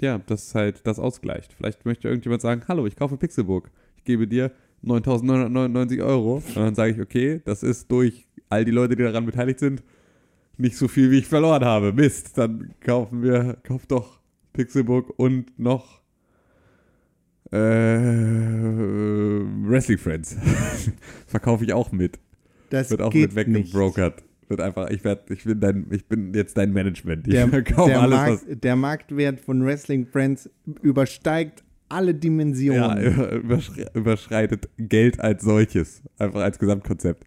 ja, 0.00 0.18
das 0.18 0.54
halt 0.54 0.86
das 0.86 0.98
ausgleicht. 0.98 1.52
Vielleicht 1.52 1.84
möchte 1.84 2.08
irgendjemand 2.08 2.42
sagen, 2.42 2.62
hallo, 2.68 2.86
ich 2.86 2.96
kaufe 2.96 3.16
Pixelburg. 3.16 3.70
Ich 3.96 4.04
gebe 4.04 4.26
dir 4.28 4.50
9.999 4.84 6.04
Euro. 6.04 6.36
Und 6.36 6.56
dann 6.56 6.74
sage 6.74 6.92
ich, 6.92 7.00
okay, 7.00 7.40
das 7.44 7.62
ist 7.62 7.90
durch 7.90 8.26
all 8.48 8.64
die 8.64 8.70
Leute, 8.70 8.96
die 8.96 9.02
daran 9.02 9.26
beteiligt 9.26 9.58
sind, 9.58 9.82
nicht 10.56 10.76
so 10.76 10.88
viel, 10.88 11.10
wie 11.10 11.18
ich 11.18 11.26
verloren 11.26 11.64
habe. 11.64 11.92
Mist, 11.92 12.36
dann 12.38 12.74
kaufen 12.80 13.22
wir, 13.22 13.56
kauf 13.62 13.86
doch 13.86 14.20
Pixelburg 14.52 15.12
und 15.18 15.58
noch 15.58 16.00
äh, 17.50 17.56
Wrestling 19.66 19.98
Friends. 19.98 20.36
Verkaufe 21.26 21.64
ich 21.64 21.72
auch 21.72 21.92
mit. 21.92 22.18
Das 22.70 22.90
Wird 22.90 23.02
auch 23.02 23.10
geht 23.10 23.34
mit 23.34 23.48
nicht. 23.48 23.66
weggebrokert. 23.68 24.22
Wird 24.48 24.60
einfach, 24.60 24.90
ich 24.90 25.04
werd, 25.04 25.30
ich 25.30 25.44
bin 25.44 25.60
dein, 25.60 25.86
ich 25.90 26.04
bin 26.06 26.34
jetzt 26.34 26.56
dein 26.56 26.72
Management. 26.72 27.26
Ich 27.26 27.34
Der, 27.34 27.48
verkaufe 27.50 27.90
der, 27.90 28.00
alles, 28.02 28.16
Markt, 28.18 28.48
was. 28.50 28.60
der 28.60 28.76
Marktwert 28.76 29.40
von 29.40 29.64
Wrestling 29.64 30.06
Friends 30.06 30.50
übersteigt 30.82 31.62
alle 31.88 32.14
Dimensionen. 32.14 32.80
Ja, 32.80 33.00
über- 33.02 33.32
überschre 33.32 33.86
überschreitet 33.94 34.68
Geld 34.78 35.20
als 35.20 35.42
solches. 35.44 36.02
Einfach 36.18 36.40
als 36.40 36.58
Gesamtkonzept. 36.58 37.24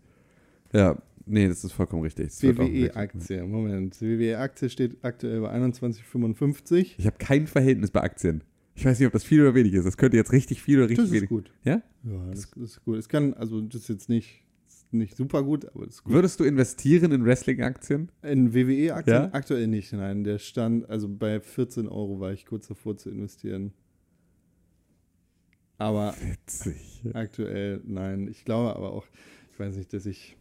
Ja, 0.74 1.02
nee, 1.26 1.48
das 1.48 1.64
ist 1.64 1.72
vollkommen 1.72 2.04
richtig. 2.04 2.30
WWE-Aktie, 2.42 3.44
Moment. 3.46 4.02
WWE-Aktie 4.02 4.70
steht 4.70 4.98
aktuell 5.04 5.42
bei 5.42 5.52
21,55. 5.56 6.96
Ich 6.98 7.06
habe 7.06 7.18
kein 7.18 7.48
Verhältnis 7.48 7.92
bei 7.92 8.02
Aktien. 8.02 8.44
Ich 8.76 8.86
weiß 8.86 9.00
nicht, 9.00 9.08
ob 9.08 9.14
das 9.14 9.24
viel 9.24 9.42
oder 9.42 9.56
wenig 9.56 9.74
ist. 9.74 9.86
Das 9.86 9.98
könnte 9.98 10.18
jetzt 10.18 10.32
richtig 10.32 10.62
viel 10.62 10.78
oder 10.78 10.90
richtig 10.90 11.06
Das 11.06 11.12
ist 11.12 11.16
wenig. 11.16 11.30
gut. 11.30 11.52
Ja? 11.64 11.82
Ja, 12.04 12.30
das, 12.30 12.52
das 12.52 12.72
ist 12.72 12.86
gut. 12.86 12.98
Es 12.98 13.10
kann, 13.10 13.34
also 13.34 13.60
das 13.62 13.82
ist 13.82 13.90
jetzt 13.90 14.10
nicht, 14.10 14.44
nicht 14.92 15.16
super 15.18 15.44
gut, 15.44 15.66
aber 15.74 15.86
das 15.86 15.96
ist 15.96 16.04
gut. 16.04 16.14
Würdest 16.14 16.40
du 16.40 16.44
investieren 16.44 17.12
in 17.12 17.26
Wrestling-Aktien? 17.26 18.12
In 18.22 18.54
WWE-Aktien 18.54 19.16
Ja? 19.16 19.30
aktuell 19.34 19.68
nicht, 19.68 19.92
nein. 19.94 20.24
Der 20.24 20.40
stand, 20.40 20.90
also 20.90 21.08
bei 21.10 21.40
14 21.40 21.88
Euro 21.88 22.20
war 22.20 22.32
ich 22.34 22.46
kurz 22.46 22.68
davor 22.68 22.98
zu 22.98 23.10
investieren. 23.10 23.74
Aber 25.78 26.16
Witzig. 26.22 27.04
aktuell 27.14 27.82
nein. 27.86 28.28
Ich 28.28 28.46
glaube 28.46 28.76
aber 28.76 28.92
auch, 28.94 29.06
ich 29.52 29.60
weiß 29.60 29.76
nicht, 29.78 29.94
dass 29.94 30.06
ich. 30.06 30.36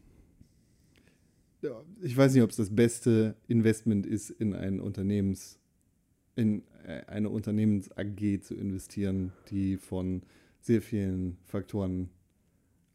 Ich 2.01 2.16
weiß 2.16 2.32
nicht, 2.34 2.42
ob 2.42 2.51
es 2.51 2.57
das 2.57 2.74
beste 2.74 3.34
Investment 3.49 4.07
ist, 4.07 4.30
in 4.30 4.55
ein 4.55 4.78
Unternehmens, 4.78 5.59
in 6.36 6.62
äh, 6.86 7.03
eine 7.07 7.28
Unternehmens 7.30 7.90
AG 7.97 8.40
zu 8.42 8.55
investieren, 8.55 9.32
die 9.51 9.76
von 9.76 10.22
sehr 10.61 10.80
vielen 10.80 11.38
Faktoren 11.44 12.09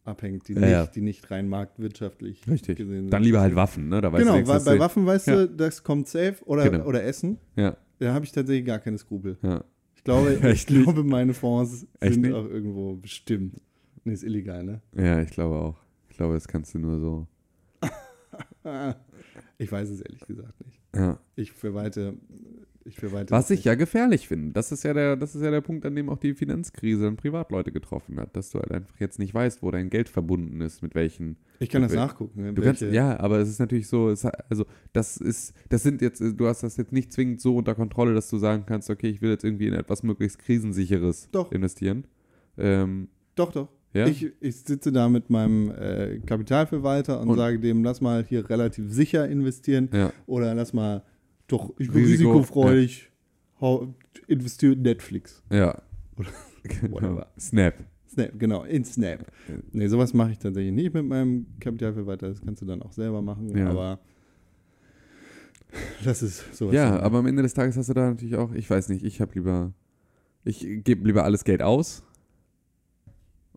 abhängt, 0.03 0.47
die, 0.47 0.53
Ja, 0.53 0.59
nicht, 0.59 0.69
ja. 0.71 0.85
die 0.87 1.01
nicht 1.01 1.29
rein 1.31 1.47
marktwirtschaftlich 1.47 2.47
Richtig. 2.47 2.77
gesehen 2.77 3.01
sind. 3.03 3.09
Dann 3.13 3.23
lieber 3.23 3.41
halt 3.41 3.55
Waffen, 3.55 3.89
ne? 3.89 4.01
Da 4.01 4.11
weißt 4.11 4.21
du 4.21 4.25
Genau, 4.25 4.33
wenigstens, 4.35 4.65
weil 4.65 4.77
bei 4.77 4.83
Waffen 4.83 5.05
weißt 5.05 5.27
Ja. 5.27 5.35
du, 5.45 5.49
das 5.49 5.83
kommt 5.83 6.07
safe 6.07 6.37
oder, 6.45 6.69
Genau. 6.69 6.85
oder 6.85 7.03
Essen. 7.03 7.37
du- 7.55 7.61
Ja, 7.61 7.77
Da 7.99 8.13
habe 8.13 8.25
ich 8.25 8.31
tatsächlich 8.31 8.65
gar 8.65 8.79
keine 8.79 8.97
Skrupel. 8.97 9.37
ja. 9.43 9.63
Ich 9.95 10.03
glaube, 10.03 10.31
ich 10.55 10.65
glaube 10.65 11.03
meine 11.03 11.33
Fonds 11.35 11.85
Echt 11.99 12.13
sind 12.13 12.21
nicht? 12.21 12.33
auch 12.33 12.45
irgendwo 12.45 12.95
bestimmt. 12.95 13.61
Nee, 14.03 14.13
ist 14.13 14.23
illegal, 14.23 14.63
ne? 14.63 14.81
Ja, 14.95 15.21
ich 15.21 15.29
glaube 15.29 15.55
auch. 15.55 15.77
Ich 16.09 16.17
glaube, 16.17 16.33
das 16.33 16.47
kannst 16.47 16.73
du 16.73 16.79
nur 16.79 16.99
so. 16.99 17.27
Ich 19.57 19.71
weiß 19.71 19.89
es 19.89 20.01
ehrlich 20.01 20.21
gesagt 20.25 20.65
nicht. 20.65 20.79
Ja. 20.95 21.19
Ich 21.35 21.51
verwalte. 21.51 22.15
Ich 22.85 22.97
Was 23.01 23.49
ich 23.51 23.63
ja 23.63 23.75
gefährlich 23.75 24.27
finde. 24.27 24.53
Das 24.53 24.71
ist 24.71 24.83
ja 24.83 24.93
der, 24.93 25.15
das 25.15 25.35
ist 25.35 25.41
ja 25.43 25.51
der 25.51 25.61
Punkt, 25.61 25.85
an 25.85 25.95
dem 25.95 26.09
auch 26.09 26.17
die 26.17 26.33
Finanzkrise 26.33 27.03
dann 27.03 27.15
Privatleute 27.15 27.71
getroffen 27.71 28.19
hat, 28.19 28.35
dass 28.35 28.49
du 28.49 28.59
halt 28.59 28.71
einfach 28.71 28.99
jetzt 28.99 29.19
nicht 29.19 29.33
weißt, 29.33 29.61
wo 29.61 29.69
dein 29.71 29.89
Geld 29.89 30.09
verbunden 30.09 30.61
ist, 30.61 30.81
mit 30.81 30.95
welchen. 30.95 31.37
Ich 31.59 31.69
kann 31.69 31.83
das 31.83 31.93
nachgucken. 31.93 32.55
Du 32.55 32.61
kannst, 32.61 32.81
ja, 32.81 33.19
aber 33.19 33.37
es 33.39 33.49
ist 33.49 33.59
natürlich 33.59 33.87
so, 33.87 34.09
es, 34.09 34.25
also 34.25 34.65
das 34.93 35.17
ist, 35.17 35.53
das 35.69 35.83
sind 35.83 36.01
jetzt, 36.01 36.21
du 36.21 36.47
hast 36.47 36.63
das 36.63 36.77
jetzt 36.77 36.91
nicht 36.91 37.13
zwingend 37.13 37.39
so 37.41 37.55
unter 37.55 37.75
Kontrolle, 37.75 38.13
dass 38.13 38.29
du 38.29 38.37
sagen 38.37 38.63
kannst, 38.65 38.89
okay, 38.89 39.09
ich 39.09 39.21
will 39.21 39.29
jetzt 39.29 39.43
irgendwie 39.43 39.67
in 39.67 39.73
etwas 39.73 40.01
möglichst 40.03 40.39
krisensicheres 40.39 41.29
Doch. 41.31 41.51
investieren. 41.51 42.05
Ähm, 42.57 43.09
Doch, 43.35 43.51
doch. 43.51 43.69
Ja? 43.93 44.07
Ich, 44.07 44.31
ich 44.39 44.55
sitze 44.55 44.91
da 44.91 45.09
mit 45.09 45.29
meinem 45.29 45.69
äh, 45.71 46.19
Kapitalverwalter 46.25 47.19
und, 47.19 47.29
Und- 47.29 47.37
sage 47.37 47.59
dem, 47.59 47.83
lass 47.83 47.99
mal 48.01 48.23
hier 48.23 48.49
relativ 48.49 48.91
sicher 48.91 49.27
investieren 49.27 49.89
ja, 49.93 50.13
oder 50.27 50.55
lass 50.55 50.71
mal 50.73 51.03
doch, 51.51 51.71
ich 51.77 51.91
bin 51.91 52.03
Risiko, 52.03 52.31
risikofreudig, 52.31 53.11
hau, 53.59 53.93
investiere 54.27 54.73
in 54.73 54.81
Netflix. 54.81 55.43
ja. 55.49 55.81
Whatever. 56.89 57.09
Genau. 57.09 57.25
Snap. 57.39 57.73
Snap, 58.07 58.31
genau, 58.37 58.63
in 58.65 58.85
Snap. 58.85 59.25
Nee, 59.71 59.87
sowas 59.87 60.13
mache 60.13 60.31
ich 60.31 60.37
tatsächlich 60.37 60.73
nicht 60.73 60.93
mit 60.93 61.05
meinem 61.05 61.47
Kapitalverwalter. 61.59 62.29
Das 62.29 62.41
kannst 62.41 62.61
du 62.61 62.65
dann 62.67 62.83
auch 62.83 62.91
selber 62.91 63.21
machen. 63.21 63.57
Ja. 63.57 63.69
Aber 63.69 63.99
das 66.03 66.21
ist 66.21 66.55
sowas. 66.55 66.75
Ja, 66.75 66.99
aber 66.99 67.19
am 67.19 67.25
Ende 67.25 67.41
des 67.41 67.53
Tages 67.53 67.77
hast 67.77 67.89
du 67.89 67.93
da 67.93 68.09
natürlich 68.09 68.35
auch, 68.35 68.51
ich 68.51 68.69
weiß 68.69 68.89
nicht, 68.89 69.03
ich 69.03 69.21
habe 69.21 69.33
lieber, 69.35 69.73
ich 70.43 70.59
gebe 70.83 71.07
lieber 71.07 71.23
alles 71.23 71.43
Geld 71.43 71.61
aus 71.61 72.03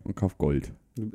und 0.03 0.15
kauf 0.15 0.37
Gold. 0.37 0.73
Ja, 0.97 1.05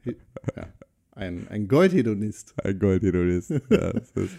okay. 0.00 0.16
ja. 0.56 0.68
Ein, 1.12 1.48
ein 1.48 1.68
Goldhedonist. 1.68 2.54
Ein 2.62 2.78
Gold, 2.78 3.02
den 3.02 3.12
du 3.12 3.36
isst. 3.36 3.50
Ja, 3.50 3.92
das 3.92 4.10
ist, 4.10 4.34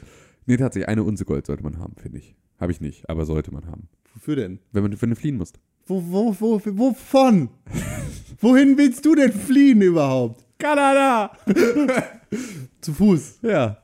nee, 0.47 0.57
tatsächlich, 0.57 0.89
eine 0.89 1.03
Unze 1.03 1.25
Gold 1.25 1.45
sollte 1.45 1.63
man 1.63 1.77
haben, 1.77 1.93
finde 1.95 2.17
ich. 2.17 2.35
Habe 2.59 2.71
ich 2.71 2.81
nicht, 2.81 3.09
aber 3.09 3.25
sollte 3.25 3.53
man 3.53 3.67
haben. 3.67 3.87
Wofür 4.13 4.35
denn? 4.35 4.59
Wenn, 4.71 4.83
man, 4.83 4.99
wenn 4.99 5.09
du 5.11 5.15
fliehen 5.15 5.37
musst. 5.37 5.59
Wo, 5.85 6.03
wo, 6.07 6.35
wo, 6.39 6.61
wovon? 6.65 7.49
Wohin 8.39 8.77
willst 8.77 9.05
du 9.05 9.15
denn 9.15 9.31
fliehen 9.31 9.81
überhaupt? 9.81 10.43
Kanada! 10.57 11.31
Zu 12.81 12.93
Fuß. 12.93 13.39
Ja. 13.43 13.77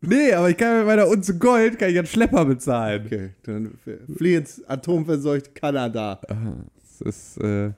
Nee, 0.00 0.32
aber 0.32 0.50
ich 0.50 0.56
kann 0.56 0.78
mit 0.78 0.86
meiner 0.86 1.08
Unze 1.08 1.38
Gold 1.38 1.78
kann 1.78 1.90
ich 1.90 1.98
einen 1.98 2.06
Schlepper 2.06 2.44
bezahlen. 2.44 3.06
Okay, 3.06 3.30
dann 3.44 3.78
flieh 4.16 4.34
ins 4.34 4.62
atomverseucht 4.64 5.54
Kanada. 5.54 6.20
Das 6.98 7.00
ist, 7.00 7.38
äh, 7.38 7.72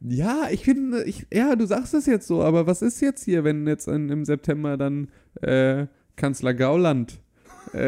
ja, 0.00 0.48
ich 0.50 0.64
finde, 0.64 1.04
ich, 1.04 1.26
ja, 1.32 1.56
du 1.56 1.66
sagst 1.66 1.94
es 1.94 2.06
jetzt 2.06 2.26
so, 2.26 2.42
aber 2.42 2.66
was 2.66 2.82
ist 2.82 3.00
jetzt 3.00 3.24
hier, 3.24 3.44
wenn 3.44 3.66
jetzt 3.66 3.88
in, 3.88 4.10
im 4.10 4.24
September 4.24 4.76
dann 4.76 5.08
äh, 5.40 5.86
Kanzler 6.16 6.54
Gauland 6.54 7.20
äh, 7.72 7.78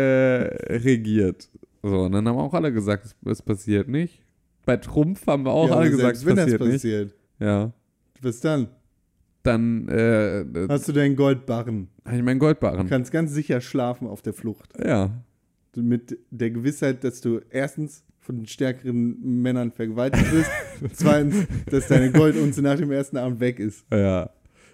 regiert? 0.77 1.49
So, 1.83 2.03
und 2.03 2.13
dann 2.13 2.27
haben 2.29 2.39
auch 2.39 2.55
alle 2.55 2.73
gesagt, 2.73 3.07
es, 3.07 3.17
es 3.25 3.43
passiert 3.43 3.89
nicht. 3.89 4.23
Bei 4.67 4.77
Trumpf 4.77 5.27
haben 5.27 5.45
wir 5.45 5.53
auch 5.53 5.69
Ja, 5.69 5.77
alle 5.77 5.91
gesagt, 5.91 6.17
es 6.17 6.27
wenn 6.27 6.37
das 6.37 6.45
passiert 6.47 6.61
nicht. 6.63 6.73
passiert, 6.73 7.15
Ja. 7.39 7.73
was 8.21 8.41
dann? 8.41 8.69
Dann 9.45 9.89
äh, 9.89 10.45
Hast 10.69 10.89
du 10.89 10.93
deinen 10.93 11.17
Goldbarren? 11.17 11.89
habe 12.05 12.17
ich 12.17 12.23
meinen 12.23 12.39
Du 12.41 12.47
Goldbarren. 12.47 12.89
kannst 12.89 13.13
ganz 13.13 13.33
sicher 13.33 13.61
schlafen 13.61 14.07
auf 14.09 14.21
der 14.21 14.35
Flucht. 14.35 14.73
Ja. 14.85 15.11
Du 15.73 15.83
mit 15.83 16.19
der 16.31 16.51
Gewissheit, 16.51 17.05
dass 17.05 17.21
du 17.21 17.41
erstens 17.51 18.05
von 18.21 18.37
den 18.37 18.47
stärkeren 18.47 19.41
Männern 19.41 19.71
vergewaltigt 19.71 20.31
wirst, 20.33 20.51
zweitens, 20.93 21.47
dass 21.71 21.87
deine 21.89 22.11
Goldunze 22.13 22.61
nach 22.61 22.77
dem 22.77 22.91
ersten 22.91 23.17
Abend 23.17 23.41
weg 23.41 23.59
ist. 23.59 23.87
Ja. 23.91 24.29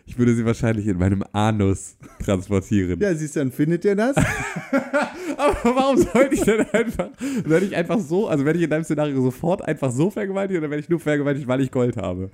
Ich 0.07 0.19
würde 0.19 0.35
sie 0.35 0.45
wahrscheinlich 0.45 0.87
in 0.87 0.99
meinem 0.99 1.25
Anus 1.33 1.97
transportieren. 2.23 3.01
Ja, 3.01 3.15
siehst 3.15 3.37
du, 3.37 3.41
dann 3.41 3.51
findet 3.53 3.85
ihr 3.85 3.97
das. 3.97 4.17
Aber 5.37 5.57
warum 5.65 5.97
sollte 5.97 6.35
ich 6.35 6.43
denn 6.43 6.61
einfach, 6.73 7.11
werde 7.45 7.67
ich 7.67 7.75
einfach 7.75 7.99
so, 7.99 8.29
also 8.29 8.45
werde 8.45 8.59
ich 8.59 8.65
in 8.65 8.71
deinem 8.71 8.85
Szenario 8.85 9.21
sofort 9.23 9.63
einfach 9.67 9.91
so 9.91 10.11
vergewaltigt 10.11 10.59
oder 10.59 10.71
werde 10.71 10.83
ich 10.83 10.89
nur 10.89 11.01
vergewaltigt, 11.01 11.49
weil 11.49 11.61
ich 11.61 11.71
Gold 11.71 11.97
habe? 11.97 12.31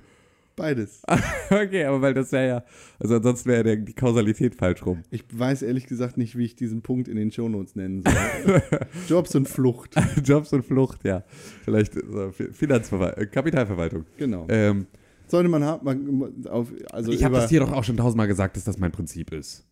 Beides. 0.55 1.01
Okay, 1.49 1.83
aber 1.83 2.01
weil 2.01 2.13
das 2.13 2.31
wäre 2.31 2.47
ja, 2.47 2.63
also 2.97 3.15
ansonsten 3.15 3.49
wäre 3.49 3.69
ja 3.69 3.75
die 3.75 3.93
Kausalität 3.93 4.55
falsch 4.55 4.85
rum. 4.85 5.03
Ich 5.11 5.25
weiß 5.33 5.63
ehrlich 5.63 5.85
gesagt 5.85 6.17
nicht, 6.17 6.37
wie 6.37 6.45
ich 6.45 6.55
diesen 6.55 6.81
Punkt 6.81 7.09
in 7.09 7.17
den 7.17 7.29
Shownotes 7.29 7.75
nennen 7.75 8.03
soll. 8.03 8.61
Jobs 9.09 9.35
und 9.35 9.49
Flucht. 9.49 9.95
Jobs 10.23 10.53
und 10.53 10.63
Flucht, 10.63 11.03
ja. 11.03 11.23
Vielleicht 11.65 11.93
so, 11.93 12.31
Finanzverwaltung, 12.31 13.29
Kapitalverwaltung. 13.29 14.05
Genau. 14.17 14.45
Ähm, 14.47 14.87
Sollte 15.31 15.49
man 15.49 15.63
haben, 15.63 16.45
auf, 16.47 16.67
also 16.91 17.11
ich 17.11 17.23
habe 17.23 17.35
das 17.35 17.49
hier 17.49 17.61
doch 17.61 17.71
auch 17.71 17.83
schon 17.83 17.97
tausendmal 17.97 18.27
gesagt, 18.27 18.57
dass 18.57 18.65
das 18.65 18.77
mein 18.77 18.91
Prinzip 18.91 19.31
ist. 19.33 19.65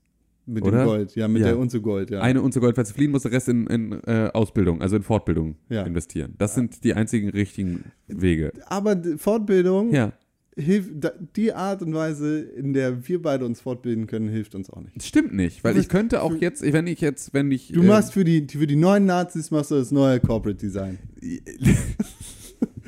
mit 0.45 0.63
oder? 0.63 0.79
dem 0.79 0.85
Gold, 0.87 1.15
ja, 1.15 1.27
mit 1.27 1.41
Ja. 1.41 1.49
der 1.49 1.59
Unze 1.59 1.79
Gold, 1.81 2.09
ja. 2.09 2.21
Eine 2.21 2.41
Unze 2.41 2.59
Gold, 2.59 2.75
falls 2.75 2.89
du 2.89 2.95
fliehen 2.95 3.11
musst, 3.11 3.25
der 3.25 3.31
Rest 3.33 3.49
in, 3.49 3.67
in 3.67 3.91
äh, 4.07 4.31
Ausbildung, 4.33 4.81
also 4.81 4.95
in 4.95 5.03
Fortbildung 5.03 5.57
Ja. 5.69 5.83
investieren. 5.83 6.33
Das 6.39 6.55
sind 6.55 6.83
die 6.83 6.95
einzigen 6.95 7.29
richtigen 7.29 7.83
Wege. 8.07 8.51
Aber 8.65 8.99
Fortbildung 9.17 9.93
Ja, 9.93 10.13
hilft, 10.57 10.91
die 11.35 11.53
Art 11.53 11.81
und 11.83 11.93
Weise, 11.93 12.39
in 12.41 12.73
der 12.73 13.07
wir 13.07 13.21
beide 13.21 13.45
uns 13.45 13.61
fortbilden 13.61 14.07
können, 14.07 14.27
hilft 14.27 14.55
uns 14.55 14.69
auch 14.71 14.81
nicht. 14.81 14.95
das 14.95 15.05
stimmt 15.05 15.33
nicht, 15.35 15.63
weil 15.63 15.77
ich 15.77 15.87
könnte 15.87 16.21
auch 16.23 16.33
jetzt, 16.35 16.63
wenn 16.63 16.87
ich 16.87 16.99
jetzt, 17.01 17.33
wenn 17.33 17.51
ich. 17.51 17.67
Du 17.71 17.81
äh, 17.83 17.85
machst 17.85 18.13
für 18.13 18.23
die, 18.23 18.47
für 18.49 18.65
die 18.65 18.75
neuen 18.75 19.05
Nazis 19.05 19.51
machst 19.51 19.69
du 19.71 19.75
das 19.75 19.91
neue 19.91 20.19
Corporate 20.19 20.57
Design. 20.57 20.97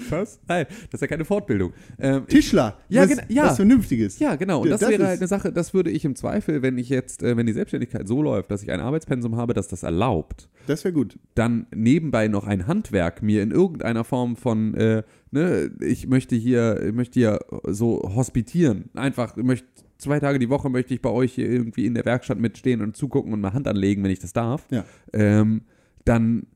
Was? 0.10 0.39
Nein, 0.47 0.66
das 0.89 0.93
ist 0.93 1.02
ja 1.02 1.08
keine 1.08 1.26
Fortbildung. 1.26 1.74
Ähm, 1.99 2.26
Tischler, 2.28 2.78
Ja, 2.89 3.04
was, 3.10 3.18
ja. 3.30 3.43
was 3.45 3.56
Vernünftiges. 3.58 4.20
ja, 4.20 4.36
genau. 4.36 4.60
Und 4.62 4.66
Ja, 4.68 4.72
das, 4.72 4.82
das 4.82 4.89
wäre 4.89 5.06
halt 5.08 5.20
eine 5.20 5.28
Sache, 5.28 5.52
das 5.52 5.74
würde 5.74 5.89
ich 5.91 6.04
im 6.06 6.16
Zweifel, 6.16 6.62
wenn 6.62 6.78
ich 6.78 6.89
jetzt, 6.89 7.24
äh, 7.24 7.38
wenn 7.38 7.45
die 7.45 7.54
Selbstständigkeit 7.54 8.08
so 8.08 8.22
läuft, 8.22 8.52
dass 8.52 8.64
ich 8.64 8.72
ein 8.72 8.80
Arbeitspensum 8.80 9.36
habe, 9.38 9.54
das 9.54 9.68
das 9.68 9.84
erlaubt, 9.84 10.49
Das 10.68 10.84
wäre 10.84 10.93
gut. 10.93 11.18
dann 11.36 11.68
nebenbei 11.74 12.28
noch 12.28 12.45
ein 12.47 12.68
Handwerk 12.68 13.22
mir 13.22 13.43
in 13.43 13.52
irgendeiner 13.52 14.04
Form 14.04 14.36
von, 14.36 14.74
äh, 14.76 15.04
ne, 15.32 15.72
ich 15.82 16.08
möchte 16.08 16.36
hier, 16.36 16.82
ich 16.88 16.93
möchte 16.93 17.20
hier 17.20 17.39
so 17.68 18.02
hospitieren. 18.16 18.89
Einfach, 18.95 19.38
ich 19.38 19.43
möchte 19.43 19.68
zwei 19.97 20.20
Tage 20.20 20.39
die 20.39 20.49
Woche 20.49 20.70
möchte 20.70 20.93
ich 20.93 21.02
bei 21.02 21.10
euch 21.12 21.34
hier 21.34 21.47
irgendwie 21.49 21.86
in 21.86 21.93
der 21.93 22.06
Werkstatt 22.06 22.39
mitstehen 22.39 22.82
und 22.82 22.95
zugucken 22.97 23.34
und 23.34 23.41
mal 23.41 23.54
Hand 23.54 23.68
anlegen, 23.68 24.04
wenn 24.04 24.10
ich 24.12 24.20
das 24.20 24.34
darf. 24.34 24.66
Ja. 24.72 24.84
Ähm, 25.14 25.62
dann 26.06 26.47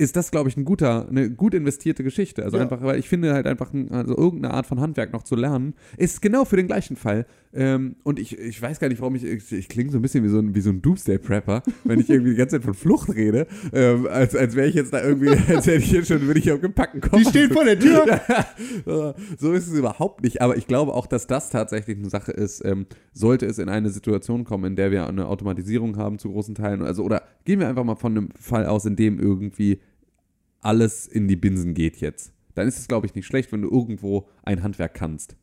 ist 0.00 0.14
das, 0.14 0.30
glaube 0.30 0.48
ich, 0.48 0.56
ein 0.56 0.64
guter, 0.64 1.08
eine 1.08 1.28
gut 1.28 1.54
investierte 1.54 2.04
Geschichte. 2.04 2.44
Also 2.44 2.56
Ja. 2.56 2.62
einfach, 2.62 2.82
weil 2.82 3.00
ich 3.00 3.08
finde 3.08 3.34
halt 3.34 3.46
einfach, 3.48 3.72
ein, 3.72 3.90
also 3.90 4.16
irgendeine 4.16 4.54
Art 4.54 4.66
von 4.66 4.80
Handwerk 4.80 5.12
noch 5.12 5.24
zu 5.24 5.34
lernen, 5.34 5.74
ist 5.96 6.22
genau 6.22 6.44
für 6.44 6.56
den 6.56 6.68
gleichen 6.68 6.94
Fall. 6.94 7.26
Ähm, 7.52 7.96
und 8.04 8.20
ich, 8.20 8.38
ich 8.38 8.60
weiß 8.62 8.78
gar 8.78 8.88
nicht, 8.88 9.00
warum 9.00 9.16
ich, 9.16 9.24
ich, 9.24 9.50
ich 9.52 9.68
klinge 9.68 9.90
so 9.90 9.98
ein 9.98 10.02
bisschen 10.02 10.22
wie 10.22 10.28
so 10.28 10.38
ein, 10.38 10.54
wie 10.54 10.60
so 10.60 10.70
ein 10.70 10.82
Doomsday-Prepper, 10.82 11.62
wenn 11.84 11.98
ich 11.98 12.08
irgendwie 12.10 12.30
die 12.30 12.36
ganze 12.36 12.56
Zeit 12.56 12.64
von 12.64 12.74
Flucht 12.74 13.12
rede, 13.12 13.48
ähm, 13.72 14.06
als, 14.06 14.36
als 14.36 14.54
wäre 14.54 14.68
ich 14.68 14.74
jetzt 14.76 14.92
da 14.92 15.02
irgendwie, 15.02 15.28
als 15.54 15.66
hätte 15.66 15.78
ich 15.78 15.90
jetzt 15.90 16.08
schon, 16.08 16.20
würde 16.26 16.38
ich 16.38 16.52
auf 16.52 16.60
gepackten 16.60 17.00
Kopf. 17.00 17.18
Die 17.18 17.24
steht 17.24 17.52
vor 17.52 17.64
der 17.64 17.78
Tür. 17.78 18.20
So 19.38 19.52
ist 19.52 19.66
es 19.68 19.76
überhaupt 19.76 20.22
nicht. 20.22 20.42
Aber 20.42 20.56
ich 20.56 20.66
glaube 20.66 20.94
auch, 20.94 21.06
dass 21.06 21.26
das 21.26 21.50
tatsächlich 21.50 21.98
eine 21.98 22.08
Sache 22.10 22.32
ist. 22.32 22.64
Ähm, 22.64 22.86
sollte 23.12 23.46
es 23.46 23.58
in 23.58 23.68
eine 23.68 23.90
Situation 23.90 24.44
kommen, 24.44 24.64
in 24.64 24.76
der 24.76 24.90
wir 24.90 25.06
eine 25.06 25.26
Automatisierung 25.26 25.96
haben 25.96 26.18
zu 26.18 26.30
großen 26.30 26.54
Teilen, 26.54 26.82
also 26.82 27.02
oder 27.02 27.22
gehen 27.44 27.58
wir 27.60 27.68
einfach 27.68 27.84
mal 27.84 27.96
von 27.96 28.16
einem 28.16 28.28
Fall 28.38 28.66
aus, 28.66 28.84
in 28.84 28.94
dem 28.96 29.18
irgendwie 29.18 29.80
alles 30.60 31.06
in 31.06 31.28
die 31.28 31.36
Binsen 31.36 31.74
geht 31.74 31.96
jetzt. 31.98 32.32
dann 32.54 32.66
ist 32.66 32.78
es, 32.78 32.88
glaube 32.88 33.06
ich, 33.06 33.14
nicht 33.14 33.26
schlecht, 33.26 33.52
wenn 33.52 33.62
du 33.62 33.70
irgendwo 33.70 34.28
ein 34.42 34.62
Handwerk 34.64 34.94
kannst. 34.94 35.36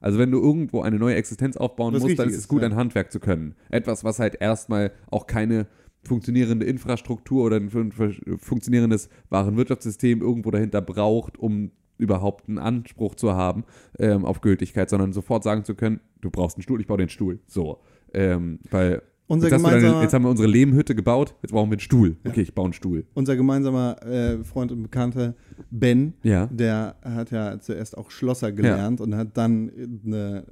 Also 0.00 0.18
wenn 0.18 0.30
du 0.30 0.38
irgendwo 0.40 0.82
eine 0.82 0.98
neue 0.98 1.14
Existenz 1.16 1.56
aufbauen 1.56 1.94
Was 1.94 2.02
musst, 2.02 2.18
dann 2.18 2.28
ist 2.28 2.36
es 2.36 2.46
gut, 2.46 2.60
ja. 2.62 2.68
ein 2.68 2.76
Handwerk 2.76 3.10
zu 3.10 3.20
können. 3.20 3.54
Etwas, 3.70 4.04
was 4.04 4.18
halt 4.18 4.36
erstmal 4.40 4.92
auch 5.10 5.26
keine 5.26 5.66
funktionierende 6.04 6.66
Infrastruktur 6.66 7.44
oder 7.46 7.56
ein 7.56 7.70
fun- 7.70 7.90
fun- 7.92 8.14
funktionierendes 8.38 9.08
Warenwirtschaftssystem 9.30 10.20
irgendwo 10.20 10.50
dahinter 10.50 10.80
braucht, 10.82 11.38
um 11.38 11.70
überhaupt 11.96 12.48
einen 12.48 12.58
Anspruch 12.58 13.14
zu 13.16 13.32
haben 13.32 13.64
ähm, 13.98 14.24
auf 14.24 14.40
Gültigkeit, 14.40 14.88
sondern 14.90 15.12
sofort 15.12 15.42
sagen 15.42 15.64
zu 15.64 15.74
können, 15.74 16.00
du 16.20 16.30
brauchst 16.30 16.56
einen 16.56 16.62
Stuhl, 16.62 16.80
ich 16.80 16.86
baue 16.86 16.98
den 16.98 17.08
Stuhl. 17.08 17.40
So. 17.46 17.80
Ähm, 18.14 18.60
weil 18.70 19.02
Unser 19.28 19.48
jetzt, 19.48 19.58
du 19.58 19.62
deine, 19.68 19.80
gemeinsamer- 19.82 20.02
jetzt 20.02 20.12
haben 20.14 20.24
wir 20.24 20.30
unsere 20.30 20.48
Lehmhütte 20.48 20.94
gebaut, 20.94 21.34
jetzt 21.42 21.52
brauchen 21.52 21.68
wir 21.70 21.74
einen 21.74 21.80
Stuhl. 21.80 22.16
Okay, 22.26 22.40
ich 22.42 22.54
baue 22.54 22.64
einen 22.66 22.72
Stuhl. 22.72 23.04
Unser 23.14 23.36
gemeinsamer 23.36 24.02
äh, 24.04 24.42
Freund 24.42 24.72
und 24.72 24.82
Bekannter 24.82 25.34
Ben, 25.70 26.14
Ja. 26.22 26.46
der 26.46 26.96
hat 27.02 27.30
ja 27.30 27.60
zuerst 27.60 27.96
auch 27.96 28.10
Schlosser 28.10 28.50
gelernt 28.52 29.00
und 29.00 29.14
hat 29.14 29.36
dann 29.36 29.70
eine 30.04 30.44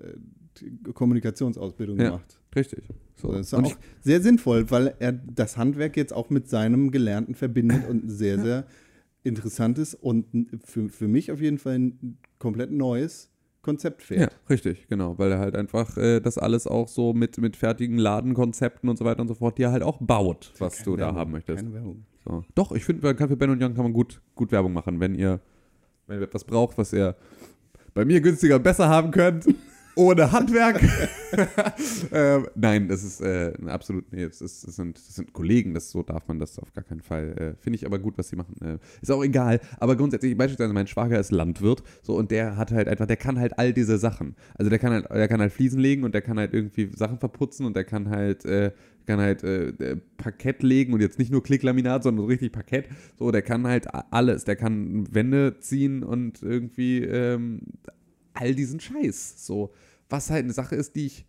äh, 0.62 0.93
Kommunikationsausbildung 0.93 1.99
Ja. 1.99 2.05
gemacht. 2.11 2.39
Richtig. 2.55 2.85
So. 3.16 3.33
Das 3.33 3.47
ist 3.49 3.55
Und 3.55 3.64
auch 3.66 3.70
ich, 3.70 3.77
sehr 4.03 4.20
sinnvoll, 4.20 4.70
weil 4.70 4.95
er 4.99 5.12
das 5.12 5.57
Handwerk 5.57 5.97
jetzt 5.97 6.12
auch 6.14 6.31
mit 6.31 6.49
seinem 6.49 6.91
Gelernten 6.91 7.35
verbindet 7.35 7.89
und 7.89 8.09
sehr, 8.11 8.39
sehr 8.43 8.66
interessantes 9.22 9.95
und 9.95 10.33
n- 10.35 10.49
für, 10.64 10.89
für 10.89 11.09
mich 11.09 11.31
auf 11.33 11.41
jeden 11.41 11.59
Fall 11.59 11.79
ein 11.79 12.18
komplett 12.39 12.70
neues 12.72 13.31
Konzept 13.67 14.01
ja, 14.03 14.07
fährt. 14.07 14.37
richtig, 14.49 14.89
genau. 14.89 15.19
Weil 15.19 15.33
er 15.33 15.39
halt 15.39 15.55
einfach 15.55 15.99
äh, 15.99 16.21
das 16.21 16.39
alles 16.39 16.67
auch 16.67 16.89
so 16.89 17.12
mit, 17.12 17.37
mit 17.39 17.57
fertigen 17.57 17.99
Ladenkonzepten 17.99 18.89
und 18.89 18.97
so 18.97 19.05
weiter 19.05 19.21
und 19.21 19.29
so 19.29 19.35
fort, 19.35 19.59
die 19.59 19.64
er 19.64 19.73
halt 19.73 19.83
auch 19.83 19.99
baut, 20.01 20.55
was 20.59 20.83
du 20.83 20.97
da 20.97 21.07
Werbung, 21.07 21.21
haben 21.21 21.31
möchtest. 21.33 21.59
Keine 21.59 21.75
Werbung. 21.75 22.07
So. 22.25 22.45
Doch, 22.55 22.73
ich 22.73 22.85
finde, 22.85 23.03
bei 23.03 23.12
Kaffee 23.12 23.37
Ben 23.37 23.51
und 23.51 23.62
Young 23.62 23.75
kann 23.75 23.83
man 23.83 23.93
gut, 23.93 24.23
gut 24.35 24.51
Werbung 24.53 24.73
machen, 24.73 24.99
wenn 25.01 25.14
ihr, 25.14 25.41
wenn 26.07 26.19
ihr 26.19 26.25
etwas 26.25 26.45
braucht, 26.45 26.79
was 26.79 26.93
ihr 26.93 27.14
bei 27.93 28.05
mir 28.05 28.21
günstiger 28.21 28.57
und 28.57 28.62
besser 28.62 28.89
haben 28.89 29.11
könnt, 29.11 29.47
ohne 29.97 30.31
Handwerk. 30.31 30.81
ähm, 32.13 32.47
nein, 32.55 32.87
das 32.87 33.03
ist 33.03 33.21
äh, 33.21 33.53
absolut, 33.67 34.13
nee, 34.13 34.27
das, 34.27 34.41
ist, 34.41 34.67
das, 34.67 34.77
sind, 34.77 34.97
das 34.97 35.17
sind 35.17 35.33
Kollegen, 35.33 35.75
das 35.75 35.91
so 35.91 36.03
darf 36.03 36.29
man 36.29 36.39
das 36.39 36.59
auf 36.59 36.73
gar 36.75 36.85
keinen 36.85 37.01
Fall. 37.01 37.33
Äh, 37.33 37.63
finde 37.63 37.79
ich 37.79 37.87
aber 37.87 37.99
gut, 37.99 38.17
was 38.19 38.29
sie 38.29 38.37
machen. 38.37 38.55
Äh, 38.63 38.79
ist 39.01 39.11
auch 39.11 39.25
egal, 39.25 39.61
aber 39.79 39.97
grundsätzlich, 39.97 40.37
beispielsweise 40.37 40.73
mein 40.73 40.87
Schwager 40.87 41.19
ist 41.19 41.33
Landwirt, 41.33 41.83
so 42.03 42.15
und 42.15 42.31
der 42.31 42.57
hat 42.57 42.71
halt 42.71 42.89
einfach, 42.89 43.07
der 43.07 43.17
kann 43.17 43.41
halt 43.41 43.59
all 43.59 43.73
diese 43.73 43.99
Sachen. 43.99 44.37
Also 44.55 44.71
der 44.71 44.79
kann 44.79 44.93
halt, 44.93 45.11
der 45.11 45.29
kann 45.29 45.41
halt 45.41 45.53
Fliesen 45.53 45.81
legen 45.81 46.05
und 46.05 46.15
der 46.15 46.23
kann 46.23 46.39
halt 46.39 46.53
irgendwie 46.53 46.91
Sachen 46.95 47.19
verputzen 47.19 47.67
und 47.67 47.75
der 47.75 47.85
kann 47.85 48.11
halt, 48.11 48.45
äh, 48.45 48.73
kann 49.07 49.21
halt 49.21 49.43
äh, 49.45 49.69
äh, 49.69 49.97
Parkett 50.19 50.63
legen 50.63 50.93
und 50.93 51.01
jetzt 51.01 51.19
nicht 51.19 51.31
nur 51.31 51.43
Klicklaminat, 51.43 52.03
sondern 52.03 52.25
so 52.25 52.29
richtig 52.29 52.53
Parkett. 52.53 52.89
So, 53.19 53.31
der 53.31 53.43
kann 53.43 53.67
halt 53.67 53.87
alles. 54.11 54.45
Der 54.45 54.57
kann 54.57 55.07
Wände 55.15 55.59
ziehen 55.61 56.03
und 56.03 56.43
irgendwie 56.43 57.03
ähm, 57.03 57.61
all 58.37 58.55
diesen 58.55 58.80
Scheiß. 58.80 59.45
So, 59.45 59.72
was 60.09 60.30
halt 60.30 60.45
eine 60.45 60.53
Sache 60.53 60.76
ist, 60.76 60.97
die 60.97 61.07
ich 61.07 61.26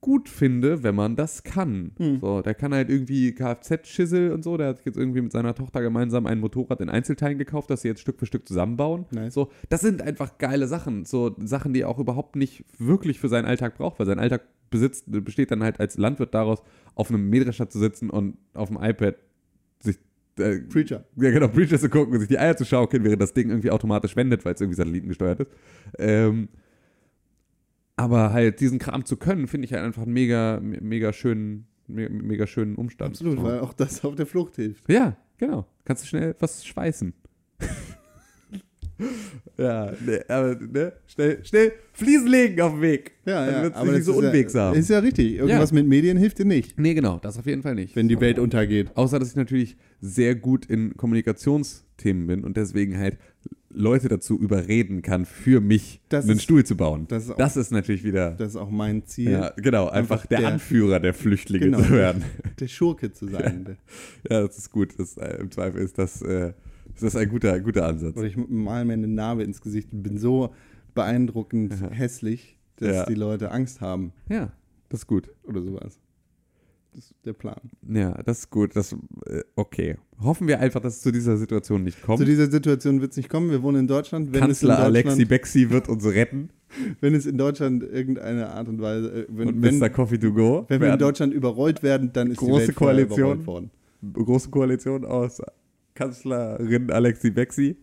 gut 0.00 0.28
finde, 0.28 0.82
wenn 0.82 0.94
man 0.94 1.16
das 1.16 1.44
kann. 1.44 1.92
So, 2.20 2.42
der 2.42 2.52
kann 2.52 2.74
halt 2.74 2.90
irgendwie 2.90 3.32
Kfz-Schissel 3.32 4.32
und 4.32 4.44
so. 4.44 4.58
Der 4.58 4.68
hat 4.68 4.84
jetzt 4.84 4.98
irgendwie 4.98 5.22
mit 5.22 5.32
seiner 5.32 5.54
Tochter 5.54 5.80
gemeinsam 5.80 6.26
ein 6.26 6.40
Motorrad 6.40 6.82
in 6.82 6.90
Einzelteilen 6.90 7.38
gekauft, 7.38 7.70
das 7.70 7.80
sie 7.80 7.88
jetzt 7.88 8.02
Stück 8.02 8.18
für 8.18 8.26
Stück 8.26 8.46
zusammenbauen. 8.46 9.06
Nice. 9.12 9.32
So, 9.32 9.50
das 9.70 9.80
sind 9.80 10.02
einfach 10.02 10.36
geile 10.36 10.66
Sachen. 10.66 11.06
So 11.06 11.34
Sachen, 11.38 11.72
die 11.72 11.80
er 11.80 11.88
auch 11.88 11.98
überhaupt 11.98 12.36
nicht 12.36 12.66
wirklich 12.76 13.18
für 13.18 13.30
seinen 13.30 13.46
Alltag 13.46 13.78
braucht, 13.78 13.98
weil 13.98 14.04
sein 14.04 14.18
Alltag 14.18 14.42
besitzt, 14.68 15.04
besteht 15.06 15.50
dann 15.50 15.62
halt 15.62 15.80
als 15.80 15.96
Landwirt 15.96 16.34
daraus, 16.34 16.62
auf 16.94 17.08
einem 17.08 17.30
Mähdrescher 17.30 17.70
zu 17.70 17.78
sitzen 17.78 18.10
und 18.10 18.36
auf 18.52 18.68
dem 18.68 18.76
iPad 18.78 19.16
sich 19.80 19.98
äh, 20.38 20.58
Preacher. 20.60 21.04
ja, 21.16 21.30
genau, 21.30 21.48
Preacher 21.48 21.78
zu 21.78 21.88
gucken 21.88 22.14
und 22.14 22.20
sich 22.20 22.28
die 22.28 22.38
Eier 22.38 22.56
zu 22.56 22.64
schaukeln, 22.64 23.04
während 23.04 23.22
das 23.22 23.32
Ding 23.32 23.48
irgendwie 23.50 23.70
automatisch 23.70 24.16
wendet, 24.16 24.44
weil 24.44 24.54
es 24.54 24.60
irgendwie 24.60 24.76
satellitengesteuert 24.76 25.40
ist. 25.40 25.50
Ähm, 25.98 26.48
aber 27.96 28.32
halt 28.32 28.60
diesen 28.60 28.78
Kram 28.78 29.04
zu 29.04 29.16
können, 29.16 29.46
finde 29.46 29.66
ich 29.66 29.72
halt 29.72 29.84
einfach 29.84 30.02
einen 30.02 30.12
mega, 30.12 30.58
me- 30.60 30.80
mega 30.80 31.12
schönen, 31.12 31.66
me- 31.86 32.08
mega 32.10 32.46
schönen 32.46 32.74
Umstand. 32.74 33.12
Absolut, 33.12 33.36
So. 33.38 33.44
weil 33.44 33.60
auch 33.60 33.72
das 33.72 34.04
auf 34.04 34.16
der 34.16 34.26
Flucht 34.26 34.56
hilft. 34.56 34.90
Ja, 34.90 35.16
genau. 35.38 35.66
Kannst 35.84 36.02
du 36.04 36.08
schnell 36.08 36.34
was 36.40 36.64
schweißen. 36.66 37.12
ja, 39.58 39.92
ne, 40.04 40.24
aber 40.28 40.54
ne, 40.56 40.92
schnell, 41.06 41.44
schnell 41.44 41.72
Fliesen 41.92 42.26
legen 42.28 42.60
auf 42.60 42.72
dem 42.72 42.80
Weg. 42.82 43.12
Ja, 43.24 43.44
Dann 43.46 43.54
ja. 43.54 43.62
wird's 43.62 43.82
nicht 43.92 44.04
so 44.04 44.12
ist 44.20 44.26
unwegsam. 44.26 44.74
Ja, 44.74 44.80
ist 44.80 44.90
ja 44.90 44.98
richtig. 45.00 45.34
Irgendwas 45.36 45.72
mit 45.72 45.86
Medien 45.86 46.16
hilft 46.16 46.38
dir 46.38 46.44
nicht, 46.44 46.78
Nee, 46.78 46.94
genau, 46.94 47.18
das 47.22 47.38
auf 47.38 47.46
jeden 47.46 47.62
Fall 47.62 47.74
nicht. 47.74 47.94
wenn 47.96 48.08
die. 48.08 48.20
Welt 48.20 48.38
untergeht. 48.38 48.90
Außer, 48.96 49.18
dass 49.18 49.30
ich 49.30 49.36
natürlich 49.36 49.76
sehr 50.00 50.34
gut 50.34 50.66
in 50.66 50.96
Kommunikationsthemen 50.96 52.26
bin 52.26 52.44
und 52.44 52.56
deswegen 52.56 52.96
halt 52.98 53.18
Leute 53.76 54.06
dazu 54.08 54.38
überreden 54.38 55.02
kann, 55.02 55.24
für 55.24 55.60
mich 55.60 56.00
Das 56.08 56.24
einen 56.24 56.36
ist- 56.36 56.44
Stuhl 56.44 56.64
zu 56.64 56.76
bauen. 56.76 57.06
das 57.08 57.24
ist 57.24 57.30
auch- 57.32 57.36
das 57.36 57.56
ist 57.56 57.72
natürlich 57.72 58.04
wieder, 58.04 58.30
Das 58.32 58.50
ist 58.50 58.56
auch 58.56 58.70
mein 58.70 59.04
Ziel, 59.04 59.32
ja, 59.32 59.50
genau, 59.56 59.88
einfach, 59.88 60.16
Einfach 60.16 60.26
der, 60.26 60.38
der- 60.40 60.48
Anführer 60.52 61.00
der 61.00 61.12
Flüchtlinge 61.12 61.66
Genau. 61.66 61.82
zu 61.82 61.90
werden. 61.90 62.22
der 62.60 62.68
Schurke 62.68 63.12
zu 63.12 63.26
sein. 63.26 63.76
ja, 64.30 64.42
das 64.46 64.58
ist 64.58 64.70
gut. 64.70 64.90
Das, 64.96 65.16
äh, 65.16 65.38
Im 65.40 65.50
Zweifel 65.50 65.82
ist 65.82 65.98
das, 65.98 66.22
äh, 66.22 66.52
ist 66.94 67.02
das 67.02 67.16
ein 67.16 67.28
guter, 67.28 67.58
guter 67.60 67.86
Ansatz. 67.86 68.16
Oder 68.16 68.26
ich 68.26 68.36
mal 68.36 68.84
mir 68.84 68.92
eine 68.94 69.06
Narbe 69.08 69.42
ins 69.42 69.60
Gesicht 69.60 69.92
und 69.92 70.02
bin 70.02 70.18
so 70.18 70.52
beeindruckend 70.94 71.74
hässlich, 71.90 72.58
dass 72.76 72.88
Ja. 72.96 73.06
die 73.06 73.14
Leute 73.14 73.50
Angst 73.50 73.80
haben 73.80 74.12
Ja, 74.28 74.52
das 74.88 75.00
ist 75.00 75.06
gut. 75.06 75.30
oder 75.44 75.62
sowas. 75.62 75.98
Das 76.92 77.06
ist 77.06 77.14
der 77.24 77.32
Plan. 77.32 77.58
Ja, 77.88 78.22
das 78.22 78.38
ist 78.40 78.50
gut. 78.50 78.76
Das, 78.76 78.92
äh, 79.26 79.42
okay. 79.56 79.96
Hoffen 80.20 80.46
wir 80.46 80.60
einfach, 80.60 80.80
dass 80.80 80.96
es 80.98 81.02
zu 81.02 81.10
dieser 81.10 81.36
Situation 81.36 81.82
nicht 81.82 82.00
kommt. 82.02 82.20
Zu 82.20 82.24
dieser 82.24 82.48
Situation 82.48 83.00
wird 83.00 83.10
es 83.10 83.16
nicht 83.16 83.28
kommen. 83.28 83.50
Wir 83.50 83.64
wohnen 83.64 83.80
in 83.80 83.86
Deutschland. 83.88 84.32
Wenn 84.32 84.40
Kanzler 84.42 84.78
Alexi 84.78 85.24
Bexi 85.24 85.70
wird 85.70 85.88
uns 85.88 86.04
retten 86.06 86.50
wenn 87.00 87.14
es 87.14 87.26
in 87.26 87.36
Deutschland 87.38 87.82
irgendeine 87.82 88.50
Art 88.50 88.68
und 88.68 88.80
Weise, 88.80 89.10
äh, 89.12 89.26
wenn, 89.28 89.48
und 89.48 89.62
wenn, 89.62 89.78
Mr. 89.78 89.90
Coffee 89.90 90.18
to 90.18 90.32
go. 90.32 90.64
wenn 90.68 90.80
wir 90.80 90.92
in. 90.92 90.98
Deutschland 90.98 91.32
überrollt 91.34 91.82
werden, 91.82 92.12
dann 92.12 92.30
ist 92.30 92.40
die 92.40 92.46
Große 92.46 92.68
Welt 92.68 92.74
vorher 92.76 93.06
Koalition. 93.06 93.18
überrollt 93.40 93.46
worden. 93.46 93.70
große 94.12 94.50
Koalition 94.50 95.04
aus 95.04 95.40
Kanzlerin 95.94 96.90
Alexi 96.90 97.30
Bexi 97.30 97.76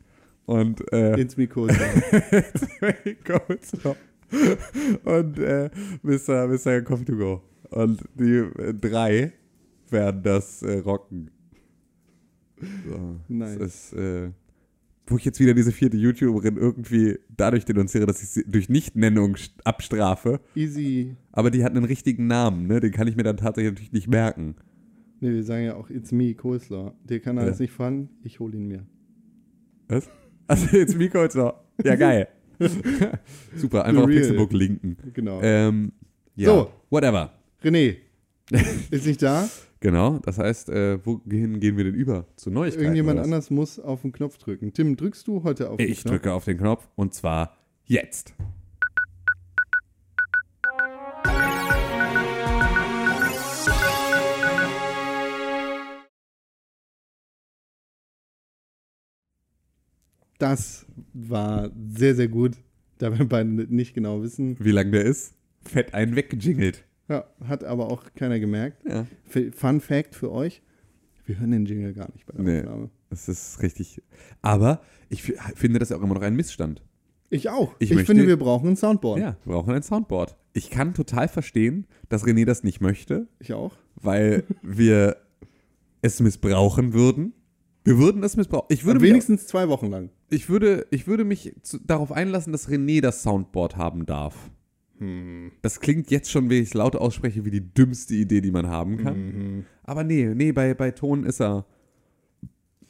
und 0.46 0.82
äh, 0.94 1.20
Ins 1.20 1.38
Mikro. 1.38 1.68
Coleslaw 3.26 3.96
und 5.04 5.40
äh, 5.40 5.70
Mr. 6.04 6.48
Mr. 6.48 6.82
Coffee 6.82 7.06
to 7.06 7.18
go. 7.18 7.42
Und 7.70 8.02
die 8.16 8.38
äh, 8.60 8.74
drei 8.74 9.34
werden 9.90 10.24
das 10.24 10.62
äh, 10.64 10.80
rocken. 10.80 11.32
So, 12.88 13.20
Nice. 13.28 13.58
Das 13.58 13.68
ist, 13.68 13.94
äh, 13.94 14.30
wo 15.08 15.18
ich 15.18 15.26
jetzt 15.26 15.40
wieder 15.40 15.54
diese 15.54 15.72
vierte 15.72 15.98
YouTuberin 15.98 16.58
irgendwie 16.58 17.18
dadurch 17.36 17.66
denunziere, 17.66 18.06
dass 18.06 18.22
ich 18.22 18.30
sie 18.30 18.44
durch 18.46 18.70
Nichtnennung 18.70 19.36
st- 19.36 19.52
abstrafe. 19.66 20.40
Easy. 20.56 21.16
Aber 21.32 21.50
die 21.52 21.64
hat 21.64 21.76
einen 21.76 21.86
richtigen 21.86 22.28
Namen, 22.28 22.68
ne? 22.68 22.80
Den 22.80 22.92
kann 22.92 23.08
ich 23.08 23.16
mir 23.18 23.24
dann 23.24 23.38
tatsächlich 23.38 23.72
natürlich 23.74 23.92
nicht 23.94 24.08
merken. 24.08 24.56
Nee, 25.22 25.32
wir 25.32 25.44
sagen 25.44 25.66
ja 25.66 25.76
auch 25.76 25.90
It's 25.90 26.12
me, 26.12 26.34
Coleslaw. 26.34 26.92
Der 27.04 27.20
kann 27.20 27.38
alles 27.38 27.60
Ja. 27.60 27.64
nicht 27.64 27.74
fahren, 27.74 28.10
ich 28.24 28.40
hole 28.40 28.58
ihn 28.58 28.68
mir. 28.68 28.86
Was? 29.88 30.10
Also 30.48 30.68
Miko 30.98 31.20
jetzt 31.22 31.36
noch. 31.36 31.54
Ja, 31.84 31.96
geil. 31.96 32.28
Super, 33.56 33.86
einfach 33.86 34.04
auf. 34.04 34.10
Pixelbook 34.10 34.52
linken. 34.54 34.98
Genau. 35.14 35.40
Ähm, 35.42 35.92
ja, 36.36 36.50
So. 36.50 36.72
whatever. 36.90 37.32
René 37.64 37.96
ist 38.92 39.06
nicht 39.06 39.22
da. 39.22 39.48
Genau, 39.80 40.20
das 40.20 40.38
heißt, 40.38 40.70
äh, 40.70 41.00
wohin 41.06 41.60
gehen 41.60 41.78
wir 41.78 41.86
denn 41.86 41.96
über? 41.96 42.28
Zu 42.36 42.52
Neuigkeiten? 42.52 42.84
Irgendjemand 42.84 43.20
anders 43.20 43.50
muss 43.50 43.80
auf 43.80 44.02
den 44.02 44.12
Knopf 44.12 44.38
drücken. 44.38 44.74
Tim, 44.74 44.96
drückst 44.96 45.28
du 45.28 45.44
heute 45.44 45.70
auf 45.70 45.78
den 45.78 45.90
Ich 45.90 46.02
Knopf? 46.02 46.12
drücke 46.14 46.34
auf 46.34 46.46
den 46.46 46.58
Knopf 46.58 46.88
und 46.96 47.14
zwar 47.14 47.58
jetzt. 47.86 48.34
Das 60.42 60.86
war 61.14 61.70
sehr, 61.94 62.16
sehr 62.16 62.28
gut, 62.28 62.58
da 62.98 63.18
wir 63.18 63.28
beide 63.28 63.50
nicht 63.50 63.94
genau 63.94 64.22
wissen. 64.24 64.58
Wie 64.60 64.72
lang 64.72 64.92
der 64.92 65.06
ist? 65.06 65.34
Fett 65.62 65.94
einen 65.94 66.16
weggejingelt. 66.16 66.84
Ja, 67.10 67.26
hat 67.46 67.64
aber 67.64 67.92
auch 67.92 68.06
keiner 68.16 68.40
gemerkt. 68.40 68.84
Ja. 68.88 69.06
Fun 69.54 69.82
Fact 69.82 70.16
für 70.16 70.32
euch: 70.32 70.62
Wir 71.26 71.40
hören 71.40 71.52
den 71.52 71.66
Jingle 71.66 71.94
gar 71.94 72.10
nicht 72.14 72.26
bei 72.26 72.34
der 72.34 72.44
Nee. 72.44 72.60
Aufnahme. 72.62 72.90
Das 73.10 73.28
ist 73.30 73.62
richtig. 73.62 74.02
Aber 74.42 74.82
ich 75.10 75.22
finde 75.56 75.80
das 75.80 75.92
auch 75.92 76.02
immer 76.02 76.14
noch 76.16 76.22
ein 76.22 76.36
Missstand. 76.36 76.82
Ich 77.30 77.50
auch. 77.50 77.76
Ich 77.80 77.92
Ich, 77.92 77.96
möchte- 77.96 78.14
finde, 78.14 78.28
wir 78.28 78.38
brauchen 78.38 78.70
ein 78.70 78.76
Soundboard. 78.78 79.20
Ja, 79.20 79.36
wir 79.46 79.54
brauchen 79.54 79.74
ein 79.74 79.84
Soundboard. 79.84 80.36
Ich 80.54 80.70
kann 80.70 80.94
total 80.94 81.28
verstehen, 81.28 81.86
dass 82.10 82.24
René 82.26 82.46
das 82.46 82.64
nicht 82.64 82.82
möchte, 82.82 83.28
Ich 83.40 83.54
auch. 83.54 83.76
weil 83.96 84.44
wir 84.64 85.18
es 86.02 86.20
missbrauchen 86.20 86.94
würden. 86.94 87.34
Wir 87.84 87.98
würden 87.98 88.24
es 88.24 88.38
missbrauchen. 88.38 88.68
Ich 88.70 88.86
würde, 88.86 88.98
Aber 89.00 89.06
wenigstens 89.08 89.48
zwei 89.48 89.68
Wochen 89.70 89.88
lang. 89.90 90.10
Ich 90.32 90.50
würde, 90.50 90.88
ich 90.90 91.06
würde 91.08 91.24
mich 91.26 91.54
zu, 91.62 91.78
darauf 91.80 92.12
einlassen, 92.12 92.52
dass 92.52 92.68
René 92.70 93.02
das 93.02 93.22
Soundboard 93.22 93.76
haben 93.78 94.06
darf. 94.06 94.50
Hm. 94.98 95.52
Das 95.62 95.80
klingt 95.80 96.10
jetzt 96.12 96.32
schon, 96.32 96.50
wenn 96.50 96.62
ich 96.62 96.70
es 96.70 96.74
laut 96.74 96.96
ausspreche, 96.96 97.46
wie 97.46 97.52
die 97.52 97.74
dümmste 97.74 98.16
Idee, 98.16 98.42
die 98.42 98.52
man 98.52 98.68
haben 98.68 98.98
kann. 98.98 99.18
Mhm. 99.26 99.66
Aber 99.84 100.04
nee, 100.04 100.26
nee, 100.34 100.52
bei, 100.52 100.74
bei 100.74 100.92
Ton 100.92 101.24
ist 101.26 101.42
er. 101.42 101.66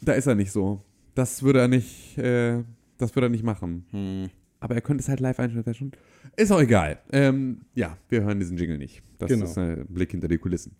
Da 0.01 0.13
ist 0.13 0.27
er 0.27 0.35
nicht 0.35 0.51
so. 0.51 0.81
Das 1.15 1.43
würde 1.43 1.59
er 1.59 1.67
nicht. 1.67 2.17
Äh, 2.17 2.63
Das 2.97 3.15
würde 3.15 3.27
er 3.27 3.29
nicht 3.29 3.43
machen. 3.43 4.29
Aber 4.59 4.75
er 4.75 4.81
könnte 4.81 5.01
es 5.01 5.09
halt 5.09 5.19
live 5.19 5.39
einstellen. 5.39 5.91
Ist 6.37 6.51
auch 6.51 6.61
egal. 6.61 6.99
Ähm, 7.11 7.61
ja, 7.73 7.97
wir 8.09 8.21
hören 8.23 8.39
diesen 8.39 8.57
Jingle 8.57 8.77
nicht. 8.77 9.01
Das 9.17 9.29
Genau. 9.29 9.45
ist 9.45 9.57
ein 9.57 9.85
Blick 9.87 10.11
hinter 10.11 10.27
die 10.27 10.37
Kulissen. 10.37 10.75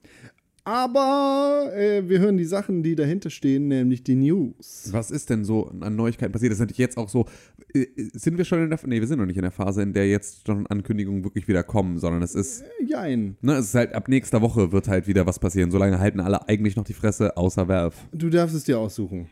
Aber 0.63 1.71
äh, 1.75 2.07
wir 2.07 2.19
hören 2.19 2.37
die 2.37 2.45
Sachen, 2.45 2.83
die 2.83 2.95
dahinter 2.95 3.31
stehen, 3.31 3.67
nämlich 3.67 4.03
die 4.03 4.15
News. 4.15 4.89
Was 4.91 5.09
ist 5.09 5.31
denn 5.31 5.43
so 5.43 5.67
an 5.79 5.95
Neuigkeiten 5.95 6.31
passiert? 6.31 6.51
Das 6.51 6.57
ist 6.57 6.61
natürlich 6.61 6.77
jetzt 6.77 6.97
auch 6.97 7.09
so. 7.09 7.25
äh, 7.73 7.87
Sind 8.13 8.37
wir 8.37 8.45
schon 8.45 8.61
in 8.63 8.69
der. 8.69 8.79
Nee, 8.85 8.99
wir 8.99 9.07
sind 9.07 9.17
noch 9.17 9.25
nicht 9.25 9.37
in 9.37 9.41
der 9.41 9.51
Phase, 9.51 9.81
in 9.81 9.93
der 9.93 10.07
jetzt 10.07 10.45
schon 10.45 10.67
Ankündigungen 10.67 11.23
wirklich 11.23 11.47
wieder 11.47 11.63
kommen, 11.63 11.97
sondern 11.97 12.21
es 12.21 12.35
ist. 12.35 12.63
Jein. 12.85 13.37
Ne, 13.41 13.53
es 13.53 13.67
ist 13.69 13.75
halt 13.75 13.93
ab 13.93 14.07
nächster 14.07 14.41
Woche 14.41 14.71
wird 14.71 14.87
halt 14.87 15.07
wieder 15.07 15.25
was 15.25 15.39
passieren. 15.39 15.71
Solange 15.71 15.99
halten 15.99 16.19
alle 16.19 16.47
eigentlich 16.47 16.75
noch 16.75 16.83
die 16.83 16.93
Fresse, 16.93 17.37
außer 17.37 17.67
Valve. 17.67 17.95
Du 18.11 18.29
darfst 18.29 18.55
es 18.55 18.63
dir 18.63 18.77
aussuchen. 18.77 19.27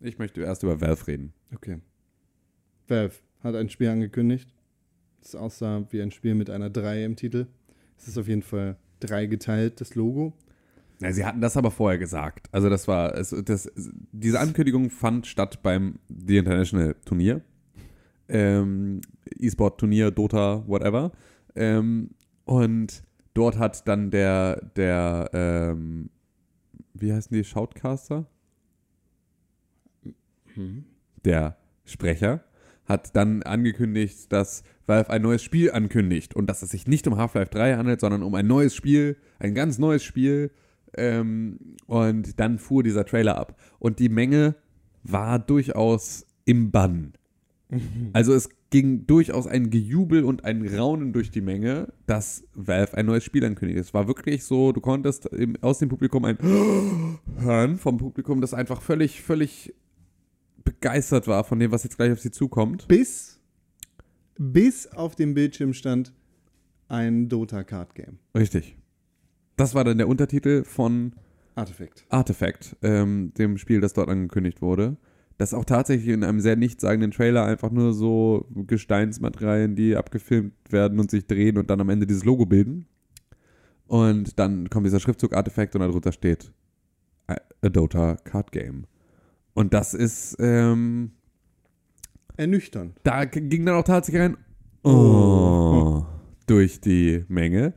Ich 0.00 0.18
möchte 0.18 0.42
erst 0.42 0.62
über 0.64 0.82
Valve 0.82 1.06
reden. 1.06 1.32
Okay. 1.54 1.78
Valve 2.88 3.14
hat 3.42 3.54
ein 3.54 3.70
Spiel 3.70 3.88
angekündigt. 3.88 4.48
Das 5.22 5.34
aussah 5.34 5.86
wie 5.90 6.02
ein 6.02 6.10
Spiel 6.10 6.34
mit 6.34 6.50
einer 6.50 6.68
3 6.68 7.04
im 7.04 7.16
Titel. 7.16 7.46
Es 7.96 8.06
ist 8.08 8.18
auf 8.18 8.28
jeden 8.28 8.42
Fall 8.42 8.76
3 9.00 9.24
geteilt, 9.26 9.80
das 9.80 9.94
Logo. 9.94 10.34
Ja, 11.00 11.12
sie 11.12 11.24
hatten 11.24 11.40
das 11.40 11.56
aber 11.56 11.70
vorher 11.70 11.98
gesagt. 11.98 12.48
Also 12.52 12.70
das 12.70 12.88
war, 12.88 13.14
es, 13.16 13.34
das, 13.44 13.70
diese 14.12 14.40
Ankündigung 14.40 14.90
fand 14.90 15.26
statt 15.26 15.62
beim 15.62 15.98
The 16.08 16.38
International 16.38 16.96
Turnier. 17.04 17.42
Ähm, 18.28 19.00
E-Sport-Turnier, 19.38 20.10
Dota, 20.10 20.66
whatever. 20.66 21.12
Ähm, 21.56 22.10
und 22.44 23.02
dort 23.34 23.58
hat 23.58 23.86
dann 23.88 24.10
der, 24.10 24.70
der, 24.76 25.30
ähm, 25.32 26.10
wie 26.94 27.12
heißen 27.12 27.36
die, 27.36 27.44
Shoutcaster? 27.44 28.26
Der 31.24 31.56
Sprecher 31.84 32.44
hat 32.86 33.16
dann 33.16 33.42
angekündigt, 33.42 34.32
dass 34.32 34.62
Valve 34.86 35.10
ein 35.10 35.22
neues 35.22 35.42
Spiel 35.42 35.72
ankündigt 35.72 36.34
und 36.36 36.46
dass 36.46 36.62
es 36.62 36.70
sich 36.70 36.86
nicht 36.86 37.06
um 37.06 37.16
Half-Life 37.16 37.50
3 37.50 37.76
handelt, 37.76 38.00
sondern 38.00 38.22
um 38.22 38.34
ein 38.34 38.46
neues 38.46 38.74
Spiel, 38.74 39.16
ein 39.38 39.54
ganz 39.54 39.78
neues 39.78 40.02
Spiel. 40.02 40.50
Ähm, 40.96 41.58
und 41.86 42.38
dann 42.40 42.58
fuhr 42.58 42.82
dieser 42.82 43.04
Trailer 43.04 43.36
ab. 43.36 43.58
Und 43.78 43.98
die 43.98 44.08
Menge 44.08 44.56
war 45.02 45.38
durchaus 45.38 46.26
im 46.44 46.70
Bann. 46.70 47.14
Also 48.12 48.34
es 48.34 48.50
ging 48.70 49.06
durchaus 49.06 49.46
ein 49.46 49.70
Gejubel 49.70 50.24
und 50.24 50.44
ein 50.44 50.66
Raunen 50.66 51.12
durch 51.12 51.30
die 51.30 51.40
Menge, 51.40 51.92
dass 52.06 52.44
Valve 52.54 52.96
ein 52.96 53.06
neues 53.06 53.24
Spiel 53.24 53.44
ankündigt. 53.44 53.80
Es 53.80 53.94
war 53.94 54.08
wirklich 54.08 54.44
so, 54.44 54.72
du 54.72 54.80
konntest 54.80 55.26
im, 55.26 55.56
aus 55.60 55.78
dem 55.78 55.88
Publikum 55.88 56.24
ein 56.24 56.38
hören 57.38 57.78
vom 57.78 57.98
Publikum, 57.98 58.40
das 58.40 58.54
einfach 58.54 58.82
völlig, 58.82 59.22
völlig 59.22 59.74
begeistert 60.64 61.26
war 61.26 61.44
von 61.44 61.58
dem, 61.58 61.70
was 61.70 61.84
jetzt 61.84 61.96
gleich 61.96 62.12
auf 62.12 62.20
sie 62.20 62.30
zukommt. 62.30 62.88
Bis, 62.88 63.40
bis 64.38 64.86
auf 64.88 65.14
dem 65.14 65.34
Bildschirm 65.34 65.72
stand 65.72 66.12
ein 66.88 67.28
Dota-Card-Game. 67.28 68.18
Richtig. 68.36 68.76
Das 69.56 69.74
war 69.74 69.84
dann 69.84 69.98
der 69.98 70.08
Untertitel 70.08 70.64
von 70.64 71.12
Artifact. 71.54 72.04
Artifact, 72.08 72.76
ähm, 72.82 73.32
dem 73.38 73.58
Spiel, 73.58 73.80
das 73.80 73.92
dort 73.92 74.08
angekündigt 74.08 74.60
wurde. 74.60 74.96
Das 75.38 75.54
auch 75.54 75.64
tatsächlich 75.64 76.08
in 76.08 76.24
einem 76.24 76.40
sehr 76.40 76.56
nichtssagenden 76.56 77.10
Trailer 77.10 77.44
einfach 77.44 77.70
nur 77.70 77.92
so 77.92 78.46
Gesteinsmaterialien, 78.54 79.74
die 79.74 79.96
abgefilmt 79.96 80.54
werden 80.70 80.98
und 81.00 81.10
sich 81.10 81.26
drehen 81.26 81.58
und 81.58 81.70
dann 81.70 81.80
am 81.80 81.88
Ende 81.88 82.06
dieses 82.06 82.24
Logo 82.24 82.46
bilden. 82.46 82.86
Und 83.86 84.38
dann 84.38 84.70
kommt 84.70 84.86
dieser 84.86 85.00
Schriftzug 85.00 85.34
Artifact 85.34 85.74
und 85.74 85.80
darunter 85.80 86.12
steht 86.12 86.52
A 87.26 87.68
Dota 87.68 88.16
Card 88.24 88.52
Game. 88.52 88.86
Und 89.54 89.74
das 89.74 89.94
ist, 89.94 90.36
ähm, 90.38 91.12
Ernüchternd. 92.36 92.98
da 93.04 93.24
ging 93.24 93.64
dann 93.64 93.76
auch 93.76 93.84
tatsächlich 93.84 94.22
ein 94.22 94.36
Oh 94.82 96.04
durch 96.46 96.80
die 96.80 97.24
Menge. 97.28 97.74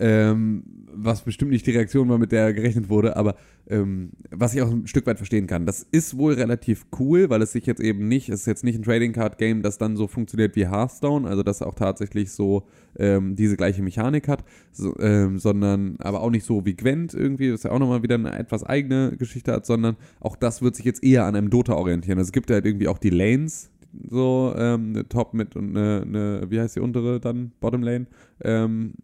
Ähm, 0.00 0.62
was 0.92 1.22
bestimmt 1.22 1.50
nicht 1.50 1.66
die 1.66 1.72
Reaktion 1.72 2.08
war, 2.08 2.18
mit 2.18 2.32
der 2.32 2.52
gerechnet 2.52 2.88
wurde, 2.88 3.16
aber 3.16 3.36
ähm, 3.68 4.10
was 4.30 4.54
ich 4.54 4.62
auch 4.62 4.70
ein 4.70 4.86
Stück 4.86 5.06
weit 5.06 5.18
verstehen 5.18 5.46
kann. 5.46 5.66
Das 5.66 5.86
ist 5.90 6.16
wohl 6.16 6.34
relativ 6.34 6.86
cool, 6.98 7.30
weil 7.30 7.42
es 7.42 7.52
sich 7.52 7.66
jetzt 7.66 7.80
eben 7.80 8.08
nicht, 8.08 8.28
es 8.28 8.40
ist 8.40 8.46
jetzt 8.46 8.64
nicht 8.64 8.78
ein 8.78 8.82
Trading 8.82 9.12
Card 9.12 9.38
Game, 9.38 9.62
das 9.62 9.78
dann 9.78 9.96
so 9.96 10.06
funktioniert 10.06 10.56
wie 10.56 10.66
Hearthstone, 10.66 11.28
also 11.28 11.42
das 11.42 11.62
auch 11.62 11.74
tatsächlich 11.74 12.32
so 12.32 12.64
ähm, 12.96 13.36
diese 13.36 13.56
gleiche 13.56 13.82
Mechanik 13.82 14.28
hat, 14.28 14.44
so, 14.72 14.96
ähm, 14.98 15.38
sondern 15.38 15.96
aber 15.98 16.22
auch 16.22 16.30
nicht 16.30 16.44
so 16.44 16.64
wie 16.64 16.74
Gwent 16.74 17.14
irgendwie, 17.14 17.50
das 17.50 17.64
ja 17.64 17.70
auch 17.70 17.78
nochmal 17.78 18.02
wieder 18.02 18.14
eine 18.14 18.36
etwas 18.38 18.64
eigene 18.64 19.16
Geschichte 19.16 19.52
hat, 19.52 19.66
sondern 19.66 19.96
auch 20.20 20.36
das 20.36 20.62
wird 20.62 20.76
sich 20.76 20.84
jetzt 20.84 21.02
eher 21.02 21.24
an 21.24 21.36
einem 21.36 21.50
Dota 21.50 21.74
orientieren. 21.74 22.18
Also 22.18 22.28
es 22.28 22.32
gibt 22.32 22.50
halt 22.50 22.64
irgendwie 22.64 22.88
auch 22.88 22.98
die 22.98 23.10
Lanes, 23.10 23.70
so 24.10 24.54
ähm, 24.56 24.92
eine 24.94 25.08
Top 25.08 25.34
mit 25.34 25.56
und 25.56 25.76
eine, 25.76 26.02
eine, 26.02 26.50
wie 26.50 26.60
heißt 26.60 26.76
die 26.76 26.80
untere 26.80 27.20
dann, 27.20 27.52
Bottom 27.60 27.82
Lane. 27.82 28.06
Ähm, 28.42 28.94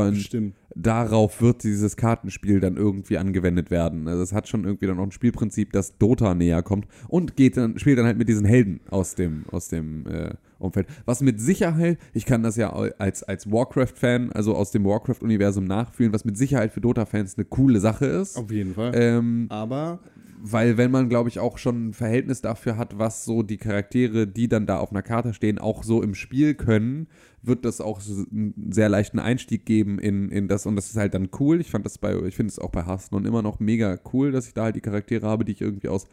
und 0.00 0.16
Stimmt. 0.16 0.54
darauf 0.74 1.40
wird 1.40 1.62
dieses 1.62 1.96
Kartenspiel 1.96 2.60
dann 2.60 2.76
irgendwie 2.76 3.18
angewendet 3.18 3.70
werden. 3.70 4.08
Also 4.08 4.22
es 4.22 4.32
hat 4.32 4.48
schon 4.48 4.64
irgendwie 4.64 4.86
dann 4.86 4.98
auch 4.98 5.04
ein 5.04 5.12
Spielprinzip, 5.12 5.72
das 5.72 5.98
Dota 5.98 6.34
näher 6.34 6.62
kommt 6.62 6.86
und 7.08 7.36
geht 7.36 7.56
dann, 7.56 7.78
spielt 7.78 7.98
dann 7.98 8.06
halt 8.06 8.18
mit 8.18 8.28
diesen 8.28 8.44
Helden 8.44 8.80
aus 8.90 9.14
dem, 9.14 9.44
aus 9.50 9.68
dem 9.68 10.06
äh, 10.06 10.34
Umfeld. 10.58 10.86
Was 11.04 11.20
mit 11.20 11.40
Sicherheit, 11.40 11.98
ich 12.12 12.26
kann 12.26 12.42
das 12.42 12.56
ja 12.56 12.72
als, 12.72 13.22
als 13.22 13.50
Warcraft-Fan, 13.50 14.32
also 14.32 14.54
aus 14.54 14.70
dem 14.70 14.84
Warcraft-Universum 14.84 15.64
nachfühlen, 15.64 16.12
was 16.12 16.24
mit 16.24 16.36
Sicherheit 16.36 16.72
für 16.72 16.80
Dota-Fans 16.80 17.36
eine 17.36 17.44
coole 17.44 17.80
Sache 17.80 18.06
ist. 18.06 18.36
Auf 18.36 18.50
jeden 18.50 18.74
Fall. 18.74 18.92
Ähm, 18.94 19.46
Aber 19.50 20.00
weil 20.46 20.76
wenn 20.76 20.90
man, 20.90 21.08
glaube 21.08 21.30
ich, 21.30 21.38
auch 21.38 21.56
schon 21.56 21.88
ein 21.88 21.92
Verhältnis 21.94 22.42
dafür 22.42 22.76
hat, 22.76 22.98
was 22.98 23.24
so 23.24 23.42
die 23.42 23.56
Charaktere, 23.56 24.26
die 24.26 24.46
dann 24.46 24.66
da 24.66 24.78
auf 24.78 24.90
einer 24.90 25.00
Karte 25.00 25.32
stehen, 25.32 25.58
auch 25.58 25.82
so 25.82 26.02
im 26.02 26.14
Spiel 26.14 26.52
können, 26.52 27.06
wird 27.40 27.64
das 27.64 27.80
auch 27.80 27.98
einen 28.30 28.52
sehr 28.70 28.90
leichten 28.90 29.18
Einstieg 29.18 29.64
geben 29.64 29.98
in, 29.98 30.28
in 30.28 30.46
das 30.46 30.66
und 30.66 30.76
das 30.76 30.90
ist 30.90 30.96
halt 30.96 31.14
dann 31.14 31.30
cool. 31.40 31.62
Ich 31.62 31.70
fand 31.70 31.86
das 31.86 31.96
bei, 31.96 32.14
ich 32.26 32.36
finde 32.36 32.50
es 32.50 32.58
auch 32.58 32.68
bei 32.68 32.84
Hearthstone 32.84 33.26
immer 33.26 33.40
noch 33.40 33.58
mega 33.58 33.98
cool, 34.12 34.32
dass 34.32 34.46
ich 34.46 34.52
da 34.52 34.64
halt 34.64 34.76
die 34.76 34.82
Charaktere 34.82 35.26
habe, 35.26 35.46
die 35.46 35.52
ich 35.52 35.62
irgendwie 35.62 35.88
aus 35.88 36.08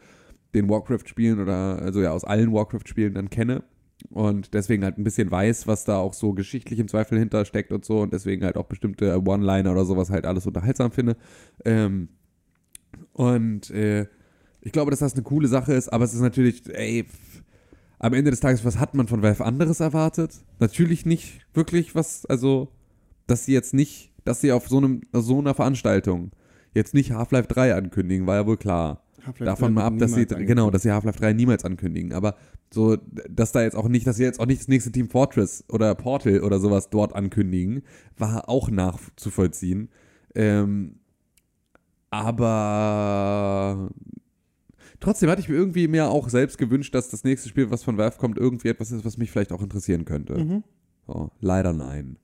den 0.54 0.66
Warcraft-Spielen 0.66 1.38
oder 1.38 1.82
also 1.82 2.00
ja 2.00 2.12
aus 2.12 2.24
allen 2.24 2.54
Warcraft-Spielen 2.54 3.12
dann 3.12 3.28
kenne 3.28 3.64
und 4.08 4.54
deswegen 4.54 4.82
halt 4.82 4.96
ein 4.96 5.04
bisschen 5.04 5.30
weiß, 5.30 5.66
was 5.66 5.84
da 5.84 5.98
auch 5.98 6.14
so 6.14 6.32
geschichtlich 6.32 6.78
im 6.78 6.88
Zweifel 6.88 7.18
hintersteckt 7.18 7.70
und 7.70 7.84
so 7.84 8.00
und 8.00 8.14
deswegen 8.14 8.46
halt 8.46 8.56
auch 8.56 8.66
bestimmte 8.66 9.22
One-Liner 9.22 9.72
oder 9.72 9.84
sowas 9.84 10.08
halt 10.08 10.24
alles 10.24 10.46
unterhaltsam 10.46 10.90
finde. 10.90 11.18
Ähm, 11.66 12.08
und 13.12 13.70
äh, 13.70 14.06
ich 14.62 14.72
glaube, 14.72 14.90
dass 14.90 15.00
das 15.00 15.14
eine 15.14 15.22
coole 15.22 15.48
Sache 15.48 15.74
ist, 15.74 15.92
aber 15.92 16.04
es 16.04 16.14
ist 16.14 16.20
natürlich, 16.20 16.62
ey, 16.72 17.04
am 17.98 18.14
Ende 18.14 18.30
des 18.30 18.40
Tages, 18.40 18.64
was 18.64 18.78
hat 18.78 18.94
man 18.94 19.08
von 19.08 19.22
Valve 19.22 19.44
anderes 19.44 19.80
erwartet? 19.80 20.32
Natürlich 20.58 21.04
nicht 21.04 21.46
wirklich 21.54 21.94
was, 21.94 22.26
also, 22.26 22.68
dass 23.26 23.44
sie 23.44 23.52
jetzt 23.52 23.74
nicht, 23.74 24.12
dass 24.24 24.40
sie 24.40 24.52
auf 24.52 24.68
so, 24.68 24.78
einem, 24.78 25.02
so 25.12 25.38
einer 25.38 25.54
Veranstaltung 25.54 26.30
jetzt 26.74 26.94
nicht 26.94 27.12
Half-Life 27.12 27.48
3 27.48 27.74
ankündigen, 27.74 28.26
war 28.26 28.36
ja 28.36 28.46
wohl 28.46 28.56
klar. 28.56 29.04
Davon 29.38 29.68
3 29.68 29.80
mal 29.80 29.84
ab, 29.84 29.98
dass 29.98 30.14
sie, 30.14 30.20
niemals 30.20 30.46
genau, 30.46 30.70
dass 30.70 30.82
sie 30.82 30.90
Half-Life 30.90 31.18
3 31.18 31.32
niemals 31.32 31.64
ankündigen. 31.64 32.12
Aber 32.12 32.36
so, 32.72 32.96
dass 33.28 33.52
da 33.52 33.62
jetzt 33.62 33.76
auch 33.76 33.88
nicht, 33.88 34.06
dass 34.06 34.16
sie 34.16 34.24
jetzt 34.24 34.40
auch 34.40 34.46
nicht 34.46 34.62
das 34.62 34.68
nächste 34.68 34.90
Team 34.90 35.08
Fortress 35.08 35.64
oder 35.68 35.94
Portal 35.94 36.40
oder 36.40 36.58
sowas 36.58 36.90
dort 36.90 37.14
ankündigen, 37.14 37.82
war 38.16 38.48
auch 38.48 38.70
nachzuvollziehen. 38.70 39.90
Ähm, 40.34 40.96
aber 42.10 43.90
trotzdem 45.02 45.28
hatte 45.28 45.40
ich 45.40 45.48
mir 45.48 45.56
irgendwie 45.56 45.88
mir 45.88 46.08
auch 46.08 46.28
selbst 46.28 46.58
gewünscht, 46.58 46.94
dass 46.94 47.10
das 47.10 47.24
nächste 47.24 47.48
Spiel, 47.48 47.70
was 47.70 47.84
von 47.84 47.98
Valve 47.98 48.18
kommt, 48.18 48.38
irgendwie 48.38 48.68
etwas 48.68 48.92
ist, 48.92 49.04
was 49.04 49.18
mich 49.18 49.30
vielleicht 49.30 49.52
auch 49.52 49.62
interessieren 49.62 50.04
könnte. 50.04 50.38
Mhm. 50.38 50.64
So, 51.06 51.30
leider 51.40 51.72
nein. 51.72 52.18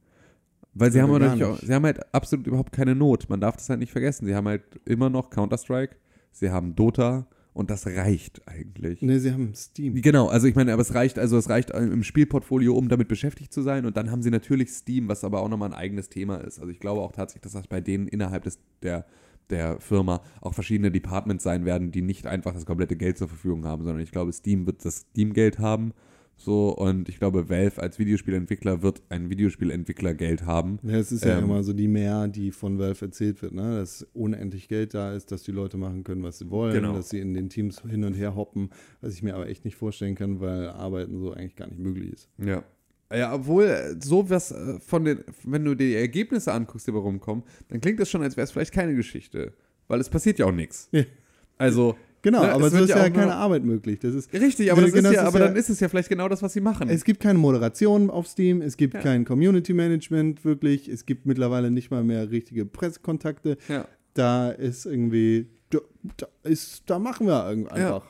Weil 0.75 0.93
sie 0.93 1.03
haben, 1.03 1.11
natürlich 1.11 1.45
auch, 1.45 1.59
sie 1.59 1.75
haben 1.75 1.85
halt 1.85 2.15
absolut 2.15 2.47
überhaupt 2.47 2.73
keine 2.73 2.95
Not. 2.95 3.29
Man 3.29 3.41
darf 3.41 3.57
das 3.57 3.69
halt 3.69 3.81
nicht 3.81 3.91
vergessen. 3.91 4.27
Sie 4.27 4.35
haben 4.35 4.47
halt 4.47 4.63
immer 4.85 5.11
noch 5.11 5.31
Counter-Strike, 5.31 5.97
sie 6.31 6.51
haben 6.51 6.77
Dota 6.77 7.27
und 7.53 7.71
das 7.71 7.87
reicht 7.89 8.47
eigentlich. 8.47 9.03
Ne, 9.03 9.19
sie 9.19 9.33
haben 9.33 9.53
Steam. 9.55 10.01
Genau, 10.01 10.29
also 10.29 10.47
ich 10.47 10.55
meine, 10.55 10.73
aber 10.73 10.83
es 10.83 10.95
reicht, 10.95 11.19
also 11.19 11.37
es 11.37 11.49
reicht 11.49 11.71
im 11.71 12.05
Spielportfolio, 12.05 12.73
um 12.77 12.89
damit 12.89 13.09
beschäftigt 13.09 13.53
zu 13.53 13.63
sein. 13.63 13.87
Und 13.87 13.97
dann 13.97 14.13
haben 14.13 14.23
sie 14.23 14.31
natürlich 14.31 14.71
Steam, 14.71 15.09
was 15.09 15.25
aber 15.25 15.41
auch 15.41 15.49
nochmal 15.49 15.71
ein 15.71 15.75
eigenes 15.75 16.09
Thema 16.09 16.37
ist. 16.37 16.61
Also 16.61 16.71
ich 16.71 16.79
glaube 16.79 17.01
auch 17.01 17.11
tatsächlich, 17.11 17.43
dass 17.43 17.53
das 17.55 17.67
bei 17.67 17.81
denen 17.81 18.07
innerhalb 18.07 18.45
des, 18.45 18.61
der, 18.83 19.07
der 19.51 19.81
Firma 19.81 20.21
auch 20.41 20.55
verschiedene 20.55 20.91
Departments 20.91 21.45
sein 21.45 21.65
werden, 21.65 21.91
die 21.91 22.03
nicht 22.03 22.27
einfach 22.27 22.53
das 22.55 22.67
komplette 22.67 22.97
Geld 22.97 23.19
zur 23.19 23.29
Verfügung 23.29 23.65
haben, 23.65 23.85
sondern 23.85 24.03
ich 24.03 24.11
glaube, 24.13 24.33
Steam 24.33 24.67
wird 24.67 24.85
das 24.85 25.01
Steam-Geld 25.11 25.59
haben. 25.59 25.93
So, 26.41 26.69
und 26.69 27.09
ich 27.09 27.19
glaube, 27.19 27.49
Valve 27.49 27.83
als 27.83 27.99
Videospielentwickler 27.99 28.81
wird 28.81 29.03
ein 29.09 29.29
Videospielentwicklergeld 29.29 30.47
haben. 30.47 30.79
Ja, 30.85 30.97
es 30.99 31.11
ist 31.11 31.25
ja 31.25 31.37
Ähm, 31.39 31.45
immer 31.45 31.65
so 31.65 31.73
die 31.73 31.89
Mehr, 31.89 32.29
die 32.29 32.53
von 32.53 32.79
Valve 32.79 33.07
erzählt 33.07 33.43
wird, 33.43 33.55
ne? 33.55 33.79
dass 33.79 34.07
unendlich 34.13 34.69
Geld 34.69 34.95
da 34.95 35.13
ist, 35.15 35.33
dass 35.33 35.43
die 35.43 35.51
Leute 35.51 35.79
machen 35.79 36.05
können, 36.05 36.23
was 36.23 36.39
sie 36.39 36.49
wollen, 36.49 36.75
Genau. 36.75 36.95
dass 36.95 37.09
sie 37.09 37.19
in 37.19 37.35
den 37.35 37.49
Teams 37.49 37.81
hin 37.89 38.05
und 38.05 38.15
her 38.15 38.37
hoppen, 38.37 38.71
was 39.01 39.15
ich 39.15 39.23
mir 39.25 39.35
aber 39.35 39.49
echt 39.49 39.65
nicht 39.65 39.75
vorstellen 39.77 40.15
kann, 40.15 40.39
weil 40.41 40.69
Arbeiten 40.69 41.19
so 41.19 41.33
eigentlich 41.33 41.57
gar 41.57 41.67
nicht 41.69 41.81
möglich 41.81 42.13
ist. 42.13 42.29
Ja. 42.39 42.63
Ja, 43.13 43.35
obwohl 43.35 43.65
äh, 43.65 43.97
so 44.03 44.29
was 44.29 44.51
äh, 44.53 44.79
von 44.81 45.05
den, 45.05 45.25
wenn 45.45 45.65
du 45.65 45.75
dir 45.75 45.87
die 45.89 45.95
Ergebnisse 45.95 46.53
anguckst, 46.53 46.87
die 46.87 46.93
bei 46.93 46.99
rumkommen, 46.99 47.43
dann 47.69 47.81
klingt 47.81 47.99
das 48.01 48.11
schon, 48.11 48.23
als 48.23 48.37
wäre 48.37 48.45
es 48.45 48.51
vielleicht 48.51 48.73
keine 48.73 48.95
Geschichte. 48.95 49.55
Weil 49.87 50.01
es 50.01 50.11
passiert 50.11 50.39
ja 50.39 50.47
auch 50.47 50.53
nichts. 50.53 50.89
Ja. 50.93 51.05
Also, 51.57 51.97
Genau, 52.21 52.43
Ne, 52.43 52.51
aber 52.53 52.67
es 52.67 52.73
so 52.73 52.81
ist 52.83 52.91
ja 52.91 52.99
ja, 53.05 53.11
keine 53.11 53.37
Arbeit 53.37 53.63
möglich. 53.65 54.01
Das 54.01 54.13
ist, 54.13 54.33
Richtig, 54.33 54.73
aber, 54.73 54.83
das 54.83 54.93
Genau, 54.93 55.11
ist 55.11 55.15
ja, 55.15 55.23
aber 55.23 55.39
ja- 55.39 55.47
dann 55.47 55.57
ist 55.57 55.71
es 55.71 55.79
ja 55.79 55.89
vielleicht 55.89 56.09
genau 56.09 56.29
das, 56.29 56.43
was 56.43 56.53
sie 56.53 56.61
machen. 56.61 56.89
es 56.89 57.05
gibt 57.05 57.21
keine 57.21 57.39
Moderation 57.39 58.11
auf 58.11 58.27
Steam, 58.27 58.61
es 58.61 58.77
gibt 58.77 58.95
Ja. 58.95 59.01
kein 59.01 59.25
Community 59.25 59.73
Management 59.73 60.45
wirklich, 60.45 60.89
es 60.89 61.07
gibt 61.07 61.27
mittlerweile 61.27 61.71
nicht 61.71 61.93
mal 61.93 62.03
mehr 62.03 62.29
richtige 62.33 62.67
Pressekontakte. 62.67 63.57
ja. 63.69 63.87
Da 64.15 64.51
ist 64.51 64.85
irgendwie, 64.85 65.47
da, 65.71 65.79
da 66.17 66.27
ist, 66.43 66.83
da 66.91 66.99
machen 66.99 67.29
wir 67.29 67.45
einfach. 67.45 68.05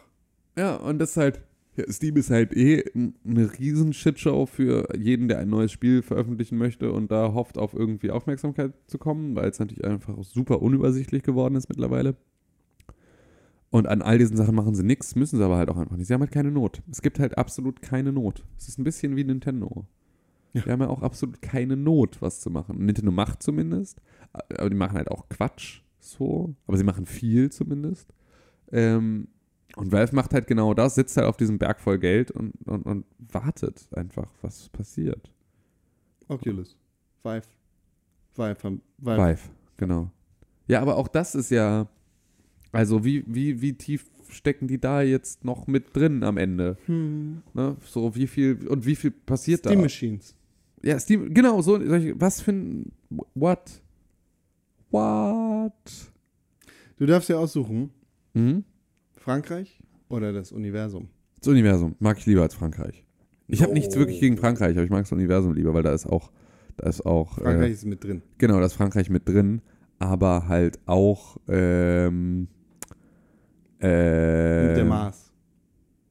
ja, 0.56 0.76
und 0.76 0.98
das 1.00 1.10
ist 1.10 1.16
halt, 1.18 1.40
ja, 1.78 1.84
Steam 1.92 2.16
ist 2.16 2.30
halt 2.30 2.56
eh 2.56 2.84
eine 3.24 3.59
riesen 3.59 3.92
Shitshow 3.92 4.46
für 4.46 4.88
jeden, 4.98 5.28
der 5.28 5.38
ein 5.38 5.48
neues 5.48 5.70
Spiel 5.70 6.02
veröffentlichen 6.02 6.59
möchte 6.59 6.92
und 6.92 7.10
da 7.12 7.32
hofft, 7.34 7.56
auf 7.56 7.72
irgendwie 7.72 8.10
Aufmerksamkeit 8.10 8.72
zu 8.86 8.98
kommen, 8.98 9.36
weil 9.36 9.48
es 9.48 9.60
natürlich 9.60 9.84
einfach 9.84 10.16
super 10.24 10.60
unübersichtlich 10.60 11.22
geworden 11.22 11.55
ist 11.55 11.68
mittlerweile. 11.68 12.16
Und 13.70 13.86
an 13.86 14.02
all 14.02 14.18
diesen 14.18 14.36
Sachen 14.36 14.55
machen 14.55 14.74
sie 14.74 14.82
nichts, 14.82 15.14
müssen 15.14 15.38
sie 15.38 15.44
aber 15.44 15.56
halt 15.56 15.68
auch 15.68 15.76
einfach 15.76 15.96
nicht. 15.96 16.09
Sie 16.09 16.14
haben 16.14 16.22
halt 16.22 16.32
keine 16.32 16.50
Not. 16.50 16.82
Es 16.90 17.00
gibt 17.00 17.20
halt 17.20 17.38
absolut 17.38 17.80
keine 17.80 18.12
Not. 18.12 18.44
Es 18.56 18.68
ist 18.68 18.78
ein 18.78 18.84
bisschen 18.84 19.14
wie 19.14 19.24
Nintendo. 19.24 19.86
Ja. 20.55 20.62
Die 20.62 20.70
haben 20.70 20.80
ja 20.80 20.88
auch 20.88 21.02
absolut 21.02 21.42
keine 21.42 21.76
Not, 21.76 22.20
was 22.20 22.40
zu 22.40 22.50
machen. 22.50 22.84
Nintendo 22.84 23.12
macht 23.12 23.42
zumindest, 23.42 24.00
aber 24.32 24.70
die 24.70 24.76
machen 24.76 24.96
halt 24.96 25.10
auch 25.10 25.28
Quatsch, 25.28 25.82
so. 26.00 26.56
Aber 26.66 26.76
sie 26.76 26.84
machen 26.84 27.06
viel 27.06 27.50
zumindest. 27.50 28.12
Ähm, 28.72 29.28
und 29.78 29.92
Valve 29.92 30.14
macht 30.14 30.34
halt 30.34 30.46
genau 30.46 30.74
das, 30.74 30.94
sitzt 30.94 31.16
halt 31.16 31.26
auf 31.26 31.36
diesem 31.36 31.59
Berg 31.59 31.80
voll 31.80 31.98
Geld 31.98 32.30
und, 32.30 32.52
und, 32.66 32.82
und 32.86 33.05
wartet 33.32 33.86
einfach, 33.94 34.28
was 34.42 34.68
passiert. 34.70 35.30
Oculus, 36.28 36.76
Vive, 37.22 37.42
Vive, 38.34 38.56
Vive. 38.98 39.16
Vive, 39.16 39.40
genau. 39.76 40.10
Ja, 40.66 40.82
aber 40.82 40.96
auch 40.96 41.09
das 41.09 41.34
ist 41.34 41.50
ja, 41.50 41.88
also 42.72 43.05
wie, 43.05 43.24
wie, 43.26 43.60
wie 43.62 43.72
tief 43.72 44.10
stecken 44.28 44.68
die 44.68 44.78
da 44.78 45.00
jetzt 45.00 45.44
noch 45.44 45.66
mit 45.66 45.96
drin 45.96 46.22
am 46.22 46.36
Ende? 46.36 46.76
Hm. 46.84 47.42
Ne? 47.55 47.76
So 47.86 48.14
wie 48.14 48.26
viel 48.26 48.68
und 48.68 48.84
wie 48.84 48.94
viel 48.96 49.10
passiert 49.10 49.60
Steam 49.60 49.76
da? 49.78 49.82
Machines. 49.82 50.34
Ja, 50.82 50.98
Steam, 51.00 51.32
genau, 51.32 51.62
so, 51.62 51.82
solche- 51.84 52.20
was 52.20 52.40
für 52.42 52.52
ein, 52.52 52.92
what? 53.34 53.80
What? 54.90 55.72
Du 56.98 57.06
darfst 57.06 57.28
dir 57.28 57.38
aussuchen, 57.38 57.90
Mhm. 58.34 58.64
Frankreich 59.28 59.78
oder 60.09 60.32
das 60.32 60.52
Universum. 60.52 61.10
Das 61.38 61.48
Universum 61.48 61.94
mag 61.98 62.16
ich 62.16 62.24
lieber 62.24 62.40
als 62.40 62.55
Frankreich. 62.55 63.05
Ich 63.46 63.62
habe 63.62 63.74
nichts 63.74 63.94
wirklich 63.94 64.20
gegen 64.20 64.38
Frankreich, 64.38 64.74
aber 64.74 64.84
ich 64.84 64.90
mag 64.90 65.02
das 65.02 65.12
Universum 65.12 65.52
lieber, 65.52 65.74
weil 65.74 65.82
da 65.82 65.92
ist 65.92 66.06
auch, 66.06 66.32
da 66.78 66.88
ist 66.88 67.05
auch, 67.05 67.34
Frankreich 67.34 67.68
äh, 67.68 67.74
ist 67.74 67.84
mit 67.84 68.02
drin. 68.02 68.22
genau, 68.38 68.59
da 68.59 68.64
ist 68.64 68.72
Frankreich 68.72 69.10
mit 69.10 69.28
drin, 69.28 69.60
aber 69.98 70.48
halt 70.48 70.78
auch, 70.86 71.36
ähm, 71.46 72.48
äh, 73.80 74.76
der 74.76 74.84
Mars. 74.86 75.30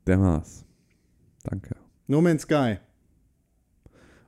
Der 0.06 0.19
Mars. 0.19 0.64
Danke. 1.44 1.76
No 2.06 2.22
Man's 2.22 2.44
Sky. 2.44 2.77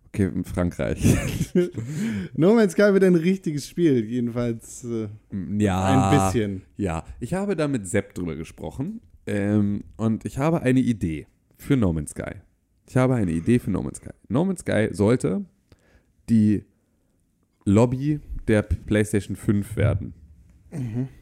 Okay, 0.10 0.32
Frankreich. 0.44 1.02
No 2.34 2.54
Man's 2.56 2.74
Sky 2.74 2.94
wird 2.94 3.04
ein 3.04 3.16
richtiges 3.16 3.68
Spiel, 3.68 4.06
jedenfalls 4.06 4.84
äh, 4.84 5.08
ja. 5.58 6.12
ein 6.12 6.32
bisschen. 6.32 6.64
Ja, 6.78 7.04
ich 7.20 7.34
habe 7.34 7.56
da 7.56 7.68
mit 7.68 7.88
Sepp 7.88 8.16
drüber 8.16 8.36
gesprochen 8.36 9.02
ähm, 9.28 9.84
und 9.98 10.26
ich 10.26 10.38
habe 10.38 10.62
eine 10.62 10.80
Idee 10.80 11.28
für 11.58 11.78
No 11.78 11.94
Man's 11.94 12.12
Sky. 12.12 12.42
Ich 12.88 12.98
habe 12.98 13.16
eine 13.16 13.32
Idee 13.32 13.60
für 13.60 13.70
No 13.70 13.84
Man's 13.84 13.98
Sky. 13.98 14.10
No 14.30 14.46
Man's 14.46 14.62
Sky 14.62 14.90
sollte 14.92 15.46
die 16.30 16.64
Lobby 17.66 18.20
der 18.48 18.64
PlayStation 18.64 19.36
5 19.36 19.76
werden. 19.76 20.14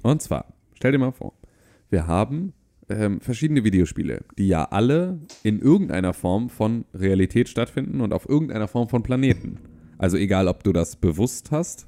Und 0.03 0.21
zwar, 0.21 0.53
stell 0.73 0.93
dir 0.93 0.97
mal 0.97 1.11
vor, 1.11 1.33
wir 1.89 2.07
haben 2.07 2.53
ähm, 2.89 3.19
verschiedene 3.19 3.63
Videospiele, 3.63 4.23
die 4.37 4.47
ja 4.47 4.65
alle 4.65 5.19
in 5.43 5.59
irgendeiner 5.59 6.13
Form 6.13 6.49
von 6.49 6.85
Realität 6.93 7.49
stattfinden 7.49 8.01
und 8.01 8.13
auf 8.13 8.27
irgendeiner 8.27 8.67
Form 8.67 8.89
von 8.89 9.03
Planeten. 9.03 9.59
Also 9.97 10.17
egal, 10.17 10.47
ob 10.47 10.63
du 10.63 10.73
das 10.73 10.95
bewusst 10.95 11.51
hast, 11.51 11.87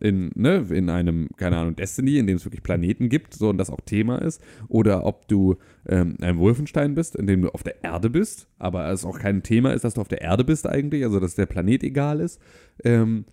in, 0.00 0.32
ne, 0.34 0.66
in 0.70 0.90
einem, 0.90 1.28
keine 1.36 1.56
Ahnung, 1.58 1.76
Destiny, 1.76 2.18
in 2.18 2.26
dem 2.26 2.36
es 2.36 2.44
wirklich 2.44 2.62
Planeten 2.62 3.08
gibt, 3.08 3.34
so 3.34 3.50
und 3.50 3.58
das 3.58 3.70
auch 3.70 3.80
Thema 3.80 4.20
ist, 4.20 4.42
oder 4.68 5.06
ob 5.06 5.28
du 5.28 5.56
ähm, 5.86 6.16
ein 6.20 6.38
Wolfenstein 6.38 6.94
bist, 6.94 7.14
in 7.14 7.26
dem 7.26 7.42
du 7.42 7.50
auf 7.50 7.62
der 7.62 7.84
Erde 7.84 8.10
bist, 8.10 8.48
aber 8.58 8.90
es 8.90 9.04
auch 9.04 9.18
kein 9.18 9.42
Thema 9.42 9.72
ist, 9.72 9.84
dass 9.84 9.94
du 9.94 10.00
auf 10.00 10.08
der 10.08 10.20
Erde 10.20 10.44
bist 10.44 10.66
eigentlich, 10.66 11.04
also 11.04 11.20
dass 11.20 11.36
der 11.36 11.46
Planet 11.46 11.84
egal 11.84 12.20
ist, 12.20 12.40
ähm, 12.84 13.26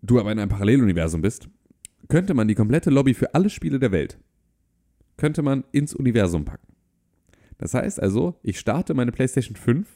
du 0.00 0.20
aber 0.20 0.30
in 0.30 0.38
einem 0.38 0.50
Paralleluniversum 0.50 1.22
bist, 1.22 1.48
könnte 2.08 2.34
man 2.34 2.46
die 2.46 2.54
komplette 2.54 2.90
Lobby 2.90 3.14
für 3.14 3.34
alle 3.34 3.50
Spiele 3.50 3.80
der 3.80 3.90
Welt, 3.90 4.18
könnte 5.16 5.42
man 5.42 5.64
ins 5.72 5.94
Universum 5.94 6.44
packen. 6.44 6.74
Das 7.58 7.74
heißt 7.74 8.02
also, 8.02 8.34
ich 8.42 8.58
starte 8.58 8.94
meine 8.94 9.12
PlayStation 9.12 9.56
5 9.56 9.88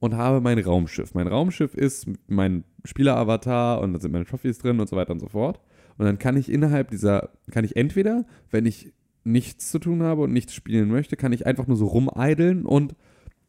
und 0.00 0.14
habe 0.14 0.40
mein 0.40 0.58
Raumschiff. 0.58 1.14
Mein 1.14 1.26
Raumschiff 1.26 1.74
ist 1.74 2.06
mein 2.26 2.64
Spieleravatar 2.84 3.80
und 3.80 3.94
da 3.94 4.00
sind 4.00 4.12
meine 4.12 4.26
Trophys 4.26 4.58
drin 4.58 4.80
und 4.80 4.88
so 4.88 4.96
weiter 4.96 5.12
und 5.12 5.20
so 5.20 5.28
fort. 5.28 5.60
Und 5.96 6.06
dann 6.06 6.18
kann 6.18 6.36
ich 6.36 6.50
innerhalb 6.50 6.90
dieser, 6.90 7.30
kann 7.50 7.64
ich 7.64 7.76
entweder, 7.76 8.24
wenn 8.50 8.66
ich 8.66 8.92
nichts 9.24 9.70
zu 9.70 9.78
tun 9.78 10.02
habe 10.02 10.22
und 10.22 10.32
nichts 10.32 10.54
spielen 10.54 10.88
möchte, 10.88 11.16
kann 11.16 11.32
ich 11.32 11.46
einfach 11.46 11.66
nur 11.66 11.76
so 11.76 11.86
rumeideln 11.86 12.64
und 12.64 12.94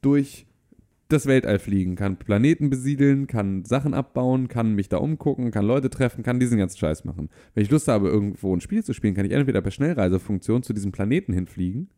durch 0.01 0.47
das 1.09 1.25
Weltall 1.25 1.57
fliegen, 1.57 1.95
kann 1.95 2.17
Planeten 2.17 2.69
besiedeln, 2.69 3.25
kann 3.25 3.65
Sachen 3.65 3.95
abbauen, 3.95 4.47
kann 4.47 4.75
mich 4.75 4.89
da 4.89 4.97
umgucken, 4.97 5.49
kann 5.49 5.65
Leute 5.65 5.89
treffen, 5.89 6.23
kann 6.23 6.39
diesen 6.39 6.59
ganzen 6.59 6.77
Scheiß 6.77 7.03
machen. 7.03 7.29
Wenn 7.53 7.63
ich 7.63 7.71
Lust 7.71 7.87
habe, 7.87 8.07
irgendwo 8.07 8.55
ein 8.55 8.61
Spiel 8.61 8.83
zu 8.83 8.93
spielen, 8.93 9.15
kann 9.15 9.25
ich 9.25 9.31
entweder 9.31 9.61
per 9.61 9.71
Schnellreisefunktion 9.71 10.61
zu 10.61 10.71
diesem 10.71 10.91
Planeten 10.91 11.33
hinfliegen 11.33 11.89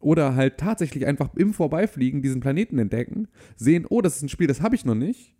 oder 0.00 0.34
halt 0.34 0.58
tatsächlich 0.58 1.06
einfach 1.06 1.30
im 1.36 1.54
Vorbeifliegen 1.54 2.22
diesen 2.22 2.40
Planeten 2.40 2.78
entdecken, 2.78 3.28
sehen, 3.54 3.86
oh, 3.88 4.00
das 4.00 4.16
ist 4.16 4.22
ein 4.22 4.28
Spiel, 4.28 4.48
das 4.48 4.62
habe 4.62 4.74
ich 4.74 4.84
noch 4.84 4.96
nicht, 4.96 5.36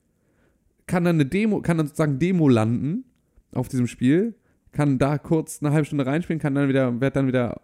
kann 0.86 1.02
dann 1.02 1.16
eine 1.16 1.26
Demo, 1.26 1.62
kann 1.62 1.78
dann 1.78 1.88
sozusagen 1.88 2.20
Demo 2.20 2.48
landen 2.48 3.04
auf 3.52 3.66
diesem 3.66 3.88
Spiel, 3.88 4.34
kann 4.70 4.98
da 4.98 5.18
kurz 5.18 5.60
eine 5.62 5.72
halbe 5.72 5.86
Stunde 5.86 6.06
reinspielen, 6.06 6.40
kann 6.40 6.54
dann 6.54 6.68
wieder, 6.68 7.00
wird 7.00 7.16
dann 7.16 7.26
wieder, 7.26 7.60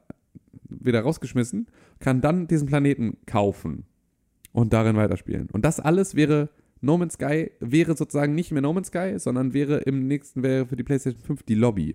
wieder 0.68 1.02
rausgeschmissen, 1.02 1.68
kann 2.00 2.20
dann 2.20 2.48
diesen 2.48 2.66
Planeten 2.66 3.18
kaufen 3.26 3.84
und 4.56 4.72
darin 4.72 4.96
weiterspielen. 4.96 5.48
Und 5.52 5.66
das 5.66 5.80
alles 5.80 6.14
wäre 6.14 6.48
No 6.80 6.96
Man's 6.96 7.14
Sky, 7.14 7.50
wäre 7.60 7.94
sozusagen 7.94 8.34
nicht 8.34 8.52
mehr 8.52 8.62
No 8.62 8.72
Man's 8.72 8.88
Sky, 8.88 9.18
sondern 9.18 9.52
wäre 9.52 9.80
im 9.80 10.06
nächsten, 10.06 10.42
wäre 10.42 10.64
für 10.64 10.76
die 10.76 10.82
PlayStation 10.82 11.22
5 11.22 11.42
die 11.42 11.54
Lobby. 11.54 11.94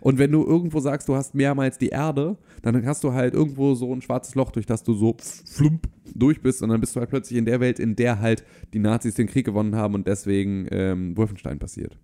Und 0.00 0.18
wenn 0.18 0.32
du 0.32 0.44
irgendwo 0.44 0.80
sagst, 0.80 1.08
du 1.08 1.14
hast 1.14 1.36
mehrmals 1.36 1.78
die 1.78 1.90
Erde, 1.90 2.36
dann 2.62 2.84
hast 2.84 3.04
du 3.04 3.12
halt 3.12 3.34
irgendwo 3.34 3.74
so 3.74 3.94
ein 3.94 4.02
schwarzes 4.02 4.34
Loch, 4.34 4.50
durch 4.50 4.66
das 4.66 4.82
du 4.82 4.94
so 4.94 5.16
flump 5.20 5.88
durch 6.12 6.40
bist 6.40 6.62
und 6.62 6.70
dann 6.70 6.80
bist 6.80 6.96
du 6.96 7.00
halt 7.00 7.10
plötzlich 7.10 7.38
in 7.38 7.44
der 7.44 7.60
Welt, 7.60 7.78
in 7.78 7.94
der 7.94 8.18
halt 8.18 8.44
die 8.72 8.80
Nazis 8.80 9.14
den 9.14 9.28
Krieg 9.28 9.46
gewonnen 9.46 9.76
haben 9.76 9.94
und 9.94 10.08
deswegen 10.08 10.66
ähm, 10.72 11.16
Wolfenstein 11.16 11.60
passiert. 11.60 11.96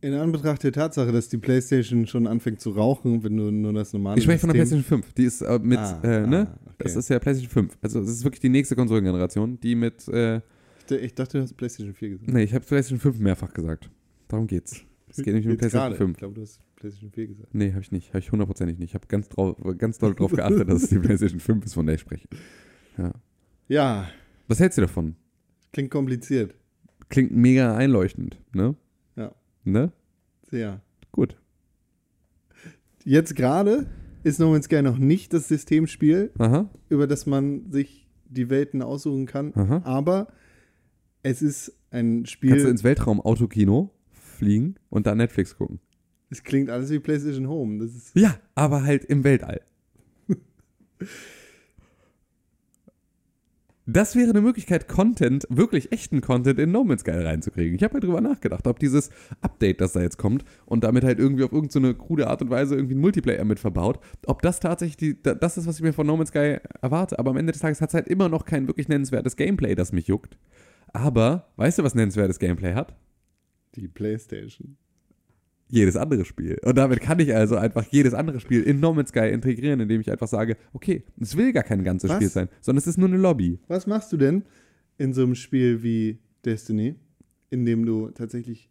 In 0.00 0.14
Anbetracht 0.14 0.62
der 0.62 0.70
Tatsache, 0.72 1.10
dass 1.10 1.28
die 1.28 1.38
PlayStation 1.38 2.06
schon 2.06 2.26
anfängt 2.28 2.60
zu 2.60 2.70
rauchen, 2.70 3.24
wenn 3.24 3.36
du 3.36 3.50
nur 3.50 3.72
das 3.72 3.92
normale 3.92 4.18
Ich 4.18 4.24
spreche 4.24 4.38
von 4.38 4.48
der 4.48 4.54
PlayStation 4.54 4.84
5. 4.84 5.12
Die 5.14 5.24
ist 5.24 5.40
äh, 5.42 5.58
mit, 5.60 5.78
Ah, 5.78 6.00
äh, 6.04 6.26
ne? 6.26 6.46
ah, 6.50 6.58
okay. 6.66 6.74
Das 6.78 6.94
ist 6.96 7.08
ja 7.08 7.18
PlayStation 7.18 7.50
5. 7.50 7.78
Also 7.82 8.00
das 8.00 8.10
ist 8.10 8.22
wirklich 8.22 8.40
die 8.40 8.48
nächste 8.48 8.76
Konsolengeneration, 8.76 9.58
die 9.60 9.74
mit, 9.74 10.06
äh, 10.08 10.36
Ich- 10.36 10.42
Ich 11.02 11.14
dachte, 11.14 11.38
du 11.38 11.42
hast 11.42 11.54
PlayStation 11.56 11.94
4 11.94 12.10
gesagt. 12.10 12.32
nee, 12.32 12.44
ich 12.44 12.54
habe 12.54 12.64
PlayStation 12.64 13.00
5 13.00 13.18
mehrfach 13.18 13.52
gesagt. 13.52 13.90
Darum 14.28 14.46
geht's. 14.46 14.82
Es 15.08 15.16
geht 15.16 15.26
nämlich 15.28 15.46
um 15.48 15.56
PlayStation 15.56 15.82
gerade. 15.90 15.96
5. 15.96 16.10
Ich 16.12 16.18
glaube, 16.18 16.34
du 16.34 16.40
hast 16.42 16.60
PlayStation 16.76 17.10
4 17.10 17.26
gesagt. 17.26 17.54
Nee, 17.54 17.70
habe 17.72 17.80
ich 17.82 17.90
nicht. 17.90 18.08
Habe 18.10 18.18
ich 18.20 18.30
hundertprozentig 18.30 18.78
nicht. 18.78 18.90
Ich 18.90 18.94
habe 18.94 19.06
ganz, 19.08 19.28
drauf, 19.28 19.56
ganz 19.78 19.98
doll 19.98 20.14
darauf 20.14 20.30
geachtet, 20.32 20.68
dass 20.68 20.84
es 20.84 20.90
die 20.90 20.98
PlayStation 21.00 21.40
5 21.40 21.64
ist, 21.66 21.74
von 21.74 21.86
der 21.86 21.96
ich 21.96 22.00
spreche. 22.02 22.28
Ja, 23.68 24.08
Was 24.46 24.60
hältst 24.60 24.78
du 24.78 24.82
davon? 24.82 25.16
klingt 25.72 25.90
kompliziert. 25.90 26.54
Klingt 27.10 27.32
mega 27.32 27.76
einleuchtend, 27.76 28.38
ne? 28.54 28.74
Ja. 29.74 29.80
Ne? 29.82 29.92
Sehr. 30.50 30.80
Gut. 31.12 31.36
Jetzt 33.04 33.34
gerade 33.36 33.86
ist 34.24 34.38
No 34.40 34.50
Man's 34.50 34.66
Sky 34.66 34.82
noch 34.82 34.98
nicht 34.98 35.32
das 35.32 35.48
Systemspiel, 35.48 36.30
Aha. 36.38 36.68
über 36.88 37.06
das 37.06 37.26
man 37.26 37.70
sich 37.70 38.06
die 38.28 38.50
Welten 38.50 38.82
aussuchen 38.82 39.26
kann. 39.26 39.52
Aha. 39.54 39.82
Aber 39.84 40.28
es 41.22 41.40
ist 41.42 41.72
ein 41.90 42.18
Kannst 42.24 42.26
du 42.26 42.30
Spiel. 42.32 42.66
ins 42.68 42.84
Weltraum-Autokino 42.84 43.90
fliegen 44.12 44.74
und 44.90 45.06
da 45.06 45.14
Netflix 45.14 45.56
gucken. 45.56 45.80
Es 46.30 46.42
klingt 46.42 46.68
alles 46.68 46.90
wie 46.90 46.98
PlayStation 46.98 47.48
Home. 47.48 47.78
Das 47.82 47.94
ist 47.94 48.14
Ja, 48.14 48.38
aber 48.54 48.82
halt 48.82 49.04
im 49.06 49.24
Weltall. 49.24 49.62
Das 53.90 54.14
wäre 54.14 54.28
eine 54.28 54.42
Möglichkeit, 54.42 54.86
Content, 54.86 55.46
wirklich 55.48 55.92
echten 55.92 56.20
Content 56.20 56.58
in 56.58 56.70
No 56.70 56.84
Man's 56.84 57.00
Sky 57.00 57.12
reinzukriegen. 57.12 57.74
Ich 57.74 57.82
habe 57.82 57.94
halt 57.94 58.04
drüber 58.04 58.20
nachgedacht, 58.20 58.66
ob 58.66 58.78
dieses 58.78 59.08
Update, 59.40 59.80
das 59.80 59.92
da 59.92 60.02
jetzt 60.02 60.18
kommt 60.18 60.44
und 60.66 60.84
damit 60.84 61.04
halt 61.04 61.18
irgendwie 61.18 61.42
auf 61.44 61.52
irgendeine 61.52 61.94
krude 61.94 62.26
Art 62.26 62.42
und 62.42 62.50
Weise 62.50 62.74
irgendwie 62.74 62.92
einen 62.92 63.00
Multiplayer 63.00 63.44
mit 63.46 63.58
verbaut, 63.58 63.98
ob 64.26 64.42
das 64.42 64.60
tatsächlich 64.60 64.98
die, 64.98 65.22
da- 65.22 65.34
das 65.34 65.56
ist, 65.56 65.66
was 65.66 65.76
ich 65.76 65.82
mir 65.82 65.94
von 65.94 66.06
No 66.06 66.18
Man's 66.18 66.28
Sky 66.28 66.58
erwarte. 66.82 67.18
Aber 67.18 67.30
am 67.30 67.38
Ende 67.38 67.52
des 67.52 67.62
Tages 67.62 67.80
hat 67.80 67.88
es 67.88 67.94
halt 67.94 68.08
immer 68.08 68.28
noch 68.28 68.44
kein 68.44 68.66
wirklich 68.66 68.88
nennenswertes 68.88 69.36
Gameplay, 69.36 69.74
das 69.74 69.92
mich 69.92 70.06
juckt. 70.06 70.36
Aber, 70.92 71.48
weißt 71.56 71.78
du, 71.78 71.82
was 71.82 71.94
nennenswertes 71.94 72.38
Gameplay 72.38 72.74
hat? 72.74 72.94
die 73.74 73.88
PlayStation. 73.88 74.76
Jedes 75.68 75.96
andere 75.96 76.24
Spiel. 76.24 76.58
Und 76.64 76.76
damit 76.76 77.00
kann 77.00 77.18
ich 77.20 77.34
also 77.34 77.56
einfach 77.56 77.86
jedes 77.90 78.14
andere 78.14 78.40
Spiel 78.40 78.62
in 78.62 78.80
No 78.80 78.92
Man's 78.94 79.10
Sky 79.10 79.28
integrieren, 79.28 79.80
indem 79.80 80.00
ich 80.00 80.10
einfach 80.10 80.28
sage, 80.28 80.56
okay, 80.72 81.04
es 81.20 81.36
will 81.36 81.52
gar 81.52 81.62
kein 81.62 81.84
ganzes 81.84 82.10
Was? 82.10 82.16
Spiel 82.16 82.28
sein, 82.28 82.48
sondern 82.60 82.78
es 82.78 82.86
ist 82.86 82.98
nur 82.98 83.08
eine 83.08 83.18
Lobby. 83.18 83.58
Was 83.68 83.86
machst 83.86 84.12
du 84.12 84.16
denn 84.16 84.44
in 84.96 85.12
so 85.12 85.22
einem 85.22 85.34
Spiel 85.34 85.82
wie 85.82 86.18
Destiny, 86.44 86.96
in 87.50 87.64
dem 87.64 87.84
du 87.84 88.10
tatsächlich 88.10 88.70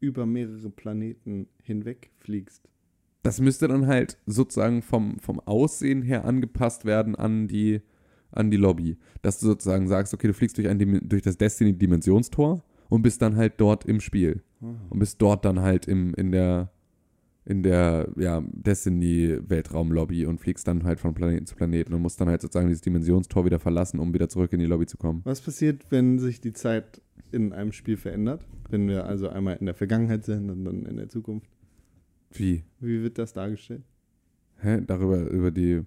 über 0.00 0.26
mehrere 0.26 0.70
Planeten 0.70 1.48
hinweg 1.62 2.10
fliegst? 2.18 2.68
Das 3.22 3.40
müsste 3.40 3.66
dann 3.66 3.88
halt 3.88 4.18
sozusagen 4.26 4.82
vom, 4.82 5.18
vom 5.18 5.40
Aussehen 5.40 6.02
her 6.02 6.24
angepasst 6.24 6.84
werden 6.84 7.16
an 7.16 7.48
die, 7.48 7.80
an 8.30 8.52
die 8.52 8.56
Lobby. 8.56 8.98
Dass 9.22 9.40
du 9.40 9.46
sozusagen 9.46 9.88
sagst, 9.88 10.14
okay, 10.14 10.28
du 10.28 10.34
fliegst 10.34 10.56
durch, 10.58 10.68
ein, 10.68 11.00
durch 11.08 11.22
das 11.22 11.36
Destiny-Dimensionstor 11.36 12.62
und 12.88 13.02
bist 13.02 13.22
dann 13.22 13.34
halt 13.34 13.54
dort 13.56 13.84
im 13.84 14.00
Spiel. 14.00 14.42
Und 14.60 14.98
bist 14.98 15.20
dort 15.20 15.44
dann 15.44 15.60
halt 15.60 15.86
im, 15.86 16.14
in 16.14 16.32
der, 16.32 16.70
in 17.44 17.62
der 17.62 18.08
ja, 18.16 18.42
Destiny-Weltraumlobby 18.52 20.26
und 20.26 20.38
fliegst 20.38 20.66
dann 20.66 20.84
halt 20.84 21.00
von 21.00 21.14
Planeten 21.14 21.46
zu 21.46 21.54
Planeten 21.54 21.94
und 21.94 22.02
musst 22.02 22.20
dann 22.20 22.28
halt 22.28 22.40
sozusagen 22.40 22.68
dieses 22.68 22.82
Dimensionstor 22.82 23.44
wieder 23.44 23.58
verlassen, 23.58 24.00
um 24.00 24.14
wieder 24.14 24.28
zurück 24.28 24.52
in 24.52 24.60
die 24.60 24.66
Lobby 24.66 24.86
zu 24.86 24.96
kommen. 24.96 25.20
Was 25.24 25.40
passiert, 25.40 25.90
wenn 25.90 26.18
sich 26.18 26.40
die 26.40 26.52
Zeit 26.52 27.02
in 27.32 27.52
einem 27.52 27.72
Spiel 27.72 27.96
verändert? 27.96 28.46
Wenn 28.70 28.88
wir 28.88 29.04
also 29.06 29.28
einmal 29.28 29.56
in 29.56 29.66
der 29.66 29.74
Vergangenheit 29.74 30.24
sind 30.24 30.50
und 30.50 30.64
dann 30.64 30.86
in 30.86 30.96
der 30.96 31.08
Zukunft. 31.08 31.50
Wie? 32.32 32.64
Wie 32.80 33.02
wird 33.02 33.18
das 33.18 33.32
dargestellt? 33.32 33.84
Hä? 34.58 34.80
Darüber, 34.86 35.28
über 35.28 35.50
die 35.50 35.82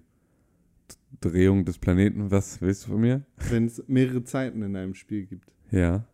Drehung 1.20 1.64
des 1.64 1.78
Planeten, 1.78 2.30
was 2.30 2.60
willst 2.60 2.86
du 2.86 2.92
von 2.92 3.00
mir? 3.00 3.22
Wenn 3.50 3.66
es 3.66 3.82
mehrere 3.88 4.22
Zeiten 4.24 4.62
in 4.62 4.76
einem 4.76 4.94
Spiel 4.94 5.26
gibt, 5.26 5.50
Ja. 5.70 6.06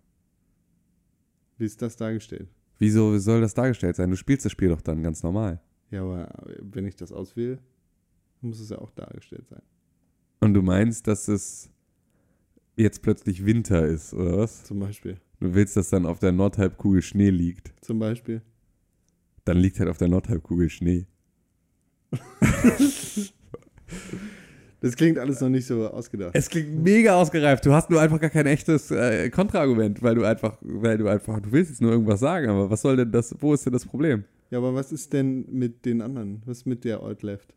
Wie 1.59 1.65
ist 1.65 1.81
das 1.83 1.97
dargestellt? 1.97 2.49
Wieso 2.79 3.15
wie 3.15 3.19
soll 3.19 3.41
das 3.41 3.55
dargestellt 3.55 3.97
sein? 3.97 4.11
Du 4.11 4.17
spielst 4.17 4.45
das 4.45 4.53
Spiel 4.53 4.69
doch 4.69 4.83
dann 4.83 5.03
ganz 5.03 5.23
normal. 5.23 5.61
Ja, 5.91 6.03
aber 6.03 6.29
wenn 6.61 6.85
ich 6.85 6.97
das 6.97 7.13
auswähle, 7.13 7.59
muss 8.41 8.61
es 8.61 8.71
ja 8.71 8.79
auch 8.79 8.91
dargestellt 8.91 9.49
sein. 9.49 9.63
Und 10.41 10.55
du 10.55 10.63
meinst, 10.63 11.07
dass 11.07 11.29
es 11.29 11.71
jetzt 12.77 13.03
plötzlich 13.03 13.47
Winter 13.47 13.87
ist, 13.87 14.13
oder 14.13 14.39
was? 14.39 14.65
Zum 14.65 14.79
Beispiel. 14.79 15.19
Du 15.41 15.55
willst, 15.55 15.77
dass 15.77 15.91
dann 15.91 16.07
auf 16.07 16.19
der 16.19 16.33
Nordhalbkugel 16.33 17.03
Schnee 17.03 17.31
liegt. 17.31 17.73
Zum 17.83 17.99
Beispiel. 17.99 18.43
Dann 19.45 19.59
liegt 19.59 19.79
halt 19.79 19.89
auf 19.89 19.99
der 19.99 20.09
Nordhalbkugel 20.09 20.69
Schnee. 20.71 21.07
Das 24.87 24.97
klingt 24.97 25.19
alles 25.19 25.41
noch 25.41 25.49
nicht 25.49 25.67
so 25.67 25.89
ausgedacht. 25.89 26.31
Es 26.35 26.49
klingt 26.49 26.83
mega 26.83 27.21
ausgereift. 27.21 27.67
Du 27.67 27.73
hast 27.73 27.91
nur 27.91 28.01
einfach 28.01 28.21
gar 28.21 28.31
kein 28.31 28.47
echtes 28.47 28.91
äh, 28.91 29.31
Kontraargument, 29.31 30.01
weil 30.03 30.15
du 30.15 30.25
einfach, 30.25 30.57
weil 30.61 30.97
du 30.97 31.09
einfach, 31.09 31.41
du 31.41 31.51
willst 31.51 31.71
jetzt 31.71 31.83
nur 31.83 31.91
irgendwas 31.91 32.21
sagen, 32.21 32.49
aber 32.49 32.71
was 32.71 32.83
soll 32.83 32.97
denn 32.97 33.11
das, 33.11 33.35
wo 33.41 33.53
ist 33.53 33.67
denn 33.67 33.73
das 33.73 33.85
Problem? 33.85 34.25
Ja, 34.51 34.59
aber 34.59 34.75
was 34.75 34.93
ist 34.93 35.13
denn 35.13 35.45
mit 35.51 35.85
den 35.85 36.01
anderen? 36.01 36.41
Was 36.47 36.59
ist 36.59 36.67
mit 36.67 36.85
der 36.85 37.03
Old 37.03 37.23
Left? 37.23 37.53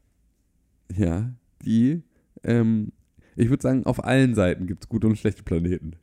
Ja, 0.96 1.32
die, 1.64 2.02
ähm, 2.44 2.92
ich 3.36 3.50
würde 3.50 3.62
sagen, 3.62 3.86
auf 3.86 4.04
allen 4.04 4.34
Seiten 4.34 4.66
gibt 4.66 4.84
es 4.84 4.90
gute 4.90 5.06
und 5.06 5.18
schlechte 5.18 5.44
Planeten. 5.44 5.98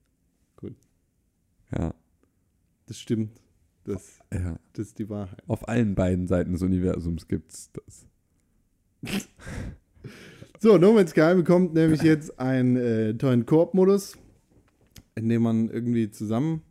Gut. 0.54 0.76
Ja, 1.76 1.92
Das 2.86 3.00
stimmt. 3.00 3.40
Das, 3.82 4.20
ja. 4.32 4.58
das 4.72 4.88
ist 4.88 4.98
die 4.98 5.08
Wahrheit. 5.08 5.42
Auf 5.48 5.68
allen 5.68 5.94
beiden 5.94 6.26
Seiten 6.26 6.52
des 6.52 6.62
Universums 6.62 7.26
gibt 7.26 7.52
es 7.52 7.70
das. 7.72 8.06
So, 10.58 10.78
No 10.78 10.94
Man's 10.94 11.10
Sky 11.10 11.34
bekommt 11.34 11.74
nämlich 11.74 12.00
jetzt 12.00 12.40
einen 12.40 12.76
äh, 12.76 13.14
tollen 13.14 13.44
Koop-Modus, 13.44 14.16
in 15.14 15.28
dem 15.28 15.42
man 15.42 15.68
irgendwie 15.68 16.10
zusammen 16.10 16.62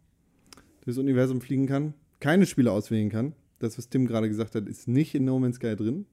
durchs 0.82 0.98
Universum 0.98 1.40
fliegen 1.40 1.68
kann, 1.68 1.94
keine 2.20 2.48
Spiele 2.48 2.72
auswählen 2.72 3.10
kann. 3.10 3.34
Das, 3.60 3.78
was 3.78 3.90
Tim 3.90 4.08
gerade 4.08 4.28
gesagt 4.28 4.56
hat, 4.56 4.68
ist 4.68 4.88
nicht 4.88 5.14
in 5.14 5.26
No 5.26 5.38
Man's 5.38 5.58
Sky 5.58 5.76
drin. 5.76 6.08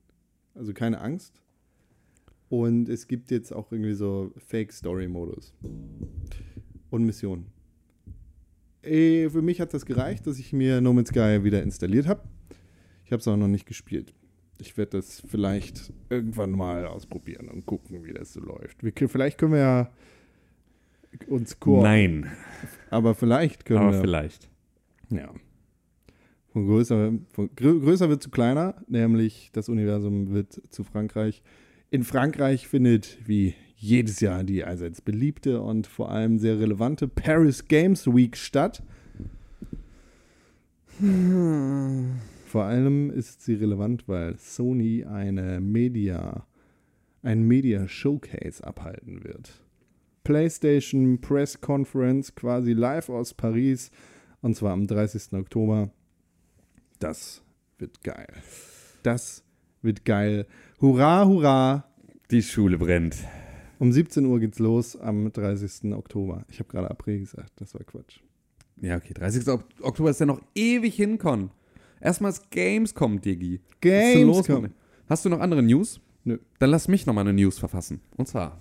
Also 0.54 0.74
keine 0.74 1.00
Angst. 1.00 1.40
Und 2.50 2.90
es 2.90 3.08
gibt 3.08 3.30
jetzt 3.30 3.52
auch 3.54 3.72
irgendwie 3.72 3.94
so 3.94 4.32
Fake-Story-Modus. 4.36 5.54
Und 6.90 7.04
Missionen. 7.04 7.46
Äh, 8.82 9.30
für 9.30 9.40
mich 9.40 9.62
hat 9.62 9.72
das 9.72 9.86
gereicht, 9.86 10.26
dass 10.26 10.38
ich 10.38 10.52
mir 10.52 10.82
No 10.82 10.92
Man's 10.92 11.08
Sky 11.08 11.42
wieder 11.42 11.62
installiert 11.62 12.06
habe. 12.06 12.22
Ich 13.06 13.12
habe 13.12 13.20
es 13.20 13.28
aber 13.28 13.38
noch 13.38 13.48
nicht 13.48 13.64
gespielt. 13.64 14.12
Ich 14.58 14.76
werde 14.76 14.98
das 14.98 15.22
vielleicht 15.26 15.92
irgendwann 16.08 16.52
mal 16.52 16.86
ausprobieren 16.86 17.48
und 17.48 17.66
gucken, 17.66 18.04
wie 18.04 18.12
das 18.12 18.32
so 18.32 18.40
läuft. 18.40 18.82
Wir, 18.82 18.92
vielleicht 19.08 19.38
können 19.38 19.52
wir 19.52 19.60
ja 19.60 19.90
uns 21.26 21.58
Koop. 21.58 21.82
Nein, 21.82 22.30
Aber 22.90 23.14
vielleicht 23.14 23.64
können 23.64 23.80
aber 23.80 23.92
wir. 23.92 24.00
vielleicht. 24.00 24.48
Ja. 25.10 25.32
Von 26.52 26.66
größer, 26.66 27.12
von 27.32 27.50
grö 27.56 27.80
größer 27.80 28.08
wird 28.08 28.22
zu 28.22 28.30
kleiner, 28.30 28.82
nämlich 28.86 29.50
das 29.52 29.68
Universum 29.68 30.32
wird 30.32 30.60
zu 30.70 30.84
Frankreich. 30.84 31.42
In 31.90 32.04
Frankreich 32.04 32.68
findet 32.68 33.18
wie 33.26 33.54
jedes 33.76 34.20
Jahr 34.20 34.44
die 34.44 34.64
allseits 34.64 35.00
beliebte 35.00 35.60
und 35.60 35.86
vor 35.86 36.10
allem 36.10 36.38
sehr 36.38 36.58
relevante 36.60 37.08
Paris 37.08 37.66
Games 37.66 38.06
Week 38.06 38.36
statt. 38.36 38.82
Vor 42.52 42.64
allem 42.64 43.10
ist 43.10 43.40
sie 43.40 43.54
relevant, 43.54 44.06
weil 44.08 44.36
Sony 44.36 45.06
eine 45.06 45.58
Media, 45.58 46.46
ein 47.22 47.44
Media 47.44 47.88
Showcase 47.88 48.62
abhalten 48.62 49.24
wird. 49.24 49.64
PlayStation 50.22 51.18
Press 51.22 51.62
Conference 51.62 52.34
quasi 52.34 52.74
live 52.74 53.08
aus 53.08 53.32
Paris 53.32 53.90
und 54.42 54.54
zwar 54.54 54.72
am 54.74 54.86
30. 54.86 55.32
Oktober. 55.32 55.92
Das 56.98 57.42
wird 57.78 58.02
geil. 58.02 58.28
Das 59.02 59.44
wird 59.80 60.04
geil. 60.04 60.46
Hurra, 60.78 61.24
hurra. 61.26 61.88
Die 62.30 62.42
Schule 62.42 62.76
brennt. 62.76 63.16
Um 63.78 63.92
17 63.92 64.26
Uhr 64.26 64.40
geht's 64.40 64.58
los 64.58 64.94
am 64.94 65.32
30. 65.32 65.94
Oktober. 65.94 66.44
Ich 66.50 66.58
habe 66.58 66.68
gerade 66.68 66.90
April 66.90 67.20
gesagt, 67.20 67.52
das 67.56 67.72
war 67.72 67.82
Quatsch. 67.84 68.20
Ja, 68.82 68.98
okay, 68.98 69.14
30. 69.14 69.48
Ok- 69.48 69.64
Oktober 69.80 70.10
ist 70.10 70.20
ja 70.20 70.26
noch 70.26 70.42
ewig 70.54 70.96
hinkon. 70.96 71.50
Erstmal 72.02 72.32
ist 72.32 72.50
Gamescom, 72.50 73.14
los 73.14 73.58
Gamescom. 73.80 74.68
Hast 75.08 75.24
du 75.24 75.28
noch 75.28 75.40
andere 75.40 75.62
News? 75.62 76.00
Nö. 76.24 76.38
Dann 76.58 76.70
lass 76.70 76.88
mich 76.88 77.06
noch 77.06 77.14
mal 77.14 77.20
eine 77.20 77.32
News 77.32 77.58
verfassen. 77.58 78.00
Und 78.16 78.26
zwar, 78.26 78.60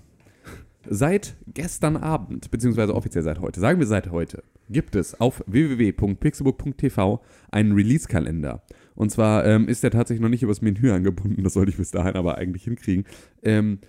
seit 0.87 1.35
gestern 1.47 1.97
Abend, 1.97 2.51
beziehungsweise 2.51 2.93
offiziell 2.93 3.23
seit 3.23 3.39
heute, 3.39 3.59
sagen 3.59 3.79
wir 3.79 3.87
seit 3.87 4.11
heute, 4.11 4.43
gibt 4.69 4.95
es 4.95 5.19
auf 5.19 5.43
www.pixelbook.tv 5.47 7.21
einen 7.51 7.71
Release-Kalender. 7.73 8.61
Und 8.95 9.11
zwar 9.11 9.43
ähm, 9.45 9.67
ist 9.67 9.83
der 9.83 9.91
tatsächlich 9.91 10.21
noch 10.21 10.29
nicht 10.29 10.43
übers 10.43 10.61
Menü 10.61 10.91
angebunden, 10.91 11.43
das 11.43 11.53
sollte 11.53 11.71
ich 11.71 11.77
bis 11.77 11.89
dahin 11.91 12.15
aber 12.15 12.37
eigentlich 12.37 12.65
hinkriegen. 12.65 13.05
Ähm, 13.41 13.79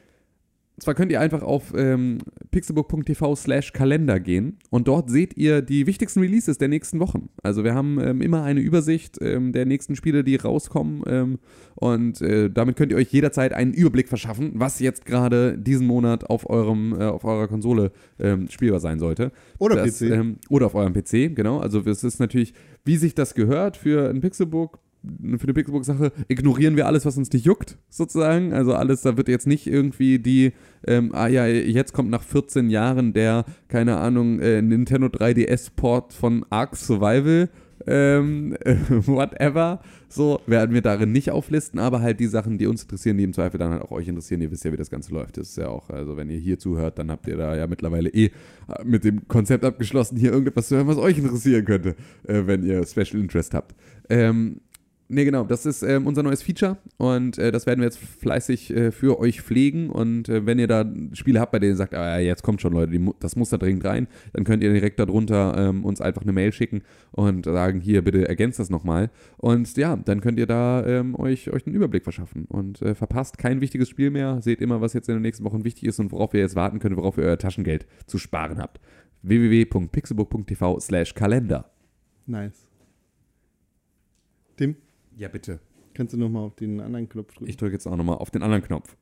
zwar 0.79 0.95
könnt 0.95 1.13
ihr 1.13 1.21
einfach 1.21 1.43
auf 1.43 1.73
ähm, 1.77 2.19
pixelbook.tv 2.51 3.37
slash 3.37 3.73
Kalender 3.73 4.21
gehen 4.21 4.59
und 4.71 4.89
dort 4.89 5.11
seht 5.11 5.37
ihr 5.37 5.63
die 5.63 5.87
wichtigsten 5.87 6.21
Releases 6.21 6.59
der 6.59 6.69
nächsten 6.69 6.99
Wochen. 7.01 7.29
Also 7.43 7.65
wir 7.65 7.75
haben 7.75 8.01
ähm, 8.01 8.23
immer 8.23 8.43
eine 8.43 8.61
Übersicht 8.61 9.19
ähm, 9.21 9.53
der 9.53 9.67
nächsten 9.67 9.97
Spiele, 9.97 10.25
die 10.25 10.37
rauskommen 10.37 11.03
ähm, 11.07 11.39
und 11.75 12.21
äh, 12.23 12.51
damit 12.51 12.77
könnt 12.77 12.93
ihr 12.93 12.99
euch 12.99 13.13
jederzeit 13.13 13.53
einen 13.53 13.73
Überblick 13.73 14.09
verschaffen, 14.09 14.53
was 14.55 14.81
jetzt 14.81 15.05
gerade 15.05 15.59
diesen 15.59 15.87
Monat 15.87 16.29
auf 16.31 16.49
eurem 16.49 16.95
äh, 16.99 17.05
auf 17.05 17.25
eurer 17.25 17.49
Konsole 17.49 17.93
ähm, 18.19 18.49
spielbar 18.49 18.81
sein 18.81 18.99
sollte. 18.99 19.33
Oder 19.59 19.77
Das, 19.77 19.99
PC. 19.99 20.11
Ähm, 20.11 20.37
oder 20.49 20.67
auf 20.67 20.75
eurem 20.75 20.93
PC, 20.93 21.35
genau. 21.35 21.59
Also 21.59 21.81
es 21.81 22.03
ist 22.03 22.19
natürlich, 22.19 22.55
wie 22.85 22.97
sich 22.97 23.15
das 23.15 23.35
gehört 23.35 23.77
für 23.77 24.09
ein 24.09 24.21
Pixelbook, 24.21 24.79
für 25.03 25.45
eine 25.45 25.55
Pixelbook-Sache, 25.55 26.13
ignorieren 26.29 26.77
wir 26.77 26.87
alles, 26.87 27.05
was 27.05 27.17
uns 27.17 27.33
nicht 27.33 27.45
juckt, 27.45 27.77
sozusagen. 27.89 28.53
Also 28.53 28.75
alles, 28.75 29.03
da 29.03 29.17
wird 29.17 29.29
jetzt 29.29 29.47
nicht 29.47 29.67
irgendwie 29.67 30.19
die, 30.19 30.53
ähm, 30.87 31.11
ah 31.15 31.27
ja, 31.27 31.47
jetzt 31.47 31.93
kommt 31.93 32.11
nach 32.11 32.23
14 32.23 32.71
Jahren 32.71 33.13
der, 33.13 33.45
keine 33.69 33.97
Ahnung, 33.97 34.41
äh, 34.41 34.63
Nintendo 34.63 35.09
3DS-Port 35.09 36.13
von 36.13 36.47
Ark 36.51 36.77
Survival, 36.77 37.49
ähm, 37.87 38.57
whatever. 38.89 39.81
So 40.09 40.41
werden 40.47 40.75
wir 40.75 40.83
darin 40.83 41.11
nicht 41.11 41.31
auflisten, 41.31 41.81
aber 41.81 42.01
halt 42.01 42.21
die 42.21 42.27
Sachen, 42.27 42.59
die 42.59 42.67
uns 42.67 42.83
interessieren, 42.83 43.17
die 43.17 43.25
im 43.25 43.33
Zweifel 43.33 43.59
dann 43.59 43.73
halt 43.73 43.83
auch 43.83 43.91
euch 43.91 44.09
interessieren. 44.09 44.43
Ihr 44.43 44.51
wisst 44.51 44.65
ja, 44.65 44.73
wie 44.73 44.77
das 44.77 44.91
Ganze 44.91 45.13
läuft. 45.13 45.39
Das 45.39 45.49
ist 45.49 45.57
ja 45.57 45.69
auch, 45.69 45.89
also 45.91 46.17
wenn 46.17 46.29
ihr 46.29 46.39
hier 46.39 46.59
zuhört, 46.59 46.99
dann 46.99 47.11
habt 47.11 47.27
ihr 47.27 47.37
da 47.37 47.57
ja 47.57 47.67
mittlerweile 47.67 48.11
eh 48.11 48.27
äh, 48.27 48.31
mit 48.85 49.05
dem 49.05 49.27
Konzept 49.27 49.65
abgeschlossen, 49.65 50.17
hier 50.17 50.31
irgendetwas 50.31 50.69
zu 50.69 50.77
hören, 50.77 50.87
was 50.87 50.99
euch 50.99 51.19
interessieren 51.19 51.65
könnte, 51.65 51.97
äh, 52.29 52.43
wenn 52.47 52.63
ihr 52.63 52.87
Special 52.87 53.21
Interest 53.21 53.55
habt. 53.55 53.75
Ähm, 54.09 54.61
Nee, 55.15 55.27
genau, 55.27 55.45
das 55.45 55.67
ist 55.67 55.83
ähm, 55.83 56.07
unser 56.07 56.23
neues 56.23 56.43
Feature 56.43 56.79
und 56.97 57.37
äh, 57.37 57.53
das 57.53 57.67
werden 57.67 57.81
wir 57.81 57.85
jetzt 57.85 57.99
fleißig 57.99 58.75
äh, 58.75 58.91
für 58.93 59.19
euch 59.19 59.43
pflegen. 59.43 59.91
Und 59.91 60.31
äh, 60.31 60.47
wenn 60.47 60.59
ihr 60.59 60.67
da 60.67 60.91
Spiele 61.13 61.39
habt, 61.39 61.53
bei 61.53 61.59
denen 61.59 61.73
ihr 61.75 61.77
sagt, 61.77 61.93
ah, 61.93 62.19
jetzt 62.19 62.43
kommt 62.43 62.63
schon 62.63 62.73
Leute, 62.73 62.99
mu- 62.99 63.13
das 63.21 63.37
muss 63.37 63.51
da 63.51 63.59
dringend 63.59 63.85
rein, 63.85 64.09
dann 64.33 64.45
könnt 64.45 64.63
ihr 64.63 64.73
direkt 64.73 64.99
darunter 64.99 65.55
ähm, 65.59 65.85
uns 65.85 66.01
einfach 66.01 66.23
eine 66.23 66.33
Mail 66.33 66.51
schicken 66.51 66.81
und 67.11 67.45
sagen, 67.45 67.83
hier, 67.83 68.01
bitte 68.03 68.27
ergänzt 68.27 68.59
das 68.59 68.71
nochmal. 68.71 69.11
Und 69.37 69.77
ja, 69.77 69.97
dann 69.97 70.23
könnt 70.23 70.39
ihr 70.39 70.47
da 70.47 70.83
ähm, 70.87 71.15
euch, 71.15 71.51
euch 71.53 71.67
einen 71.67 71.77
Überblick 71.77 72.05
verschaffen 72.05 72.47
und 72.47 72.81
äh, 72.81 72.95
verpasst 72.95 73.37
kein 73.37 73.61
wichtiges 73.61 73.91
Spiel 73.91 74.11
mehr. 74.11 74.41
Seht 74.41 74.63
immer, 74.63 74.81
was 74.81 74.95
jetzt 74.95 75.11
in 75.11 75.17
den 75.17 75.23
nächsten 75.23 75.45
Wochen 75.45 75.63
wichtig 75.63 75.85
ist 75.85 76.01
und 76.01 76.11
worauf 76.13 76.33
ihr 76.33 76.41
jetzt 76.41 76.57
warten 76.57 76.79
könnt, 76.79 76.97
worauf 76.97 77.19
ihr 77.19 77.25
euer 77.25 77.37
Taschengeld 77.37 77.87
zu 78.07 78.17
sparen 78.17 78.57
habt. 78.57 78.81
www.pixelbook.tv 79.21 80.81
slash 80.81 81.15
Kalender. 81.15 81.71
Nice. 82.27 82.67
Tim? 84.57 84.77
Ja, 85.23 85.29
bitte. 85.29 85.61
Kannst 85.95 86.15
du 86.15 86.19
nochmal 86.19 86.43
auf 86.43 86.57
den 86.57 86.81
anderen 86.81 87.09
Knopf 87.09 87.33
drücken? 87.35 87.49
Ich 87.49 87.57
drücke 87.57 87.75
jetzt 87.75 87.87
auch 87.87 87.95
nochmal 87.95 88.17
auf 88.17 88.33
den 88.33 88.43
anderen 88.43 88.65
Knopf. 88.65 88.97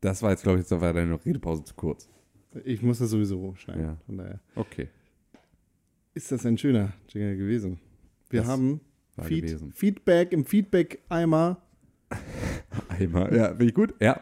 Das 0.00 0.22
war 0.22 0.30
jetzt, 0.30 0.42
glaube 0.44 0.58
ich, 0.58 0.62
jetzt 0.70 0.80
war 0.80 0.92
deine 0.94 1.22
Redepause 1.22 1.64
zu 1.64 1.74
kurz. 1.74 2.08
Ich 2.64 2.80
muss 2.80 2.98
das 2.98 3.10
sowieso 3.10 3.54
schneiden. 3.56 3.82
Ja. 3.82 3.96
Von 4.06 4.16
daher 4.16 4.40
Okay. 4.54 4.88
ist 6.14 6.32
das 6.32 6.46
ein 6.46 6.56
schöner 6.56 6.94
Jingle 7.10 7.36
gewesen. 7.36 7.78
Wir 8.30 8.40
Das 8.40 8.48
haben 8.50 8.80
Feed. 9.22 9.56
Feedback 9.74 10.32
im 10.32 10.44
Feedback-Eimer. 10.44 11.62
Einmal. 12.88 13.34
Ja, 13.34 13.52
bin 13.54 13.68
ich 13.68 13.74
gut? 13.74 13.94
Ja. 14.00 14.20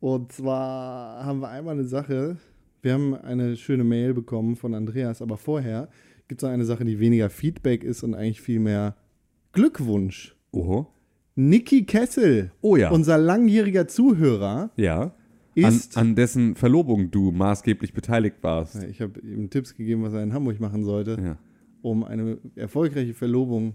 Und 0.00 0.32
zwar 0.32 1.24
haben 1.24 1.40
wir 1.40 1.48
einmal 1.48 1.74
eine 1.74 1.84
Sache. 1.84 2.36
Wir 2.80 2.94
haben 2.94 3.14
eine 3.14 3.56
schöne 3.56 3.84
Mail 3.84 4.14
bekommen 4.14 4.56
von 4.56 4.74
Andreas, 4.74 5.22
aber 5.22 5.36
vorher 5.36 5.88
gibt 6.26 6.42
es 6.42 6.46
noch 6.46 6.52
eine 6.52 6.64
Sache, 6.64 6.84
die 6.84 6.98
weniger 6.98 7.30
Feedback 7.30 7.84
ist 7.84 8.02
und 8.02 8.14
eigentlich 8.14 8.40
viel 8.40 8.58
mehr 8.58 8.96
Glückwunsch. 9.52 10.34
Oho. 10.52 10.88
Niki 11.34 11.84
Kessel, 11.86 12.50
Oh 12.60 12.76
ja. 12.76 12.90
unser 12.90 13.16
langjähriger 13.18 13.88
Zuhörer, 13.88 14.70
ja. 14.76 15.14
An, 15.56 15.64
ist. 15.64 15.96
an 15.96 16.14
dessen 16.14 16.56
Verlobung 16.56 17.10
du 17.10 17.30
maßgeblich 17.30 17.92
beteiligt 17.94 18.36
warst. 18.42 18.82
ich 18.84 19.00
habe 19.00 19.20
ihm 19.20 19.48
Tipps 19.50 19.74
gegeben, 19.74 20.02
was 20.02 20.12
er 20.14 20.22
in 20.22 20.32
Hamburg 20.34 20.60
machen 20.60 20.82
sollte, 20.84 21.18
Ja. 21.22 21.38
Um 21.82 22.04
eine 22.04 22.38
erfolgreiche 22.56 23.14
Verlobung 23.14 23.74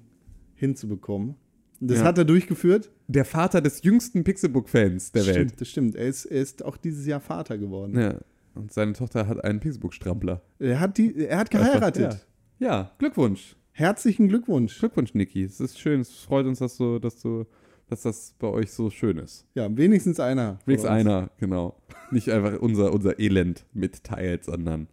hinzubekommen. 0.56 1.36
Und 1.80 1.92
Das 1.92 2.00
Ja. 2.00 2.06
hat 2.06 2.18
er 2.18 2.26
durchgeführt. 2.26 2.92
Der 3.08 3.26
Vater 3.26 3.62
des 3.62 3.84
jüngsten 3.84 4.24
Pixelbook-Fans 4.24 5.12
der 5.12 5.22
stimmt, 5.22 5.36
Welt. 5.38 5.62
Das 5.62 5.68
stimmt. 5.70 5.96
Er 5.96 6.08
ist, 6.08 6.26
er 6.26 6.42
ist 6.42 6.66
auch 6.66 6.78
dieses 6.78 7.06
Jahr 7.06 7.20
Vater 7.20 7.58
geworden. 7.58 8.00
Ja. 8.00 8.16
Und 8.56 8.72
seine 8.74 8.94
Tochter 8.94 9.28
hat 9.28 9.44
einen 9.44 9.60
Pixelbook-Strampler. 9.60 10.42
Er, 10.60 10.80
hat 10.80 10.98
die, 10.98 11.16
er 11.16 11.38
hat 11.38 11.52
geheiratet. 11.52 12.26
Ja. 12.60 12.68
ja, 12.68 12.92
Glückwunsch. 12.98 13.56
Herzlichen 13.72 14.28
Glückwunsch. 14.28 14.80
Glückwunsch, 14.80 15.14
Niki. 15.14 15.44
Es 15.44 15.60
ist 15.60 15.80
schön. 15.80 16.02
Es 16.02 16.12
freut 16.22 16.48
uns, 16.48 16.58
dass, 16.58 16.78
du, 16.78 16.98
dass, 16.98 17.22
du, 17.22 17.46
dass 17.88 18.02
das 18.02 18.34
bei 18.40 18.48
euch 18.48 18.72
so 18.72 18.90
schön 18.90 19.20
ist. 19.20 19.46
Ja, 19.54 19.70
wenigstens 19.78 20.20
einer. 20.20 20.58
Wenigstens 20.66 20.90
einer, 20.90 21.30
genau. 21.38 21.80
Nicht 22.10 22.30
einfach 22.32 22.60
unser, 22.60 22.92
unser 22.92 23.20
Elend 23.20 23.68
mitteilt, 23.74 24.46
sondern 24.46 24.88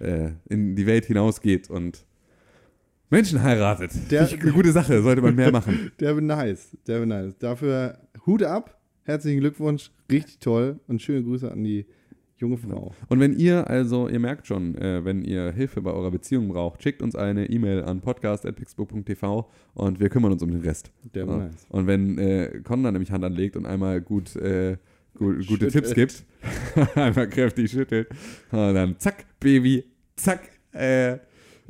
äh, 0.00 0.32
in 0.50 0.76
die 0.76 0.84
Welt 0.84 1.06
hinausgeht 1.06 1.70
und 1.70 2.05
Menschen 3.10 3.42
heiratet. 3.42 3.92
Der- 4.10 4.28
eine 4.28 4.52
gute 4.52 4.72
Sache, 4.72 5.02
sollte 5.02 5.22
man 5.22 5.34
mehr 5.34 5.52
machen. 5.52 5.92
Der 6.00 6.14
wird 6.14 6.24
nice. 6.24 6.76
Der 6.86 6.98
wird 7.00 7.08
nice. 7.08 7.36
Dafür 7.38 7.98
Hut 8.26 8.42
ab. 8.42 8.78
Herzlichen 9.04 9.40
Glückwunsch. 9.40 9.90
Richtig 10.10 10.38
toll. 10.40 10.80
Und 10.88 11.00
schöne 11.00 11.22
Grüße 11.22 11.50
an 11.50 11.62
die 11.62 11.86
junge 12.38 12.58
Frau. 12.58 12.92
Und 13.08 13.20
wenn 13.20 13.32
ihr 13.38 13.68
also, 13.70 14.08
ihr 14.08 14.18
merkt 14.18 14.46
schon, 14.46 14.74
äh, 14.76 15.04
wenn 15.04 15.22
ihr 15.22 15.52
Hilfe 15.52 15.80
bei 15.80 15.92
eurer 15.92 16.10
Beziehung 16.10 16.48
braucht, 16.48 16.82
schickt 16.82 17.00
uns 17.00 17.14
eine 17.16 17.46
E-Mail 17.48 17.84
an 17.84 18.00
podcast.pixbook.tv 18.00 19.48
und 19.74 20.00
wir 20.00 20.08
kümmern 20.08 20.32
uns 20.32 20.42
um 20.42 20.50
den 20.50 20.60
Rest. 20.60 20.90
Der 21.14 21.26
wird 21.26 21.38
Ja. 21.38 21.44
nice. 21.46 21.66
Und 21.70 21.86
wenn 21.86 22.18
äh, 22.18 22.60
Conor 22.64 22.92
nämlich 22.92 23.10
Hand 23.12 23.24
anlegt 23.24 23.56
und 23.56 23.64
einmal 23.66 24.00
gut, 24.00 24.34
äh, 24.36 24.76
gut 25.14 25.46
gute 25.46 25.70
Schüttelt. 25.70 25.72
Tipps 25.72 25.94
gibt, 25.94 26.24
einmal 26.96 27.28
kräftig 27.28 27.70
schüttelt, 27.70 28.08
und 28.50 28.74
dann 28.74 28.98
zack, 28.98 29.24
Baby, 29.40 29.84
zack, 30.16 30.40
äh, 30.72 31.18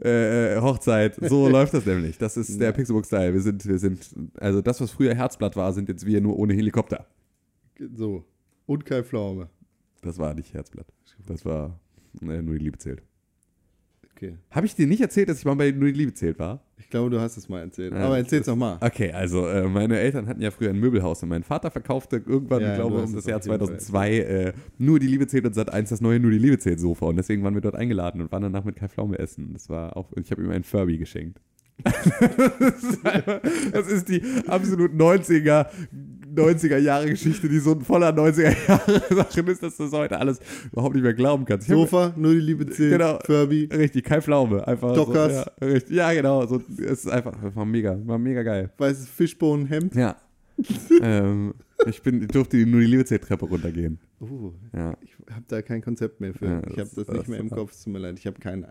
äh, 0.00 0.60
Hochzeit. 0.60 1.16
So 1.20 1.48
läuft 1.50 1.74
das 1.74 1.86
nämlich. 1.86 2.18
Das 2.18 2.36
ist 2.36 2.60
der. 2.60 2.72
Pixelbook-Style. 2.72 3.32
Wir 3.32 3.40
sind, 3.40 3.66
wir 3.66 3.78
sind, 3.78 4.14
also 4.38 4.60
das, 4.60 4.80
was 4.80 4.90
früher 4.90 5.14
Herzblatt 5.14 5.56
war, 5.56 5.72
sind 5.72 5.88
jetzt 5.88 6.06
wir 6.06 6.20
nur 6.20 6.38
ohne 6.38 6.54
Helikopter. 6.54 7.06
So. 7.94 8.24
Und 8.66 8.84
Kai 8.84 9.02
Pflaume. 9.02 9.48
Das 10.02 10.18
war 10.18 10.34
nicht 10.34 10.54
Herzblatt. 10.54 10.86
Das 11.26 11.44
war 11.44 11.78
äh, 12.22 12.42
nur 12.42 12.54
die 12.54 12.64
Liebe 12.64 12.78
zählt. 12.78 13.02
Okay. 14.16 14.38
Habe 14.50 14.64
ich 14.64 14.74
dir 14.74 14.86
nicht 14.86 15.02
erzählt, 15.02 15.28
dass 15.28 15.38
ich 15.38 15.44
mal 15.44 15.54
bei 15.56 15.70
Nur 15.72 15.88
die 15.88 15.98
Liebe 15.98 16.14
zählt 16.14 16.38
war? 16.38 16.62
Ich 16.78 16.88
glaube, 16.88 17.10
du 17.10 17.20
hast 17.20 17.36
es 17.36 17.50
mal 17.50 17.60
erzählt. 17.60 17.92
Ja, 17.92 17.98
Aber 18.06 18.16
erzähl's 18.16 18.46
noch 18.46 18.56
mal. 18.56 18.78
Okay, 18.80 19.12
also 19.12 19.46
äh, 19.46 19.68
meine 19.68 19.98
Eltern 19.98 20.26
hatten 20.26 20.40
ja 20.40 20.50
früher 20.50 20.70
ein 20.70 20.80
Möbelhaus 20.80 21.22
und 21.22 21.28
mein 21.28 21.42
Vater 21.42 21.70
verkaufte 21.70 22.22
irgendwann, 22.24 22.62
Ja, 22.62 22.70
ich 22.70 22.76
glaube 22.76 22.96
um 22.96 23.04
es 23.04 23.12
das 23.12 23.26
Jahr 23.26 23.38
auf 23.38 23.44
jeden 23.44 23.58
Fall 23.58 23.68
2002, 23.68 24.18
äh, 24.18 24.52
nur 24.78 24.98
die 24.98 25.06
Liebe 25.06 25.26
zählt 25.26 25.44
und 25.44 25.54
Sat 25.54 25.70
1 25.70 25.90
das 25.90 26.00
neue 26.00 26.18
Nur 26.18 26.30
die 26.30 26.38
Liebe 26.38 26.58
zählt 26.58 26.80
Sofa 26.80 27.06
und 27.06 27.16
deswegen 27.16 27.42
waren 27.44 27.52
wir 27.54 27.60
dort 27.60 27.74
eingeladen 27.74 28.22
und 28.22 28.32
waren 28.32 28.42
danach 28.42 28.64
mit 28.64 28.76
Kai 28.76 28.88
Pflaume 28.88 29.18
essen. 29.18 29.52
Das 29.52 29.68
war 29.68 29.96
auch, 29.98 30.10
ich 30.16 30.30
habe 30.30 30.42
ihm 30.42 30.50
ein 30.50 30.64
Furby 30.64 30.96
geschenkt. 30.96 31.38
das, 31.84 32.82
ist 32.82 33.06
einfach, 33.06 33.40
das 33.72 33.88
ist 33.88 34.08
die 34.08 34.22
absolut 34.46 34.92
90er, 34.92 35.66
90er 36.36 36.78
Jahre 36.78 37.08
Geschichte, 37.08 37.48
die 37.48 37.58
so 37.58 37.78
voller 37.80 38.10
90er 38.10 38.54
Jahre 38.68 39.14
Sachen 39.14 39.46
ist, 39.48 39.62
dass 39.62 39.76
du 39.76 39.84
das 39.84 39.92
heute 39.92 40.18
alles 40.18 40.38
überhaupt 40.72 40.94
nicht 40.94 41.02
mehr 41.04 41.14
glauben 41.14 41.44
kannst. 41.44 41.66
Ich 41.68 41.72
hab- 41.72 41.80
Sofa, 41.80 42.12
nur 42.16 42.32
die 42.32 42.40
Liebe 42.40 42.66
zählt. 42.66 42.92
Genau. 42.92 43.18
Furby. 43.24 43.68
Richtig, 43.72 44.04
Kai 44.04 44.20
Pflaume. 44.20 44.66
Einfach 44.66 44.94
Dockers. 44.94 45.32
So, 45.32 45.66
ja, 45.66 45.72
richtig, 45.72 45.96
ja, 45.96 46.12
genau. 46.12 46.46
So, 46.46 46.62
es 46.78 47.04
ist 47.04 47.08
einfach, 47.08 47.32
war 47.54 47.64
mega, 47.64 47.98
war 48.06 48.18
mega 48.18 48.42
geil. 48.42 48.70
Weißes 48.78 49.08
Fischbohnenhemd. 49.08 49.94
Ja. 49.94 50.16
ähm, 51.02 51.54
ich 51.86 52.02
bin, 52.02 52.26
durfte 52.28 52.56
nur 52.66 52.80
die 52.80 52.86
Liebezeit-Treppe 52.86 53.44
runtergehen. 53.46 53.98
Oh, 54.20 54.52
Ja. 54.74 54.96
ich 55.02 55.14
habe 55.30 55.44
da 55.48 55.60
kein 55.62 55.82
Konzept 55.82 56.20
mehr 56.20 56.32
für. 56.32 56.46
Ja, 56.46 56.58
ich 56.60 56.78
habe 56.78 56.90
das- 56.94 56.94
das 56.94 57.08
nicht 57.08 57.28
mehr 57.28 57.40
im 57.40 57.50
Kopf. 57.50 57.72
Es 57.72 57.82
tut 57.82 57.92
mir 57.92 57.98
leid. 57.98 58.18
Ich 58.18 58.26
habe 58.26 58.38
keinen 58.40 58.64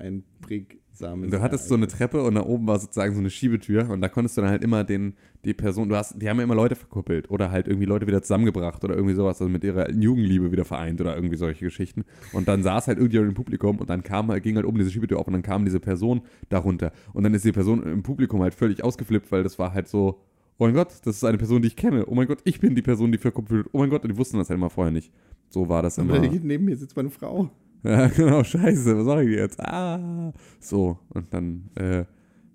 einprägsamen. 1.04 1.30
Du 1.30 1.42
hattest 1.42 1.68
so 1.68 1.76
eine 1.76 1.88
Treppe 1.88 2.24
und 2.24 2.36
da 2.36 2.44
oben 2.44 2.68
war 2.68 2.80
sozusagen 2.80 3.14
so 3.14 3.20
eine 3.20 3.30
Schiebetür 3.30 3.90
und 3.90 4.02
da 4.02 4.10
konntest 4.10 4.38
du 4.38 4.42
dann 4.42 4.50
halt 4.50 4.64
immer 4.64 4.84
den, 4.84 5.16
die 5.44 5.54
Person, 5.54 5.90
du 5.90 5.96
hast, 5.96 6.22
die 6.22 6.30
haben 6.30 6.38
ja 6.38 6.44
immer 6.44 6.56
Leute 6.56 6.76
verkuppelt 6.76 7.30
oder 7.30 7.52
halt 7.52 7.68
irgendwie 7.68 7.86
Leute 7.86 8.08
wieder 8.08 8.22
zusammengebracht 8.22 8.84
oder 8.84 8.96
irgendwie 8.96 9.16
sowas, 9.16 9.42
also 9.42 9.52
mit 9.52 9.64
ihrer 9.64 9.92
Jugendliebe 9.92 10.52
wieder 10.52 10.66
vereint 10.66 11.02
oder 11.02 11.16
irgendwie 11.16 11.38
solche 11.38 11.66
Geschichten. 11.66 12.04
Und 12.34 12.48
dann 12.48 12.64
saß 12.64 12.88
halt 12.88 12.98
irgendjemand 12.98 13.30
im 13.30 13.36
Publikum 13.36 13.78
und 13.78 13.90
dann 13.90 14.04
kam 14.04 14.30
halt, 14.30 14.44
ging 14.44 14.56
halt 14.56 14.66
oben 14.66 14.78
diese 14.78 14.92
Schiebetür 14.92 15.20
auf 15.20 15.28
und 15.28 15.34
dann 15.34 15.44
kam 15.44 15.66
diese 15.66 15.80
Person 15.80 16.22
darunter. 16.50 16.92
Und 17.14 17.24
dann 17.24 17.34
ist 17.34 17.46
die 17.46 17.52
Person 17.52 17.84
im 17.84 18.04
Publikum 18.04 18.42
halt 18.42 18.54
völlig 18.54 18.84
ausgeflippt, 18.84 19.32
weil 19.32 19.44
das 19.44 19.60
war 19.60 19.74
halt 19.74 19.88
so, 19.88 20.22
oh 20.58 20.66
mein 20.66 20.74
Gott, 20.74 20.90
das 21.04 21.18
ist 21.18 21.24
eine 21.24 21.38
Person, 21.38 21.62
die 21.62 21.68
ich 21.68 21.76
kenne. 21.76 22.06
Oh 22.06 22.16
mein 22.16 22.28
Gott, 22.28 22.40
ich 22.44 22.60
bin 22.60 22.76
die 22.76 22.82
Person, 22.82 23.12
die 23.12 23.18
verkuppelt 23.18 23.66
wird. 23.66 23.70
Oh 23.74 23.80
mein 23.80 23.90
Gott, 23.90 24.04
und 24.04 24.10
die 24.10 24.18
wussten 24.18 24.38
das 24.38 24.50
halt 24.50 24.58
immer 24.58 24.70
vorher 24.70 24.92
nicht. 24.92 25.12
So 25.50 25.70
war 25.70 25.82
das 25.82 25.98
immer. 25.98 26.16
Aber 26.16 26.28
neben 26.28 26.66
mir 26.66 26.76
sitzt 26.76 26.96
meine 26.96 27.10
Frau. 27.10 27.52
Ja, 27.90 28.08
genau, 28.08 28.44
scheiße, 28.44 28.98
was 28.98 29.06
sag 29.06 29.24
ich 29.26 29.36
jetzt? 29.36 29.60
Ah, 29.60 30.34
so, 30.60 30.98
und 31.10 31.34
dann, 31.34 31.70
äh, 31.76 32.06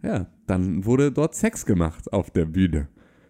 ja, 0.03 0.27
dann 0.47 0.85
wurde 0.85 1.13
dort 1.13 1.35
Sex 1.35 1.65
gemacht 1.65 2.13
auf 2.13 2.31
der 2.31 2.47
Bühne. 2.47 2.89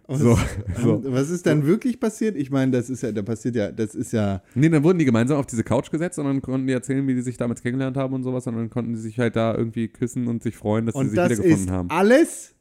So, 0.08 0.36
so. 0.82 1.02
Was 1.06 1.30
ist 1.30 1.46
dann 1.46 1.66
wirklich 1.66 2.00
passiert? 2.00 2.36
Ich 2.36 2.50
meine, 2.50 2.72
das 2.72 2.90
ist 2.90 3.02
ja, 3.02 3.12
da 3.12 3.22
passiert 3.22 3.54
ja, 3.54 3.70
das 3.70 3.94
ist 3.94 4.12
ja. 4.12 4.42
Nee, 4.54 4.68
dann 4.68 4.82
wurden 4.82 4.98
die 4.98 5.04
gemeinsam 5.04 5.38
auf 5.38 5.46
diese 5.46 5.62
Couch 5.62 5.90
gesetzt 5.90 6.18
und 6.18 6.24
dann 6.24 6.42
konnten 6.42 6.66
die 6.66 6.72
erzählen, 6.72 7.06
wie 7.06 7.14
die 7.14 7.20
sich 7.22 7.36
damals 7.36 7.62
kennengelernt 7.62 7.96
haben 7.96 8.14
und 8.14 8.22
sowas 8.24 8.46
und 8.48 8.56
dann 8.56 8.70
konnten 8.70 8.94
die 8.94 8.98
sich 8.98 9.18
halt 9.20 9.36
da 9.36 9.54
irgendwie 9.54 9.86
küssen 9.88 10.26
und 10.26 10.42
sich 10.42 10.56
freuen, 10.56 10.86
dass 10.86 10.94
sie 10.94 11.00
Und 11.00 11.08
sich 11.10 11.16
das 11.16 11.30
wiedergefunden 11.30 11.64
ist 11.66 11.70
haben. 11.70 11.90
alles. 11.90 12.54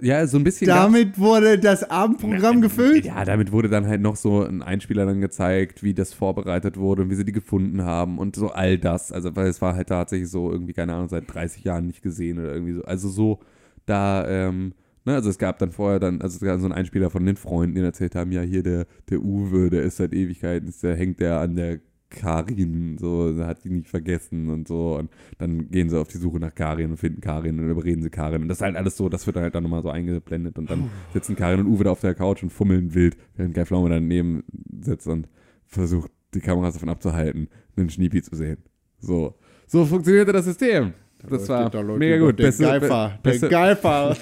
Ja, 0.00 0.26
so 0.26 0.38
ein 0.38 0.44
bisschen. 0.44 0.66
Damit 0.68 1.18
wurde 1.18 1.58
das 1.58 1.88
Abendprogramm 1.88 2.60
gefüllt. 2.60 3.04
Ja, 3.04 3.24
damit 3.24 3.52
wurde 3.52 3.68
dann 3.68 3.86
halt 3.86 4.00
noch 4.00 4.16
so 4.16 4.44
ein 4.44 4.62
Einspieler 4.62 5.06
dann 5.06 5.20
gezeigt, 5.20 5.82
wie 5.82 5.94
das 5.94 6.12
vorbereitet 6.12 6.76
wurde 6.76 7.02
und 7.02 7.10
wie 7.10 7.14
sie 7.14 7.24
die 7.24 7.32
gefunden 7.32 7.82
haben 7.82 8.18
und 8.18 8.36
so 8.36 8.50
all 8.50 8.78
das. 8.78 9.12
Also, 9.12 9.34
weil 9.36 9.48
es 9.48 9.60
war 9.60 9.74
halt 9.74 9.88
tatsächlich 9.88 10.30
so 10.30 10.50
irgendwie, 10.50 10.72
keine 10.72 10.94
Ahnung, 10.94 11.08
seit 11.08 11.32
30 11.32 11.64
Jahren 11.64 11.86
nicht 11.86 12.02
gesehen 12.02 12.38
oder 12.38 12.52
irgendwie 12.52 12.74
so. 12.74 12.84
Also 12.84 13.08
so, 13.08 13.40
da, 13.86 14.26
ähm, 14.28 14.74
ne, 15.04 15.14
also 15.14 15.30
es 15.30 15.38
gab 15.38 15.58
dann 15.58 15.72
vorher 15.72 16.00
dann, 16.00 16.20
also 16.20 16.36
es 16.36 16.40
gab 16.42 16.58
so 16.60 16.66
einen 16.66 16.74
Einspieler 16.74 17.10
von 17.10 17.24
den 17.26 17.36
Freunden, 17.36 17.74
die 17.74 17.82
erzählt 17.82 18.14
haben, 18.14 18.32
ja, 18.32 18.42
hier 18.42 18.62
der, 18.62 18.86
der 19.08 19.20
Uwe, 19.20 19.70
der 19.70 19.82
ist 19.82 19.96
seit 19.96 20.12
Ewigkeiten, 20.14 20.68
ist, 20.68 20.82
der 20.82 20.96
hängt 20.96 21.20
der 21.20 21.40
an 21.40 21.56
der 21.56 21.80
Karin, 22.10 22.98
so, 22.98 23.34
hat 23.38 23.64
die 23.64 23.70
nicht 23.70 23.88
vergessen 23.88 24.50
und 24.50 24.68
so. 24.68 24.96
Und 24.98 25.10
dann 25.38 25.70
gehen 25.70 25.88
sie 25.88 25.98
auf 25.98 26.08
die 26.08 26.18
Suche 26.18 26.38
nach 26.38 26.54
Karin 26.54 26.90
und 26.90 26.96
finden 26.96 27.20
Karin 27.20 27.58
und 27.58 27.70
überreden 27.70 28.02
sie 28.02 28.10
Karin. 28.10 28.42
Und 28.42 28.48
das 28.48 28.58
ist 28.58 28.62
halt 28.62 28.76
alles 28.76 28.96
so, 28.96 29.08
das 29.08 29.26
wird 29.26 29.36
dann 29.36 29.44
halt 29.44 29.54
dann 29.54 29.62
nochmal 29.62 29.82
so 29.82 29.90
eingeblendet. 29.90 30.58
Und 30.58 30.70
dann 30.70 30.90
sitzen 31.12 31.36
Karin 31.36 31.60
und 31.60 31.66
Uwe 31.66 31.84
da 31.84 31.90
auf 31.92 32.00
der 32.00 32.14
Couch 32.14 32.42
und 32.42 32.50
fummeln 32.50 32.94
wild, 32.94 33.16
während 33.36 33.54
Guy 33.54 33.64
Pflaume 33.64 33.88
daneben 33.88 34.42
sitzt 34.82 35.06
und 35.06 35.28
versucht, 35.64 36.10
die 36.34 36.40
Kameras 36.40 36.74
davon 36.74 36.88
abzuhalten, 36.88 37.48
einen 37.76 37.90
Schniepi 37.90 38.22
zu 38.22 38.36
sehen. 38.36 38.58
So. 38.98 39.34
So 39.66 39.86
funktionierte 39.86 40.32
das 40.32 40.44
System. 40.44 40.92
Das 41.28 41.48
war 41.48 41.68
Da 41.70 41.82
mega 41.82 42.18
gut. 42.18 42.38
Der 42.38 42.44
Beste- 42.44 42.62
Geifer. 42.64 43.18
Der 43.24 43.30
beste- 43.30 43.48
Geifer. 43.48 44.16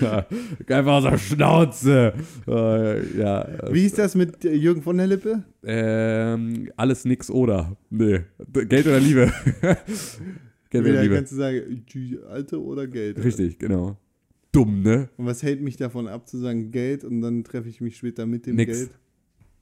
Ja, 0.00 0.26
Einfach 0.78 0.92
aus 0.92 1.04
der 1.04 1.18
Schnauze. 1.18 2.12
Äh, 2.46 3.18
ja. 3.18 3.48
Wie 3.72 3.84
ist 3.86 3.98
das 3.98 4.14
mit 4.14 4.44
Jürgen 4.44 4.82
von 4.82 4.96
der 4.98 5.06
Lippe? 5.06 5.42
Ähm, 5.64 6.70
alles 6.76 7.04
nix 7.04 7.30
oder. 7.30 7.76
Nee. 7.90 8.20
Geld 8.52 8.86
oder 8.86 9.00
Liebe. 9.00 9.32
Geld 9.60 10.82
oder 10.84 10.88
Entweder 10.88 11.02
Liebe. 11.02 11.14
kannst 11.16 11.32
du 11.32 11.36
sagen, 11.36 11.84
Alte 12.28 12.62
oder 12.62 12.86
Geld. 12.86 13.22
Richtig, 13.22 13.58
genau. 13.58 13.96
Dumm, 14.52 14.82
ne? 14.82 15.08
Und 15.16 15.26
was 15.26 15.42
hält 15.42 15.60
mich 15.62 15.76
davon 15.76 16.06
ab 16.06 16.28
zu 16.28 16.38
sagen 16.38 16.70
Geld 16.70 17.02
und 17.04 17.20
dann 17.22 17.42
treffe 17.44 17.68
ich 17.68 17.80
mich 17.80 17.96
später 17.96 18.26
mit 18.26 18.46
dem 18.46 18.56
Nix. 18.56 18.78
Geld? 18.78 18.90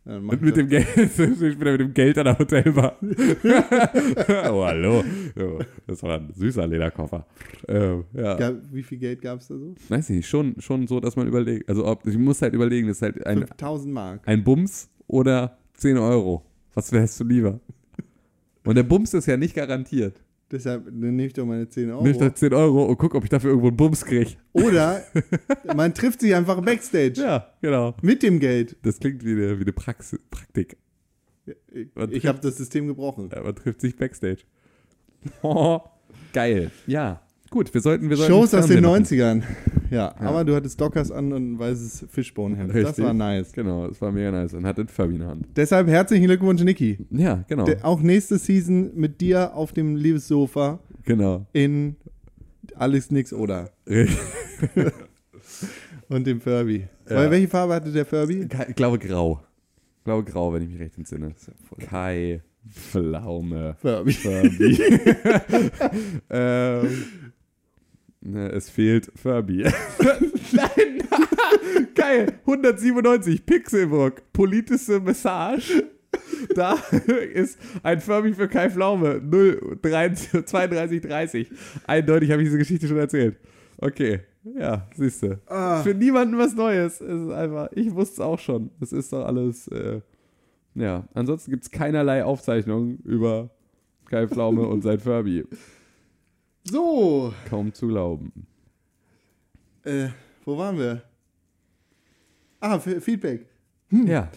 Und 0.04 0.32
ich 0.32 0.40
mit 0.40 0.56
dem 0.56 0.68
Geld, 0.68 0.86
ich 0.96 1.16
bin 1.16 1.66
ja 1.66 1.72
mit 1.72 1.80
dem 1.80 1.94
Geld 1.94 2.18
an 2.18 2.24
der 2.24 2.38
Hotelbar. 2.38 2.96
oh, 4.50 4.64
hallo. 4.64 5.04
Oh, 5.38 5.60
das 5.86 6.02
war 6.02 6.18
ein 6.18 6.32
süßer 6.34 6.66
Lederkoffer. 6.66 7.24
Ähm, 7.68 8.04
ja. 8.12 8.34
Gab, 8.34 8.54
wie 8.72 8.82
viel 8.82 8.98
Geld 8.98 9.22
gab 9.22 9.38
es 9.38 9.46
da 9.46 9.56
so? 9.56 9.74
Weiß 9.88 10.10
nicht, 10.10 10.28
schon, 10.28 10.60
schon 10.60 10.88
so, 10.88 10.98
dass 10.98 11.14
man 11.14 11.28
überlegt. 11.28 11.68
Also, 11.68 11.86
ob, 11.86 12.04
ich 12.04 12.18
muss 12.18 12.42
halt 12.42 12.52
überlegen, 12.52 12.88
das 12.88 12.96
ist 12.96 13.02
halt 13.02 13.24
ein, 13.24 13.46
5000 13.46 13.94
Mark. 13.94 14.22
ein 14.26 14.42
Bums 14.42 14.90
oder 15.06 15.56
10 15.74 15.96
Euro. 15.98 16.44
Was 16.74 16.90
wärst 16.90 17.20
du 17.20 17.24
lieber? 17.24 17.60
Und 18.64 18.74
der 18.74 18.82
Bums 18.82 19.14
ist 19.14 19.26
ja 19.26 19.36
nicht 19.36 19.54
garantiert. 19.54 20.20
Deshalb 20.52 20.84
dann 20.84 21.00
nehme 21.00 21.24
ich 21.24 21.32
doch 21.32 21.46
meine 21.46 21.66
10 21.66 21.90
Euro. 21.90 22.02
Nimm 22.02 22.12
ich 22.12 22.18
da 22.18 22.34
10 22.34 22.52
Euro 22.52 22.84
und 22.84 22.98
guck, 22.98 23.14
ob 23.14 23.24
ich 23.24 23.30
dafür 23.30 23.50
irgendwo 23.50 23.68
einen 23.68 23.76
Bums 23.76 24.04
kriege. 24.04 24.32
Oder 24.52 25.02
man 25.74 25.94
trifft 25.94 26.20
sich 26.20 26.34
einfach 26.34 26.60
backstage 26.60 27.14
Ja, 27.20 27.48
genau. 27.62 27.94
mit 28.02 28.22
dem 28.22 28.38
Geld. 28.38 28.76
Das 28.82 29.00
klingt 29.00 29.24
wie 29.24 29.32
eine, 29.32 29.58
wie 29.58 29.62
eine 29.62 29.72
Praxis, 29.72 30.20
Praktik. 30.30 30.76
Ich, 31.72 31.88
Man 31.94 32.12
ich 32.12 32.26
habe 32.26 32.38
das 32.40 32.58
System 32.58 32.86
gebrochen. 32.86 33.30
Ja, 33.34 33.42
man 33.42 33.56
trifft 33.56 33.80
sich 33.80 33.96
Backstage. 33.96 34.42
Geil. 36.32 36.70
Ja, 36.86 37.22
gut, 37.52 37.72
wir 37.72 37.80
sollten, 37.80 38.08
wir 38.10 38.16
sollten 38.16 38.32
Shows 38.32 38.52
aus 38.54 38.66
den 38.66 38.82
Fernsehen 38.82 39.38
machen. 39.38 39.42
90ern. 39.42 39.92
Ja, 39.92 40.14
aber 40.18 40.44
du 40.44 40.54
hattest 40.56 40.80
Dockers 40.80 41.10
an 41.12 41.32
und 41.32 41.52
ein 41.52 41.58
weißes 41.58 42.06
Fishbone-Hemd. 42.10 42.74
Das 42.74 42.98
war 42.98 43.12
nice. 43.12 43.52
Genau, 43.52 43.86
das 43.86 44.00
war 44.00 44.10
mega 44.10 44.30
nice 44.32 44.54
und 44.54 44.66
hatte 44.66 44.80
ein 44.80 44.88
Furby 44.88 45.14
in 45.14 45.20
der 45.20 45.28
Hand. 45.28 45.46
Deshalb 45.54 45.86
herzlichen 45.86 46.24
Glückwunsch, 46.24 46.62
Niki. 46.62 46.98
Ja, 47.10 47.44
genau. 47.46 47.64
Der- 47.64 47.84
Auch 47.84 48.00
nächste 48.00 48.38
Season 48.38 48.90
mit 48.96 49.20
dir 49.20 49.54
auf 49.54 49.72
dem 49.72 49.94
Liebessofa 49.96 50.80
genau. 51.04 51.46
in 51.52 51.96
Alles 52.74 53.10
Nix 53.10 53.32
oder 53.32 53.70
und 56.08 56.26
dem 56.26 56.40
Furby. 56.40 56.86
Ja. 57.08 57.16
Weil 57.16 57.30
welche 57.30 57.48
Farbe 57.48 57.74
hatte 57.74 57.92
der 57.92 58.06
Furby? 58.06 58.48
Ich 58.68 58.74
glaube 58.76 58.98
grau. 58.98 59.40
Ich 59.98 60.04
glaube 60.04 60.24
grau, 60.24 60.52
wenn 60.54 60.62
ich 60.62 60.70
mich 60.70 60.80
recht 60.80 60.96
entsinne. 60.98 61.34
Kai 61.78 62.40
Pflaume. 62.70 63.76
Furby. 63.80 64.12
Furby. 64.12 64.78
ähm, 66.30 66.88
es 68.24 68.70
fehlt 68.70 69.10
Furby. 69.16 69.62
Nein! 70.52 71.02
Geil! 71.94 72.26
197, 72.46 73.44
Pixelburg, 73.44 74.22
politische 74.32 75.00
Message. 75.00 75.82
Da 76.54 76.74
ist 77.34 77.58
ein 77.82 78.00
Furby 78.00 78.34
für 78.34 78.48
Kai 78.48 78.70
Pflaume. 78.70 79.20
0, 79.22 79.78
32, 79.80 81.00
30. 81.00 81.50
Eindeutig 81.86 82.30
habe 82.30 82.42
ich 82.42 82.48
diese 82.48 82.58
Geschichte 82.58 82.86
schon 82.86 82.98
erzählt. 82.98 83.38
Okay, 83.78 84.20
ja, 84.44 84.86
siehst 84.94 85.22
du. 85.22 85.40
Ah. 85.46 85.82
Für 85.82 85.94
niemanden 85.94 86.38
was 86.38 86.54
Neues. 86.54 87.00
Es 87.00 87.22
ist 87.22 87.30
einfach, 87.30 87.68
ich 87.72 87.92
wusste 87.94 88.14
es 88.14 88.20
auch 88.20 88.38
schon. 88.38 88.70
Es 88.80 88.92
ist 88.92 89.12
doch 89.12 89.24
alles, 89.24 89.68
äh, 89.68 90.00
ja. 90.74 91.08
Ansonsten 91.14 91.50
gibt 91.50 91.64
es 91.64 91.70
keinerlei 91.70 92.24
Aufzeichnungen 92.24 92.98
über 93.04 93.50
Kai 94.06 94.28
Pflaume 94.28 94.66
und 94.66 94.82
sein 94.82 95.00
Furby. 95.00 95.44
So, 96.64 97.32
Kaum 97.48 97.72
zu 97.72 97.88
glauben. 97.88 98.32
äh, 99.84 100.08
wo 100.44 100.56
waren 100.56 100.78
wir? 100.78 101.02
Ah, 102.60 102.76
F 102.76 103.02
Feedback. 103.04 103.46
Ja. 103.90 104.30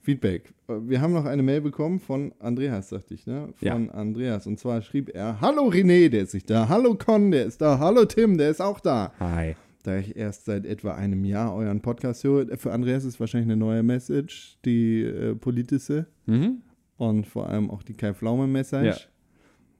Feedback. 0.00 0.52
Wir 0.68 1.00
haben 1.00 1.12
noch 1.12 1.24
eine 1.24 1.42
Mail 1.42 1.60
bekommen 1.60 1.98
von 2.00 2.32
Andreas, 2.38 2.88
sagte 2.88 3.14
ich, 3.14 3.26
ne? 3.26 3.52
Von 3.56 3.66
Ja. 3.66 3.74
Andreas. 3.92 4.46
Und 4.46 4.58
zwar 4.58 4.80
schrieb 4.82 5.10
er: 5.14 5.40
Hallo 5.40 5.68
René, 5.68 6.08
der 6.08 6.22
ist 6.22 6.34
nicht 6.34 6.48
da. 6.48 6.68
Hallo 6.68 6.94
Con, 6.94 7.30
der 7.30 7.46
ist 7.46 7.60
da. 7.60 7.78
Hallo 7.78 8.04
Tim, 8.04 8.38
der 8.38 8.50
ist 8.50 8.60
auch 8.60 8.80
da. 8.80 9.12
Hi. 9.20 9.56
Da 9.82 9.98
ich 9.98 10.16
erst 10.16 10.44
seit 10.44 10.64
etwa 10.64 10.94
einem 10.94 11.24
Jahr 11.24 11.54
euren 11.54 11.80
Podcast 11.82 12.22
höre, 12.22 12.56
für 12.56 12.72
Andreas 12.72 13.04
ist 13.04 13.18
wahrscheinlich 13.18 13.48
eine 13.50 13.56
neue 13.56 13.82
Message, 13.82 14.56
die 14.64 15.02
äh, 15.02 15.34
politische 15.34 16.06
Mhm. 16.26 16.62
und 16.96 17.26
vor 17.26 17.48
allem 17.48 17.68
auch 17.70 17.82
die 17.82 17.94
Kai 17.94 18.14
Pflaume 18.14 18.46
Message. 18.46 19.00
Ja. 19.00 19.11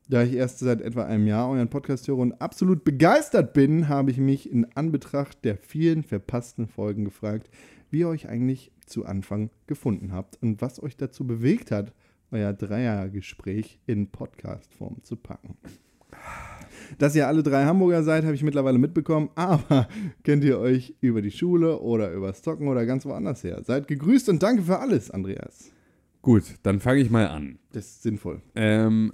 Da 0.09 0.25
ich 0.25 0.35
erst 0.35 0.59
seit 0.59 0.81
etwa 0.81 1.05
einem 1.05 1.27
Jahr 1.27 1.49
euren 1.49 1.69
Podcast 1.69 2.09
höre 2.09 2.19
und 2.19 2.41
absolut 2.41 2.85
begeistert 2.85 3.53
bin, 3.55 3.89
habe 3.89 4.11
ich 4.11 4.19
mich 4.19 4.51
in 4.51 4.67
Anbetracht 4.75 5.45
der 5.45 5.57
vielen 5.57 6.03
verpassten 6.03 6.67
Folgen 6.67 7.05
gefragt, 7.05 7.51
wie 7.91 8.01
ihr 8.01 8.09
euch 8.09 8.29
eigentlich 8.29 8.73
zu 8.87 9.07
Anfang 9.07 9.51
gefunden 9.67 10.13
habt 10.13 10.43
und 10.43 10.61
was 10.61 10.83
euch 10.83 10.97
dazu 10.97 11.27
bewegt 11.27 11.71
hat, 11.71 11.93
euer 12.31 12.53
Dreiergespräch 12.53 13.79
in 13.87 14.11
Podcastform 14.11 15.03
zu 15.03 15.17
packen. 15.17 15.57
Dass 16.99 17.15
ihr 17.15 17.27
alle 17.27 17.43
drei 17.43 17.65
Hamburger 17.65 18.03
seid, 18.03 18.25
habe 18.25 18.35
ich 18.35 18.43
mittlerweile 18.43 18.79
mitbekommen, 18.79 19.31
aber 19.35 19.89
kennt 20.25 20.45
ihr 20.45 20.59
euch 20.59 20.95
über 21.01 21.23
die 21.23 21.31
Schule 21.31 21.81
oder 21.81 22.13
übers 22.13 22.43
Zocken 22.43 22.69
oder 22.69 22.87
ganz 22.87 23.07
woanders 23.07 23.45
her? 23.45 23.63
Seid 23.65 23.89
gegrüßt 23.89 24.29
und 24.29 24.43
danke 24.43 24.63
für 24.63 24.79
alles, 24.79 25.11
Andreas. 25.11 25.71
Gut, 26.23 26.45
dann 26.63 26.81
fange 26.81 27.01
ich 27.01 27.11
mal 27.11 27.29
an. 27.29 27.59
Das 27.73 27.87
ist 27.87 28.03
sinnvoll. 28.03 28.43
Ähm, 28.55 29.13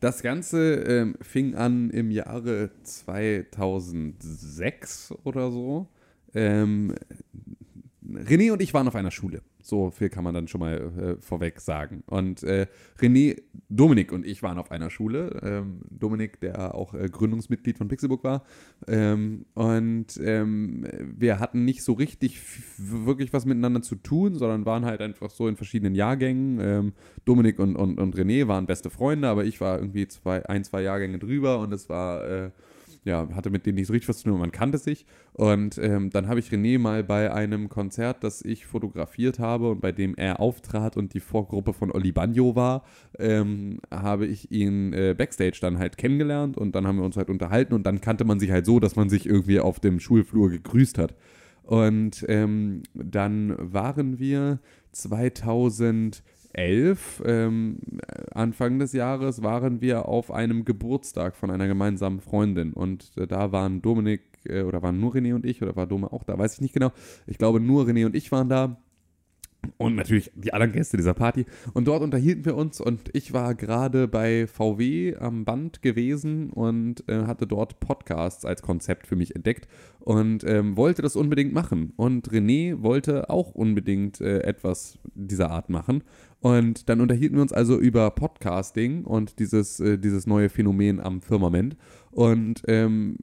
das 0.00 0.22
Ganze 0.22 0.74
ähm, 0.74 1.16
fing 1.20 1.54
an 1.54 1.90
im 1.90 2.10
Jahre 2.10 2.70
2006 2.82 5.14
oder 5.24 5.50
so. 5.50 5.86
Ähm, 6.34 6.94
René 8.04 8.52
und 8.52 8.60
ich 8.62 8.72
waren 8.74 8.86
auf 8.88 8.94
einer 8.94 9.10
Schule. 9.10 9.42
So 9.68 9.90
viel 9.90 10.08
kann 10.08 10.24
man 10.24 10.32
dann 10.32 10.48
schon 10.48 10.60
mal 10.60 11.18
äh, 11.18 11.20
vorweg 11.20 11.60
sagen. 11.60 12.02
Und 12.06 12.42
äh, 12.42 12.68
René, 12.98 13.38
Dominik 13.68 14.12
und 14.12 14.24
ich 14.24 14.42
waren 14.42 14.56
auf 14.56 14.70
einer 14.70 14.88
Schule. 14.88 15.40
Ähm, 15.42 15.82
Dominik, 15.90 16.40
der 16.40 16.74
auch 16.74 16.94
äh, 16.94 17.10
Gründungsmitglied 17.10 17.76
von 17.76 17.86
Pixelbook 17.86 18.24
war. 18.24 18.44
Ähm, 18.86 19.44
und 19.52 20.18
ähm, 20.24 20.86
wir 21.14 21.38
hatten 21.38 21.66
nicht 21.66 21.82
so 21.82 21.92
richtig 21.92 22.40
wirklich 22.78 23.34
was 23.34 23.44
miteinander 23.44 23.82
zu 23.82 23.96
tun, 23.96 24.36
sondern 24.36 24.64
waren 24.64 24.86
halt 24.86 25.02
einfach 25.02 25.28
so 25.28 25.46
in 25.48 25.56
verschiedenen 25.56 25.94
Jahrgängen. 25.94 26.58
Ähm, 26.62 26.92
Dominik 27.26 27.58
und, 27.58 27.76
und, 27.76 28.00
und 28.00 28.16
René 28.16 28.48
waren 28.48 28.64
beste 28.64 28.88
Freunde, 28.88 29.28
aber 29.28 29.44
ich 29.44 29.60
war 29.60 29.78
irgendwie 29.78 30.08
zwei, 30.08 30.46
ein, 30.46 30.64
zwei 30.64 30.80
Jahrgänge 30.80 31.18
drüber 31.18 31.58
und 31.58 31.74
es 31.74 31.90
war. 31.90 32.52
Ja, 33.04 33.28
hatte 33.34 33.50
mit 33.50 33.64
denen 33.64 33.76
nicht 33.76 33.86
so 33.86 33.92
richtig 33.92 34.08
was 34.08 34.18
zu 34.18 34.24
tun, 34.24 34.32
aber 34.32 34.40
man 34.40 34.52
kannte 34.52 34.78
sich. 34.78 35.06
Und 35.32 35.78
ähm, 35.78 36.10
dann 36.10 36.28
habe 36.28 36.40
ich 36.40 36.50
René 36.50 36.78
mal 36.78 37.04
bei 37.04 37.32
einem 37.32 37.68
Konzert, 37.68 38.24
das 38.24 38.42
ich 38.42 38.66
fotografiert 38.66 39.38
habe 39.38 39.70
und 39.70 39.80
bei 39.80 39.92
dem 39.92 40.14
er 40.16 40.40
auftrat 40.40 40.96
und 40.96 41.14
die 41.14 41.20
Vorgruppe 41.20 41.72
von 41.72 41.90
Oli 41.90 42.12
Bagno 42.12 42.56
war, 42.56 42.84
ähm, 43.18 43.80
habe 43.90 44.26
ich 44.26 44.50
ihn 44.50 44.92
äh, 44.92 45.14
backstage 45.16 45.58
dann 45.60 45.78
halt 45.78 45.96
kennengelernt 45.96 46.56
und 46.56 46.74
dann 46.74 46.86
haben 46.86 46.98
wir 46.98 47.04
uns 47.04 47.16
halt 47.16 47.30
unterhalten 47.30 47.74
und 47.74 47.86
dann 47.86 48.00
kannte 48.00 48.24
man 48.24 48.40
sich 48.40 48.50
halt 48.50 48.66
so, 48.66 48.80
dass 48.80 48.96
man 48.96 49.08
sich 49.08 49.26
irgendwie 49.26 49.60
auf 49.60 49.80
dem 49.80 50.00
Schulflur 50.00 50.50
gegrüßt 50.50 50.98
hat. 50.98 51.14
Und 51.62 52.24
ähm, 52.28 52.82
dann 52.94 53.54
waren 53.58 54.18
wir 54.18 54.58
2011, 56.58 57.22
ähm, 57.24 57.78
Anfang 58.32 58.78
des 58.78 58.92
Jahres, 58.92 59.42
waren 59.42 59.80
wir 59.80 60.08
auf 60.08 60.30
einem 60.30 60.64
Geburtstag 60.64 61.36
von 61.36 61.50
einer 61.50 61.68
gemeinsamen 61.68 62.20
Freundin. 62.20 62.72
Und 62.72 63.12
äh, 63.16 63.26
da 63.26 63.52
waren 63.52 63.80
Dominik, 63.80 64.22
äh, 64.44 64.62
oder 64.62 64.82
waren 64.82 64.98
nur 64.98 65.14
René 65.14 65.34
und 65.34 65.46
ich, 65.46 65.62
oder 65.62 65.76
war 65.76 65.86
Dome 65.86 66.12
auch 66.12 66.24
da, 66.24 66.36
weiß 66.36 66.54
ich 66.54 66.60
nicht 66.60 66.74
genau. 66.74 66.90
Ich 67.26 67.38
glaube, 67.38 67.60
nur 67.60 67.84
René 67.84 68.06
und 68.06 68.16
ich 68.16 68.32
waren 68.32 68.48
da. 68.48 68.76
Und 69.76 69.96
natürlich 69.96 70.30
die 70.34 70.52
anderen 70.52 70.72
Gäste 70.72 70.96
dieser 70.96 71.14
Party. 71.14 71.44
Und 71.74 71.88
dort 71.88 72.02
unterhielten 72.02 72.44
wir 72.44 72.56
uns 72.56 72.80
und 72.80 73.10
ich 73.12 73.32
war 73.32 73.54
gerade 73.54 74.08
bei 74.08 74.46
VW 74.46 75.16
am 75.16 75.44
Band 75.44 75.82
gewesen 75.82 76.50
und 76.50 77.08
äh, 77.08 77.24
hatte 77.26 77.46
dort 77.46 77.80
Podcasts 77.80 78.44
als 78.44 78.62
Konzept 78.62 79.06
für 79.06 79.16
mich 79.16 79.34
entdeckt 79.34 79.68
und 80.00 80.44
ähm, 80.44 80.76
wollte 80.76 81.02
das 81.02 81.16
unbedingt 81.16 81.52
machen. 81.52 81.92
Und 81.96 82.30
René 82.30 82.82
wollte 82.82 83.30
auch 83.30 83.54
unbedingt 83.54 84.20
äh, 84.20 84.40
etwas 84.40 84.98
dieser 85.14 85.50
Art 85.50 85.70
machen. 85.70 86.02
Und 86.40 86.88
dann 86.88 87.00
unterhielten 87.00 87.36
wir 87.36 87.42
uns 87.42 87.52
also 87.52 87.78
über 87.78 88.10
Podcasting 88.12 89.04
und 89.04 89.40
dieses, 89.40 89.80
äh, 89.80 89.98
dieses 89.98 90.26
neue 90.26 90.48
Phänomen 90.48 91.00
am 91.00 91.20
Firmament 91.20 91.76
und 92.10 92.62
ähm, 92.66 93.16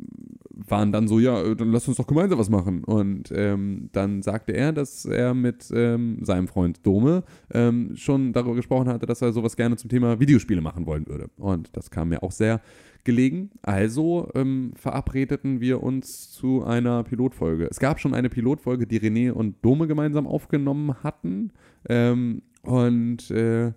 waren 0.49 0.91
dann 0.91 1.07
so, 1.07 1.19
ja, 1.19 1.41
äh, 1.41 1.55
dann 1.55 1.71
lass 1.71 1.87
uns 1.87 1.97
doch 1.97 2.07
gemeinsam 2.07 2.39
was 2.39 2.49
machen. 2.49 2.83
Und 2.83 3.31
ähm, 3.35 3.89
dann 3.91 4.21
sagte 4.21 4.53
er, 4.53 4.71
dass 4.71 5.05
er 5.05 5.33
mit 5.33 5.71
ähm, 5.73 6.19
seinem 6.21 6.47
Freund 6.47 6.85
Dome 6.85 7.23
ähm, 7.53 7.91
schon 7.95 8.33
darüber 8.33 8.55
gesprochen 8.55 8.87
hatte, 8.87 9.05
dass 9.05 9.21
er 9.21 9.33
sowas 9.33 9.55
gerne 9.55 9.75
zum 9.75 9.89
Thema 9.89 10.19
Videospiele 10.19 10.61
machen 10.61 10.85
wollen 10.85 11.07
würde. 11.07 11.29
Und 11.37 11.75
das 11.75 11.91
kam 11.91 12.09
mir 12.09 12.23
auch 12.23 12.31
sehr 12.31 12.61
gelegen. 13.03 13.51
Also 13.61 14.29
ähm, 14.33 14.73
verabredeten 14.75 15.61
wir 15.61 15.83
uns 15.83 16.31
zu 16.31 16.63
einer 16.63 17.03
Pilotfolge. 17.03 17.67
Es 17.69 17.79
gab 17.79 17.99
schon 17.99 18.13
eine 18.13 18.29
Pilotfolge, 18.29 18.87
die 18.87 18.99
René 18.99 19.31
und 19.31 19.63
Dome 19.63 19.87
gemeinsam 19.87 20.27
aufgenommen 20.27 21.03
hatten. 21.03 21.51
Ähm, 21.87 22.41
und 22.63 23.29
äh, 23.31 23.73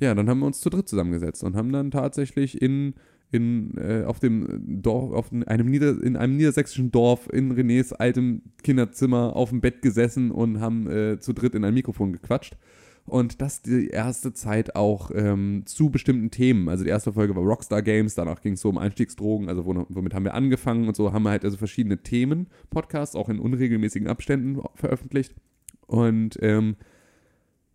ja, 0.00 0.14
dann 0.14 0.28
haben 0.28 0.40
wir 0.40 0.46
uns 0.46 0.60
zu 0.60 0.68
dritt 0.68 0.88
zusammengesetzt 0.88 1.44
und 1.44 1.54
haben 1.54 1.72
dann 1.72 1.92
tatsächlich 1.92 2.60
in, 2.60 2.94
in, 3.32 3.76
äh, 3.78 4.04
auf 4.04 4.20
dem 4.20 4.82
Dorf, 4.82 5.12
auf 5.12 5.32
einem 5.32 5.66
Nieder, 5.66 6.00
in 6.02 6.16
einem 6.16 6.36
niedersächsischen 6.36 6.92
Dorf 6.92 7.28
in 7.32 7.52
Renés 7.52 7.92
altem 7.92 8.42
Kinderzimmer 8.62 9.34
auf 9.34 9.48
dem 9.48 9.60
Bett 9.60 9.82
gesessen 9.82 10.30
und 10.30 10.60
haben 10.60 10.86
äh, 10.88 11.18
zu 11.18 11.32
dritt 11.32 11.54
in 11.54 11.64
ein 11.64 11.74
Mikrofon 11.74 12.12
gequatscht. 12.12 12.56
Und 13.04 13.40
das 13.40 13.62
die 13.62 13.88
erste 13.88 14.32
Zeit 14.32 14.76
auch 14.76 15.10
ähm, 15.12 15.62
zu 15.64 15.90
bestimmten 15.90 16.30
Themen. 16.30 16.68
Also 16.68 16.84
die 16.84 16.90
erste 16.90 17.12
Folge 17.12 17.34
war 17.34 17.42
Rockstar 17.42 17.82
Games, 17.82 18.14
danach 18.14 18.42
ging 18.42 18.52
es 18.52 18.60
so 18.60 18.68
um 18.68 18.78
Einstiegsdrogen, 18.78 19.48
also 19.48 19.64
wo, 19.64 19.86
womit 19.88 20.14
haben 20.14 20.24
wir 20.24 20.34
angefangen 20.34 20.86
und 20.86 20.94
so 20.94 21.12
haben 21.12 21.24
wir 21.24 21.30
halt 21.30 21.44
also 21.44 21.56
verschiedene 21.56 21.98
Themen, 21.98 22.46
Podcasts, 22.70 23.16
auch 23.16 23.28
in 23.28 23.40
unregelmäßigen 23.40 24.06
Abständen 24.06 24.60
veröffentlicht. 24.74 25.34
Und 25.88 26.38
ähm, 26.42 26.76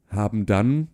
haben 0.09 0.45
dann 0.45 0.88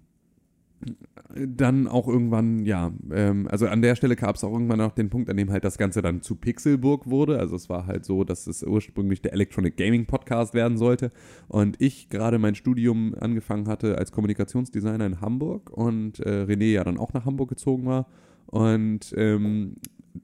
dann 1.36 1.88
auch 1.88 2.08
irgendwann, 2.08 2.66
ja, 2.66 2.92
ähm, 3.12 3.48
also 3.50 3.68
an 3.68 3.82
der 3.82 3.96
Stelle 3.96 4.16
gab 4.16 4.36
es 4.36 4.44
auch 4.44 4.52
irgendwann 4.52 4.78
noch 4.78 4.92
den 4.92 5.10
Punkt, 5.10 5.30
an 5.30 5.38
dem 5.38 5.52
halt 5.52 5.64
das 5.64 5.78
Ganze 5.78 6.02
dann 6.02 6.22
zu 6.22 6.36
Pixelburg 6.36 7.10
wurde. 7.10 7.40
Also 7.40 7.56
es 7.56 7.70
war 7.70 7.88
halt 7.88 8.06
so, 8.06 8.24
dass 8.24 8.46
es 8.46 8.64
ursprünglich 8.64 9.22
der 9.22 9.34
Electronic 9.34 9.76
Gaming 9.76 10.06
Podcast 10.06 10.54
werden 10.54 10.78
sollte. 10.78 11.12
Und 11.48 11.82
ich 11.82 12.10
gerade 12.10 12.38
mein 12.38 12.56
Studium 12.56 13.16
angefangen 13.20 13.68
hatte 13.68 13.98
als 13.98 14.12
Kommunikationsdesigner 14.12 15.06
in 15.06 15.22
Hamburg 15.22 15.72
und 15.72 16.20
äh, 16.20 16.44
René 16.44 16.72
ja 16.72 16.84
dann 16.84 17.00
auch 17.00 17.14
nach 17.14 17.26
Hamburg 17.26 17.50
gezogen 17.50 17.86
war. 17.86 18.08
Und 18.46 19.14
ähm, 19.18 19.76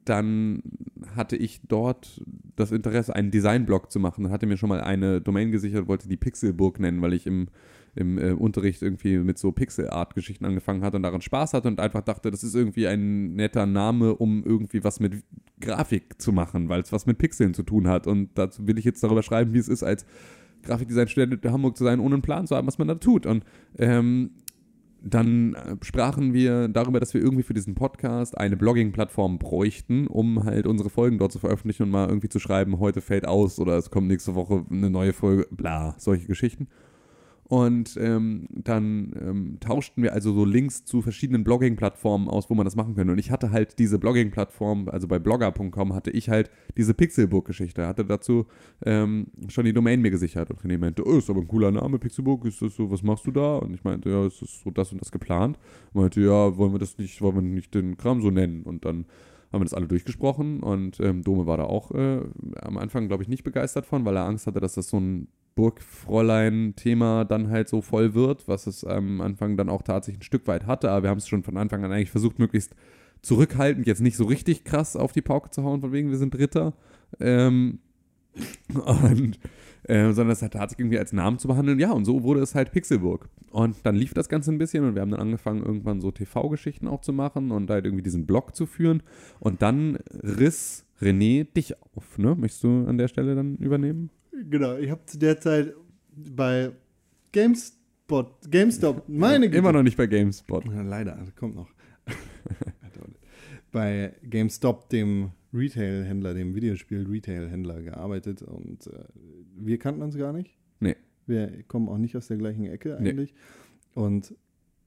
dann 0.04 0.62
hatte 1.16 1.36
ich 1.36 1.62
dort 1.66 2.22
das 2.54 2.70
Interesse, 2.70 3.14
einen 3.14 3.32
Designblog 3.32 3.90
zu 3.90 3.98
machen. 3.98 4.30
Hatte 4.30 4.46
mir 4.46 4.56
schon 4.56 4.68
mal 4.68 4.80
eine 4.80 5.20
Domain 5.20 5.50
gesichert, 5.50 5.88
wollte 5.88 6.08
die 6.08 6.16
Pixelburg 6.16 6.78
nennen, 6.78 7.02
weil 7.02 7.14
ich 7.14 7.26
im 7.26 7.48
im 7.94 8.18
äh, 8.18 8.32
Unterricht 8.32 8.82
irgendwie 8.82 9.18
mit 9.18 9.38
so 9.38 9.52
Pixel-Art-Geschichten 9.52 10.44
angefangen 10.44 10.82
hat 10.82 10.94
und 10.94 11.02
daran 11.02 11.20
Spaß 11.20 11.54
hatte 11.54 11.68
und 11.68 11.80
einfach 11.80 12.02
dachte, 12.02 12.30
das 12.30 12.44
ist 12.44 12.54
irgendwie 12.54 12.86
ein 12.86 13.34
netter 13.34 13.66
Name, 13.66 14.14
um 14.14 14.44
irgendwie 14.44 14.84
was 14.84 15.00
mit 15.00 15.24
Grafik 15.60 16.20
zu 16.20 16.32
machen, 16.32 16.68
weil 16.68 16.82
es 16.82 16.92
was 16.92 17.06
mit 17.06 17.18
Pixeln 17.18 17.54
zu 17.54 17.62
tun 17.62 17.88
hat. 17.88 18.06
Und 18.06 18.30
dazu 18.34 18.66
will 18.66 18.78
ich 18.78 18.84
jetzt 18.84 19.02
darüber 19.02 19.22
schreiben, 19.22 19.54
wie 19.54 19.58
es 19.58 19.68
ist, 19.68 19.82
als 19.82 20.06
Grafikdesign-Student 20.62 21.44
in 21.44 21.52
Hamburg 21.52 21.76
zu 21.76 21.84
sein, 21.84 22.00
ohne 22.00 22.14
einen 22.14 22.22
Plan 22.22 22.46
zu 22.46 22.56
haben, 22.56 22.66
was 22.66 22.78
man 22.78 22.88
da 22.88 22.94
tut. 22.94 23.26
Und 23.26 23.44
ähm, 23.78 24.30
dann 25.02 25.54
äh, 25.54 25.76
sprachen 25.82 26.34
wir 26.34 26.68
darüber, 26.68 27.00
dass 27.00 27.14
wir 27.14 27.20
irgendwie 27.20 27.42
für 27.42 27.54
diesen 27.54 27.74
Podcast 27.74 28.36
eine 28.36 28.56
Blogging-Plattform 28.56 29.38
bräuchten, 29.38 30.06
um 30.06 30.44
halt 30.44 30.66
unsere 30.66 30.90
Folgen 30.90 31.18
dort 31.18 31.32
zu 31.32 31.38
veröffentlichen 31.38 31.84
und 31.84 31.90
mal 31.90 32.08
irgendwie 32.08 32.28
zu 32.28 32.38
schreiben, 32.38 32.78
heute 32.78 33.00
fällt 33.00 33.26
aus 33.26 33.58
oder 33.58 33.76
es 33.76 33.90
kommt 33.90 34.08
nächste 34.08 34.34
Woche 34.34 34.64
eine 34.70 34.90
neue 34.90 35.12
Folge, 35.12 35.46
bla, 35.50 35.94
solche 35.98 36.26
Geschichten. 36.26 36.68
Und 37.50 37.96
ähm, 38.00 38.46
dann 38.50 39.12
ähm, 39.20 39.56
tauschten 39.58 40.04
wir 40.04 40.12
also 40.12 40.32
so 40.32 40.44
Links 40.44 40.84
zu 40.84 41.02
verschiedenen 41.02 41.42
Blogging-Plattformen 41.42 42.28
aus, 42.28 42.48
wo 42.48 42.54
man 42.54 42.64
das 42.64 42.76
machen 42.76 42.94
könnte. 42.94 43.12
Und 43.12 43.18
ich 43.18 43.32
hatte 43.32 43.50
halt 43.50 43.80
diese 43.80 43.98
Blogging-Plattform, 43.98 44.88
also 44.88 45.08
bei 45.08 45.18
blogger.com 45.18 45.92
hatte 45.92 46.12
ich 46.12 46.28
halt 46.28 46.48
diese 46.76 46.94
Pixelbook-Geschichte, 46.94 47.88
hatte 47.88 48.04
dazu 48.04 48.46
ähm, 48.86 49.32
schon 49.48 49.64
die 49.64 49.72
Domain 49.72 50.00
mir 50.00 50.12
gesichert. 50.12 50.52
Und 50.52 50.60
René 50.60 50.78
meinte, 50.78 51.04
oh, 51.04 51.18
ist 51.18 51.28
aber 51.28 51.40
ein 51.40 51.48
cooler 51.48 51.72
Name, 51.72 51.98
Pixelbook, 51.98 52.44
ist 52.44 52.62
das 52.62 52.76
so, 52.76 52.88
was 52.88 53.02
machst 53.02 53.26
du 53.26 53.32
da? 53.32 53.56
Und 53.56 53.74
ich 53.74 53.82
meinte, 53.82 54.10
ja, 54.10 54.24
ist 54.28 54.40
das 54.40 54.60
so 54.62 54.70
das 54.70 54.92
und 54.92 55.00
das 55.00 55.10
geplant? 55.10 55.58
Und 55.92 56.02
meinte, 56.02 56.20
ja, 56.20 56.56
wollen 56.56 56.72
wir 56.72 56.78
das 56.78 56.98
nicht, 56.98 57.20
wollen 57.20 57.34
wir 57.34 57.42
nicht 57.42 57.74
den 57.74 57.96
Kram 57.96 58.22
so 58.22 58.30
nennen? 58.30 58.62
Und 58.62 58.84
dann 58.84 59.06
haben 59.52 59.60
wir 59.62 59.64
das 59.64 59.74
alle 59.74 59.88
durchgesprochen 59.88 60.60
und 60.60 61.00
ähm, 61.00 61.22
Dome 61.22 61.46
war 61.46 61.56
da 61.56 61.64
auch 61.64 61.90
äh, 61.90 62.20
am 62.60 62.78
Anfang, 62.78 63.08
glaube 63.08 63.24
ich, 63.24 63.28
nicht 63.28 63.42
begeistert 63.42 63.86
von, 63.86 64.04
weil 64.04 64.16
er 64.16 64.26
Angst 64.26 64.46
hatte, 64.46 64.60
dass 64.60 64.74
das 64.74 64.88
so 64.88 65.00
ein 65.00 65.26
Burgfräulein-Thema 65.60 67.26
dann 67.26 67.50
halt 67.50 67.68
so 67.68 67.82
voll 67.82 68.14
wird, 68.14 68.48
was 68.48 68.66
es 68.66 68.82
am 68.82 69.20
Anfang 69.20 69.58
dann 69.58 69.68
auch 69.68 69.82
tatsächlich 69.82 70.20
ein 70.20 70.24
Stück 70.24 70.46
weit 70.46 70.66
hatte. 70.66 70.90
Aber 70.90 71.02
wir 71.02 71.10
haben 71.10 71.18
es 71.18 71.28
schon 71.28 71.42
von 71.42 71.58
Anfang 71.58 71.84
an 71.84 71.92
eigentlich 71.92 72.10
versucht, 72.10 72.38
möglichst 72.38 72.74
zurückhaltend, 73.20 73.86
jetzt 73.86 74.00
nicht 74.00 74.16
so 74.16 74.24
richtig 74.24 74.64
krass 74.64 74.96
auf 74.96 75.12
die 75.12 75.20
Pauke 75.20 75.50
zu 75.50 75.62
hauen, 75.62 75.82
von 75.82 75.92
wegen 75.92 76.08
wir 76.08 76.16
sind 76.16 76.32
Dritter. 76.32 76.72
Ähm, 77.20 77.80
und, 78.72 79.38
äh, 79.82 80.12
sondern 80.12 80.30
es 80.30 80.40
hat 80.40 80.54
tatsächlich 80.54 80.84
irgendwie 80.84 80.98
als 80.98 81.12
Namen 81.12 81.38
zu 81.38 81.46
behandeln. 81.46 81.78
Ja, 81.78 81.92
und 81.92 82.06
so 82.06 82.22
wurde 82.22 82.40
es 82.40 82.54
halt 82.54 82.72
Pixelburg. 82.72 83.28
Und 83.50 83.76
dann 83.84 83.96
lief 83.96 84.14
das 84.14 84.30
Ganze 84.30 84.52
ein 84.52 84.58
bisschen 84.58 84.86
und 84.86 84.94
wir 84.94 85.02
haben 85.02 85.10
dann 85.10 85.20
angefangen, 85.20 85.62
irgendwann 85.62 86.00
so 86.00 86.10
TV-Geschichten 86.10 86.88
auch 86.88 87.02
zu 87.02 87.12
machen 87.12 87.50
und 87.50 87.68
halt 87.68 87.84
irgendwie 87.84 88.02
diesen 88.02 88.24
Blog 88.24 88.56
zu 88.56 88.64
führen. 88.64 89.02
Und 89.40 89.60
dann 89.60 89.98
riss 90.22 90.86
René 91.02 91.44
dich 91.44 91.74
auf, 91.82 92.16
ne? 92.16 92.34
Möchtest 92.34 92.64
du 92.64 92.86
an 92.86 92.96
der 92.96 93.08
Stelle 93.08 93.34
dann 93.34 93.56
übernehmen? 93.56 94.08
Genau, 94.48 94.76
ich 94.76 94.90
habe 94.90 95.04
zu 95.06 95.18
der 95.18 95.40
Zeit 95.40 95.74
bei 96.12 96.70
GameSpot, 97.32 98.50
GameStop, 98.50 99.08
meine 99.08 99.46
Güte. 99.46 99.58
Immer 99.58 99.72
noch 99.72 99.82
nicht 99.82 99.96
bei 99.96 100.06
GameSpot. 100.06 100.64
Ja, 100.66 100.82
leider, 100.82 101.16
das 101.16 101.34
kommt 101.34 101.54
noch. 101.56 101.68
bei 103.72 104.14
GameStop, 104.22 104.88
dem 104.88 105.30
Retail-Händler, 105.52 106.34
dem 106.34 106.54
Videospiel-Retail-Händler 106.54 107.82
gearbeitet 107.82 108.42
und 108.42 108.86
äh, 108.86 109.04
wir 109.56 109.78
kannten 109.78 110.02
uns 110.02 110.16
gar 110.16 110.32
nicht. 110.32 110.56
Nee. 110.80 110.96
Wir 111.26 111.62
kommen 111.64 111.88
auch 111.88 111.98
nicht 111.98 112.16
aus 112.16 112.28
der 112.28 112.36
gleichen 112.36 112.66
Ecke 112.66 112.96
Nee. 113.00 113.10
eigentlich. 113.10 113.34
Und 113.94 114.34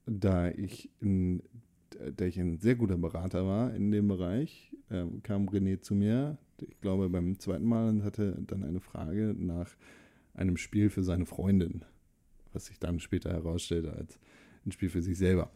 da 0.06 0.48
ich, 0.50 0.90
ein, 1.02 1.42
da 2.16 2.24
ich 2.24 2.38
ein 2.38 2.58
sehr 2.58 2.74
guter 2.74 2.96
Berater 2.96 3.46
war 3.46 3.74
in 3.74 3.90
dem 3.90 4.08
Bereich, 4.08 4.72
ähm, 4.90 5.22
kam 5.22 5.48
René 5.48 5.80
zu 5.80 5.94
mir, 5.94 6.38
ich 6.60 6.80
glaube 6.80 7.08
beim 7.08 7.38
zweiten 7.38 7.64
Mal 7.64 7.88
und 7.88 8.04
hatte 8.04 8.36
dann 8.46 8.64
eine 8.64 8.80
Frage 8.80 9.34
nach 9.36 9.76
einem 10.34 10.56
Spiel 10.56 10.90
für 10.90 11.02
seine 11.02 11.26
Freundin, 11.26 11.84
was 12.52 12.66
sich 12.66 12.78
dann 12.78 13.00
später 13.00 13.32
herausstellte 13.32 13.92
als 13.92 14.18
ein 14.66 14.72
Spiel 14.72 14.88
für 14.88 15.02
sich 15.02 15.18
selber. 15.18 15.50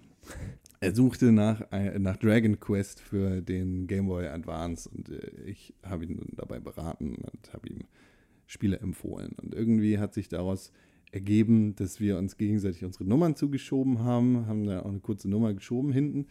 Er 0.81 0.94
suchte 0.94 1.32
nach, 1.32 1.62
äh, 1.73 1.98
nach 1.98 2.16
Dragon 2.16 2.60
Quest 2.60 3.01
für 3.01 3.40
den 3.40 3.86
Game 3.86 4.06
Boy 4.06 4.27
Advance 4.27 4.89
und 4.89 5.09
äh, 5.09 5.31
ich 5.44 5.74
habe 5.82 6.05
ihn 6.05 6.20
dabei 6.36 6.60
beraten 6.60 7.16
und 7.16 7.52
habe 7.52 7.69
ihm 7.69 7.81
Spiele 8.47 8.78
empfohlen. 8.78 9.32
Und 9.43 9.55
irgendwie 9.55 9.98
hat 9.98 10.15
sich 10.15 10.28
daraus 10.28 10.73
ergeben, 11.12 11.74
dass 11.76 12.01
wir 12.01 12.18
uns 12.18 12.36
gegenseitig 12.36 12.85
unsere 12.85 13.05
Nummern 13.05 13.36
zugeschoben 13.36 14.01
haben, 14.01 14.47
haben 14.47 14.64
da 14.64 14.80
auch 14.80 14.90
eine 14.90 15.01
kurze 15.01 15.28
Nummer 15.28 15.55
geschoben 15.55 15.93
hinten 15.93 16.26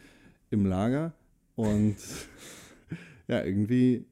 im 0.50 0.66
Lager 0.66 1.14
und 1.56 1.96
ja, 3.28 3.44
irgendwie 3.44 4.06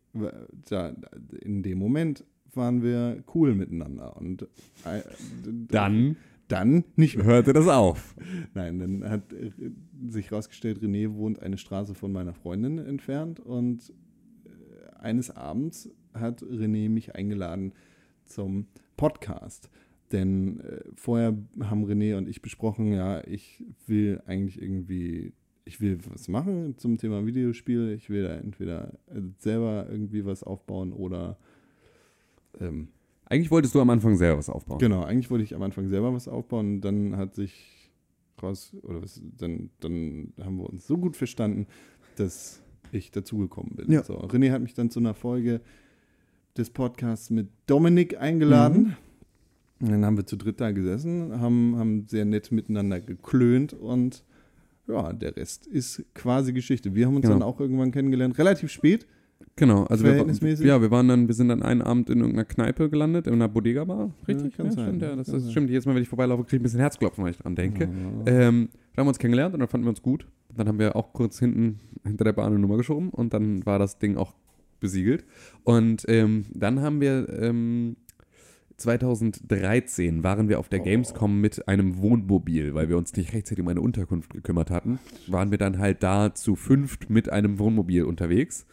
da, 0.70 0.96
in 1.42 1.62
dem 1.62 1.78
Moment 1.78 2.24
waren 2.54 2.82
wir 2.82 3.24
cool 3.34 3.54
miteinander 3.54 4.16
und 4.18 4.44
äh, 4.86 5.02
Dann 5.68 6.16
dann 6.48 6.84
nicht 6.96 7.18
mehr. 7.18 7.26
hörte 7.26 7.54
das 7.54 7.68
auf. 7.68 8.16
Nein, 8.54 8.80
dann 8.80 9.10
hat 9.10 9.34
äh, 9.34 9.52
sich 10.08 10.30
herausgestellt, 10.30 10.80
René 10.80 11.14
wohnt 11.16 11.42
eine 11.42 11.58
Straße 11.58 11.96
von 11.96 12.12
meiner 12.12 12.34
Freundin 12.34 12.78
entfernt 12.78 13.40
und 13.40 13.92
äh, 14.46 15.00
eines 15.00 15.32
Abends 15.32 15.90
hat 16.14 16.44
René 16.44 16.90
mich 16.90 17.16
eingeladen 17.16 17.74
zum 18.26 18.68
Podcast. 18.96 19.70
Denn 20.16 20.62
äh, 20.62 20.80
vorher 20.96 21.38
haben 21.60 21.86
René 21.86 22.16
und 22.16 22.30
ich 22.30 22.42
besprochen, 22.42 22.94
ja, 22.94 23.22
ich 23.28 23.62
will 23.86 24.22
eigentlich 24.26 24.62
irgendwie, 24.62 25.34
ich 25.66 25.82
will 25.82 26.00
was 26.10 26.30
machen 26.30 26.78
zum 26.78 26.98
Thema 26.98 27.26
Videospiel. 27.26 27.92
Ich 27.92 28.10
will 28.10 28.24
da 28.24 28.36
entweder 28.36 28.94
äh, 29.08 29.20
selber 29.40 29.88
irgendwie 29.90 30.24
was 30.24 30.42
aufbauen 30.42 30.94
oder 30.94 31.38
ähm, 32.62 32.88
Eigentlich 33.26 33.52
wolltest 33.52 33.76
du 33.76 33.82
am 33.82 33.90
Anfang 33.90 34.16
selber 34.16 34.38
was 34.38 34.50
aufbauen. 34.50 34.80
Genau, 34.80 35.04
eigentlich 35.04 35.30
wollte 35.30 35.44
ich 35.44 35.54
am 35.54 35.64
Anfang 35.64 35.90
selber 35.90 36.14
was 36.14 36.30
aufbauen. 36.30 36.80
Dann 36.80 37.18
hat 37.18 37.36
sich 37.36 37.92
raus, 38.42 38.74
oder 38.84 39.02
was, 39.02 39.22
dann, 39.38 39.70
dann 39.82 40.32
haben 40.40 40.58
wir 40.58 40.70
uns 40.70 40.88
so 40.88 40.98
gut 40.98 41.18
verstanden, 41.18 41.68
dass 42.16 42.62
ich 42.94 43.12
dazugekommen 43.12 43.76
bin. 43.76 43.92
Ja. 43.92 44.04
So, 44.04 44.18
René 44.20 44.52
hat 44.52 44.62
mich 44.62 44.76
dann 44.76 44.92
zu 44.92 45.00
einer 45.00 45.14
Folge 45.14 45.60
des 46.56 46.70
Podcasts 46.70 47.30
mit 47.32 47.50
Dominik 47.66 48.18
eingeladen. 48.18 48.96
Und 49.86 49.92
dann 49.92 50.04
haben 50.06 50.18
wir 50.18 50.26
zu 50.26 50.36
dritt 50.36 50.60
da 50.60 50.72
gesessen, 50.72 51.40
haben, 51.40 51.76
haben 51.78 52.06
sehr 52.08 52.26
nett 52.26 52.52
miteinander 52.52 53.00
geklönt 53.00 53.74
und 53.74 54.24
ja, 54.88 55.14
der 55.14 55.36
Rest 55.38 55.68
ist 55.68 56.04
quasi 56.16 56.54
Geschichte. 56.54 56.96
Wir 56.96 57.06
haben 57.08 57.16
uns 57.16 57.24
Genau. 57.24 57.36
dann 57.36 57.44
auch 57.44 57.60
irgendwann 57.60 57.92
kennengelernt, 57.92 58.38
relativ 58.40 58.72
spät. 58.72 59.06
Genau, 59.58 59.84
also 59.84 60.04
wir, 60.06 60.16
ja, 60.66 60.82
wir 60.82 60.92
waren 60.92 61.08
dann, 61.08 61.28
wir 61.28 61.36
sind 61.36 61.50
dann 61.50 61.62
einen 61.62 61.82
Abend 61.82 62.10
in 62.10 62.20
irgendeiner 62.20 62.46
Kneipe 62.46 62.90
gelandet, 62.90 63.28
in 63.28 63.34
einer 63.34 63.48
Bodega-Bar, 63.48 64.12
richtig? 64.28 64.56
kann 64.58 64.72
sein, 64.72 64.86
stimmt, 64.86 65.02
ja, 65.02 65.16
das 65.16 65.28
sein. 65.28 65.52
stimmt. 65.52 65.70
Jedes 65.70 65.86
Mal, 65.86 65.94
wenn 65.96 66.02
ich 66.02 66.10
vorbeilaufe, 66.10 66.44
kriege 66.44 66.56
ich 66.58 66.60
ein 66.62 66.64
bisschen 66.64 66.80
Herzklopfen, 66.80 67.24
wenn 67.24 67.32
ich 67.32 67.38
dran 67.38 67.56
denke. 67.56 67.90
Ähm, 68.26 68.70
da 68.94 69.02
haben 69.02 69.06
wir 69.06 69.10
uns 69.10 69.20
kennengelernt 69.20 69.54
und 69.54 69.60
dann 69.60 69.70
fanden 69.70 69.86
wir 69.86 69.90
uns 69.90 70.02
gut. 70.02 70.26
Dann 70.56 70.68
haben 70.68 70.80
wir 70.80 70.96
auch 70.96 71.14
kurz 71.14 71.38
hinten 71.40 71.80
hinter 72.04 72.24
der 72.24 72.34
Bahn 72.34 72.48
eine 72.48 72.60
Nummer 72.60 72.78
geschoben 72.78 73.10
und 73.10 73.34
dann 73.34 73.66
war 73.66 73.78
das 73.78 73.98
Ding 74.00 74.18
auch 74.18 74.34
besiegelt. 74.80 75.26
Und 75.64 76.06
ähm, 76.08 76.46
dann 76.54 76.82
haben 76.82 77.02
wir 77.02 77.28
ähm, 77.40 77.98
2013 78.78 80.24
waren 80.24 80.50
wir 80.50 80.60
auf 80.60 80.70
der 80.70 80.80
Gamescom 80.80 81.40
mit 81.40 81.68
einem 81.68 81.98
Wohnmobil, 81.98 82.74
weil 82.74 82.90
wir 82.90 82.98
uns 82.98 83.16
nicht 83.16 83.34
rechtzeitig 83.34 83.62
um 83.62 83.68
eine 83.70 83.82
Unterkunft 83.82 84.34
gekümmert 84.34 84.70
hatten. 84.70 85.00
Waren 85.28 85.52
wir 85.52 85.58
dann 85.58 85.78
halt 85.80 86.04
da 86.04 86.34
zu 86.34 86.56
fünft 86.56 87.10
mit 87.10 87.30
einem 87.30 87.58
Wohnmobil 87.60 88.04
unterwegs. 88.04 88.66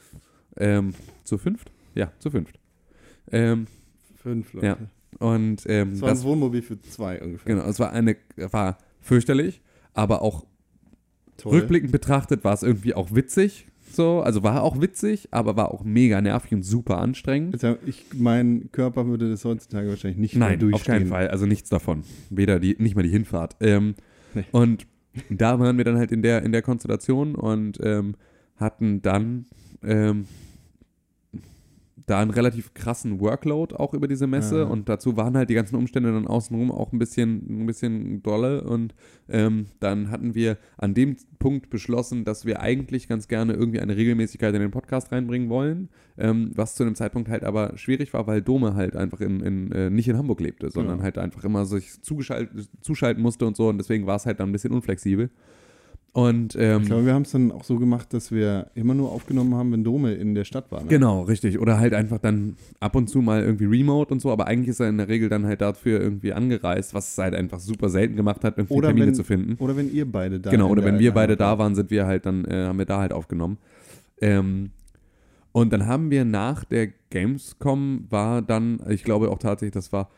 Ähm, 0.57 0.95
zu 1.25 1.39
fünft? 1.39 1.71
Ja, 1.95 2.13
zu 2.19 2.31
fünft. 2.31 2.59
Ähm, 3.31 3.67
Fünf 4.17 4.53
Leute. 4.53 4.67
Ja, 4.67 4.77
und 5.19 5.65
ähm, 5.67 5.91
Das 5.93 6.01
war 6.01 6.09
das, 6.11 6.21
ein 6.21 6.27
Wohnmobil 6.27 6.63
für 6.63 6.81
zwei 6.81 7.21
ungefähr. 7.21 7.55
genau, 7.55 7.69
es 7.69 7.79
war 7.81 7.93
eine, 7.93 8.17
war 8.37 8.79
fürchterlich, 9.01 9.63
aber 9.95 10.23
auch 10.23 10.47
Toll. 11.39 11.59
Rückblickend 11.59 11.91
betrachtet 11.91 12.45
war 12.45 12.53
es 12.55 12.63
irgendwie 12.63 12.95
auch 12.95 13.15
witzig. 13.15 13.67
So, 13.95 14.21
also 14.21 14.43
war 14.43 14.63
auch 14.63 14.81
witzig, 14.81 15.29
aber 15.31 15.57
war 15.57 15.73
auch 15.73 15.85
mega 15.85 16.21
nervig 16.21 16.53
und 16.53 16.63
super 16.63 16.99
anstrengend. 16.99 17.55
Also 17.55 17.77
ich, 17.87 18.07
mein 18.15 18.71
Körper 18.73 19.07
würde 19.07 19.31
das 19.31 19.45
heutzutage 19.45 19.89
wahrscheinlich 19.89 20.19
nicht 20.19 20.37
mehr 20.37 20.49
Nein, 20.49 20.59
durchstehen. 20.59 20.81
auf 20.81 20.99
keinen 20.99 21.07
Fall. 21.09 21.29
Also 21.29 21.47
nichts 21.47 21.69
davon. 21.69 22.03
Weder 22.31 22.59
die, 22.61 22.77
nicht 22.79 22.97
mal 22.97 23.03
die 23.03 23.11
Hinfahrt. 23.11 23.57
Ähm, 23.61 23.95
Nee. 24.35 24.45
Und 24.51 24.87
da 25.29 25.59
waren 25.61 25.77
wir 25.77 25.85
dann 25.85 25.99
halt 25.99 26.11
in 26.11 26.23
der, 26.23 26.43
in 26.43 26.53
der 26.53 26.63
Konstellation 26.63 27.35
und 27.35 27.79
ähm, 27.83 28.15
hatten 28.57 29.03
dann 29.03 29.45
ähm, 29.83 30.25
da 32.07 32.19
einen 32.19 32.31
relativ 32.33 32.75
krassen 32.75 33.21
Workload 33.21 33.77
auch 33.77 33.95
über 33.95 34.09
diese 34.09 34.27
Messe 34.27 34.61
Ja. 34.61 34.65
und 34.65 34.89
dazu 34.89 35.17
waren 35.17 35.37
halt 35.37 35.51
die 35.51 35.55
ganzen 35.55 35.77
Umstände 35.77 36.13
dann 36.13 36.27
außenrum 36.27 36.71
auch 36.73 36.93
ein 36.93 36.99
bisschen, 36.99 37.63
ein 37.63 37.67
bisschen 37.67 38.23
dolle 38.23 38.65
und 38.65 38.95
ähm, 39.29 39.67
dann 39.81 40.11
hatten 40.11 40.35
wir 40.35 40.59
an 40.79 40.95
dem 40.95 41.17
Punkt 41.39 41.71
beschlossen, 41.71 42.25
dass 42.25 42.45
wir 42.45 42.61
eigentlich 42.61 43.09
ganz 43.09 43.29
gerne 43.29 43.53
irgendwie 43.55 43.81
eine 43.81 43.97
Regelmäßigkeit 43.97 44.55
in 44.55 44.61
den 44.61 44.71
Podcast 44.71 45.13
reinbringen 45.13 45.49
wollen, 45.49 45.89
ähm, 46.19 46.51
was 46.55 46.75
zu 46.75 46.83
einem 46.83 46.95
Zeitpunkt 46.95 47.29
halt 47.29 47.45
aber 47.45 47.77
schwierig 47.79 48.13
war, 48.13 48.27
weil 48.27 48.43
Dome 48.43 48.75
halt 48.75 48.97
einfach 48.97 49.21
in, 49.21 49.41
in, 49.41 49.73
äh, 49.73 49.91
nicht 49.91 50.09
in 50.09 50.17
Hamburg 50.19 50.41
lebte, 50.41 50.71
sondern 50.71 50.99
Ja. 50.99 51.05
halt 51.05 51.19
einfach 51.19 51.45
immer 51.45 51.65
sich 51.67 52.03
zuschalten 52.03 53.23
musste 53.23 53.47
und 53.47 53.57
so 53.57 53.69
und 53.69 53.79
deswegen 53.79 54.07
war 54.07 54.17
es 54.17 54.27
halt 54.27 54.41
dann 54.41 54.49
ein 54.49 54.53
bisschen 54.53 54.73
unflexibel. 54.73 55.31
Und 56.15 56.57
ähm, 56.59 56.83
Ich 56.83 56.89
glaube, 56.89 57.07
wir 57.07 57.15
haben 57.15 57.23
es 57.23 57.31
dann 57.31 57.51
auch 57.53 57.65
so 57.65 57.79
gemacht, 57.79 58.13
dass 58.13 58.31
wir 58.31 58.67
immer 58.75 58.93
nur 58.93 59.11
aufgenommen 59.13 59.55
haben, 59.55 59.73
wenn 59.73 59.83
Dome 59.83 60.13
in 60.13 60.35
der 60.35 60.45
Stadt 60.45 60.71
war. 60.71 60.83
Ne? 60.83 60.89
Genau, 60.89 61.23
richtig. 61.23 61.59
Oder 61.59 61.79
halt 61.79 61.95
einfach 61.95 62.19
dann 62.19 62.57
ab 62.81 62.95
und 62.97 63.09
zu 63.09 63.23
mal 63.23 63.43
irgendwie 63.43 63.65
remote 63.65 64.13
und 64.13 64.21
so, 64.21 64.31
aber 64.31 64.47
eigentlich 64.47 64.69
ist 64.69 64.81
er 64.81 64.91
in 64.91 64.99
der 64.99 65.09
Regel 65.09 65.31
dann 65.31 65.47
halt 65.47 65.63
dafür 65.63 66.01
irgendwie 66.01 66.35
angereist, 66.35 66.93
was 66.93 67.13
es 67.13 67.17
halt 67.19 67.35
einfach 67.35 67.61
super 67.61 67.89
selten 67.89 68.15
gemacht 68.15 68.45
hat, 68.45 68.59
irgendwie 68.59 68.75
Oder 68.75 68.89
Termine 68.89 69.07
wenn- 69.07 69.15
zu 69.15 69.25
finden. 69.25 69.55
Oder 69.59 69.75
wenn 69.75 69.91
ihr 69.91 70.05
beide 70.11 70.39
da 70.39 70.51
genau, 70.51 70.69
oder 70.69 70.83
der- 70.83 70.93
wenn 70.93 71.01
wir 71.01 71.13
beide 71.13 71.35
da 71.37 71.57
waren, 71.59 71.75
sind 71.75 71.91
wir 71.91 72.07
halt 72.07 72.27
dann, 72.27 72.45
äh, 72.45 72.67
haben 72.67 72.77
wir 72.79 72.85
da 72.85 72.99
halt 72.99 73.15
aufgenommen. 73.15 73.57
Ähm, 74.21 74.71
und 75.53 75.73
dann 75.73 75.87
haben 75.87 76.11
wir 76.11 76.27
nach 76.27 76.65
der 76.65 76.89
Gamescom 77.09 78.05
war 78.11 78.43
dann, 78.43 78.81
ich 78.91 79.03
glaube 79.03 79.31
auch 79.31 79.39
tatsächlich, 79.39 79.73
das 79.73 79.93
war, 79.95 80.11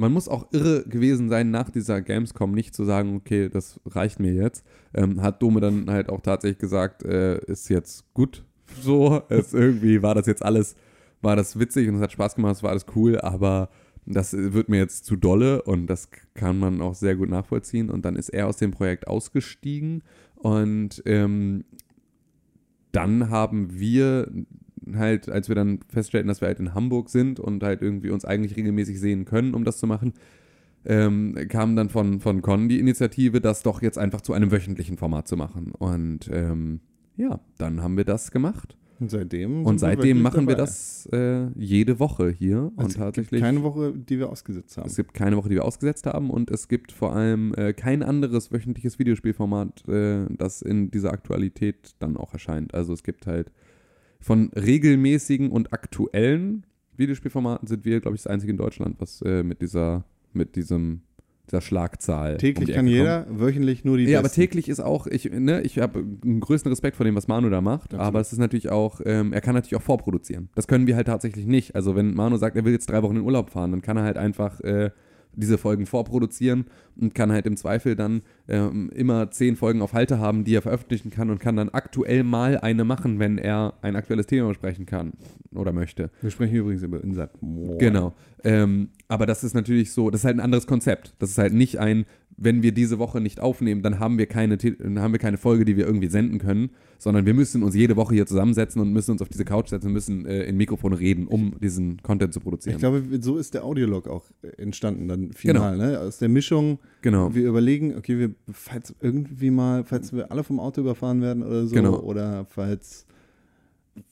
man 0.00 0.14
muss 0.14 0.28
auch 0.28 0.46
irre 0.50 0.84
gewesen 0.88 1.28
sein, 1.28 1.50
nach 1.50 1.68
dieser 1.68 2.00
Gamescom 2.00 2.52
nicht 2.52 2.74
zu 2.74 2.86
sagen, 2.86 3.16
okay, 3.16 3.50
das 3.50 3.78
reicht 3.84 4.18
mir 4.18 4.32
jetzt. 4.32 4.64
Ähm, 4.94 5.20
hat 5.20 5.42
Dome 5.42 5.60
dann 5.60 5.90
halt 5.90 6.08
auch 6.08 6.22
tatsächlich 6.22 6.58
gesagt, 6.58 7.02
äh, 7.02 7.38
ist 7.44 7.68
jetzt 7.68 8.12
gut 8.14 8.42
so. 8.80 9.22
Es 9.28 9.52
irgendwie 9.52 10.02
war 10.02 10.14
das 10.14 10.26
jetzt 10.26 10.42
alles, 10.42 10.74
war 11.20 11.36
das 11.36 11.58
witzig 11.58 11.86
und 11.86 11.96
es 11.96 12.00
hat 12.00 12.12
Spaß 12.12 12.34
gemacht, 12.36 12.56
es 12.56 12.62
war 12.62 12.70
alles 12.70 12.86
cool, 12.96 13.20
aber 13.20 13.68
das 14.06 14.32
wird 14.32 14.70
mir 14.70 14.78
jetzt 14.78 15.04
zu 15.04 15.16
dolle 15.16 15.62
und 15.62 15.86
das 15.86 16.08
kann 16.32 16.58
man 16.58 16.80
auch 16.80 16.94
sehr 16.94 17.14
gut 17.14 17.28
nachvollziehen. 17.28 17.90
Und 17.90 18.06
dann 18.06 18.16
ist 18.16 18.30
er 18.30 18.46
aus 18.46 18.56
dem 18.56 18.70
Projekt 18.70 19.06
ausgestiegen 19.06 20.02
und 20.36 21.02
ähm, 21.04 21.64
dann 22.90 23.28
haben 23.28 23.78
wir 23.78 24.32
halt, 24.98 25.28
als 25.28 25.48
wir 25.48 25.54
dann 25.54 25.80
feststellten, 25.88 26.28
dass 26.28 26.40
wir 26.40 26.48
halt 26.48 26.60
in 26.60 26.74
Hamburg 26.74 27.10
sind 27.10 27.40
und 27.40 27.62
halt 27.62 27.82
irgendwie 27.82 28.10
uns 28.10 28.24
eigentlich 28.24 28.56
regelmäßig 28.56 29.00
sehen 29.00 29.24
können, 29.24 29.54
um 29.54 29.64
das 29.64 29.78
zu 29.78 29.86
machen, 29.86 30.14
ähm, 30.84 31.36
kam 31.48 31.76
dann 31.76 31.88
von, 31.88 32.20
von 32.20 32.42
Con 32.42 32.68
die 32.68 32.78
Initiative, 32.80 33.40
das 33.40 33.62
doch 33.62 33.82
jetzt 33.82 33.98
einfach 33.98 34.20
zu 34.20 34.32
einem 34.32 34.50
wöchentlichen 34.50 34.96
Format 34.96 35.28
zu 35.28 35.36
machen. 35.36 35.72
Und 35.72 36.30
ähm, 36.32 36.80
ja, 37.16 37.40
dann 37.58 37.82
haben 37.82 37.96
wir 37.96 38.04
das 38.04 38.30
gemacht. 38.30 38.76
Und 39.00 39.10
seitdem. 39.10 39.64
Und 39.64 39.76
wir 39.76 39.78
seitdem 39.78 40.20
machen 40.20 40.46
wir 40.46 40.56
dabei. 40.56 40.66
das 40.66 41.08
äh, 41.10 41.46
jede 41.58 41.98
Woche 41.98 42.30
hier. 42.30 42.70
Also 42.76 43.02
und 43.02 43.16
es 43.18 43.30
gibt 43.30 43.42
keine 43.42 43.62
Woche, 43.62 43.94
die 43.96 44.18
wir 44.18 44.28
ausgesetzt 44.28 44.76
haben. 44.76 44.86
Es 44.86 44.96
gibt 44.96 45.14
keine 45.14 45.36
Woche, 45.38 45.48
die 45.48 45.54
wir 45.54 45.64
ausgesetzt 45.64 46.06
haben 46.06 46.28
und 46.30 46.50
es 46.50 46.68
gibt 46.68 46.92
vor 46.92 47.14
allem 47.14 47.54
äh, 47.54 47.72
kein 47.72 48.02
anderes 48.02 48.52
wöchentliches 48.52 48.98
Videospielformat, 48.98 49.88
äh, 49.88 50.26
das 50.36 50.60
in 50.60 50.90
dieser 50.90 51.12
Aktualität 51.12 51.94
dann 51.98 52.18
auch 52.18 52.34
erscheint. 52.34 52.74
Also 52.74 52.92
es 52.92 53.02
gibt 53.02 53.26
halt 53.26 53.50
von 54.20 54.50
regelmäßigen 54.54 55.50
und 55.50 55.72
aktuellen 55.72 56.64
Videospielformaten 56.96 57.66
sind 57.66 57.84
wir, 57.84 58.00
glaube 58.00 58.16
ich, 58.16 58.22
das 58.22 58.30
einzige 58.30 58.52
in 58.52 58.58
Deutschland, 58.58 58.96
was 58.98 59.22
äh, 59.22 59.42
mit 59.42 59.62
dieser, 59.62 60.04
mit 60.32 60.54
diesem, 60.54 61.00
dieser 61.48 61.62
Schlagzahl. 61.62 62.32
um 62.32 62.38
Täglich 62.38 62.66
die 62.68 62.74
kann 62.74 62.86
Ecke 62.86 62.96
jeder, 62.96 63.26
wöchentlich 63.30 63.84
nur 63.84 63.96
die 63.96 64.04
ja, 64.04 64.18
aber 64.18 64.28
Besten. 64.28 64.42
täglich 64.42 64.68
ist 64.68 64.80
auch, 64.80 65.06
ich, 65.06 65.30
ne, 65.30 65.62
ich 65.62 65.78
habe 65.78 66.04
einen 66.22 66.40
größten 66.40 66.70
Respekt 66.70 66.96
vor 66.96 67.04
dem, 67.04 67.16
was 67.16 67.26
Manu 67.26 67.48
da 67.48 67.60
macht, 67.60 67.94
Absolut. 67.94 68.06
aber 68.06 68.20
es 68.20 68.32
ist 68.32 68.38
natürlich 68.38 68.68
auch, 68.68 69.00
ähm, 69.04 69.32
er 69.32 69.40
kann 69.40 69.54
natürlich 69.54 69.76
auch 69.76 69.82
vorproduzieren. 69.82 70.50
Das 70.54 70.68
können 70.68 70.86
wir 70.86 70.96
halt 70.96 71.06
tatsächlich 71.06 71.46
nicht. 71.46 71.74
Also 71.74 71.96
wenn 71.96 72.14
Manu 72.14 72.36
sagt, 72.36 72.56
er 72.56 72.64
will 72.64 72.72
jetzt 72.72 72.90
drei 72.90 73.02
Wochen 73.02 73.16
in 73.16 73.22
Urlaub 73.22 73.50
fahren, 73.50 73.70
dann 73.70 73.82
kann 73.82 73.96
er 73.96 74.04
halt 74.04 74.18
einfach 74.18 74.60
äh, 74.60 74.90
diese 75.34 75.58
Folgen 75.58 75.86
vorproduzieren 75.86 76.66
und 76.96 77.14
kann 77.14 77.32
halt 77.32 77.46
im 77.46 77.56
Zweifel 77.56 77.96
dann 77.96 78.22
ähm, 78.48 78.90
immer 78.94 79.30
zehn 79.30 79.56
Folgen 79.56 79.82
auf 79.82 79.92
Halte 79.92 80.18
haben, 80.18 80.44
die 80.44 80.54
er 80.54 80.62
veröffentlichen 80.62 81.10
kann 81.10 81.30
und 81.30 81.38
kann 81.38 81.56
dann 81.56 81.68
aktuell 81.70 82.24
mal 82.24 82.58
eine 82.58 82.84
machen, 82.84 83.18
wenn 83.18 83.38
er 83.38 83.74
ein 83.82 83.96
aktuelles 83.96 84.26
Thema 84.26 84.48
besprechen 84.48 84.86
kann 84.86 85.12
oder 85.54 85.72
möchte. 85.72 86.10
Wir 86.20 86.30
sprechen 86.30 86.56
übrigens 86.56 86.82
über 86.82 87.00
Moor. 87.40 87.78
Genau. 87.78 88.14
Ähm, 88.44 88.90
aber 89.08 89.26
das 89.26 89.44
ist 89.44 89.54
natürlich 89.54 89.92
so, 89.92 90.10
das 90.10 90.22
ist 90.22 90.24
halt 90.24 90.36
ein 90.36 90.40
anderes 90.40 90.66
Konzept. 90.66 91.14
Das 91.18 91.30
ist 91.30 91.38
halt 91.38 91.52
nicht 91.52 91.78
ein, 91.78 92.06
wenn 92.42 92.62
wir 92.62 92.72
diese 92.72 92.98
Woche 92.98 93.20
nicht 93.20 93.38
aufnehmen, 93.38 93.82
dann 93.82 93.98
haben 93.98 94.16
wir 94.16 94.24
keine, 94.24 94.56
dann 94.56 94.98
haben 94.98 95.12
wir 95.12 95.18
keine 95.18 95.36
Folge, 95.36 95.66
die 95.66 95.76
wir 95.76 95.86
irgendwie 95.86 96.08
senden 96.08 96.38
können, 96.38 96.70
sondern 96.98 97.26
wir 97.26 97.34
müssen 97.34 97.62
uns 97.62 97.74
jede 97.74 97.96
Woche 97.96 98.14
hier 98.14 98.26
zusammensetzen 98.26 98.80
und 98.80 98.92
müssen 98.94 99.12
uns 99.12 99.20
auf 99.20 99.28
diese 99.28 99.44
Couch 99.44 99.68
setzen 99.68 99.92
müssen 99.92 100.24
äh, 100.24 100.44
in 100.44 100.56
Mikrofon 100.56 100.94
reden, 100.94 101.26
um 101.26 101.54
diesen 101.60 102.02
Content 102.02 102.32
zu 102.32 102.40
produzieren. 102.40 102.76
Ich 102.76 102.80
glaube, 102.80 103.02
so 103.20 103.36
ist 103.36 103.52
der 103.52 103.62
Audiolog 103.64 104.08
auch 104.08 104.24
äh, 104.40 104.48
entstanden 104.62 105.06
dann 105.06 105.32
final, 105.34 105.76
ne? 105.76 106.00
Aus 106.00 106.16
der 106.16 106.30
Mischung, 106.30 106.78
genau. 107.02 107.34
wir 107.34 107.46
überlegen, 107.46 107.94
okay, 107.96 108.18
wir, 108.18 108.30
falls 108.50 108.94
irgendwie 109.02 109.50
mal, 109.50 109.84
falls 109.84 110.14
wir 110.14 110.32
alle 110.32 110.42
vom 110.42 110.60
Auto 110.60 110.80
überfahren 110.80 111.20
werden 111.20 111.42
oder 111.42 111.66
so, 111.66 111.74
Genau. 111.74 112.00
oder 112.00 112.46
falls, 112.48 113.04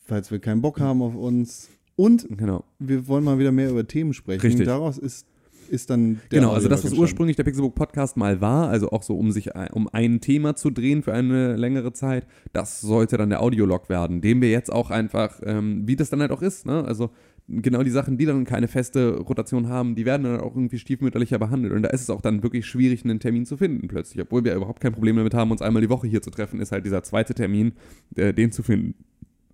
falls 0.05 0.31
wir 0.31 0.39
keinen 0.39 0.61
Bock 0.61 0.81
haben 0.81 1.01
auf 1.01 1.15
uns 1.15 1.71
und 1.97 2.29
Genau. 2.37 2.63
wir 2.79 3.09
wollen 3.09 3.25
mal 3.25 3.39
wieder 3.39 3.53
mehr 3.53 3.71
über 3.71 3.87
Themen 3.87 4.13
sprechen. 4.13 4.43
Richtig. 4.43 4.67
Daraus 4.67 4.99
ist, 4.99 5.27
ist 5.69 5.91
dann 5.91 6.21
der 6.31 6.41
Genau, 6.41 6.53
also 6.53 6.69
das, 6.69 6.85
was 6.85 6.93
ursprünglich 6.93 7.37
der 7.37 7.45
Pixelbook 7.45 7.75
Podcast 7.75 8.17
mal 8.17 8.41
war, 8.41 8.69
also 8.69 8.91
auch 8.91 9.03
so 9.03 9.17
um 9.17 9.31
sich 9.31 9.55
ein- 9.55 9.71
um 9.73 9.89
ein 9.93 10.21
Thema 10.21 10.57
zu 10.57 10.71
drehen 10.71 11.03
für 11.03 11.13
eine 11.13 11.57
längere 11.57 11.93
Zeit, 11.93 12.27
das 12.53 12.81
sollte 12.81 13.17
dann 13.17 13.31
der 13.31 13.43
Audiolog 13.43 13.89
werden, 13.89 14.21
den 14.21 14.41
wir 14.41 14.51
jetzt 14.51 14.73
auch 14.73 14.91
einfach, 14.91 15.41
ähm, 15.45 15.83
wie 15.87 15.97
das 15.97 16.11
dann 16.11 16.21
halt 16.21 16.33
auch 16.33 16.43
ist, 16.43 16.67
ne? 16.67 16.85
Also 16.85 17.11
genau 17.51 17.83
die 17.83 17.91
Sachen, 17.91 18.19
die 18.19 18.27
dann 18.27 18.45
keine 18.45 18.69
feste 18.69 19.17
Rotation 19.21 19.69
haben, 19.69 19.95
die 19.95 20.05
werden 20.05 20.25
dann 20.25 20.41
auch 20.41 20.55
irgendwie 20.55 20.79
stiefmütterlicher 20.79 21.39
behandelt. 21.39 21.73
Und 21.73 21.83
da 21.83 21.89
ist 21.89 22.03
es 22.03 22.11
auch 22.11 22.21
dann 22.21 22.43
wirklich 22.43 22.67
schwierig, 22.67 23.05
einen 23.05 23.21
Termin 23.21 23.47
zu 23.47 23.57
finden 23.57 23.89
plötzlich. 23.89 24.21
Obwohl 24.23 24.45
wir 24.45 24.55
überhaupt 24.55 24.81
kein 24.81 24.93
Problem 24.93 25.17
damit 25.17 25.33
haben, 25.33 25.51
uns 25.51 25.63
einmal 25.63 25.81
die 25.81 25.89
Woche 25.89 26.07
hier 26.07 26.21
zu 26.21 26.31
treffen, 26.31 26.61
ist 26.61 26.73
halt 26.73 26.85
dieser 26.85 27.03
zweite 27.03 27.33
Termin, 27.35 27.73
äh, 28.17 28.35
den 28.35 28.53
zu 28.53 28.63
finden 28.63 28.95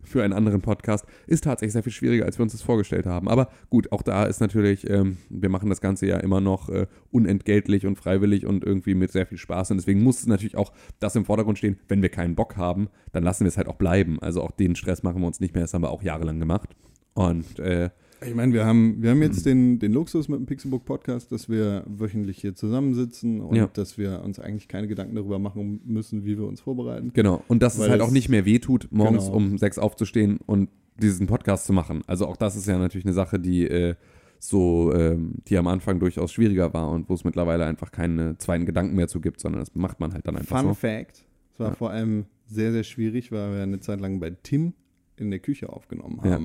für 0.05 0.23
einen 0.23 0.33
anderen 0.33 0.61
Podcast, 0.61 1.07
ist 1.27 1.45
tatsächlich 1.45 1.73
sehr 1.73 1.83
viel 1.83 1.93
schwieriger, 1.93 2.25
als 2.25 2.39
wir 2.39 2.43
uns 2.43 2.53
das 2.53 2.63
vorgestellt 2.63 3.07
haben. 3.07 3.29
Aber 3.29 3.49
gut, 3.71 3.93
auch 3.93 4.03
da 4.03 4.25
ist 4.25 4.41
natürlich, 4.41 4.89
ähm, 4.89 5.19
wir 5.29 5.49
machen 5.49 5.69
das 5.69 5.81
Ganze 5.81 6.07
ja 6.07 6.19
immer 6.19 6.41
noch 6.41 6.69
äh, 6.69 6.87
unentgeltlich 7.11 7.87
und 7.87 7.97
freiwillig 7.97 8.47
und 8.47 8.65
irgendwie 8.65 8.95
mit 8.95 9.13
sehr 9.13 9.27
viel 9.27 9.39
Spaß. 9.39 9.71
Und 9.71 9.79
deswegen 9.79 10.03
muss 10.03 10.27
natürlich 10.27 10.57
auch 10.57 10.73
das 11.01 11.17
im 11.17 11.25
Vordergrund 11.25 11.59
stehen, 11.59 11.79
wenn 11.89 12.03
wir 12.03 12.09
keinen 12.09 12.35
Bock 12.35 12.57
haben, 12.57 12.89
dann 13.13 13.25
lassen 13.25 13.45
wir 13.45 13.49
es 13.49 13.57
halt 13.57 13.69
auch 13.69 13.77
bleiben. 13.77 14.19
Also 14.21 14.43
auch 14.43 14.51
den 14.51 14.77
Stress 14.77 15.03
machen 15.03 15.21
wir 15.21 15.27
uns 15.27 15.41
nicht 15.41 15.55
mehr, 15.55 15.63
das 15.63 15.75
haben 15.75 15.83
wir 15.83 15.91
auch 15.91 16.03
jahrelang 16.03 16.39
gemacht. 16.39 16.71
Und 17.15 17.59
äh, 17.61 17.91
Ich 18.27 18.35
meine, 18.35 18.53
wir 18.53 18.65
haben, 18.65 19.03
wir 19.03 19.11
haben 19.11 19.23
jetzt 19.23 19.45
den, 19.47 19.79
den 19.79 19.93
Luxus 19.93 20.29
mit 20.29 20.39
dem 20.39 20.47
Pixelbook 20.47 20.85
Podcast, 20.85 21.31
dass 21.33 21.49
wir 21.49 21.85
wöchentlich 21.87 22.39
hier 22.39 22.55
zusammensitzen 22.55 23.41
und 23.41 23.57
Ja. 23.57 23.67
dass 23.73 23.99
wir 23.99 24.23
uns 24.25 24.39
eigentlich 24.39 24.69
keine 24.69 24.87
Gedanken 24.89 25.15
darüber 25.17 25.39
machen 25.39 25.81
müssen, 25.85 26.25
wie 26.25 26.39
wir 26.39 26.47
uns 26.47 26.61
vorbereiten. 26.61 27.11
genau, 27.13 27.43
und 27.49 27.63
dass 27.63 27.79
Weil 27.79 27.87
es 27.87 27.91
halt 27.91 28.01
auch 28.03 28.11
nicht 28.11 28.29
mehr 28.29 28.45
wehtut, 28.45 28.89
morgens 28.91 29.27
Genau. 29.27 29.37
um 29.37 29.59
sechs 29.59 29.79
aufzustehen 29.79 30.39
und 30.47 30.69
diesen 31.01 31.27
Podcast 31.27 31.67
zu 31.67 31.73
machen. 31.73 32.03
Also 32.07 32.27
auch 32.27 32.37
das 32.37 32.57
ist 32.57 32.67
ja 32.67 32.79
natürlich 32.79 33.05
eine 33.05 33.15
Sache, 33.15 33.39
die 33.41 33.67
äh, 33.69 33.95
so, 34.39 34.93
ähm, 34.95 35.37
die 35.49 35.57
am 35.57 35.67
Anfang 35.67 35.99
durchaus 36.01 36.33
schwieriger 36.33 36.73
war 36.75 36.91
und 36.91 37.09
wo 37.09 37.15
es 37.15 37.25
mittlerweile 37.25 37.65
einfach 37.67 37.91
keine 37.91 38.37
zweiten 38.39 38.67
Gedanken 38.67 38.95
mehr 38.95 39.09
zu 39.09 39.21
gibt, 39.21 39.41
sondern 39.41 39.61
das 39.61 39.75
macht 39.75 40.01
man 40.01 40.13
halt 40.13 40.27
dann 40.29 40.37
einfach 40.37 40.59
Fun 40.61 40.69
so. 40.69 40.75
Fact: 40.75 41.25
Es 41.53 41.59
war 41.61 41.69
Ja. 41.71 41.75
vor 41.75 41.91
allem 41.91 42.27
sehr, 42.47 42.73
sehr 42.73 42.85
schwierig, 42.85 43.33
weil 43.33 43.55
wir 43.55 43.63
eine 43.63 43.81
Zeit 43.81 44.01
lang 44.01 44.21
bei 44.21 44.31
Tim 44.43 44.75
in 45.17 45.31
der 45.31 45.39
Küche 45.41 45.71
aufgenommen 45.73 46.21
Ja. 46.25 46.39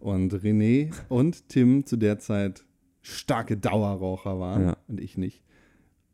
Haben. 0.00 0.08
Und 0.08 0.34
René 0.34 0.90
und 1.08 1.48
Tim 1.48 1.84
zu 1.86 1.96
der 1.96 2.18
Zeit 2.18 2.64
starke 3.02 3.56
Dauerraucher 3.56 4.38
waren 4.40 4.62
Ja. 4.62 4.76
und 4.88 5.00
ich 5.00 5.16
nicht. 5.16 5.42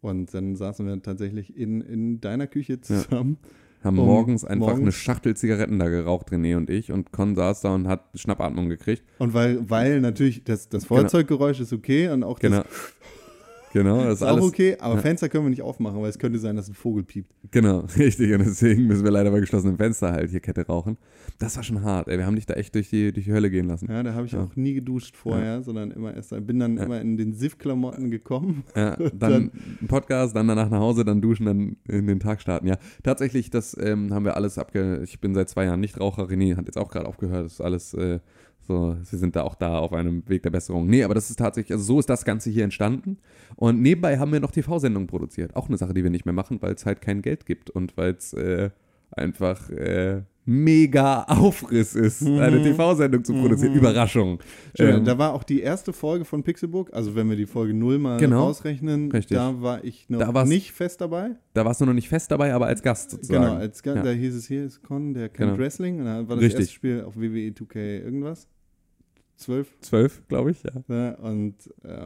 Und 0.01 0.35
dann 0.35 0.57
saßen 0.57 0.85
wir 0.87 1.01
tatsächlich 1.03 1.57
in, 1.57 1.81
in 1.81 2.21
deiner 2.21 2.47
Küche 2.47 2.81
zusammen. 2.81 3.39
Haben 3.85 3.99
um 3.99 4.07
morgens 4.07 4.45
einfach 4.45 4.67
morgens- 4.69 4.83
eine 4.83 4.93
Schachtel 4.93 5.37
Zigaretten 5.37 5.79
da 5.79 5.89
geraucht, 5.89 6.31
René 6.31 6.57
und 6.57 6.71
ich, 6.71 6.93
und 6.93 7.11
Con 7.13 7.35
saß 7.35 7.63
da 7.63 7.75
und 7.75 7.89
hat 7.89 8.05
Schnappatmung 8.15 8.69
gekriegt. 8.69 9.03
Und 9.19 9.35
weil, 9.35 9.69
weil 9.71 10.01
natürlich 10.01 10.45
das, 10.45 10.69
das 10.69 10.85
Feuerzeuggeräusch 10.85 11.59
ist 11.61 11.73
okay 11.73 12.09
und 12.09 12.23
auch 12.25 12.39
Genau. 12.39 12.59
das 12.63 12.67
Genau, 13.73 14.05
das 14.05 14.15
ist 14.15 14.23
auch 14.23 14.28
alles. 14.36 14.44
okay, 14.44 14.77
aber 14.78 14.97
Ja. 14.97 15.01
Fenster 15.01 15.28
können 15.28 15.44
wir 15.47 15.51
nicht 15.51 15.62
aufmachen, 15.62 16.01
weil 16.03 16.11
es 16.11 16.19
könnte 16.19 16.39
sein, 16.39 16.57
dass 16.57 16.69
ein 16.69 16.74
Vogel 16.74 17.05
piept. 17.05 17.32
Genau, 17.51 17.81
richtig. 17.99 18.32
Und 18.32 18.40
deswegen 18.40 18.86
müssen 18.86 19.05
wir 19.05 19.11
leider 19.11 19.31
bei 19.31 19.40
geschlossenem 19.40 19.77
Fenster 19.78 20.12
halt 20.12 20.31
hier 20.31 20.40
Kette 20.40 20.66
rauchen. 20.66 20.99
Das 21.39 21.57
war 21.57 21.62
schon 21.62 21.82
hart, 21.82 22.09
ey. 22.09 22.19
Wir 22.19 22.27
haben 22.27 22.36
dich 22.36 22.47
da 22.47 22.55
echt 22.55 22.74
durch 22.74 22.90
die, 22.90 23.12
durch 23.12 23.24
die 23.27 23.32
Hölle 23.32 23.51
gehen 23.51 23.66
lassen. 23.66 23.90
Ja, 23.90 24.03
da 24.03 24.15
habe 24.15 24.27
ich 24.27 24.32
Ja. 24.32 24.44
auch 24.44 24.55
nie 24.57 24.74
geduscht 24.74 25.16
vorher, 25.16 25.62
sondern 25.62 25.90
immer 25.90 26.15
erst, 26.15 26.35
bin 26.47 26.59
dann 26.59 26.77
Ja. 26.77 26.85
immer 26.85 27.01
in 27.01 27.16
den 27.16 27.32
Siff-Klamotten 27.32 28.11
gekommen. 28.11 28.65
Ja, 28.77 28.97
dann 29.19 29.51
ein 29.81 29.89
Podcast, 29.89 30.36
dann 30.36 30.49
danach 30.49 30.69
nach 30.70 30.81
Hause, 30.81 31.05
dann 31.05 31.20
duschen, 31.20 31.47
dann 31.47 31.77
in 31.89 32.07
den 32.07 32.20
Tag 32.20 32.40
starten. 32.40 32.66
Ja, 32.66 32.77
tatsächlich, 33.03 33.51
das 33.51 33.77
ähm, 33.81 34.12
haben 34.12 34.24
wir 34.24 34.36
alles 34.36 34.59
abge... 34.59 35.01
Ich 35.03 35.20
bin 35.20 35.35
seit 35.35 35.49
zwei 35.49 35.65
Jahren 35.65 35.81
Nichtraucher. 35.81 36.24
René 36.24 36.57
hat 36.57 36.66
jetzt 36.66 36.78
auch 36.78 36.90
gerade 36.90 37.07
aufgehört. 37.07 37.47
Das 37.47 37.55
ist 37.55 37.61
alles 37.61 37.94
äh, 37.94 38.20
so, 38.67 38.97
wir 38.97 39.19
sind 39.19 39.35
da 39.35 39.43
auch 39.43 39.55
da 39.55 39.79
auf 39.79 39.93
einem 39.93 40.29
Weg 40.29 40.43
der 40.43 40.51
Besserung. 40.51 40.87
Nee, 40.87 41.03
aber 41.03 41.15
das 41.15 41.31
ist 41.31 41.39
tatsächlich, 41.39 41.73
also 41.73 41.85
so 41.85 41.99
ist 41.99 42.09
das 42.09 42.25
Ganze 42.25 42.51
hier 42.51 42.65
entstanden. 42.65 43.19
Und 43.57 43.83
nebenbei 43.83 44.19
haben 44.19 44.33
wir 44.33 44.41
noch 44.41 44.53
TV-Sendungen 44.53 45.09
produziert. 45.09 45.57
Auch 45.57 45.69
eine 45.69 45.77
Sache, 45.77 45.95
die 45.95 46.03
wir 46.05 46.11
nicht 46.11 46.27
mehr 46.27 46.33
machen, 46.33 46.63
weil 46.63 46.75
es 46.75 46.87
halt 46.87 47.01
kein 47.01 47.23
Geld 47.23 47.45
gibt 47.45 47.71
und 47.71 47.97
weil 47.97 48.13
es 48.13 48.33
äh, 48.35 48.71
einfach, 49.11 49.69
äh, 49.71 50.23
mega 50.44 51.23
Aufriss 51.24 51.94
ist, 51.94 52.23
eine 52.27 52.62
TV-Sendung 52.62 53.23
zu 53.24 53.32
produzieren. 53.32 53.74
Überraschung. 53.74 54.32
Mhm. 54.32 54.39
Schön, 54.77 54.97
Ähm, 54.97 55.05
da 55.05 55.16
war 55.19 55.35
auch 55.35 55.44
die 55.44 55.60
erste 55.60 55.93
Folge 55.93 56.24
von 56.24 56.43
Pixelbook, 56.43 56.93
also 56.93 57.14
wenn 57.14 57.28
wir 57.28 57.36
die 57.36 57.47
Folge 57.47 57.74
0 57.74 57.98
mal 57.98 58.19
Genau. 58.19 58.44
rausrechnen, 58.47 59.10
Richtig. 59.12 59.36
da 59.36 59.60
war 59.62 59.85
ich 59.85 60.09
noch 60.09 60.19
Da 60.32 60.44
nicht 60.44 60.73
fest 60.73 61.01
dabei. 61.01 61.36
da 61.55 61.64
warst 61.64 61.81
du 61.81 61.86
noch 61.86 61.93
nicht 61.94 62.09
fest 62.09 62.31
dabei, 62.31 62.52
aber 62.55 62.66
als 62.66 62.82
Gast 62.82 63.12
sozusagen. 63.12 63.44
Genau, 63.44 63.56
als, 63.56 63.82
Ja. 63.85 63.94
da 64.02 64.10
hieß 64.10 64.35
es 64.35 64.47
hier 64.48 64.64
ist 64.64 64.82
Con, 64.82 65.14
der 65.14 65.28
kennt 65.28 65.51
Genau. 65.51 65.59
Wrestling. 65.62 65.98
Und 66.01 66.06
dann 66.06 66.28
war 66.28 66.36
das 66.36 66.44
Richtig. 66.44 66.60
erste 66.62 66.74
Spiel 66.74 67.05
auf 67.05 67.16
WWE 67.16 67.52
2K 67.55 67.98
irgendwas. 67.98 68.48
12. 69.36 69.77
Zwölf, 69.81 70.23
glaube 70.28 70.51
ich, 70.52 70.62
ja. 70.62 71.12
Und 71.14 71.55
äh, 71.82 71.98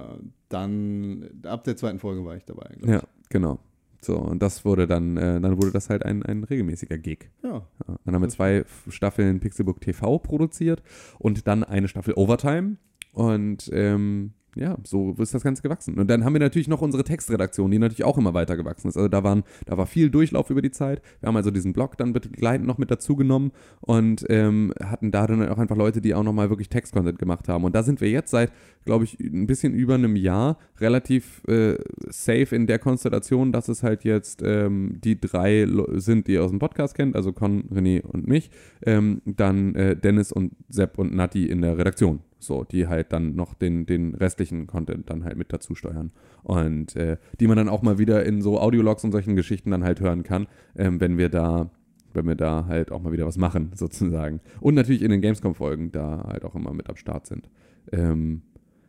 dann, 0.49 1.29
ab 1.45 1.65
der 1.65 1.77
zweiten 1.77 1.99
Folge 1.99 2.25
war 2.25 2.37
ich 2.37 2.45
dabei. 2.45 2.71
Ja, 2.87 3.03
genau. 3.29 3.59
So, 4.07 4.17
und 4.17 4.41
das 4.41 4.65
wurde 4.65 4.87
dann, 4.87 5.17
äh, 5.17 5.41
dann 5.41 5.57
wurde 5.57 5.73
das 5.73 5.91
halt 5.91 6.05
ein, 6.05 6.23
ein 6.23 6.45
regelmäßiger 6.45 6.97
Gig. 6.97 7.31
Ja. 7.43 7.67
Ja, 7.89 7.99
dann 8.05 8.15
haben 8.15 8.23
wir 8.23 8.29
zwei 8.29 8.65
Staffeln 8.89 9.41
Pixelbook 9.41 9.81
TV 9.81 10.19
produziert 10.21 10.81
und 11.19 11.49
dann 11.49 11.65
eine 11.65 11.89
Staffel 11.89 12.15
Overtime. 12.15 12.77
Und 13.13 13.69
ähm, 13.73 14.35
ja, 14.57 14.77
so 14.85 15.15
ist 15.19 15.35
das 15.35 15.43
Ganze 15.43 15.63
gewachsen. 15.63 15.99
Und 15.99 16.09
dann 16.09 16.25
haben 16.25 16.33
wir 16.33 16.41
natürlich 16.41 16.67
noch 16.67 16.81
unsere 16.81 17.05
Textredaktion, 17.05 17.71
die 17.71 17.79
natürlich 17.79 18.05
auch 18.05 18.17
immer 18.17 18.33
weiter 18.33 18.57
gewachsen 18.57 18.89
ist. 18.89 18.97
Also 18.97 19.09
da, 19.09 19.23
waren, 19.23 19.45
da 19.67 19.77
war 19.77 19.87
viel 19.87 20.11
Durchlauf 20.11 20.49
über 20.49 20.63
die 20.63 20.71
Zeit. 20.71 21.03
Wir 21.21 21.29
haben 21.29 21.37
also 21.37 21.51
diesen 21.51 21.75
Blog 21.75 21.99
dann 21.99 22.15
begleitend 22.15 22.67
noch 22.67 22.79
mit 22.79 22.91
dazu 22.91 23.17
genommen 23.17 23.53
und 23.81 24.25
ähm, 24.31 24.73
hatten 24.83 25.11
da 25.11 25.27
dann 25.27 25.47
auch 25.49 25.59
einfach 25.59 25.77
Leute, 25.77 26.01
die 26.01 26.15
auch 26.15 26.23
nochmal 26.23 26.49
wirklich 26.49 26.71
Textcontent 26.71 27.19
gemacht 27.19 27.49
haben. 27.49 27.65
Und 27.65 27.75
da 27.75 27.83
sind 27.83 28.01
wir 28.01 28.09
jetzt 28.09 28.31
seit, 28.31 28.51
glaube 28.87 29.05
ich, 29.05 29.21
ein 29.21 29.47
bisschen 29.47 29.75
über 29.75 29.95
einem 29.95 30.17
Jahr 30.17 30.59
relativ 30.81 31.43
äh, 31.49 31.77
safe 32.09 32.57
in 32.57 32.67
der 32.67 32.79
Konstellation, 32.79 33.53
dass 33.53 33.69
es 33.69 33.83
halt 33.83 34.05
jetzt 34.05 34.43
ähm, 34.43 34.99
die 35.05 35.21
drei 35.21 35.67
sind, 35.95 36.29
die 36.29 36.33
ihr 36.33 36.45
aus 36.45 36.51
dem 36.51 36.61
Podcast 36.61 36.95
kennt, 36.95 37.15
also 37.15 37.33
Con, 37.33 37.65
René 37.65 38.03
und 38.03 38.27
mich, 38.27 38.51
ähm, 38.87 39.21
dann 39.27 39.75
äh, 39.75 39.97
Dennis 39.97 40.33
und 40.33 40.53
Sepp 40.71 40.99
und 40.99 41.15
Nati 41.15 41.47
in 41.47 41.61
der 41.61 41.77
Redaktion. 41.77 42.21
So, 42.39 42.65
die 42.65 42.87
halt 42.87 43.13
dann 43.13 43.35
noch 43.35 43.55
den, 43.55 43.87
den 43.87 44.15
restlichen 44.15 44.67
Content 44.67 45.09
dann 45.09 45.25
halt 45.25 45.39
mit 45.39 45.53
dazu 45.53 45.75
steuern. 45.75 46.11
Und 46.43 46.95
äh, 46.97 47.17
die 47.41 47.47
man 47.47 47.57
dann 47.57 47.69
auch 47.69 47.83
mal 47.83 47.99
wieder 47.99 48.25
in 48.25 48.43
so 48.43 48.61
Audiologs 48.61 49.05
und 49.05 49.13
solchen 49.13 49.37
Geschichten 49.37 49.71
dann 49.71 49.85
halt 49.85 50.01
hören 50.01 50.23
kann, 50.23 50.47
ähm, 50.77 51.01
wenn 51.01 51.19
wir 51.19 51.29
da 51.29 51.71
wenn 52.13 52.27
wir 52.27 52.35
da 52.35 52.65
halt 52.67 52.93
auch 52.93 53.03
mal 53.03 53.13
wieder 53.13 53.27
was 53.27 53.37
machen, 53.37 53.73
sozusagen. 53.77 54.41
Und 54.61 54.75
natürlich 54.75 55.03
in 55.03 55.11
den 55.11 55.21
Gamescom-Folgen 55.21 55.93
da 55.93 56.25
halt 56.27 56.45
auch 56.47 56.55
immer 56.55 56.73
mit 56.73 56.89
am 56.89 56.97
Start 56.97 57.27
sind. 57.27 57.51
Ähm, 57.93 58.41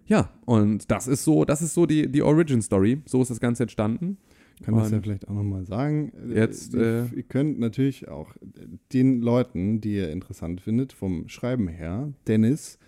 ja, 0.05 0.29
und 0.45 0.89
das 0.89 1.07
ist 1.09 1.25
so, 1.25 1.43
das 1.43 1.61
ist 1.61 1.73
so 1.73 1.85
die, 1.85 2.09
die 2.09 2.21
Origin-Story. 2.21 3.01
So 3.05 3.21
ist 3.21 3.29
das 3.29 3.41
Ganze 3.41 3.63
entstanden. 3.63 4.17
kann 4.63 4.75
das 4.75 4.91
ja 4.91 4.97
Und- 4.97 5.03
vielleicht 5.03 5.27
auch 5.27 5.33
nochmal 5.33 5.65
sagen. 5.65 6.13
Jetzt, 6.33 6.73
ihr, 6.73 7.09
äh, 7.11 7.15
ihr 7.17 7.23
könnt 7.23 7.59
natürlich 7.59 8.07
auch 8.07 8.33
den 8.93 9.21
Leuten, 9.21 9.81
die 9.81 9.95
ihr 9.95 10.09
interessant 10.09 10.61
findet, 10.61 10.93
vom 10.93 11.27
Schreiben 11.27 11.67
her, 11.67 12.13
Dennis, 12.27 12.79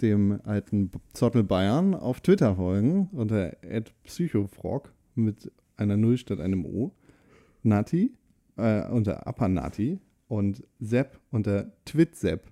dem 0.00 0.40
alten 0.44 0.90
Zottel 1.12 1.44
Bayern, 1.44 1.94
auf 1.94 2.20
Twitter 2.20 2.56
folgen 2.56 3.08
unter 3.12 3.56
@psychofrog 4.04 4.92
mit 5.14 5.52
einer 5.76 5.96
Null 5.96 6.18
statt 6.18 6.40
einem 6.40 6.64
O. 6.64 6.92
Nati 7.62 8.12
äh, 8.56 8.86
unter 8.88 9.26
Appanati 9.26 9.98
und 10.28 10.62
Sepp 10.80 11.18
unter 11.30 11.72
Twitsepp. 11.84 12.42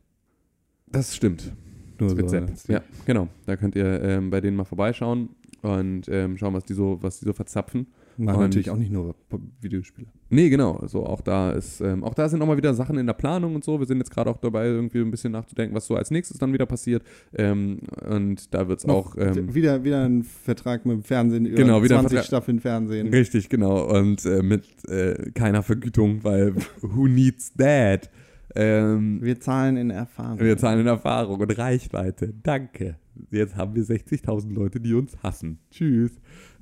Das 0.87 1.15
stimmt. 1.15 1.53
Nur 1.99 2.17
wird 2.17 2.31
so, 2.59 2.73
Ja, 2.73 2.83
genau. 3.07 3.29
Da 3.47 3.57
könnt 3.57 3.77
ihr 3.77 4.03
ähm, 4.03 4.31
bei 4.31 4.41
denen 4.41 4.57
mal 4.57 4.65
vorbeischauen 4.65 5.31
und 5.63 6.09
ähm, 6.09 6.37
schauen, 6.37 6.55
was 6.55 6.65
die 6.65 6.75
so, 6.75 6.99
was 7.03 7.21
die 7.21 7.25
so 7.25 7.33
verzapfen. 7.33 7.87
Machen 8.17 8.37
Und- 8.37 8.43
natürlich 8.43 8.71
auch 8.71 8.77
nicht 8.77 8.93
nur 8.93 9.15
Videospiele. 9.61 10.07
Nee, 10.31 10.49
genau. 10.49 10.77
Also 10.77 11.05
auch 11.05 11.21
da 11.21 11.51
ist, 11.53 11.81
ähm, 11.81 12.05
auch 12.05 12.15
da 12.15 12.29
sind 12.29 12.39
nochmal 12.39 12.57
wieder 12.57 12.73
Sachen 12.75 12.97
in 12.99 13.07
der 13.07 13.13
Planung 13.15 13.55
und 13.55 13.65
so. 13.65 13.79
Wir 13.79 13.87
sind 13.87 13.99
jetzt 13.99 14.11
gerade 14.11 14.31
auch 14.31 14.39
dabei, 14.39 14.67
irgendwie 14.67 15.01
ein 15.01 15.11
bisschen 15.11 15.33
nachzudenken, 15.33 15.75
was 15.75 15.87
so 15.87 15.95
als 15.97 16.11
nächstes 16.11 16.39
dann 16.39 16.53
wieder 16.53 16.67
passiert. 16.67 17.03
Ähm, 17.35 17.81
und 18.09 18.53
da 18.55 18.69
wird 18.69 18.79
es 18.81 18.87
auch. 18.87 19.17
Ähm, 19.19 19.55
wieder, 19.55 19.85
wieder 19.85 20.05
ein 20.05 20.23
Vertrag 20.23 20.85
mit 20.87 20.95
dem 20.97 21.03
Fernsehen, 21.03 21.47
über 21.47 21.57
Genau, 21.57 21.83
wieder 21.83 21.97
ein 21.97 22.03
20 22.03 22.19
Vertrag- 22.19 22.27
Staffeln 22.27 22.61
Fernsehen. 22.61 23.09
Richtig, 23.09 23.49
genau. 23.49 23.85
Und 23.99 24.25
äh, 24.25 24.43
mit 24.43 24.65
äh, 24.89 25.31
keiner 25.33 25.63
Vergütung, 25.63 26.25
weil 26.25 26.55
who 26.83 27.07
needs 27.09 27.53
that? 27.55 28.11
Ähm, 28.55 29.21
Wir 29.23 29.41
zahlen 29.41 29.77
in 29.79 29.89
Erfahrung. 29.91 30.39
wir 30.39 30.57
zahlen 30.59 30.81
in 30.81 30.87
Erfahrung 30.87 31.41
und 31.41 31.57
Reichweite. 31.59 32.35
Danke. 32.43 32.97
Jetzt 33.31 33.57
haben 33.57 33.75
wir 33.75 33.83
60.000 33.85 34.53
Leute, 34.55 34.79
die 34.81 34.93
uns 34.95 35.17
hassen. 35.23 35.59
Tschüss. 35.71 36.11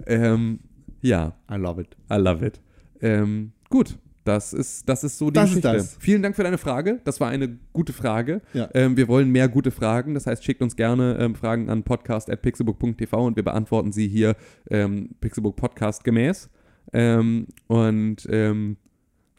Ähm, 0.06 0.60
ja, 1.00 1.34
I 1.50 1.54
love 1.56 1.80
it. 1.80 1.96
I 2.12 2.16
love 2.16 2.44
it. 2.46 2.60
Ähm, 3.00 3.52
gut. 3.68 3.98
Das 4.22 4.52
ist, 4.52 4.86
das 4.86 5.02
ist 5.02 5.16
so 5.16 5.30
die 5.30 5.34
Das 5.34 5.48
ist 5.48 5.56
Geschichte. 5.62 5.76
das. 5.78 5.96
Vielen 5.98 6.22
Dank 6.22 6.36
für 6.36 6.42
deine 6.44 6.58
Frage. 6.58 7.00
Das 7.04 7.20
war 7.20 7.28
eine 7.30 7.56
gute 7.72 7.94
Frage. 7.94 8.42
Ja. 8.52 8.68
Ähm, 8.74 8.96
wir 8.98 9.08
wollen 9.08 9.30
mehr 9.30 9.48
gute 9.48 9.70
Fragen. 9.70 10.12
Das 10.12 10.26
heißt, 10.26 10.44
schickt 10.44 10.60
uns 10.60 10.76
gerne 10.76 11.16
ähm, 11.18 11.34
Fragen 11.34 11.70
an 11.70 11.82
podcast.pixelbook.tv 11.84 13.26
und 13.26 13.36
wir 13.36 13.42
beantworten 13.42 13.92
sie 13.92 14.08
hier 14.08 14.36
ähm, 14.70 15.10
Pixelbook 15.22 15.56
Podcast 15.56 16.04
gemäß. 16.04 16.50
Ähm, 16.92 17.46
und 17.66 18.28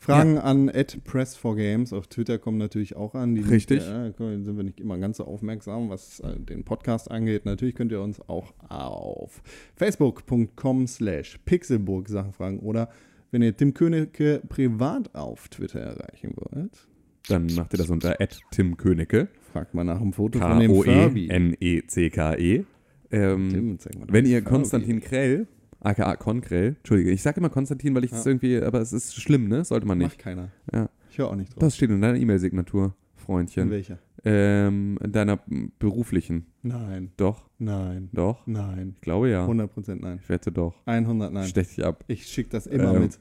Fragen 0.02 0.40
an 0.40 0.72
@press4games 0.72 1.94
auf 1.94 2.08
Twitter 2.08 2.40
kommen 2.40 2.58
natürlich 2.58 2.96
auch 2.96 3.14
an. 3.14 3.36
Die 3.36 3.42
Richtig. 3.42 3.84
Sind, 3.84 4.16
ja, 4.18 4.44
sind 4.44 4.58
wir 4.58 4.64
nicht 4.64 4.80
immer 4.80 4.98
ganz 4.98 5.18
so 5.18 5.26
aufmerksam, 5.26 5.92
was 5.92 6.20
äh, 6.22 6.40
den 6.40 6.64
Podcast 6.64 7.12
angeht. 7.12 7.46
Natürlich 7.46 7.76
könnt 7.76 7.92
ihr 7.92 8.02
uns 8.02 8.20
auch 8.28 8.52
auf 8.68 9.44
facebook.com 9.76 10.88
slash 10.88 11.38
pixelburg 11.46 12.10
Sachen 12.10 12.34
fragen 12.34 12.60
oder 12.62 12.90
wenn 13.30 13.44
ihr 13.44 13.56
Tim 13.56 13.76
Königke 13.76 14.42
privat 14.50 15.14
auf 15.14 15.50
Twitter 15.50 15.82
erreichen 15.82 16.34
wollt, 16.36 16.88
dann 17.28 17.46
macht 17.54 17.74
ihr 17.76 17.78
das 17.78 17.92
unter 17.92 18.18
Tim 18.50 18.78
Königke. 18.78 19.28
fragt 19.54 19.76
mal 19.76 19.84
nach 19.84 20.02
einem 20.02 20.14
Foto 20.14 20.40
von 20.40 20.60
dem 20.60 20.74
Furby. 20.74 21.28
K-O-E-N-E-C-K-E. 21.28 22.64
Ähm, 23.12 23.78
wenn 24.08 24.26
ihr. 24.26 24.42
Konstantin 24.42 25.00
Krell, 25.00 25.46
aka 25.82 26.16
Konkrell, 26.16 26.76
Entschuldige, 26.78 27.12
ich 27.12 27.22
sage 27.22 27.40
immer 27.40 27.50
Konstantin, 27.50 27.94
weil 27.96 28.04
ich 28.06 28.12
das 28.12 28.26
Ja. 28.26 28.32
irgendwie, 28.32 28.62
aber 28.62 28.80
es 28.80 28.94
ist 28.94 29.16
schlimm, 29.16 29.48
ne? 29.48 29.64
Sollte 29.66 29.86
man 29.86 29.98
nicht. 29.98 30.08
Macht 30.12 30.20
keiner. 30.20 30.50
Ja. 30.74 30.90
Ich 31.10 31.18
höre 31.18 31.28
auch 31.30 31.36
nicht 31.36 31.54
drauf. 31.54 31.60
Das 31.60 31.76
steht 31.76 31.90
in 31.90 32.02
deiner 32.02 32.18
E-Mail-Signatur, 32.18 32.86
in 33.18 33.24
Freundchen. 33.24 33.70
welcher? 33.70 34.00
Ähm, 34.24 35.00
in 35.04 35.12
deiner 35.12 35.40
beruflichen. 35.80 36.46
Nein, 36.62 37.12
Doch, 37.18 37.50
nein, 37.58 38.10
doch. 38.14 38.46
nein. 38.46 38.94
Ich 38.96 39.02
glaube 39.02 39.30
ja. 39.32 39.46
100% 39.48 39.96
nein. 40.00 40.20
Ich 40.22 40.30
wette 40.30 40.52
doch. 40.52 40.76
100 40.86 41.34
nein. 41.34 41.46
Stech 41.48 41.70
dich 41.76 41.84
ab. 41.84 42.04
Ich 42.08 42.28
schicke 42.28 42.50
das 42.52 42.68
immer 42.68 42.94
Ähm, 42.96 43.02
mit. 43.02 43.20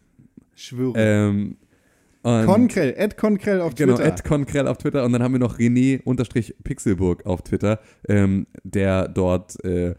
Schwöre. 0.54 0.92
Ähm, 0.96 1.56
Konkrell, 2.22 2.92
Ed 2.98 3.16
Konkrell 3.16 3.62
auf 3.62 3.74
Genau, 3.74 3.96
Twitter. 3.96 4.08
Ed 4.12 4.24
Konkrell 4.24 4.68
auf 4.68 4.76
Twitter 4.76 5.06
und 5.06 5.12
dann 5.12 5.22
haben 5.22 5.32
wir 5.32 5.38
noch 5.38 5.58
René-Pixelburg 5.58 7.24
auf 7.24 7.40
Twitter, 7.42 7.80
ähm, 8.08 8.46
der 8.62 9.08
dort 9.08 9.62
äh, 9.64 9.94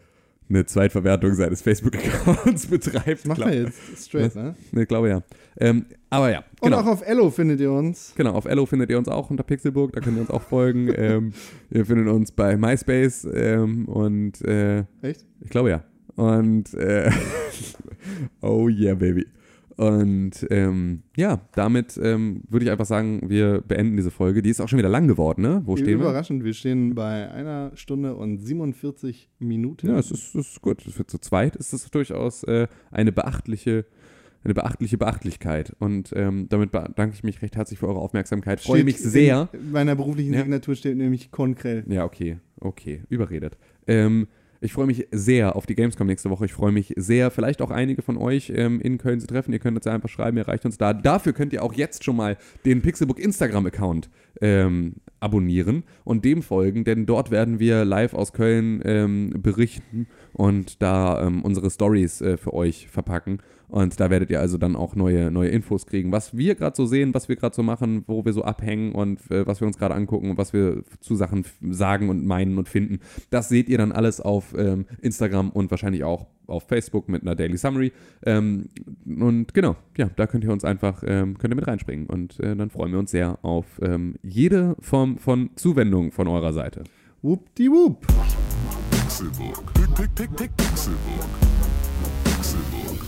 eine 0.48 0.66
Zweitverwertung 0.66 1.34
seines 1.34 1.62
Facebook-Accounts 1.62 2.66
betreibt. 2.70 3.26
Machen 3.26 3.36
Glaub- 3.42 3.50
wir 3.50 3.62
jetzt 3.62 4.06
straight, 4.06 4.34
ne? 4.34 4.54
Ne, 4.72 4.86
glaube 4.86 5.08
ja. 5.08 5.22
Ähm, 5.58 5.86
aber 6.10 6.30
ja, 6.30 6.44
Und 6.60 6.70
genau. 6.70 6.80
auch 6.80 6.86
auf 6.86 7.02
Ello 7.06 7.30
findet 7.30 7.60
ihr 7.60 7.72
uns. 7.72 8.12
Genau, 8.16 8.32
auf 8.32 8.44
Ello 8.44 8.66
findet 8.66 8.90
ihr 8.90 8.98
uns 8.98 9.08
auch 9.08 9.30
unter 9.30 9.42
Pixelburg, 9.42 9.92
da 9.92 10.00
könnt 10.00 10.16
ihr 10.16 10.22
uns 10.22 10.30
auch 10.30 10.42
folgen. 10.42 10.92
ähm, 10.96 11.32
ihr 11.70 11.86
findet 11.86 12.08
uns 12.08 12.32
bei 12.32 12.56
MySpace 12.56 13.26
ähm, 13.32 13.86
und 13.86 14.42
äh, 14.42 14.84
Echt? 15.02 15.24
ich 15.40 15.50
glaube 15.50 15.70
ja. 15.70 15.84
Und 16.16 16.74
äh, 16.74 17.10
oh 18.42 18.68
yeah, 18.68 18.94
baby. 18.94 19.26
Und 19.76 20.46
ähm, 20.50 21.02
ja, 21.16 21.40
damit 21.54 21.98
ähm, 22.02 22.42
würde 22.48 22.64
ich 22.64 22.70
einfach 22.70 22.86
sagen, 22.86 23.22
wir 23.28 23.62
beenden 23.62 23.96
diese 23.96 24.10
Folge. 24.10 24.42
Die 24.42 24.50
ist 24.50 24.60
auch 24.60 24.68
schon 24.68 24.78
wieder 24.78 24.88
lang 24.88 25.08
geworden, 25.08 25.42
ne? 25.42 25.62
Wo 25.64 25.76
stehen? 25.76 26.00
Überraschend, 26.00 26.44
wir 26.44 26.54
stehen 26.54 26.94
bei 26.94 27.30
einer 27.30 27.72
Stunde 27.74 28.14
und 28.14 28.38
47 28.38 29.30
Minuten. 29.38 29.88
Ja, 29.88 29.98
es 29.98 30.10
ist, 30.10 30.34
es 30.34 30.48
ist 30.52 30.62
gut. 30.62 30.82
Für 30.82 31.06
zu 31.06 31.18
zweit 31.18 31.56
ist 31.56 31.72
es 31.72 31.90
durchaus 31.90 32.42
äh, 32.44 32.68
eine 32.90 33.12
beachtliche, 33.12 33.86
eine 34.44 34.54
beachtliche 34.54 34.98
Beachtlichkeit. 34.98 35.74
Und 35.78 36.12
ähm, 36.14 36.46
damit 36.48 36.70
bedanke 36.72 37.14
ich 37.14 37.22
mich 37.22 37.40
recht 37.42 37.56
herzlich 37.56 37.78
für 37.78 37.88
eure 37.88 38.00
Aufmerksamkeit. 38.00 38.60
Freue 38.60 38.78
Steht 38.78 38.86
mich 38.86 38.98
sehr. 38.98 39.48
In 39.52 39.72
meiner 39.72 39.94
beruflichen 39.94 40.34
Ja. 40.34 40.40
Signatur 40.40 40.74
steht 40.74 40.96
nämlich 40.96 41.30
Konkrell. 41.30 41.84
Ja, 41.88 42.04
okay, 42.04 42.38
okay, 42.60 43.02
überredet. 43.08 43.56
Ähm, 43.86 44.28
ich 44.62 44.72
freue 44.72 44.86
mich 44.86 45.08
sehr 45.10 45.56
auf 45.56 45.66
die 45.66 45.74
Gamescom 45.74 46.06
nächste 46.06 46.30
Woche. 46.30 46.44
Ich 46.44 46.52
freue 46.52 46.72
mich 46.72 46.94
sehr, 46.96 47.30
vielleicht 47.30 47.60
auch 47.60 47.70
einige 47.70 48.00
von 48.00 48.16
euch 48.16 48.52
ähm, 48.54 48.80
in 48.80 48.96
Köln 48.96 49.20
zu 49.20 49.26
treffen. 49.26 49.52
Ihr 49.52 49.58
könnt 49.58 49.76
uns 49.76 49.86
ja 49.86 49.92
einfach 49.92 50.08
schreiben, 50.08 50.36
ihr 50.36 50.44
erreicht 50.44 50.64
uns 50.64 50.78
da. 50.78 50.94
Dafür 50.94 51.32
könnt 51.32 51.52
ihr 51.52 51.62
auch 51.62 51.74
jetzt 51.74 52.04
schon 52.04 52.16
mal 52.16 52.36
den 52.64 52.80
Pixelbook 52.80 53.18
Instagram-Account 53.18 54.08
ähm, 54.40 54.94
abonnieren 55.18 55.82
und 56.04 56.24
dem 56.24 56.42
folgen, 56.42 56.84
denn 56.84 57.06
dort 57.06 57.30
werden 57.30 57.58
wir 57.58 57.84
live 57.84 58.14
aus 58.14 58.32
Köln 58.32 58.80
ähm, 58.84 59.34
berichten 59.36 60.06
und 60.32 60.80
da 60.80 61.26
ähm, 61.26 61.42
unsere 61.42 61.70
Stories 61.70 62.20
äh, 62.20 62.36
für 62.36 62.54
euch 62.54 62.88
verpacken. 62.88 63.38
Und 63.72 63.98
da 64.00 64.10
werdet 64.10 64.28
ihr 64.28 64.38
also 64.38 64.58
dann 64.58 64.76
auch 64.76 64.94
neue, 64.94 65.30
neue 65.30 65.48
Infos 65.48 65.86
kriegen, 65.86 66.12
was 66.12 66.36
wir 66.36 66.56
gerade 66.56 66.76
so 66.76 66.84
sehen, 66.84 67.14
was 67.14 67.30
wir 67.30 67.36
gerade 67.36 67.54
so 67.54 67.62
machen, 67.62 68.04
wo 68.06 68.22
wir 68.22 68.34
so 68.34 68.44
abhängen 68.44 68.92
und 68.92 69.18
äh, 69.30 69.46
was 69.46 69.62
wir 69.62 69.66
uns 69.66 69.78
gerade 69.78 69.94
angucken 69.94 70.28
und 70.28 70.36
was 70.36 70.52
wir 70.52 70.84
zu 71.00 71.16
Sachen 71.16 71.46
sagen 71.70 72.10
und 72.10 72.26
meinen 72.26 72.58
und 72.58 72.68
finden. 72.68 73.00
Das 73.30 73.48
seht 73.48 73.70
ihr 73.70 73.78
dann 73.78 73.90
alles 73.90 74.20
auf 74.20 74.54
ähm, 74.58 74.84
Instagram 75.00 75.48
und 75.48 75.70
wahrscheinlich 75.70 76.04
auch 76.04 76.26
auf 76.46 76.68
Facebook 76.68 77.08
mit 77.08 77.22
einer 77.22 77.34
Daily 77.34 77.56
Summary. 77.56 77.92
Ähm, 78.26 78.68
und 79.06 79.54
genau, 79.54 79.76
ja, 79.96 80.10
da 80.16 80.26
könnt 80.26 80.44
ihr 80.44 80.52
uns 80.52 80.66
einfach, 80.66 81.02
ähm, 81.06 81.38
könnt 81.38 81.54
ihr 81.54 81.56
mit 81.56 81.66
reinspringen. 81.66 82.08
Und 82.08 82.40
äh, 82.40 82.54
dann 82.54 82.68
freuen 82.68 82.92
wir 82.92 82.98
uns 82.98 83.10
sehr 83.10 83.38
auf 83.42 83.80
ähm, 83.82 84.16
jede 84.22 84.76
Form 84.80 85.16
von 85.16 85.48
Zuwendung 85.56 86.12
von 86.12 86.28
eurer 86.28 86.52
Seite. 86.52 86.84
Wuppdiwupp. 87.22 88.06
Pixelbook. 88.90 89.72
Pick, 90.36 90.50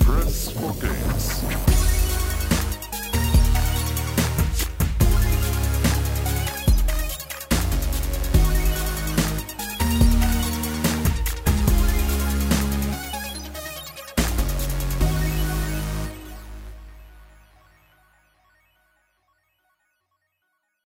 Press 0.05 0.51
for 0.51 0.75
games. 0.83 1.84